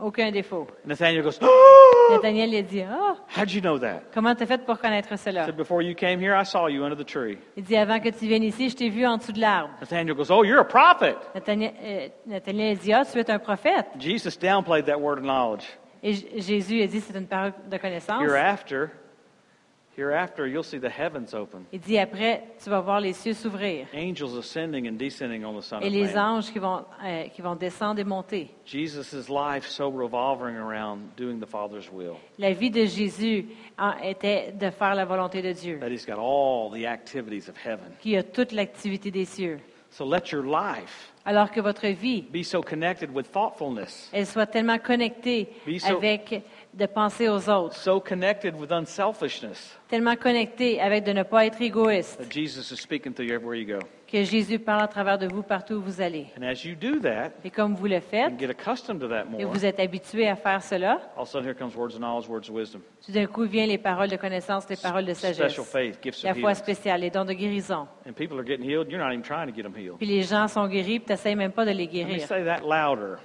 aucun 0.00 0.30
défaut. 0.30 0.66
Nathanael 0.84 1.22
goes, 1.22 1.38
oh! 1.42 2.08
Nathaniel 2.12 2.54
a 2.54 2.62
dit, 2.62 2.82
ah, 2.82 3.16
How'd 3.36 3.50
you 3.52 3.60
know 3.60 3.78
that? 3.78 4.02
comment 4.14 4.34
tu 4.34 4.42
as 4.42 4.46
fait 4.46 4.64
pour 4.64 4.78
connaître 4.78 5.12
He 5.12 5.16
cela? 5.18 5.44
said, 5.44 5.56
Before 5.56 5.82
you 5.82 5.94
came 5.94 6.18
here, 6.20 6.34
I 6.34 6.44
saw 6.44 6.66
you 6.68 6.84
under 6.84 6.96
the 6.96 7.06
tree. 7.06 7.38
Il 7.56 7.64
dit, 7.64 7.76
avant 7.76 8.00
que 8.00 8.08
tu 8.10 8.26
viennes 8.26 8.44
ici, 8.44 8.68
je 8.70 8.76
t'ai 8.76 8.88
vu 8.88 9.04
en 9.06 9.16
dessous 9.18 9.32
de 9.32 9.40
l'arbre. 9.40 9.70
Nathanael 9.80 10.14
goes, 10.14 10.30
Oh, 10.30 10.42
you're 10.44 10.60
a 10.60 10.64
prophet. 10.64 11.16
Nathaniel, 11.34 11.72
euh, 11.82 12.08
Nathaniel 12.26 12.76
dit, 12.78 12.92
ah, 12.92 13.04
tu 13.04 13.18
es 13.18 13.30
un 13.30 13.38
prophète. 13.38 13.86
Jesus 13.98 14.36
downplayed 14.40 14.86
that 14.86 14.98
word 15.00 15.18
of 15.18 15.24
knowledge. 15.24 15.64
Et 16.02 16.12
J- 16.14 16.28
Jésus 16.40 16.82
a 16.82 16.86
dit, 16.86 17.00
c'est 17.00 17.16
une 17.18 17.26
parole 17.26 17.52
de 17.68 17.76
connaissance. 17.76 18.22
Hereafter, 18.22 18.86
hereafter, 19.98 20.46
you'll 20.46 20.62
see 20.64 20.78
the 20.78 20.88
heavens 20.90 21.34
open. 21.34 21.64
Il 21.72 21.80
dit, 21.80 21.98
après, 21.98 22.44
tu 22.62 22.70
vas 22.70 22.80
voir 22.80 23.00
les 23.00 23.12
cieux 23.12 23.34
s'ouvrir. 23.34 23.86
Angels 23.94 24.36
ascending 24.38 24.88
and 24.88 24.92
descending 24.92 25.44
on 25.44 25.58
the 25.58 25.62
Son 25.62 25.80
Et 25.80 25.86
of 25.88 25.92
les 25.92 26.14
Man. 26.14 26.18
anges 26.18 26.52
qui 26.52 26.58
vont, 26.58 26.84
euh, 27.04 27.24
qui 27.28 27.42
vont 27.42 27.56
descendre 27.56 28.00
et 28.00 28.04
monter. 28.04 28.48
Jesus' 28.64 29.28
life 29.28 29.66
so 29.66 29.90
revolving 29.90 30.56
around 30.56 31.00
doing 31.16 31.40
the 31.40 31.48
Father's 31.48 31.90
will 31.92 32.14
La 32.38 32.52
vie 32.52 32.70
de 32.70 32.84
Jésus 32.84 33.46
en- 33.78 33.98
était 34.02 34.52
de 34.52 34.70
faire 34.70 34.94
la 34.94 35.04
volonté 35.04 35.42
de 35.42 35.52
Dieu, 35.52 35.78
that 35.80 35.88
he's 35.90 36.06
got 36.06 36.18
all 36.18 36.70
the 36.70 36.86
activities 36.86 37.48
of 37.48 37.56
heaven. 37.64 37.92
qui 38.00 38.16
a 38.16 38.22
toute 38.22 38.52
l'activité 38.52 39.10
des 39.10 39.24
cieux. 39.24 39.58
So 39.90 40.04
let 40.04 40.30
your 40.32 40.44
life 40.44 41.12
Alors 41.24 41.50
que 41.50 41.60
votre 41.62 41.86
vie, 41.88 42.22
be 42.30 42.42
so 42.42 42.60
connected 42.62 43.10
with 43.10 43.30
thoughtfulness, 43.32 44.10
elle 44.12 44.26
soit 44.26 44.44
tellement 44.46 44.78
connectée 44.78 45.48
Be 45.66 45.78
so- 45.78 45.96
avec 45.96 46.42
de 46.78 46.86
penser 46.86 47.28
aux 47.28 47.50
autres, 47.50 47.74
so 47.74 48.00
connected 48.00 48.54
with 48.54 48.70
unselfishness 48.70 49.76
tellement 49.88 50.16
connectée 50.16 50.80
avec 50.80 51.04
de 51.04 51.12
ne 51.12 51.22
pas 51.22 51.46
être 51.46 51.60
égoïste, 51.60 52.18
that 52.18 52.30
Jesus 52.30 52.72
is 52.72 52.76
speaking 52.76 53.12
to 53.14 53.22
you 53.22 53.34
everywhere 53.34 53.56
you 53.56 53.66
go. 53.66 53.78
que 54.06 54.22
Jésus 54.22 54.58
parle 54.58 54.82
à 54.82 54.88
travers 54.88 55.18
de 55.18 55.26
vous 55.26 55.42
partout 55.42 55.74
où 55.74 55.82
vous 55.82 56.00
allez. 56.00 56.26
And 56.38 56.42
as 56.44 56.64
you 56.64 56.74
do 56.74 57.00
that 57.00 57.32
Et 57.44 57.50
comme 57.50 57.74
vous 57.74 57.86
le 57.86 58.00
faites, 58.00 58.32
and 58.32 58.38
get 58.38 58.50
accustomed 58.50 59.00
to 59.00 59.08
that 59.08 59.24
et 59.38 59.44
vous 59.44 59.64
êtes 59.64 59.80
habitué 59.80 60.28
à 60.28 60.36
faire 60.36 60.62
cela, 60.62 61.00
all 61.16 61.22
of 61.22 61.28
a 61.28 61.30
sudden 61.30 61.46
here 61.48 61.54
comes 61.54 61.74
words 61.74 61.94
of 61.94 62.00
knowledge, 62.00 62.28
words 62.28 62.48
of 62.48 62.54
wisdom, 62.54 62.80
tout 63.04 63.12
d'un 63.12 63.26
coup 63.26 63.44
viennent 63.44 63.70
les 63.70 63.78
paroles 63.78 64.08
de 64.08 64.16
connaissance, 64.16 64.68
les 64.68 64.76
paroles 64.76 65.04
de 65.04 65.14
sagesse, 65.14 65.52
special 65.52 65.66
faith, 65.66 65.98
gifts 66.02 66.22
la 66.22 66.34
foi 66.34 66.54
spéciale, 66.54 67.00
les 67.00 67.10
dons 67.10 67.24
de 67.24 67.32
guérison. 67.32 67.88
And 68.06 68.12
people 68.12 68.38
are 68.38 68.46
getting 68.46 68.64
healed. 68.64 68.90
You're 68.90 69.02
not 69.02 69.12
even 69.12 69.22
trying 69.22 69.48
to 69.48 69.54
get 69.54 69.62
them 69.62 69.74
healed. 69.76 69.98
Puis 69.98 70.06
les 70.06 70.22
gens 70.22 70.48
sont 70.48 70.66
guéris, 70.68 71.00
tu 71.00 71.10
n'essayes 71.10 71.34
même 71.34 71.52
pas 71.52 71.64
de 71.64 71.70
les 71.70 71.86
Let 71.86 71.86
me 71.86 71.92
guérir. 71.92 72.26
say 72.26 72.44
that 72.44 72.60
louder. 72.60 73.16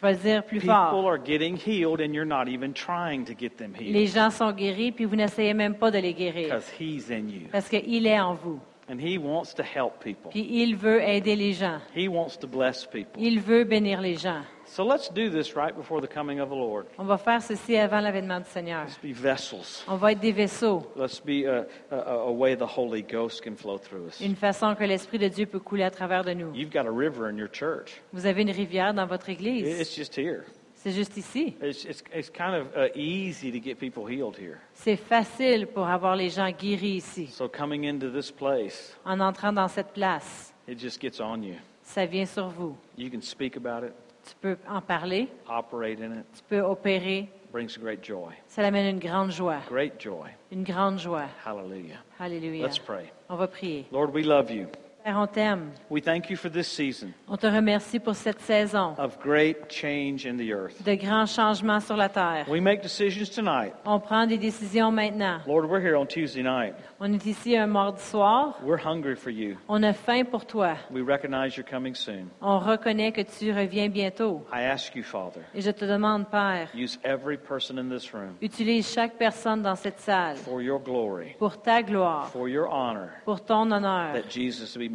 Je 0.00 0.06
vais 0.06 0.12
le 0.12 0.18
dire 0.18 0.44
plus 0.44 0.60
People 0.60 0.74
fort. 0.74 1.06
are 1.12 1.18
getting 1.22 1.56
healed, 1.56 2.00
and 2.00 2.14
you're 2.14 2.24
not 2.24 2.48
even 2.48 2.72
trying 2.72 3.24
to 3.26 3.34
get 3.38 3.50
them 3.58 3.74
Les 3.78 4.06
gens 4.06 4.30
sont 4.30 4.50
guéris, 4.52 4.92
puis 4.92 5.04
vous 5.04 5.16
n'essayez 5.16 5.52
même 5.52 5.74
pas 5.74 5.90
de 5.90 5.98
les 5.98 6.14
guérir. 6.14 6.48
because 6.48 6.72
He's 6.80 7.10
in 7.10 7.28
you. 7.28 7.48
Parce 7.52 7.68
qu'il 7.68 8.06
est 8.06 8.18
en 8.20 8.34
vous. 8.34 8.58
And 8.90 8.98
He 8.98 9.18
wants 9.18 9.54
to 9.56 9.62
help 9.62 10.02
people. 10.02 10.30
Puis 10.30 10.46
il 10.50 10.74
veut 10.74 11.00
aider 11.02 11.36
les 11.36 11.52
gens. 11.52 11.78
He 11.94 12.08
wants 12.08 12.36
to 12.40 12.48
bless 12.48 12.86
people. 12.86 13.22
Il 13.22 13.40
veut 13.40 13.64
bénir 13.64 14.00
les 14.00 14.16
gens. 14.16 14.40
So 14.72 14.84
let's 14.84 15.08
do 15.08 15.28
this 15.30 15.56
right 15.56 15.74
before 15.74 16.00
the 16.00 16.06
coming 16.06 16.38
of 16.38 16.48
the 16.48 16.54
Lord. 16.54 16.86
On 16.96 17.04
va 17.04 17.18
faire 17.18 17.42
ceci 17.42 17.76
avant 17.76 18.00
l'avènement 18.00 18.38
du 18.38 18.48
Seigneur. 18.48 18.84
Let's 18.84 18.98
be 19.02 19.12
vessels. 19.12 19.84
On 19.88 19.96
va 19.96 20.12
être 20.12 20.20
des 20.20 20.30
vaisseaux, 20.30 20.86
Let's 20.94 21.20
be 21.20 21.44
a, 21.44 21.66
a, 21.90 22.28
a 22.28 22.30
way 22.30 22.54
the 22.56 22.78
Holy 22.78 23.02
Ghost 23.02 23.42
can 23.42 23.56
flow 23.56 23.78
through 23.78 24.06
us. 24.06 24.20
une 24.20 24.36
façon 24.36 24.76
que 24.76 24.84
l'Esprit 24.84 25.18
de 25.18 25.26
Dieu 25.26 25.46
peut 25.46 25.58
couler 25.58 25.82
à 25.82 25.90
travers 25.90 26.22
de 26.22 26.34
nous. 26.34 26.54
You've 26.54 26.72
got 26.72 26.86
a 26.86 26.90
river 26.92 27.26
in 27.28 27.36
your 27.36 27.48
church. 27.52 28.00
Vous 28.12 28.26
avez 28.26 28.42
une 28.42 28.52
rivière 28.52 28.94
dans 28.94 29.06
votre 29.06 29.28
église. 29.28 29.66
It's 29.80 29.92
just 29.96 30.16
here. 30.16 30.44
C'est 30.74 30.92
juste 30.92 31.16
ici. 31.16 31.56
It's, 31.60 31.84
it's, 31.84 32.04
it's 32.14 32.30
kind 32.30 32.54
of 32.54 32.68
uh, 32.76 32.88
easy 32.94 33.50
to 33.50 33.58
get 33.58 33.74
people 33.74 34.06
healed 34.06 34.36
here. 34.38 34.58
C'est 34.72 34.96
facile 34.96 35.66
pour 35.66 35.88
avoir 35.88 36.14
les 36.14 36.30
gens 36.30 36.48
guéris 36.52 36.94
ici. 36.98 37.26
So 37.26 37.48
coming 37.48 37.86
into 37.88 38.08
this 38.08 38.30
place, 38.30 38.96
En 39.04 39.18
entrant 39.18 39.52
dans 39.52 39.68
cette 39.68 39.92
place, 39.92 40.54
it 40.68 40.78
just 40.78 41.00
gets 41.02 41.20
on 41.20 41.42
you. 41.42 41.56
ça 41.82 42.06
vient 42.06 42.24
sur 42.24 42.48
vous. 42.48 42.76
You 42.96 43.10
can 43.10 43.20
speak 43.20 43.56
about 43.56 43.84
it, 43.84 43.92
Tu 44.30 44.36
peux 44.36 44.56
en 44.68 44.80
parler, 44.80 45.28
operate 45.48 46.00
in 46.00 46.20
it, 46.20 46.26
tu 46.32 46.42
peux 46.48 46.60
opérer. 46.60 47.28
brings 47.52 47.76
great 47.76 48.04
joy. 48.04 48.32
Ça 48.46 48.62
l'amène 48.62 48.86
une 48.86 49.00
grande 49.00 49.32
joie. 49.32 49.58
Great 49.68 50.00
joy. 50.00 50.28
Une 50.52 50.62
grande 50.62 51.00
joie. 51.00 51.26
Hallelujah. 51.44 51.98
Alléluia. 52.20 52.64
Let's 52.64 52.78
pray. 52.78 53.12
On 53.28 53.34
va 53.34 53.48
prier. 53.48 53.86
Lord, 53.90 54.14
we 54.14 54.24
love 54.24 54.48
you. 54.52 54.68
Père, 55.04 55.16
on 55.16 55.26
t'aime. 55.26 55.70
We 55.88 56.02
thank 56.02 56.28
you 56.28 56.36
for 56.36 56.50
this 56.50 56.68
season 56.68 57.12
On 57.26 57.36
te 57.36 57.46
remercie 57.46 57.98
pour 57.98 58.14
cette 58.14 58.40
saison 58.40 58.94
of 58.98 59.18
great 59.20 59.70
change 59.70 60.26
in 60.26 60.36
the 60.36 60.52
earth. 60.52 60.82
de 60.84 60.94
grands 60.94 61.26
changements 61.26 61.80
sur 61.80 61.96
la 61.96 62.08
terre. 62.10 62.44
We 62.48 62.60
make 62.60 62.82
decisions 62.82 63.30
tonight. 63.30 63.72
On 63.86 63.98
prend 63.98 64.26
des 64.26 64.36
décisions 64.36 64.92
maintenant. 64.92 65.40
Lord, 65.46 65.64
we're 65.66 65.80
here 65.80 65.96
on 65.96 66.04
Tuesday 66.06 66.42
night. 66.42 66.74
On 67.00 67.10
est 67.14 67.24
ici 67.24 67.56
un 67.56 67.66
mardi 67.66 68.02
soir. 68.02 68.58
We're 68.62 68.76
hungry 68.84 69.16
for 69.16 69.30
you. 69.30 69.56
On 69.68 69.82
a 69.84 69.94
faim 69.94 70.24
pour 70.26 70.44
toi. 70.44 70.76
We 70.90 71.00
recognize 71.02 71.56
you're 71.56 71.64
coming 71.68 71.94
soon. 71.94 72.28
On 72.42 72.58
reconnaît 72.58 73.12
que 73.12 73.22
tu 73.22 73.52
reviens 73.52 73.88
bientôt. 73.88 74.44
I 74.52 74.64
ask 74.64 74.94
you, 74.94 75.02
Father, 75.02 75.40
Et 75.54 75.62
je 75.62 75.70
te 75.70 75.86
demande, 75.86 76.26
Père, 76.30 76.68
use 76.74 76.98
every 77.04 77.38
person 77.38 77.78
in 77.78 77.88
this 77.88 78.12
room 78.12 78.34
utilise 78.42 78.86
chaque 78.92 79.14
personne 79.16 79.62
dans 79.62 79.76
cette 79.76 80.00
salle 80.00 80.36
for 80.36 80.60
your 80.60 80.78
glory, 80.78 81.36
pour 81.38 81.56
ta 81.62 81.82
gloire, 81.82 82.28
for 82.28 82.48
your 82.50 82.68
honor, 82.68 83.08
pour 83.24 83.40
ton 83.42 83.70
honneur. 83.72 84.12
that 84.12 84.28
Jesus 84.28 84.76
be. 84.76 84.89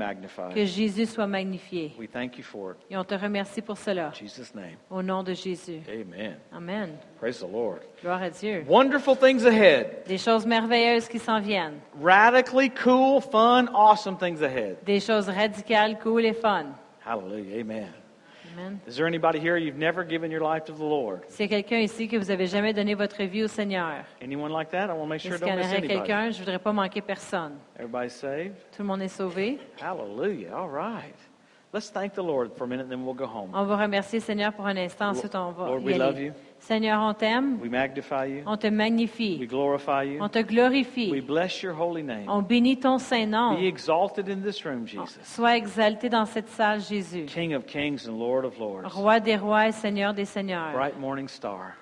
Que 0.53 0.65
Jésus 0.65 1.05
soit 1.05 1.27
magnifié. 1.27 1.93
We 1.97 2.07
thank 2.07 2.37
you 2.37 2.43
for 2.43 2.71
it. 2.71 2.77
Et 2.89 2.97
on 2.97 3.03
te 3.03 3.15
remercie 3.15 3.61
pour 3.61 3.77
cela. 3.77 4.07
In 4.07 4.13
Jesus' 4.13 4.53
name, 4.53 4.77
Au 4.89 5.01
nom 5.01 5.23
de 5.23 5.33
Jésus. 5.33 5.81
amen. 5.87 6.37
Amen. 6.51 6.97
Praise 7.19 7.39
the 7.39 7.51
Lord. 7.51 7.79
Gloire 8.01 8.21
à 8.21 8.29
Dieu. 8.29 8.63
Wonderful 8.67 9.15
things 9.17 9.45
ahead. 9.45 10.03
Des 10.07 10.17
choses 10.17 10.45
merveilleuses 10.45 11.07
qui 11.07 11.19
s'en 11.19 11.39
viennent. 11.39 11.79
Radically 12.01 12.69
cool, 12.69 13.21
fun, 13.21 13.67
awesome 13.73 14.17
things 14.17 14.41
ahead. 14.41 14.77
Des 14.85 14.99
choses 14.99 15.29
radicales, 15.29 15.97
cool 16.03 16.25
et 16.25 16.33
fun. 16.33 16.67
Hallelujah. 17.05 17.59
Amen. 17.61 17.87
Amen. 18.55 18.79
Is 18.87 18.95
there 18.95 19.05
anybody 19.05 19.39
here 19.39 19.57
you've 19.57 19.75
never 19.77 20.05
given 20.05 20.31
your 20.31 20.39
life 20.41 20.63
to 20.65 20.71
the 20.71 20.83
Lord? 20.83 21.23
S'il 21.27 21.45
y 21.51 21.55
a 21.55 21.61
quelqu'un 21.61 21.79
ici 21.79 22.07
que 22.07 22.17
vous 22.17 22.31
avez 22.31 22.47
jamais 22.47 22.73
donné 22.73 22.95
votre 22.95 23.21
vie 23.23 23.43
au 23.43 23.47
Seigneur, 23.47 24.05
Anyone 24.21 24.51
like 24.51 24.69
that? 24.71 24.89
I 24.89 24.93
want 24.93 25.03
to 25.03 25.07
make 25.07 25.19
sure 25.21 25.35
I 25.35 25.39
don't 25.39 25.57
miss 25.57 25.67
anybody. 25.67 25.87
quelqu'un? 25.89 26.31
Je 26.31 26.39
voudrais 26.39 26.59
pas 26.59 26.71
manquer 26.71 27.01
personne. 27.01 27.57
Everybody 27.77 28.09
saved? 28.09 28.55
Tout 28.71 28.83
le 28.83 28.85
monde 28.85 29.01
est 29.01 29.09
sauvé? 29.09 29.59
Hallelujah. 29.81 30.55
All 30.55 30.69
right. 30.69 31.15
Let's 31.75 31.89
thank 31.89 32.13
the 32.13 32.23
Lord 32.23 32.53
for 32.55 32.63
a 32.63 32.67
minute, 32.69 32.87
then 32.87 33.03
we'll 33.03 33.13
go 33.13 33.25
home. 33.27 33.49
On 33.53 33.65
va 33.65 33.75
remercier 33.75 34.21
Seigneur 34.21 34.53
pour 34.53 34.65
un 34.65 34.77
instant, 34.77 35.09
ensuite 35.09 35.35
on 35.35 35.51
va 35.51 35.65
Lord, 35.65 35.81
y 35.81 35.87
we 35.91 35.97
love 35.97 36.17
you. 36.17 36.31
Seigneur, 36.57 37.01
on 37.01 37.13
t'aime, 37.13 37.59
We 37.61 37.69
magnify 37.69 38.27
you. 38.27 38.43
on 38.45 38.55
te 38.55 38.67
We 38.67 38.73
magnifie, 38.73 39.45
glorify 39.45 40.03
you. 40.05 40.21
on 40.21 40.29
te 40.29 40.39
We 40.39 40.45
glorifie, 40.45 41.21
bless 41.27 41.61
your 41.61 41.73
holy 41.73 42.01
name. 42.01 42.29
on 42.29 42.41
bénit 42.43 42.79
ton 42.79 42.97
Saint-Nom. 42.97 43.57
Be 43.59 43.67
exalted 43.67 44.29
in 44.29 44.41
this 44.41 44.63
room, 44.63 44.87
Jesus. 44.87 45.19
Sois 45.23 45.57
exalté 45.57 46.07
dans 46.07 46.25
cette 46.25 46.47
salle, 46.47 46.79
Jésus. 46.79 47.25
King 47.25 47.53
of 47.53 47.65
kings 47.65 48.07
and 48.07 48.17
Lord 48.17 48.45
of 48.45 48.57
lords. 48.57 48.85
Roi 48.95 49.19
des 49.19 49.35
rois 49.35 49.67
et 49.67 49.73
Seigneur 49.73 50.13
des 50.13 50.23
seigneurs. 50.23 50.71
Bright 50.71 50.97
morning 50.97 51.27
star. 51.27 51.73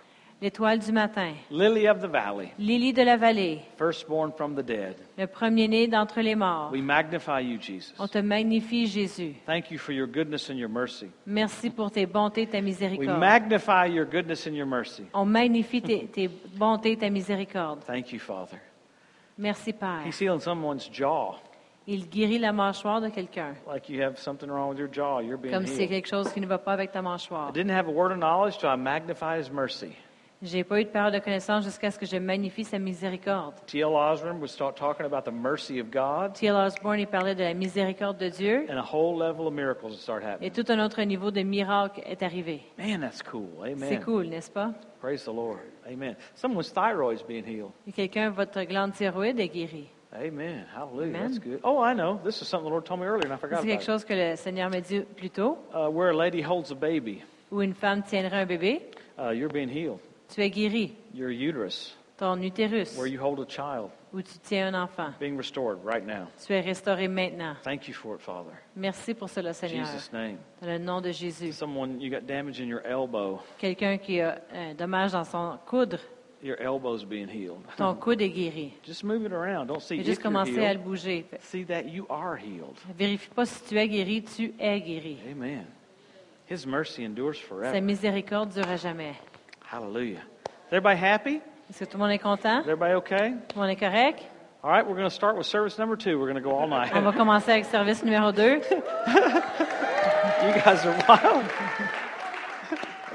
L'étoile 0.44 0.78
du 0.80 0.92
matin. 0.92 1.36
Lily 1.50 1.88
of 1.88 2.02
the 2.02 2.10
valley. 2.10 2.52
Lily 2.60 2.92
de 2.92 3.02
la 3.02 3.16
vallée. 3.16 3.62
Firstborn 3.78 4.34
from 4.34 4.56
the 4.56 4.62
dead. 4.62 4.98
Le 5.18 5.26
premier-né 5.26 5.88
d'entre 5.88 6.20
les 6.20 6.36
morts. 6.36 6.70
We 6.70 6.82
magnify 6.82 7.40
you, 7.40 7.58
Jesus. 7.58 7.94
On 7.98 8.10
te 8.10 8.18
magnifie, 8.18 8.86
Jésus. 8.88 9.36
Thank 9.46 9.72
you 9.72 9.78
for 9.78 9.94
your 9.94 10.06
goodness 10.06 10.50
and 10.50 10.56
your 10.58 10.68
mercy. 10.68 11.08
Merci 11.26 11.70
pour 11.70 11.92
tes 11.92 12.06
bontés 12.06 12.42
et 12.42 12.48
ta 12.48 12.58
We 12.58 12.66
miséricorde. 12.66 13.20
magnify 13.20 13.86
your 13.88 14.04
goodness 14.06 14.46
and 14.46 14.52
your 14.54 14.66
mercy. 14.68 15.04
On 15.14 15.24
magnifie 15.24 15.82
tes, 15.82 16.08
tes 16.08 16.28
bontés 16.28 16.92
et 16.92 16.98
ta 16.98 17.10
miséricorde. 17.10 17.80
Thank 17.88 18.12
you, 18.12 18.20
Father. 18.20 18.60
Merci, 19.38 19.72
Père. 19.72 20.02
He's 20.06 20.20
healing 20.20 20.42
someone's 20.42 20.90
jaw. 20.92 21.36
Il 21.88 22.10
guérit 22.10 22.38
la 22.40 22.52
mâchoire 22.52 23.00
de 23.00 23.08
quelqu'un. 23.08 23.56
Like 23.66 23.88
you 23.88 24.02
have 24.04 24.18
something 24.20 24.50
wrong 24.50 24.72
with 24.72 24.78
your 24.80 24.90
jaw. 24.92 25.22
You're 25.22 25.38
being 25.38 25.54
Comme 25.54 25.68
si 25.68 25.76
c'est 25.78 25.88
quelque 25.88 26.10
chose 26.10 26.34
qui 26.34 26.42
ne 26.42 26.48
va 26.48 26.58
pas 26.58 26.74
avec 26.74 26.92
ta 26.92 27.00
I 27.00 27.02
mâchoire. 27.02 27.54
didn't 27.54 27.72
have 27.72 27.88
a 27.88 27.92
word 27.92 28.12
of 28.12 28.18
knowledge, 28.18 28.60
so 28.60 28.68
I 28.68 28.76
magnify 28.76 29.38
his 29.40 29.50
mercy. 29.50 29.96
J'ai 30.46 30.66
pas 30.66 30.82
eu 30.82 30.84
de 30.84 30.90
parole 30.90 31.14
de 31.14 31.20
connaissance 31.20 31.64
jusqu'à 31.64 31.90
ce 31.90 31.98
que 31.98 32.06
je 32.06 32.18
magnifie 32.18 32.66
sa 32.66 32.78
miséricorde. 32.78 33.54
T.L. 33.66 33.86
Osborne 33.86 34.40
would 34.40 34.50
start 34.50 34.76
talking 34.76 35.06
about 35.06 35.22
the 35.24 35.34
mercy 35.34 35.80
of 35.80 35.90
God, 35.90 36.34
T.L. 36.34 36.56
Osborne, 36.58 37.00
il 37.00 37.08
parlait 37.08 37.34
de 37.34 37.44
la 37.44 37.54
miséricorde 37.54 38.18
de 38.18 38.28
Dieu. 38.28 38.66
and 38.70 38.78
a 38.78 38.84
whole 38.84 39.18
level 39.18 39.48
of 39.48 39.54
miracles 39.54 39.92
would 39.92 40.00
start 40.02 40.22
Et 40.22 40.26
happening. 40.28 40.52
tout 40.52 40.66
un 40.70 40.84
autre 40.84 41.02
niveau 41.04 41.32
de 41.32 41.42
miracle 41.44 42.02
est 42.06 42.22
arrivé. 42.24 42.62
Man, 42.78 43.00
that's 43.00 43.24
cool. 43.24 43.48
C'est 43.64 43.72
Amen. 43.72 44.02
cool, 44.04 44.28
n'est-ce 44.28 44.52
pas? 44.52 44.74
Praise 45.00 45.24
the 45.24 45.32
Lord. 45.34 45.60
Amen. 45.90 46.16
Someone's 46.36 46.74
thyroid's 46.74 47.24
being 47.24 47.46
healed. 47.46 47.72
Et 47.88 47.94
quelqu'un, 47.94 48.30
votre 48.30 48.62
glande 48.64 48.92
thyroïde 48.92 49.40
est 49.40 49.48
guérie. 49.48 49.88
Amen. 50.14 50.66
Hallelujah. 50.76 51.08
Amen. 51.20 51.32
That's 51.32 51.40
good. 51.40 51.60
Oh, 51.64 51.82
I 51.82 51.94
know. 51.96 52.20
This 52.26 52.42
is 52.42 52.50
something 52.50 52.66
the 52.68 52.70
Lord 52.72 52.84
told 52.86 53.00
me 53.00 53.06
earlier, 53.06 53.26
and 53.26 53.34
I 53.34 53.38
forgot 53.38 53.62
C'est 53.62 53.68
quelque 53.68 53.84
about 53.84 53.94
chose 53.94 54.04
que 54.04 54.14
le 54.14 54.36
Seigneur 54.36 54.70
m'a 54.70 54.82
dit 54.82 55.00
plus 55.16 55.30
tôt. 55.30 55.58
Uh, 55.74 55.90
where 55.90 56.10
a 56.10 56.14
lady 56.14 56.42
holds 56.44 56.70
a 56.72 56.76
baby, 56.76 57.22
Où 57.50 57.62
une 57.62 57.74
femme 57.74 58.04
tiendrait 58.04 58.42
un 58.42 58.46
bébé, 58.46 58.82
uh, 59.18 59.32
you're 59.34 59.48
being 59.52 59.70
healed. 59.70 60.00
Tu 60.34 60.42
es 60.42 60.50
guéri. 60.50 60.94
Your 61.14 61.30
uterus, 61.30 61.96
Ton 62.18 62.42
utérus, 62.42 62.96
where 62.98 63.08
you 63.08 63.20
hold 63.20 63.40
a 63.40 63.46
child, 63.46 63.90
où 64.14 64.22
tu 64.22 64.38
tiens 64.44 64.68
un 64.74 64.84
enfant, 64.84 65.14
being 65.20 65.36
restored 65.38 65.80
right 65.84 66.06
now. 66.06 66.28
tu 66.46 66.54
es 66.54 66.62
restauré 66.62 67.08
maintenant. 67.08 67.56
Thank 67.64 67.88
you 67.88 67.94
for 67.94 68.16
it, 68.16 68.22
Father. 68.22 68.52
Merci 68.76 69.14
pour 69.14 69.30
cela, 69.30 69.50
In 69.50 69.54
Seigneur. 69.54 69.86
Jesus' 69.86 70.12
name. 70.14 70.38
Dans 70.62 70.68
le 70.68 70.78
nom 70.78 71.02
de 71.02 71.12
Jésus. 71.12 71.52
Someone, 71.54 72.00
you 72.00 72.10
got 72.12 72.26
damage 72.28 72.60
in 72.62 72.68
your 72.68 72.82
elbow. 72.86 73.42
Quelqu'un 73.58 73.98
qui 73.98 74.22
a 74.22 74.40
un 74.54 74.74
dommage 74.76 75.12
dans 75.14 75.24
son 75.26 75.58
coude, 75.66 76.00
Your 76.44 76.58
elbow's 76.62 77.06
being 77.06 77.28
healed. 77.30 77.62
ton 77.78 77.96
coude 77.96 78.22
est 78.22 78.30
guéri. 78.30 78.74
Just 78.86 79.04
move 79.04 79.26
it 79.26 79.32
around. 79.32 79.68
Don't 79.68 79.82
see 79.82 80.04
juste 80.04 80.22
commencer 80.22 80.60
à 80.60 80.74
le 80.74 80.80
healed. 80.80 80.84
bouger. 80.84 81.26
See 81.40 81.64
that 81.66 81.86
you 81.86 82.06
are 82.10 82.38
healed. 82.38 82.78
Vérifie 82.98 83.30
pas 83.34 83.46
si 83.46 83.64
tu 83.64 83.78
es 83.80 83.88
guéri, 83.88 84.24
tu 84.24 84.54
es 84.60 84.80
guéri. 84.82 85.18
Amen. 85.32 85.66
His 86.50 86.68
mercy 86.68 87.06
endures 87.06 87.38
Sa 87.38 87.48
forever. 87.48 87.82
miséricorde 87.82 88.50
dure 88.54 88.68
à 88.70 88.76
jamais. 88.76 89.16
Hallelujah. 89.74 90.22
Is 90.68 90.68
everybody 90.72 91.00
happy? 91.00 91.42
Est-ce 91.68 91.80
que 91.80 91.86
tout 91.86 91.98
le 91.98 92.04
monde 92.04 92.12
est 92.12 92.20
content? 92.20 92.60
Is 92.62 92.70
everybody 92.70 92.94
okay? 92.94 93.34
Tout 93.48 93.56
le 93.56 93.62
monde 93.62 93.72
est 93.72 93.80
correct? 93.80 94.22
All 94.64 94.70
right, 94.70 94.86
we're 94.88 94.96
going 94.96 95.10
to 95.10 95.16
start 95.16 95.36
with 95.36 95.48
service 95.48 95.80
number 95.80 95.96
two. 95.96 96.20
We're 96.20 96.32
going 96.32 96.36
to 96.36 96.48
go 96.48 96.52
all 96.52 96.68
night. 96.68 96.94
On 96.94 97.02
va 97.02 97.12
commencer 97.12 97.50
avec 97.52 97.66
service 97.66 98.04
numéro 98.04 98.32
2. 98.32 98.62
You 100.44 100.54
guys 100.62 100.86
are 100.86 100.96
wild. 101.08 101.46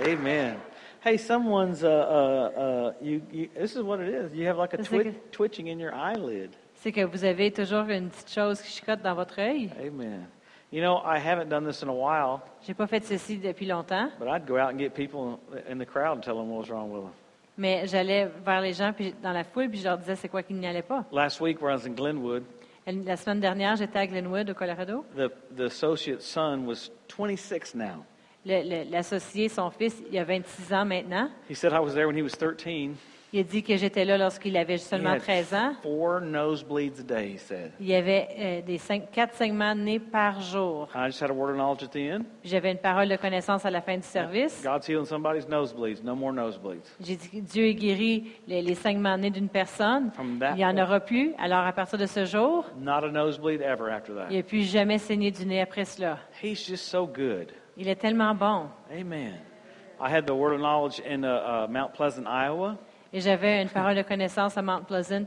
Amen. 0.02 0.56
Hey, 1.00 1.16
someone's 1.16 1.84
uh, 1.84 1.88
uh, 1.88 2.61
uh, 2.61 2.92
you, 3.00 3.22
you. 3.30 3.48
This 3.54 3.76
is 3.76 3.82
what 3.82 4.00
it 4.00 4.09
is. 4.09 4.32
You 4.34 4.46
have 4.46 4.56
like 4.56 4.72
a 4.74 4.78
twi- 4.78 5.14
twitching 5.30 5.68
in 5.68 5.78
your 5.78 5.94
eyelid. 5.94 6.56
C'est 6.74 6.90
que 6.90 7.04
vous 7.04 7.24
avez 7.24 7.52
toujours 7.52 7.88
une 7.88 8.09
petite 8.09 8.30
chose 8.30 8.61
qui 8.61 8.70
chicote 8.72 9.02
dans 9.02 9.14
votre 9.14 9.38
œil. 9.38 9.70
Amen. 9.78 10.26
You 10.71 10.83
know, 10.83 10.99
I 11.03 11.19
haven't 11.19 11.49
done 11.49 11.64
this 11.64 11.83
in 11.83 11.89
a 11.89 11.93
while, 11.95 12.41
J'ai 12.66 12.75
pas 12.75 12.87
fait 12.87 13.03
ceci 13.03 13.39
depuis 13.39 13.64
longtemps, 13.66 14.11
but 14.19 14.29
I'd 14.29 14.47
go 14.47 14.57
out 14.59 14.71
and 14.71 14.79
get 14.79 14.91
people 14.95 15.39
in 15.69 15.79
the 15.79 15.87
crowd 15.87 16.16
and 16.16 16.21
tell 16.23 16.37
them 16.37 16.51
what 16.51 16.59
was 16.61 16.69
wrong 16.71 16.91
with 16.91 17.03
them. 17.05 17.12
mais 17.57 17.87
j'allais 17.87 18.29
vers 18.45 18.61
les 18.61 18.75
gens 18.75 18.93
puis 18.93 19.14
dans 19.23 19.33
la 19.33 19.45
foule 19.45 19.69
puis 19.71 19.79
je 19.79 19.85
leur 19.85 19.97
disais 19.99 20.14
c'est 20.16 20.29
quoi 20.29 20.43
qui 20.43 20.53
n'y 20.55 20.66
allait 20.66 20.83
pas. 20.83 21.05
Last 21.11 21.41
week, 21.41 21.62
when 21.62 21.71
I 21.73 21.77
was 21.77 21.87
in 21.87 21.95
Glenwood, 21.95 22.45
La 22.87 23.16
semaine 23.16 23.41
dernière, 23.41 23.77
j'étais 23.77 23.99
à 23.99 24.07
Glenwood, 24.07 24.51
au 24.51 24.55
Colorado. 24.55 25.05
the 25.16 25.31
the 25.57 25.64
associate's 25.64 26.25
son 26.27 26.66
was 26.66 26.91
26 27.09 27.75
now. 27.75 28.05
L'associé, 28.45 29.49
son 29.49 29.71
fils, 29.71 30.03
il 30.11 30.19
a 30.19 30.25
26 30.25 30.73
ans 30.73 30.85
maintenant. 30.85 31.29
He 31.51 31.55
said 31.55 31.73
I 31.73 31.81
was 31.81 31.93
there 31.95 32.07
when 32.07 32.16
he 32.16 32.23
was 32.23 32.35
13. 32.37 32.95
Il 33.33 33.41
a 33.41 33.43
dit 33.43 33.62
que 33.62 33.76
j'étais 33.76 34.07
là 34.07 34.16
lorsqu'il 34.16 34.57
avait 34.57 34.79
seulement 34.79 35.11
had 35.11 35.20
13 35.20 35.55
ans. 35.55 35.72
four 35.83 36.20
nosebleeds 36.22 36.99
a 37.01 37.03
day. 37.03 37.35
He 37.35 37.39
said. 37.39 37.72
Il 37.79 37.87
y 37.87 37.95
avait 37.95 38.29
euh, 38.39 38.62
des 38.62 38.79
cinq, 38.79 39.11
quatre 39.12 39.35
saignements 39.35 39.74
de 39.74 39.81
nez 39.83 39.99
par 39.99 40.41
jour. 40.41 40.89
I 40.95 41.07
just 41.09 41.20
had 41.22 41.31
a 41.31 41.35
word 41.35 41.51
of 41.51 41.57
knowledge 41.57 41.83
at 41.83 41.89
the 41.93 41.97
end. 42.11 42.24
Puis 42.41 42.49
J'avais 42.51 42.72
une 42.72 42.79
parole 42.79 43.09
de 43.09 43.16
connaissance 43.16 43.66
à 43.66 43.70
la 43.70 43.83
fin 43.83 43.97
du 43.97 44.03
service. 44.03 44.62
God's 44.64 44.89
healing 44.89 45.05
somebody's 45.05 45.47
nosebleeds. 45.47 46.03
No 46.03 46.14
more 46.14 46.33
nosebleeds. 46.33 46.89
J'ai 47.01 47.16
dit 47.16 47.29
que 47.29 47.41
Dieu 47.41 47.68
a 47.68 47.72
guéri 47.72 48.33
les, 48.47 48.62
les 48.62 48.74
saignements 48.74 49.16
de 49.18 49.22
nez 49.24 49.31
d'une 49.31 49.51
personne. 49.51 50.11
From 50.12 50.39
that 50.39 50.53
Il 50.53 50.57
n'y 50.57 50.64
en 50.64 50.72
point- 50.72 50.85
aura 50.85 51.01
plus. 51.01 51.35
Alors, 51.39 51.66
à 51.66 51.72
partir 51.72 51.99
de 51.99 52.07
ce 52.07 52.24
jour, 52.24 52.64
Not 52.81 53.05
a 53.05 53.11
nosebleed 53.11 53.61
ever 53.61 53.91
after 53.93 54.12
il 54.31 54.37
n'a 54.39 54.43
plus 54.43 54.62
jamais 54.62 54.97
saigné 54.97 55.31
du 55.31 55.45
nez 55.45 55.61
après 55.61 55.85
cela. 55.85 56.18
He's 56.43 56.66
just 56.66 56.85
so 56.87 57.07
good. 57.07 57.49
Il 57.76 57.89
est 57.89 57.97
tellement 57.97 58.35
bon. 58.35 58.68
Amen. 58.91 59.35
I 60.01 60.09
had 60.11 60.26
the 60.26 60.33
word 60.35 60.55
of 60.55 60.61
knowledge 60.61 61.01
in 61.05 61.24
uh, 61.24 61.66
uh, 61.66 61.66
Mount 61.68 61.93
Pleasant, 61.93 62.24
Iowa. 62.26 62.76
Et 63.12 63.20
j'avais 63.20 63.62
une 63.62 63.68
parole 63.70 63.94
de 63.94 64.02
connaissance 64.02 64.59
à 64.59 64.62
Mount 64.62 64.82
Pleasant, 64.86 65.24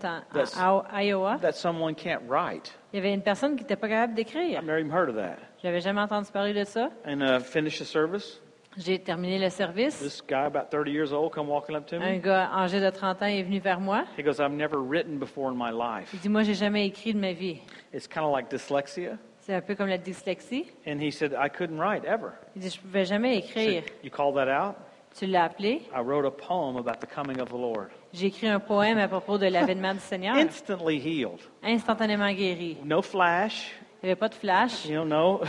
en, 0.59 0.83
à 0.91 1.03
Iowa. 1.03 1.37
that 1.41 1.53
someone 1.53 1.95
can't 1.95 2.21
write. 2.29 2.77
Il 2.93 2.97
y 2.97 2.99
avait 2.99 3.13
une 3.13 3.23
personne 3.23 3.55
qui 3.55 3.63
n'était 3.63 3.75
pas 3.75 3.87
capable 3.89 4.13
d'écrire. 4.13 4.59
I've 4.59 4.65
never 4.65 4.79
even 4.79 4.91
heard 4.91 5.09
of 5.09 5.15
that. 5.15 5.37
Je 5.61 5.67
n'avais 5.67 5.81
jamais 5.81 6.01
entendu 6.01 6.29
parler 6.31 6.53
de 6.53 6.63
ça. 6.63 6.89
And 7.07 7.21
uh, 7.21 7.39
finish 7.39 7.79
the 7.79 7.85
service. 7.85 8.39
J'ai 8.77 8.99
terminé 8.99 9.37
le 9.39 9.49
service. 9.49 9.99
This 9.99 10.21
guy, 10.21 10.45
about 10.45 10.69
30 10.71 10.87
years 10.91 11.11
old, 11.11 11.33
come 11.33 11.49
walking 11.49 11.75
up 11.75 11.85
to 11.87 11.95
Un 11.97 11.99
me. 12.13 12.19
gars 12.19 12.49
âgé 12.55 12.79
de 12.79 12.89
30 12.89 13.21
ans 13.23 13.25
est 13.25 13.43
venu 13.43 13.59
vers 13.59 13.79
moi. 13.81 14.03
He 14.17 14.23
goes, 14.23 14.39
I've 14.39 14.53
never 14.53 14.77
written 14.77 15.17
before 15.17 15.49
in 15.51 15.55
my 15.57 15.71
life. 15.71 16.09
Il 16.13 16.19
dit, 16.19 16.29
moi, 16.29 16.43
j'ai 16.43 16.53
jamais 16.53 16.85
écrit 16.85 17.13
de 17.13 17.19
ma 17.19 17.33
vie. 17.33 17.59
It's 17.93 18.07
kind 18.07 18.23
of 18.25 18.31
like 18.31 18.49
dyslexia. 18.49 19.17
C'est 19.39 19.55
un 19.55 19.61
peu 19.61 19.73
comme 19.75 19.87
la 19.89 19.97
dyslexie. 19.97 20.67
And 20.87 21.01
he 21.01 21.11
said, 21.11 21.33
I 21.33 21.49
couldn't 21.49 21.79
write 21.79 22.05
ever. 22.05 22.29
Il 22.55 22.61
dit, 22.61 22.69
je 22.69 22.77
ne 22.77 22.81
pouvais 22.83 23.05
jamais 23.05 23.35
I 23.35 23.39
écrire. 23.39 23.83
you 24.03 24.11
call 24.11 24.33
that 24.35 24.47
out? 24.47 24.75
Tu 25.17 25.25
l'as 25.25 25.43
appelé? 25.45 25.81
I 25.93 25.99
wrote 25.99 26.25
a 26.25 26.31
poem 26.31 26.77
about 26.77 26.99
the 27.01 27.07
coming 27.07 27.39
of 27.41 27.49
the 27.49 27.57
Lord. 27.57 27.89
J'ai 28.13 28.27
écrit 28.27 28.47
un 28.47 28.59
poème 28.59 28.97
à 28.97 29.07
propos 29.07 29.37
de 29.37 29.45
l'avènement 29.47 29.93
du 29.93 29.99
Seigneur. 29.99 30.35
Instantly 30.35 30.97
healed. 30.97 31.39
Instantanément 31.63 32.31
guéri. 32.33 32.77
No 32.83 33.01
flash. 33.01 33.73
Il 34.01 34.05
n'y 34.07 34.11
avait 34.11 34.19
pas 34.19 34.29
de 34.29 34.35
flash. 34.35 34.85
You 34.85 35.03
know, 35.03 35.41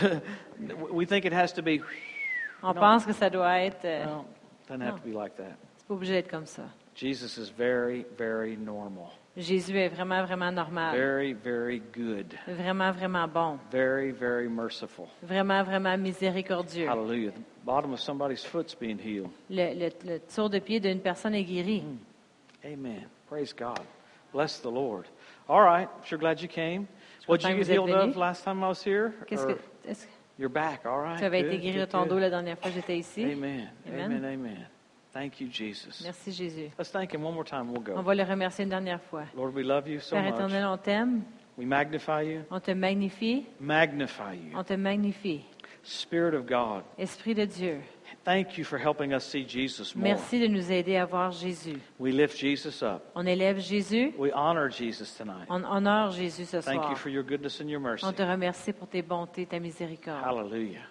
no. 0.59 0.89
we 0.93 1.07
think 1.07 1.25
it 1.25 1.33
has 1.33 1.53
to 1.55 1.63
be. 1.63 1.81
On 2.63 2.75
pense 2.75 3.05
que 3.07 3.13
ça 3.13 3.31
doit 3.31 3.61
être... 3.61 3.85
euh, 3.85 4.05
No, 4.05 4.25
doesn't 4.69 4.83
have 4.83 5.01
to 5.01 5.09
be 5.09 5.13
like 5.15 5.35
that. 5.37 5.57
C'est 5.79 5.87
pas 5.89 5.95
obligé 5.95 6.13
d'être 6.15 6.31
comme 6.31 6.47
ça. 6.47 6.63
Jesus 6.95 7.39
is 7.41 7.51
very, 7.57 8.05
very 8.19 8.57
normal. 8.57 9.07
Jésus 9.37 9.77
est 9.79 9.89
vraiment, 9.89 10.23
vraiment 10.25 10.53
normal. 10.53 10.95
Very, 10.95 11.33
very 11.33 11.81
good. 11.95 12.35
Vraiment, 12.47 12.93
vraiment 12.93 13.27
bon. 13.27 13.59
Very, 13.71 14.11
very 14.13 14.47
merciful. 14.49 15.07
Vraiment, 15.23 15.63
vraiment 15.65 15.97
miséricordieux. 15.97 16.87
Hallelujah. 16.89 17.33
Bottom 17.65 17.93
of 17.93 18.01
somebody's 18.01 18.45
foot's 18.45 18.75
being 18.75 18.99
healed. 18.99 19.31
Le, 19.49 19.73
le, 19.75 19.91
le 20.05 20.19
tour 20.35 20.49
de 20.51 20.59
pied 20.59 20.81
d'une 20.81 21.01
personne 21.01 21.35
est 21.35 21.45
guéri. 21.45 21.85
Amen. 22.65 23.07
Praise 23.29 23.53
God. 23.55 23.81
Bless 24.33 24.59
the 24.61 24.71
Lord. 24.71 25.07
All 25.49 25.63
right. 25.63 25.89
Sure 26.05 26.19
glad 26.19 26.41
you 26.41 26.49
came. 26.49 26.87
What 27.27 27.41
content 27.41 27.59
you 27.59 27.65
get 27.65 27.73
healed 27.75 27.91
venu. 27.91 28.11
of 28.11 28.17
last 28.17 28.43
time 28.45 28.63
I 28.65 28.69
was 28.69 28.83
here? 28.83 29.13
Qu'est-ce 29.29 29.45
Or 29.45 29.55
que, 29.55 29.59
est-ce 29.89 30.07
que 30.07 30.11
You're 30.39 30.49
back. 30.49 30.87
All 30.87 30.99
right. 31.01 31.19
tu 31.19 31.25
avais 31.25 31.41
été 31.41 31.59
guéri 31.59 31.79
de 31.79 31.85
ton 31.85 32.07
dos 32.07 32.19
la 32.19 32.31
dernière 32.31 32.59
fois 32.59 32.71
que 32.71 32.75
j'étais 32.75 32.99
ici? 32.99 33.23
Amen. 33.23 33.69
Amen. 33.87 34.01
Amen. 34.13 34.25
Amen. 34.25 34.67
Thank 35.13 35.41
you, 35.41 35.49
Jesus. 35.53 36.03
Merci 36.03 36.33
Jésus. 36.33 36.71
Let's 36.79 36.91
thank 36.91 37.13
Him 37.15 37.23
one 37.23 37.35
more 37.35 37.45
time. 37.45 37.69
We'll 37.71 37.81
On 37.93 37.97
go. 37.97 38.03
va 38.03 38.15
le 38.15 38.23
remercier 38.25 38.65
une 38.65 38.71
dernière 38.71 39.01
fois. 39.03 39.25
Lord, 39.37 39.55
we 39.55 39.63
love 39.65 39.87
you 39.87 40.01
so 40.01 40.17
Père 40.17 40.25
much. 40.25 40.35
éternel, 40.35 40.65
on 40.65 40.79
t'aime, 40.79 41.23
We 41.59 41.67
magnify 41.67 42.23
you. 42.25 42.41
on 42.51 42.59
te 42.61 42.71
magnifie, 42.71 43.45
Magnify 43.61 44.35
you. 44.35 44.57
on 44.59 44.65
te 44.65 44.73
magnifie. 44.73 45.43
Spirit 45.85 46.35
of 46.35 46.47
God, 46.47 46.85
Esprit 46.99 47.35
de 47.35 47.45
Dieu, 47.45 47.81
thank 48.25 48.57
you 48.57 48.65
for 48.65 48.79
helping 48.79 49.13
us 49.13 49.25
see 49.25 49.45
Jesus 49.45 49.97
more. 49.97 50.05
merci 50.09 50.39
de 50.39 50.47
nous 50.47 50.71
aider 50.71 50.97
à 50.97 51.05
voir 51.05 51.33
Jésus. 51.33 51.79
We 51.99 52.13
lift 52.13 52.37
Jesus 52.39 52.83
up. 52.83 53.03
On 53.17 53.27
élève 53.27 53.59
Jésus, 53.59 54.13
We 54.17 54.31
honor 54.33 54.71
Jesus 54.71 55.17
tonight. 55.17 55.47
on 55.49 55.65
honore 55.65 56.13
Jésus 56.13 56.47
ce 56.47 56.61
Thank 56.61 56.77
you 56.83 56.83
soir. 56.83 56.97
for 56.99 57.09
your 57.11 57.25
goodness 57.25 57.61
and 57.61 57.69
your 57.69 57.81
mercy. 57.81 58.05
On 58.07 58.13
te 58.13 58.23
remercie 58.23 58.73
pour 58.73 58.87
tes 58.89 59.03
bontés, 59.03 59.47
ta 59.47 59.59
miséricorde. 59.59 60.23
Hallelujah. 60.25 60.83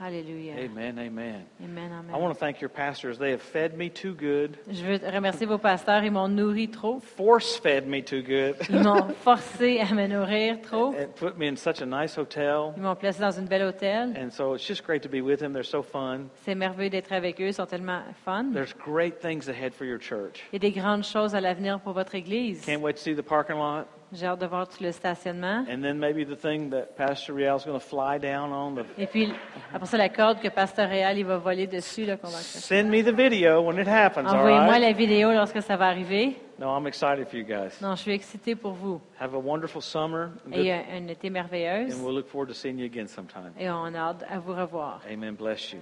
Alléluia. 0.00 0.54
Amen. 0.56 0.96
Amen. 0.96 1.44
Amen, 1.60 1.90
I 1.92 1.98
amen. 1.98 2.20
want 2.20 2.32
to 2.32 2.38
thank 2.38 2.60
your 2.60 2.68
pastors. 2.68 3.18
They 3.18 3.32
have 3.32 3.42
fed 3.42 3.76
me 3.76 3.90
too 3.90 4.14
good, 4.14 4.56
Je 4.70 4.84
veux 4.84 5.00
remercier 5.12 5.44
vos 5.44 5.58
pasteurs, 5.58 6.04
ils 6.04 6.12
m'ont 6.12 6.28
nourri 6.28 6.68
trop. 6.70 7.00
force 7.00 7.56
fed 7.58 7.88
me 7.88 8.00
too 8.00 8.22
good, 8.22 8.54
Ils 8.70 8.78
m'ont 8.80 9.08
forcé 9.24 9.80
à 9.80 9.92
me 9.92 10.06
nourrir 10.06 10.60
trop. 10.62 10.94
and 10.94 11.08
put 11.16 11.36
me 11.36 11.48
in 11.48 11.56
such 11.56 11.82
a 11.82 11.86
nice 11.86 12.16
hotel. 12.16 12.72
Ils 12.76 12.82
m'ont 12.82 12.94
placé 12.94 13.20
dans 13.20 13.32
une 13.32 13.46
belle 13.46 13.64
hôtel. 13.64 14.14
And 14.16 14.30
so 14.30 14.54
it's 14.54 14.64
just 14.64 14.84
great 14.86 15.02
to 15.02 15.08
be 15.08 15.20
with 15.20 15.40
them. 15.40 15.52
They're 15.52 15.64
so 15.64 15.82
fun. 15.82 16.28
C'est 16.44 16.54
merveilleux 16.54 16.90
d'être 16.90 17.12
avec 17.12 17.40
eux, 17.40 17.48
ils 17.48 17.54
sont 17.54 17.66
tellement 17.66 18.02
fun. 18.24 18.52
There's 18.52 18.72
great 18.74 19.18
things 19.20 19.48
ahead 19.48 19.74
for 19.74 19.84
your 19.84 19.98
church. 20.00 20.44
Il 20.52 20.62
y 20.62 20.66
a 20.66 20.70
des 20.70 20.70
grandes 20.70 21.02
choses 21.04 21.34
à 21.34 21.40
l'avenir 21.40 21.80
pour 21.80 21.92
votre 21.92 22.14
Église. 22.14 22.64
Can't 22.64 22.80
wait 22.82 22.94
to 22.94 23.00
see 23.02 23.16
the 23.16 23.22
parking 23.22 23.56
lot. 23.56 23.86
J'ai 24.12 24.26
hâte 24.26 24.40
de 24.40 24.46
voir 24.46 24.66
tout 24.66 24.82
le 24.82 24.90
stationnement. 24.92 25.64
And 25.70 25.82
then 25.82 25.98
maybe 25.98 26.24
the 26.24 26.36
thing 26.38 26.70
that 26.70 26.96
Pastor 26.96 27.34
Rial's 27.34 27.64
going 27.64 27.78
to 27.78 27.84
fly 27.84 28.18
down 28.18 28.52
on. 28.52 28.74
The, 28.74 28.84
Et 28.98 29.06
puis, 29.06 29.32
après 29.74 29.86
ça, 29.86 29.98
la 29.98 30.08
corde 30.08 30.40
que 30.40 30.48
Pasteur 30.48 30.88
Réal 30.88 31.18
il 31.18 31.26
va 31.26 31.36
voler 31.36 31.66
dessus. 31.66 32.04
Là, 32.06 32.16
qu'on 32.16 32.28
va 32.28 32.38
accrocher. 32.38 32.60
send 32.60 32.84
me 32.90 33.02
the 33.02 33.14
video 33.14 33.60
when 33.60 33.78
it 33.78 33.86
happens, 33.86 34.26
Envoyez-moi 34.26 34.72
right? 34.72 34.80
la 34.80 34.92
vidéo 34.92 35.32
lorsque 35.32 35.60
ça 35.60 35.76
va 35.76 35.88
arriver. 35.88 36.36
No, 36.58 36.76
I'm 36.76 36.86
excited 36.88 37.28
for 37.28 37.36
you 37.36 37.44
guys. 37.44 37.80
Non, 37.80 37.94
je 37.94 38.02
suis 38.02 38.12
excitée 38.12 38.56
pour 38.56 38.72
vous. 38.72 39.00
Have 39.20 39.34
a 39.34 39.38
wonderful 39.38 39.80
summer. 39.82 40.30
Et 40.52 40.72
un, 40.72 40.82
un 40.92 41.06
été 41.08 41.30
merveilleuse. 41.30 41.94
And 41.94 42.02
we'll 42.04 42.14
look 42.14 42.26
forward 42.28 42.48
to 42.48 42.54
seeing 42.54 42.78
you 42.78 42.86
again 42.86 43.06
sometime. 43.06 43.52
Et 43.60 43.70
on 43.70 43.84
a 43.94 43.98
hâte 43.98 44.24
à 44.28 44.38
vous 44.38 44.54
revoir. 44.54 45.00
Amen. 45.12 45.34
Bless 45.34 45.72
you. 45.72 45.76